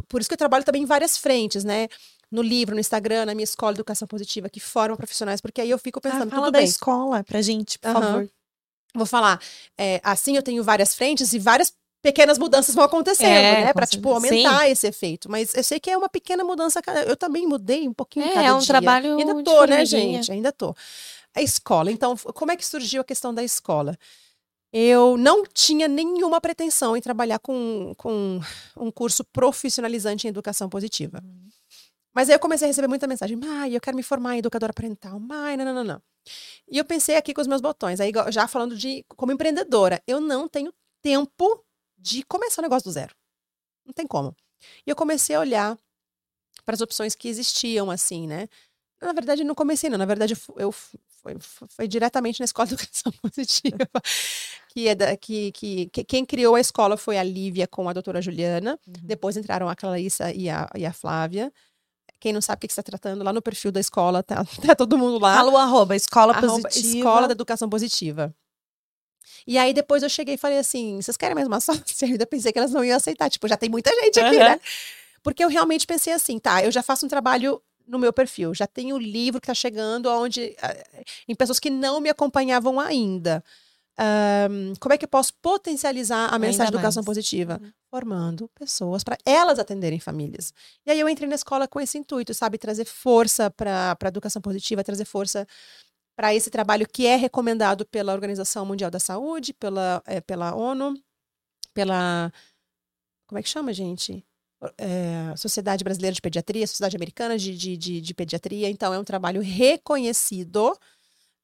Por 0.08 0.20
isso 0.22 0.30
que 0.30 0.34
eu 0.34 0.38
trabalho 0.38 0.64
também 0.66 0.84
em 0.84 0.86
várias 0.86 1.18
frentes, 1.18 1.64
né? 1.64 1.88
No 2.32 2.42
livro, 2.44 2.76
no 2.76 2.80
Instagram, 2.80 3.26
na 3.26 3.34
minha 3.34 3.44
escola 3.44 3.74
de 3.74 3.78
educação 3.80 4.08
positiva, 4.08 4.50
que 4.50 4.60
formam 4.60 4.96
profissionais, 4.98 5.42
porque 5.42 5.62
aí 5.62 5.70
eu 5.70 5.80
fico 5.80 6.00
Ah, 6.00 6.02
pensando, 6.02 6.30
fala 6.30 6.44
tudo 6.44 6.54
da 6.54 6.60
bem. 6.60 6.68
escola 6.68 7.24
pra 7.24 7.42
gente, 7.42 7.80
por 7.80 7.90
Aham. 7.90 8.02
favor. 8.02 8.30
Vou 8.96 9.06
falar, 9.06 9.40
é, 9.78 10.00
assim 10.04 10.36
eu 10.36 10.42
tenho 10.44 10.64
várias 10.64 10.96
frentes 10.96 11.32
e 11.34 11.40
várias 11.40 11.72
pequenas 12.02 12.38
mudanças 12.38 12.74
vão 12.74 12.84
acontecendo, 12.84 13.30
É, 13.30 13.66
né? 13.66 13.74
Pra, 13.74 13.86
tipo, 13.86 14.12
aumentar 14.12 14.70
esse 14.70 14.88
efeito. 14.88 15.30
Mas 15.30 15.54
eu 15.54 15.64
sei 15.64 15.80
que 15.80 15.90
é 15.92 15.98
uma 15.98 16.10
pequena 16.10 16.44
mudança. 16.44 16.82
Eu 17.08 17.16
também 17.16 17.46
mudei 17.48 17.88
um 17.88 17.94
pouquinho 17.94 18.26
É, 18.26 18.34
cada 18.36 18.48
é 18.48 18.54
um 18.54 18.60
dia. 18.60 18.68
trabalho 18.68 19.18
Ainda 19.18 19.44
tô, 19.44 19.66
né, 19.66 19.86
gente? 19.86 20.32
Ainda 20.32 20.52
tô. 20.52 20.76
A 21.36 21.42
escola. 21.42 21.92
Então, 21.92 22.16
como 22.18 22.52
é 22.52 22.56
que 22.56 22.66
surgiu 22.66 23.02
a 23.02 23.04
questão 23.06 23.34
da 23.34 23.44
escola? 23.44 23.98
Eu 24.72 25.18
não 25.18 25.44
tinha 25.44 25.88
nenhuma 25.88 26.40
pretensão 26.40 26.96
em 26.96 27.02
trabalhar 27.02 27.40
com, 27.40 27.94
com 27.98 28.40
um 28.78 28.92
curso 28.92 29.24
profissionalizante 29.24 30.28
em 30.28 30.30
educação 30.30 30.70
positiva. 30.70 31.24
Mas 32.14 32.30
aí 32.30 32.36
eu 32.36 32.40
comecei 32.40 32.66
a 32.66 32.70
receber 32.70 32.88
muita 32.88 33.08
mensagem. 33.08 33.36
Mai, 33.36 33.76
eu 33.76 33.82
quero 33.82 33.98
me 33.98 34.04
formar 34.04 34.36
em 34.36 34.40
educadora 34.40 34.74
parental. 34.74 35.20
Mai, 35.20 35.58
não, 35.58 35.66
não, 35.66 35.74
não, 35.74 35.84
não. 35.84 36.02
E 36.70 36.78
eu 36.78 36.86
pensei 36.86 37.16
aqui 37.16 37.34
com 37.34 37.42
os 37.42 37.48
meus 37.48 37.62
botões. 37.62 38.00
Aí, 38.00 38.12
já 38.30 38.48
falando 38.48 38.76
de 38.76 39.04
como 39.16 39.32
empreendedora, 39.32 40.02
eu 40.06 40.20
não 40.20 40.48
tenho 40.48 40.74
tempo 41.02 41.64
de 41.98 42.24
começar 42.24 42.62
o 42.62 42.64
negócio 42.64 42.90
do 42.90 42.94
zero. 42.94 43.16
Não 43.86 43.94
tem 43.94 44.06
como. 44.06 44.36
E 44.86 44.90
eu 44.90 44.96
comecei 44.96 45.36
a 45.36 45.40
olhar 45.40 45.78
para 46.66 46.76
as 46.76 46.82
opções 46.82 47.16
que 47.16 47.28
existiam, 47.28 47.90
assim, 47.90 48.28
né? 48.28 48.48
Na 49.02 49.14
verdade, 49.14 49.44
não 49.44 49.56
comecei, 49.56 49.90
não. 49.90 49.98
Na 49.98 50.06
verdade, 50.06 50.36
eu 50.58 50.74
foi, 51.22 51.36
foi 51.70 51.88
diretamente 51.88 52.40
na 52.40 52.46
escola 52.46 52.68
de 52.68 52.74
educação 52.76 53.12
positiva. 53.22 53.78
que 54.70 54.88
é 54.88 54.96
da, 54.96 55.16
que, 55.18 55.52
que, 55.52 55.88
que, 55.88 56.04
quem 56.04 56.26
criou 56.26 56.56
a 56.56 56.60
escola 56.60 56.98
foi 56.98 57.18
a 57.18 57.24
Lívia 57.24 57.68
com 57.68 57.88
a 57.90 57.94
doutora 57.94 58.22
Juliana. 58.22 58.80
Uhum. 58.88 58.94
Depois 59.04 59.38
entraram 59.38 59.70
a 59.70 59.76
Clarissa 59.76 60.32
e 60.32 60.50
a, 60.50 60.68
e 60.76 60.86
a 60.86 60.94
Flávia. 60.94 61.52
Quem 62.20 62.34
não 62.34 62.42
sabe 62.42 62.58
o 62.58 62.60
que 62.68 62.68
está 62.68 62.84
tratando, 62.84 63.24
lá 63.24 63.32
no 63.32 63.42
perfil 63.42 63.72
da 63.72 63.80
escola, 63.80 64.22
tá, 64.22 64.44
tá 64.66 64.76
todo 64.76 64.98
mundo 64.98 65.20
lá. 65.20 65.44
O 65.46 65.58
arroba, 65.58 65.96
escola 65.96 66.34
arroba, 66.34 66.64
positiva. 66.64 66.98
Escola 66.98 67.28
da 67.28 67.34
Educação 67.34 67.70
Positiva. 67.70 68.36
E 69.48 69.58
aí 69.58 69.74
depois 69.74 70.04
eu 70.04 70.10
cheguei 70.10 70.36
e 70.36 70.38
falei 70.38 70.58
assim: 70.58 71.02
vocês 71.02 71.16
querem 71.16 71.36
mais 71.36 71.48
uma 71.48 71.60
sócia? 71.62 72.06
Eu 72.06 72.12
ainda 72.12 72.26
pensei 72.26 72.52
que 72.52 72.60
elas 72.60 72.72
não 72.72 72.84
iam 72.84 72.98
aceitar. 72.98 73.30
Tipo, 73.30 73.48
já 73.48 73.56
tem 73.56 73.70
muita 73.70 73.90
gente 74.02 74.20
aqui, 74.20 74.36
uhum. 74.36 74.44
né? 74.44 74.60
Porque 75.24 75.44
eu 75.44 75.50
realmente 75.50 75.86
pensei 75.86 76.14
assim, 76.14 76.40
tá, 76.40 76.64
eu 76.64 76.72
já 76.72 76.82
faço 76.82 77.06
um 77.06 77.10
trabalho 77.10 77.62
no 77.90 78.00
meu 78.00 78.14
perfil, 78.14 78.54
já 78.54 78.68
tenho 78.68 78.96
o 78.96 79.00
livro 79.00 79.42
que 79.42 79.46
está 79.46 79.54
chegando 79.54 80.08
onde, 80.10 80.56
eh, 80.62 81.04
em 81.28 81.36
pessoas 81.36 81.60
que 81.60 81.70
não 81.70 82.00
me 82.00 82.10
acompanhavam 82.10 82.80
ainda. 82.80 83.44
Um, 84.00 84.74
como 84.80 84.94
é 84.94 84.98
que 84.98 85.04
eu 85.04 85.10
posso 85.10 85.34
potencializar 85.42 86.34
a 86.34 86.40
mensagem 86.40 86.72
de 86.72 86.78
educação 86.78 87.04
positiva? 87.04 87.60
Uhum. 87.62 87.72
Formando 87.92 88.50
pessoas 88.58 89.04
para 89.04 89.18
elas 89.26 89.60
atenderem 89.60 90.00
famílias. 90.00 90.54
E 90.86 90.92
aí 90.92 91.00
eu 91.00 91.10
entrei 91.10 91.28
na 91.28 91.36
escola 91.36 91.68
com 91.68 91.82
esse 91.82 91.98
intuito, 91.98 92.34
sabe? 92.34 92.58
Trazer 92.58 92.86
força 92.86 93.52
para 93.52 93.98
a 94.02 94.08
educação 94.08 94.42
positiva, 94.42 94.86
trazer 94.86 95.04
força 95.04 95.46
para 96.16 96.34
esse 96.34 96.50
trabalho 96.50 96.88
que 96.88 97.06
é 97.06 97.18
recomendado 97.18 97.86
pela 97.86 98.14
Organização 98.14 98.66
Mundial 98.66 98.90
da 98.90 99.00
Saúde, 99.00 99.54
pela, 99.54 100.02
é, 100.06 100.22
pela 100.22 100.56
ONU, 100.56 100.94
pela. 101.74 102.32
Como 103.28 103.38
é 103.38 103.44
que 103.44 103.50
chama, 103.50 103.74
gente? 103.74 104.26
É, 104.78 105.34
Sociedade 105.38 105.84
Brasileira 105.84 106.14
de 106.14 106.22
Pediatria, 106.22 106.68
Sociedade 106.68 106.96
Americana 106.96 107.38
de, 107.38 107.56
de, 107.56 107.78
de, 107.78 108.02
de 108.02 108.14
Pediatria. 108.14 108.70
Então, 108.70 108.94
é 108.94 109.00
um 109.00 109.04
trabalho 109.04 109.42
reconhecido 109.42 110.78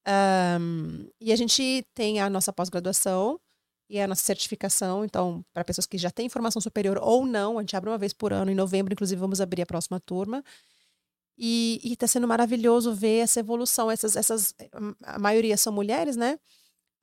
um, 0.07 1.09
e 1.19 1.33
a 1.33 1.35
gente 1.35 1.85
tem 1.93 2.19
a 2.19 2.29
nossa 2.29 2.53
pós-graduação 2.53 3.39
e 3.89 3.99
a 3.99 4.07
nossa 4.07 4.23
certificação. 4.23 5.03
Então, 5.03 5.43
para 5.53 5.63
pessoas 5.63 5.85
que 5.85 5.97
já 5.97 6.11
têm 6.11 6.29
formação 6.29 6.61
superior 6.61 6.99
ou 7.01 7.25
não, 7.25 7.57
a 7.57 7.61
gente 7.61 7.75
abre 7.75 7.89
uma 7.89 7.97
vez 7.97 8.13
por 8.13 8.31
ano. 8.31 8.51
Em 8.51 8.55
novembro, 8.55 8.93
inclusive, 8.93 9.19
vamos 9.19 9.41
abrir 9.41 9.63
a 9.63 9.65
próxima 9.65 9.99
turma. 9.99 10.43
E 11.37 11.81
está 11.83 12.07
sendo 12.07 12.27
maravilhoso 12.27 12.93
ver 12.93 13.19
essa 13.19 13.39
evolução. 13.39 13.91
Essas, 13.91 14.15
essas, 14.15 14.53
a 15.03 15.19
maioria 15.19 15.57
são 15.57 15.73
mulheres, 15.73 16.15
né? 16.15 16.39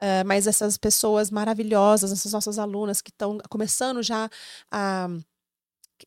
Uh, 0.01 0.27
mas 0.27 0.47
essas 0.47 0.77
pessoas 0.77 1.31
maravilhosas, 1.31 2.11
essas 2.11 2.33
nossas 2.33 2.59
alunas 2.59 3.01
que 3.01 3.11
estão 3.11 3.39
começando 3.49 4.03
já 4.03 4.29
a 4.71 5.09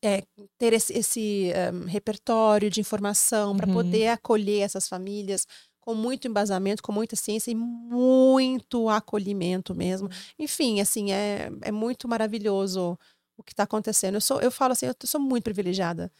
é, 0.02 0.22
ter 0.58 0.72
esse, 0.72 0.92
esse 0.92 1.52
um, 1.72 1.86
repertório 1.86 2.70
de 2.70 2.80
informação 2.80 3.50
uhum. 3.50 3.56
para 3.56 3.66
poder 3.66 4.08
acolher 4.08 4.60
essas 4.60 4.88
famílias, 4.88 5.46
com 5.80 5.94
muito 5.94 6.26
embasamento, 6.26 6.82
com 6.82 6.92
muita 6.92 7.14
ciência 7.14 7.50
e 7.50 7.54
muito 7.54 8.88
acolhimento 8.88 9.74
mesmo. 9.74 10.08
Uhum. 10.08 10.14
Enfim, 10.38 10.80
assim, 10.80 11.12
é, 11.12 11.50
é 11.62 11.70
muito 11.70 12.08
maravilhoso 12.08 12.98
o 13.36 13.42
que 13.42 13.52
está 13.52 13.62
acontecendo. 13.62 14.14
Eu, 14.16 14.20
sou, 14.20 14.40
eu 14.40 14.50
falo 14.50 14.72
assim, 14.72 14.86
eu 14.86 14.94
sou 15.04 15.20
muito 15.20 15.44
privilegiada. 15.44 16.10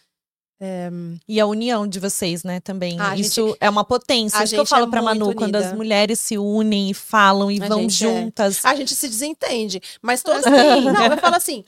É... 0.58 0.88
E 1.28 1.38
a 1.38 1.46
união 1.46 1.86
de 1.86 2.00
vocês, 2.00 2.42
né, 2.42 2.60
também. 2.60 2.96
Ah, 2.98 3.16
Isso 3.16 3.48
gente, 3.48 3.58
é 3.60 3.68
uma 3.68 3.84
potência. 3.84 4.42
Isso 4.42 4.54
que 4.54 4.60
eu 4.60 4.66
falo 4.66 4.86
é 4.86 4.90
pra 4.90 5.02
Manu, 5.02 5.26
unida. 5.26 5.38
quando 5.38 5.56
as 5.56 5.72
mulheres 5.72 6.18
se 6.20 6.38
unem 6.38 6.90
e 6.90 6.94
falam 6.94 7.50
e 7.50 7.62
a 7.62 7.68
vão 7.68 7.82
é. 7.82 7.88
juntas. 7.88 8.64
É... 8.64 8.68
A 8.68 8.74
gente 8.74 8.94
se 8.94 9.08
desentende. 9.08 9.80
Mas 10.00 10.22
todas. 10.22 10.46
assim, 10.46 10.84
não, 10.84 11.06
eu 11.06 11.18
falo 11.18 11.34
assim. 11.36 11.64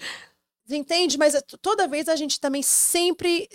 Desentende, 0.69 1.17
mas 1.17 1.35
toda 1.63 1.89
vez 1.89 2.09
a 2.09 2.15
gente 2.15 2.39
também 2.39 2.63
sempre 2.63 3.49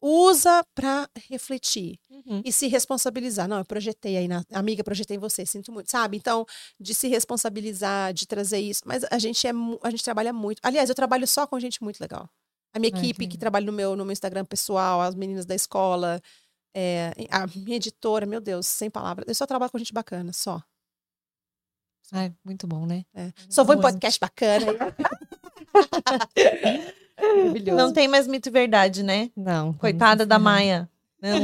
usa 0.00 0.64
para 0.74 1.10
refletir 1.28 1.98
uhum. 2.08 2.40
e 2.44 2.52
se 2.52 2.68
responsabilizar. 2.68 3.48
Não, 3.48 3.58
eu 3.58 3.64
projetei 3.64 4.16
aí 4.16 4.28
na 4.28 4.42
amiga, 4.52 4.84
projetei 4.84 5.16
em 5.16 5.20
você, 5.20 5.44
sinto 5.44 5.72
muito, 5.72 5.90
sabe? 5.90 6.16
Então, 6.16 6.46
de 6.78 6.94
se 6.94 7.08
responsabilizar, 7.08 8.14
de 8.14 8.26
trazer 8.26 8.60
isso. 8.60 8.82
Mas 8.86 9.04
a 9.10 9.18
gente 9.18 9.46
é 9.46 9.50
a 9.82 9.90
gente 9.90 10.04
trabalha 10.04 10.32
muito. 10.32 10.60
Aliás, 10.62 10.88
eu 10.88 10.94
trabalho 10.94 11.26
só 11.26 11.46
com 11.46 11.58
gente 11.58 11.82
muito 11.82 12.00
legal. 12.00 12.30
A 12.72 12.78
minha 12.78 12.88
equipe 12.88 13.26
que 13.26 13.36
trabalha 13.36 13.66
no 13.66 13.72
meu 13.72 13.96
no 13.96 14.04
meu 14.04 14.12
Instagram 14.12 14.44
pessoal, 14.44 15.00
as 15.00 15.16
meninas 15.16 15.44
da 15.44 15.56
escola, 15.56 16.22
é, 16.72 17.12
a 17.28 17.48
minha 17.48 17.76
editora, 17.76 18.24
meu 18.26 18.40
Deus, 18.40 18.66
sem 18.66 18.88
palavras. 18.88 19.26
Eu 19.26 19.34
só 19.34 19.44
trabalho 19.44 19.72
com 19.72 19.78
gente 19.78 19.92
bacana, 19.92 20.32
só. 20.32 20.62
Ai, 22.12 22.32
muito 22.44 22.66
bom, 22.66 22.86
né? 22.86 23.04
É. 23.12 23.32
Só 23.48 23.64
vou 23.64 23.74
em 23.74 23.80
podcast 23.80 24.18
bacana. 24.18 24.66
Maravilhoso. 27.20 27.76
Não 27.76 27.92
tem 27.92 28.08
mais 28.08 28.26
mito 28.26 28.48
e 28.48 28.52
verdade, 28.52 29.02
né? 29.02 29.30
Não. 29.36 29.74
Coitada 29.74 30.24
da 30.24 30.38
Maia. 30.38 30.88
Não. 31.20 31.36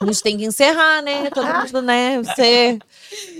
A 0.00 0.06
gente 0.06 0.22
tem 0.22 0.36
que 0.36 0.44
encerrar, 0.44 1.00
né? 1.00 1.30
Todo 1.30 1.46
mundo, 1.46 1.82
né? 1.82 2.18
Você 2.18 2.78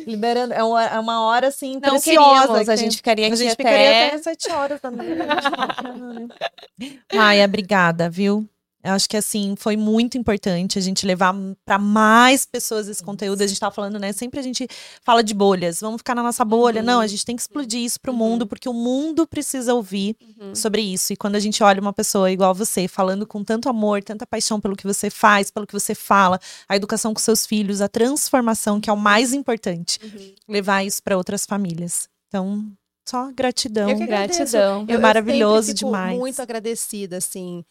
liberando. 0.06 0.54
É 0.54 0.62
uma, 0.62 0.84
é 0.84 1.18
hora 1.18 1.48
assim, 1.48 1.74
Não 1.74 1.80
preciosa. 1.80 2.72
a 2.72 2.76
gente 2.76 2.96
ficaria 2.96 3.26
aqui 3.26 3.34
a 3.34 3.36
gente 3.36 3.52
até... 3.52 3.64
ficaria 3.64 4.06
até 4.06 4.18
sete 4.18 4.50
horas 4.52 4.80
também. 4.80 5.08
Maia, 7.12 7.44
obrigada, 7.44 8.08
viu? 8.08 8.48
Eu 8.82 8.94
acho 8.94 9.08
que 9.08 9.16
assim 9.16 9.54
foi 9.56 9.76
muito 9.76 10.16
importante 10.16 10.78
a 10.78 10.82
gente 10.82 11.06
levar 11.06 11.34
para 11.66 11.78
mais 11.78 12.46
pessoas 12.46 12.88
esse 12.88 13.02
conteúdo. 13.02 13.42
A 13.42 13.46
gente 13.46 13.60
tava 13.60 13.74
falando, 13.74 13.98
né? 13.98 14.12
Sempre 14.12 14.40
a 14.40 14.42
gente 14.42 14.66
fala 15.02 15.22
de 15.22 15.34
bolhas, 15.34 15.80
vamos 15.80 15.98
ficar 15.98 16.14
na 16.14 16.22
nossa 16.22 16.44
bolha. 16.44 16.80
Uhum. 16.80 16.86
Não, 16.86 17.00
a 17.00 17.06
gente 17.06 17.24
tem 17.24 17.36
que 17.36 17.42
explodir 17.42 17.80
isso 17.80 18.00
pro 18.00 18.12
uhum. 18.12 18.18
mundo, 18.18 18.46
porque 18.46 18.68
o 18.68 18.72
mundo 18.72 19.26
precisa 19.26 19.74
ouvir 19.74 20.16
uhum. 20.20 20.54
sobre 20.54 20.80
isso. 20.80 21.12
E 21.12 21.16
quando 21.16 21.36
a 21.36 21.40
gente 21.40 21.62
olha 21.62 21.80
uma 21.80 21.92
pessoa 21.92 22.30
igual 22.30 22.54
você, 22.54 22.88
falando 22.88 23.26
com 23.26 23.44
tanto 23.44 23.68
amor, 23.68 24.02
tanta 24.02 24.26
paixão 24.26 24.58
pelo 24.58 24.74
que 24.74 24.86
você 24.86 25.10
faz, 25.10 25.50
pelo 25.50 25.66
que 25.66 25.74
você 25.74 25.94
fala, 25.94 26.40
a 26.66 26.74
educação 26.74 27.12
com 27.12 27.20
seus 27.20 27.44
filhos, 27.44 27.82
a 27.82 27.88
transformação, 27.88 28.80
que 28.80 28.88
é 28.88 28.92
o 28.92 28.96
mais 28.96 29.34
importante, 29.34 29.98
uhum. 30.02 30.34
levar 30.48 30.84
isso 30.84 31.02
para 31.02 31.18
outras 31.18 31.44
famílias. 31.44 32.08
Então, 32.28 32.64
só 33.06 33.30
gratidão. 33.32 33.98
Gratidão. 33.98 34.86
É 34.88 34.96
maravilhoso 34.96 35.74
demais. 35.74 36.18
Muito 36.18 36.40
agradecida, 36.40 37.18
assim 37.18 37.62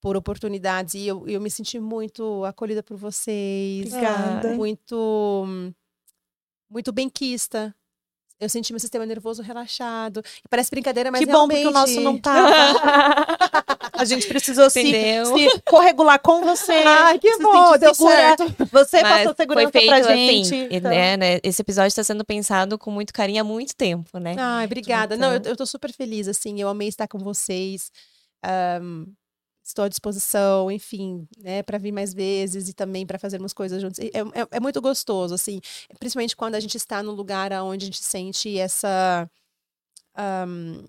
por 0.00 0.16
oportunidades 0.16 0.94
e 0.94 1.06
eu, 1.06 1.26
eu 1.26 1.40
me 1.40 1.50
senti 1.50 1.78
muito 1.78 2.44
acolhida 2.44 2.82
por 2.82 2.96
vocês. 2.96 3.92
Obrigada. 3.92 4.54
Muito, 4.54 5.72
muito 6.70 6.92
benquista. 6.92 7.74
Eu 8.40 8.48
senti 8.48 8.72
meu 8.72 8.78
sistema 8.78 9.04
nervoso 9.04 9.42
relaxado. 9.42 10.22
Parece 10.48 10.70
brincadeira, 10.70 11.10
mas 11.10 11.18
que 11.18 11.26
bom 11.26 11.48
realmente... 11.48 11.62
porque 11.62 11.68
o 11.68 11.80
nosso 11.80 12.00
não 12.00 12.16
tá. 12.16 12.46
a 13.92 14.04
gente 14.04 14.28
precisou 14.28 14.70
se, 14.70 14.80
se 14.80 15.62
corregular 15.66 16.20
com 16.20 16.42
você. 16.42 16.72
Ai, 16.72 17.18
que 17.18 17.36
bom, 17.38 17.76
deu 17.76 17.92
segura. 17.92 18.16
certo. 18.16 18.44
Você 18.70 19.02
mas 19.02 19.18
passou 19.18 19.34
segurança 19.34 19.72
foi 19.72 19.80
feito, 19.80 19.88
pra 19.88 20.02
gente. 20.02 20.46
Assim, 20.46 20.68
então. 20.70 20.88
né, 20.88 21.16
né, 21.16 21.40
esse 21.42 21.60
episódio 21.62 21.88
está 21.88 22.04
sendo 22.04 22.24
pensado 22.24 22.78
com 22.78 22.92
muito 22.92 23.12
carinho 23.12 23.40
há 23.40 23.44
muito 23.44 23.74
tempo, 23.74 24.16
né? 24.20 24.36
Ai, 24.38 24.66
obrigada. 24.66 25.16
Então... 25.16 25.30
Não, 25.30 25.36
eu, 25.36 25.42
eu 25.42 25.56
tô 25.56 25.66
super 25.66 25.92
feliz, 25.92 26.28
assim. 26.28 26.60
Eu 26.60 26.68
amei 26.68 26.86
estar 26.86 27.08
com 27.08 27.18
vocês. 27.18 27.90
Um, 28.80 29.04
estou 29.68 29.84
à 29.84 29.88
disposição, 29.88 30.70
enfim, 30.70 31.28
né, 31.38 31.62
para 31.62 31.78
vir 31.78 31.92
mais 31.92 32.14
vezes 32.14 32.68
e 32.68 32.72
também 32.72 33.06
para 33.06 33.18
fazermos 33.18 33.52
coisas 33.52 33.80
juntos. 33.80 33.98
É, 33.98 34.06
é, 34.06 34.48
é, 34.52 34.60
muito 34.60 34.80
gostoso, 34.80 35.34
assim, 35.34 35.60
principalmente 35.98 36.34
quando 36.34 36.54
a 36.54 36.60
gente 36.60 36.76
está 36.76 37.02
num 37.02 37.12
lugar 37.12 37.52
onde 37.62 37.84
a 37.84 37.86
gente 37.86 38.02
sente 38.02 38.58
essa 38.58 39.28
um, 40.46 40.84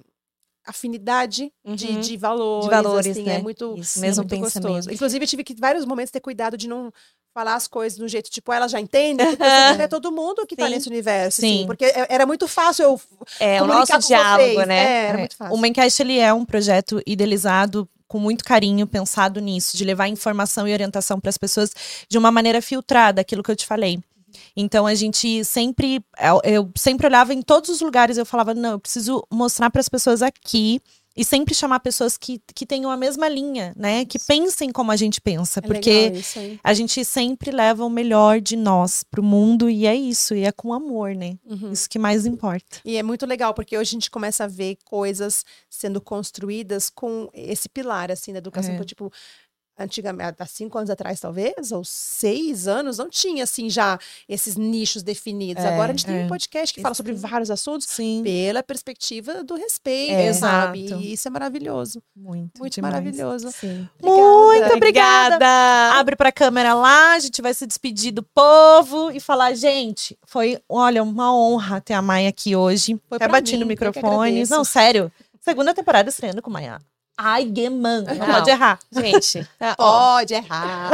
afinidade 0.65 1.51
uhum. 1.63 1.75
de, 1.75 1.99
de, 1.99 2.17
valores, 2.17 2.65
de 2.65 2.71
valores, 2.71 3.07
assim, 3.07 3.21
é 3.23 3.25
né? 3.25 3.35
é 3.35 3.41
muito, 3.41 3.75
Isso, 3.77 3.99
mesmo 3.99 4.23
é 4.23 4.27
muito 4.27 4.43
gostoso. 4.43 4.91
Inclusive, 4.91 5.23
eu 5.23 5.27
tive 5.27 5.43
que, 5.43 5.53
vários 5.55 5.85
momentos, 5.85 6.11
ter 6.11 6.21
cuidado 6.21 6.57
de 6.57 6.67
não 6.67 6.91
falar 7.33 7.55
as 7.55 7.67
coisas 7.67 7.99
do 7.99 8.07
jeito, 8.07 8.29
tipo, 8.29 8.51
ela 8.51 8.67
já 8.67 8.79
entende, 8.79 9.23
porque 9.23 9.43
é 9.83 9.87
todo 9.87 10.11
mundo 10.11 10.47
que 10.47 10.55
está 10.55 10.69
nesse 10.69 10.87
universo, 10.87 11.41
Sim. 11.41 11.57
Assim, 11.59 11.67
porque 11.67 11.85
é, 11.85 12.07
era 12.09 12.25
muito 12.25 12.47
fácil 12.47 12.83
eu 12.83 13.01
É, 13.39 13.61
o 13.61 13.67
nosso 13.67 13.97
diálogo, 13.99 14.53
vocês. 14.53 14.67
né? 14.67 14.77
É, 14.77 15.05
era 15.07 15.17
muito 15.17 15.35
fácil. 15.35 15.55
O 15.55 15.59
Mencast, 15.59 16.01
ele 16.01 16.17
é 16.17 16.33
um 16.33 16.45
projeto 16.45 17.01
idealizado 17.05 17.87
com 18.09 18.19
muito 18.19 18.43
carinho 18.43 18.87
pensado 18.87 19.39
nisso, 19.39 19.77
de 19.77 19.85
levar 19.85 20.07
informação 20.09 20.67
e 20.67 20.73
orientação 20.73 21.19
para 21.19 21.29
as 21.29 21.37
pessoas 21.37 21.71
de 22.09 22.17
uma 22.17 22.31
maneira 22.31 22.61
filtrada, 22.61 23.21
aquilo 23.21 23.43
que 23.43 23.51
eu 23.51 23.55
te 23.55 23.65
falei. 23.65 23.99
Então 24.55 24.85
a 24.85 24.95
gente 24.95 25.45
sempre, 25.45 26.03
eu 26.43 26.69
sempre 26.75 27.07
olhava 27.07 27.33
em 27.33 27.41
todos 27.41 27.69
os 27.69 27.81
lugares, 27.81 28.17
eu 28.17 28.25
falava, 28.25 28.53
não, 28.53 28.71
eu 28.71 28.79
preciso 28.79 29.23
mostrar 29.31 29.69
para 29.69 29.79
as 29.79 29.87
pessoas 29.87 30.21
aqui 30.21 30.81
e 31.19 31.25
sempre 31.25 31.53
chamar 31.53 31.81
pessoas 31.81 32.17
que, 32.17 32.41
que 32.55 32.65
tenham 32.65 32.89
a 32.89 32.95
mesma 32.95 33.27
linha, 33.27 33.73
né? 33.75 34.05
Que 34.05 34.17
pensem 34.17 34.71
como 34.71 34.89
a 34.89 34.95
gente 34.95 35.19
pensa. 35.19 35.59
É 35.59 35.61
porque 35.61 36.13
a 36.63 36.73
gente 36.73 37.03
sempre 37.03 37.51
leva 37.51 37.83
o 37.83 37.89
melhor 37.89 38.39
de 38.39 38.55
nós 38.55 39.03
pro 39.03 39.21
mundo 39.21 39.69
e 39.69 39.85
é 39.85 39.93
isso, 39.93 40.33
e 40.33 40.45
é 40.45 40.51
com 40.53 40.73
amor, 40.73 41.13
né? 41.13 41.37
Uhum. 41.45 41.73
Isso 41.73 41.89
que 41.89 41.99
mais 41.99 42.25
importa. 42.25 42.77
E 42.85 42.95
é 42.95 43.03
muito 43.03 43.25
legal, 43.25 43.53
porque 43.53 43.77
hoje 43.77 43.89
a 43.89 43.95
gente 43.95 44.09
começa 44.09 44.45
a 44.45 44.47
ver 44.47 44.77
coisas 44.85 45.43
sendo 45.69 45.99
construídas 45.99 46.89
com 46.89 47.29
esse 47.33 47.67
pilar, 47.67 48.09
assim, 48.09 48.31
da 48.31 48.37
educação. 48.37 48.71
É. 48.71 48.75
Então, 48.75 48.85
tipo, 48.85 49.11
antigamente, 49.79 50.35
há 50.39 50.45
cinco 50.45 50.77
anos 50.77 50.89
atrás, 50.89 51.19
talvez, 51.19 51.71
ou 51.71 51.83
seis 51.85 52.67
anos, 52.67 52.97
não 52.97 53.09
tinha, 53.09 53.43
assim, 53.43 53.69
já 53.69 53.97
esses 54.27 54.55
nichos 54.55 55.01
definidos. 55.01 55.63
É, 55.63 55.69
Agora 55.69 55.91
a 55.91 55.95
gente 55.95 56.05
tem 56.05 56.21
é. 56.21 56.25
um 56.25 56.27
podcast 56.27 56.73
que 56.73 56.81
fala 56.81 56.93
sobre 56.93 57.13
vários 57.13 57.49
assuntos 57.49 57.87
Sim. 57.87 58.21
pela 58.23 58.61
perspectiva 58.61 59.43
do 59.43 59.55
respeito, 59.55 60.11
É, 60.13 60.33
sabe? 60.33 60.85
exato. 60.85 61.01
E 61.01 61.13
isso 61.13 61.27
é 61.27 61.31
maravilhoso. 61.31 62.03
Muito, 62.15 62.59
Muito 62.59 62.73
demais. 62.75 62.93
maravilhoso. 62.93 63.51
Sim. 63.51 63.87
Muito 64.01 64.73
obrigada. 64.73 64.75
Obrigada. 65.35 65.99
Abre 65.99 66.15
pra 66.15 66.31
câmera 66.31 66.73
lá, 66.73 67.13
a 67.13 67.19
gente 67.19 67.41
vai 67.41 67.53
se 67.53 67.65
despedir 67.65 68.11
do 68.11 68.23
povo 68.23 69.11
e 69.11 69.19
falar, 69.19 69.53
gente, 69.53 70.17
foi, 70.25 70.59
olha, 70.67 71.01
uma 71.01 71.33
honra 71.35 71.79
ter 71.79 71.93
a 71.93 72.01
Maia 72.01 72.29
aqui 72.29 72.55
hoje. 72.55 72.99
Foi 73.07 73.15
Até 73.15 73.27
bati 73.27 73.53
mim, 73.53 73.59
no 73.59 73.65
microfone. 73.65 74.45
Não, 74.49 74.63
sério. 74.63 75.11
Segunda 75.41 75.73
temporada 75.73 76.09
estreando 76.09 76.41
com 76.41 76.49
Maia. 76.49 76.79
Ai, 77.21 77.51
Geman. 77.53 78.03
Não, 78.03 78.15
Não. 78.15 78.25
pode 78.25 78.49
errar. 78.49 78.79
Gente, 78.89 79.45
tá. 79.59 79.75
Pode 79.75 80.33
errar. 80.33 80.91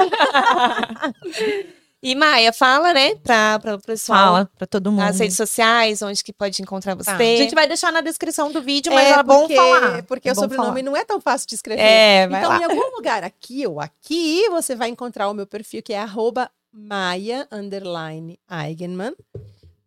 E 2.01 2.13
Maia, 2.13 2.53
fala, 2.53 2.93
né, 2.93 3.15
pra, 3.15 3.57
pra 3.57 3.75
o 3.75 3.81
pessoal. 3.81 4.19
Fala 4.19 4.51
pra 4.57 4.67
todo 4.67 4.91
mundo. 4.91 5.01
Nas 5.01 5.19
redes 5.19 5.35
sociais, 5.35 6.03
onde 6.03 6.23
que 6.23 6.31
pode 6.31 6.61
encontrar 6.61 6.93
você. 6.95 7.09
Tá. 7.09 7.17
A 7.17 7.37
gente 7.37 7.55
vai 7.55 7.67
deixar 7.67 7.91
na 7.91 8.01
descrição 8.01 8.51
do 8.51 8.61
vídeo, 8.61 8.93
mas 8.93 9.07
é, 9.07 9.23
bom 9.23 9.41
porque, 9.41 9.55
falar. 9.55 10.03
Porque 10.03 10.29
é 10.29 10.31
o 10.31 10.35
sobrenome 10.35 10.83
não 10.83 10.95
é 10.95 11.03
tão 11.03 11.19
fácil 11.19 11.47
de 11.47 11.55
escrever. 11.55 11.81
É, 11.81 12.27
vai 12.27 12.41
então, 12.41 12.51
lá. 12.51 12.59
em 12.59 12.63
algum 12.63 12.95
lugar 12.95 13.23
aqui 13.23 13.65
ou 13.65 13.79
aqui, 13.79 14.47
você 14.49 14.75
vai 14.75 14.89
encontrar 14.89 15.29
o 15.29 15.33
meu 15.33 15.47
perfil, 15.47 15.81
que 15.81 15.93
é 15.93 15.99
arroba 15.99 16.49
Maia 16.71 17.47
underline 17.51 18.39
Eigenman. 18.49 19.15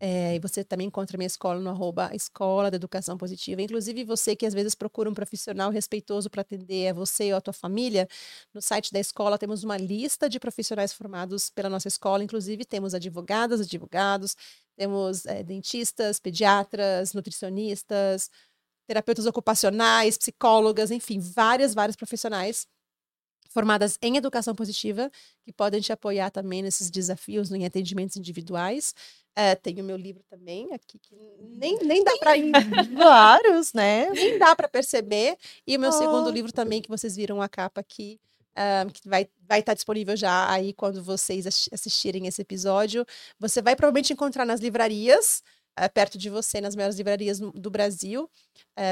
É, 0.00 0.36
e 0.36 0.38
você 0.38 0.62
também 0.62 0.86
encontra 0.86 1.18
minha 1.18 1.26
escola 1.26 1.58
no 1.60 1.70
arroba 1.70 2.10
Escola 2.14 2.70
da 2.70 2.76
Educação 2.76 3.18
Positiva. 3.18 3.60
Inclusive, 3.62 4.04
você 4.04 4.36
que 4.36 4.46
às 4.46 4.54
vezes 4.54 4.74
procura 4.74 5.10
um 5.10 5.14
profissional 5.14 5.70
respeitoso 5.72 6.30
para 6.30 6.42
atender 6.42 6.88
a 6.88 6.92
você 6.92 7.32
ou 7.32 7.38
a 7.38 7.40
tua 7.40 7.52
família, 7.52 8.08
no 8.54 8.62
site 8.62 8.92
da 8.92 9.00
escola 9.00 9.36
temos 9.36 9.64
uma 9.64 9.76
lista 9.76 10.28
de 10.28 10.38
profissionais 10.38 10.92
formados 10.92 11.50
pela 11.50 11.68
nossa 11.68 11.88
escola. 11.88 12.22
Inclusive, 12.22 12.64
temos 12.64 12.94
advogadas, 12.94 13.60
advogados, 13.60 14.36
temos 14.76 15.26
eh, 15.26 15.42
dentistas, 15.42 16.20
pediatras, 16.20 17.12
nutricionistas, 17.12 18.30
terapeutas 18.88 19.26
ocupacionais, 19.26 20.18
psicólogas, 20.18 20.90
enfim, 20.92 21.20
várias, 21.20 21.74
várias 21.74 21.96
profissionais 21.96 22.66
formadas 23.50 23.98
em 24.02 24.16
educação 24.16 24.54
positiva 24.54 25.10
que 25.44 25.52
podem 25.52 25.80
te 25.80 25.92
apoiar 25.92 26.30
também 26.30 26.62
nesses 26.62 26.90
desafios 26.90 27.50
em 27.52 27.64
atendimentos 27.64 28.16
individuais. 28.16 28.94
Eh, 29.40 29.54
tem 29.54 29.80
o 29.80 29.84
meu 29.84 29.96
livro 29.96 30.20
também 30.28 30.72
aqui 30.72 30.98
que 30.98 31.14
nem, 31.38 31.78
nem 31.78 32.02
dá 32.02 32.16
para 32.18 32.32
Vários, 32.98 33.72
né? 33.72 34.10
nem 34.10 34.36
dá 34.36 34.56
para 34.56 34.66
perceber. 34.68 35.36
E 35.64 35.76
o 35.76 35.80
meu 35.80 35.92
segundo 35.92 36.26
Oh. 36.28 36.32
livro 36.32 36.50
também, 36.52 36.82
que 36.82 36.88
vocês 36.88 37.14
viram 37.14 37.40
a 37.40 37.48
capa 37.48 37.80
aqui, 37.80 38.18
ah, 38.56 38.84
que 38.92 39.08
vai 39.08 39.28
vai 39.48 39.60
estar 39.60 39.74
disponível 39.74 40.16
já 40.16 40.50
aí 40.50 40.72
quando 40.72 41.02
vocês 41.04 41.46
assi- 41.46 41.70
assistirem 41.72 42.26
esse 42.26 42.42
episódio. 42.42 43.06
Você 43.38 43.62
vai 43.62 43.76
provavelmente 43.76 44.12
encontrar 44.12 44.44
nas 44.44 44.58
livrarias, 44.60 45.40
ah, 45.76 45.88
perto 45.88 46.18
de 46.18 46.28
você, 46.28 46.60
nas 46.60 46.74
maiores 46.74 46.96
livrarias 46.96 47.38
do 47.38 47.70
Brasil. 47.70 48.28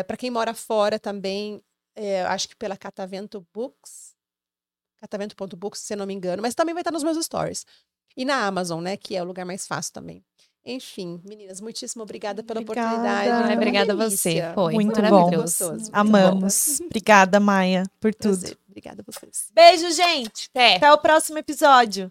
para 0.07 0.17
quem 0.17 0.31
mora 0.31 0.55
fora 0.55 0.97
também, 0.99 1.61
eh, 1.97 2.23
acho 2.27 2.49
que 2.49 2.55
pela 2.57 2.77
Catavento 2.77 3.45
Books, 3.53 4.15
catavento.books, 5.01 5.81
se 5.81 5.93
eu 5.95 5.99
não 5.99 6.07
me 6.07 6.15
engano, 6.15 6.41
mas 6.43 6.55
também 6.55 6.75
vai 6.75 6.83
estar 6.83 6.93
nos 6.93 7.03
meus 7.05 7.23
stories. 7.25 7.65
E 8.17 8.25
na 8.25 8.47
Amazon, 8.47 8.83
né, 8.83 8.97
que 8.97 9.17
é 9.17 9.23
o 9.23 9.27
lugar 9.27 9.45
mais 9.47 9.67
fácil 9.67 9.93
também. 9.93 10.23
Enfim, 10.69 11.21
meninas, 11.25 11.61
muitíssimo 11.61 12.03
obrigada 12.03 12.43
pela 12.43 12.61
Obrigada. 12.61 12.89
oportunidade. 12.97 13.47
Foi 13.47 13.55
obrigada 13.57 13.93
a 13.93 13.97
você, 13.97 14.43
foi 14.53 14.75
Muito 14.75 15.01
maravilhoso. 15.01 15.31
bom. 15.31 15.43
Gostoso. 15.43 15.73
muito 15.73 15.93
bom. 15.93 15.99
Amamos. 15.99 16.81
Obrigada, 16.81 17.39
Maia, 17.39 17.85
por 18.01 18.13
tudo. 18.13 18.39
Prazer. 18.41 18.59
Obrigada 18.69 19.05
a 19.07 19.13
vocês. 19.13 19.49
Beijo, 19.55 19.91
gente. 19.93 20.51
Até. 20.51 20.77
Até 20.77 20.93
o 20.93 20.99
próximo 20.99 21.39
episódio. 21.39 22.11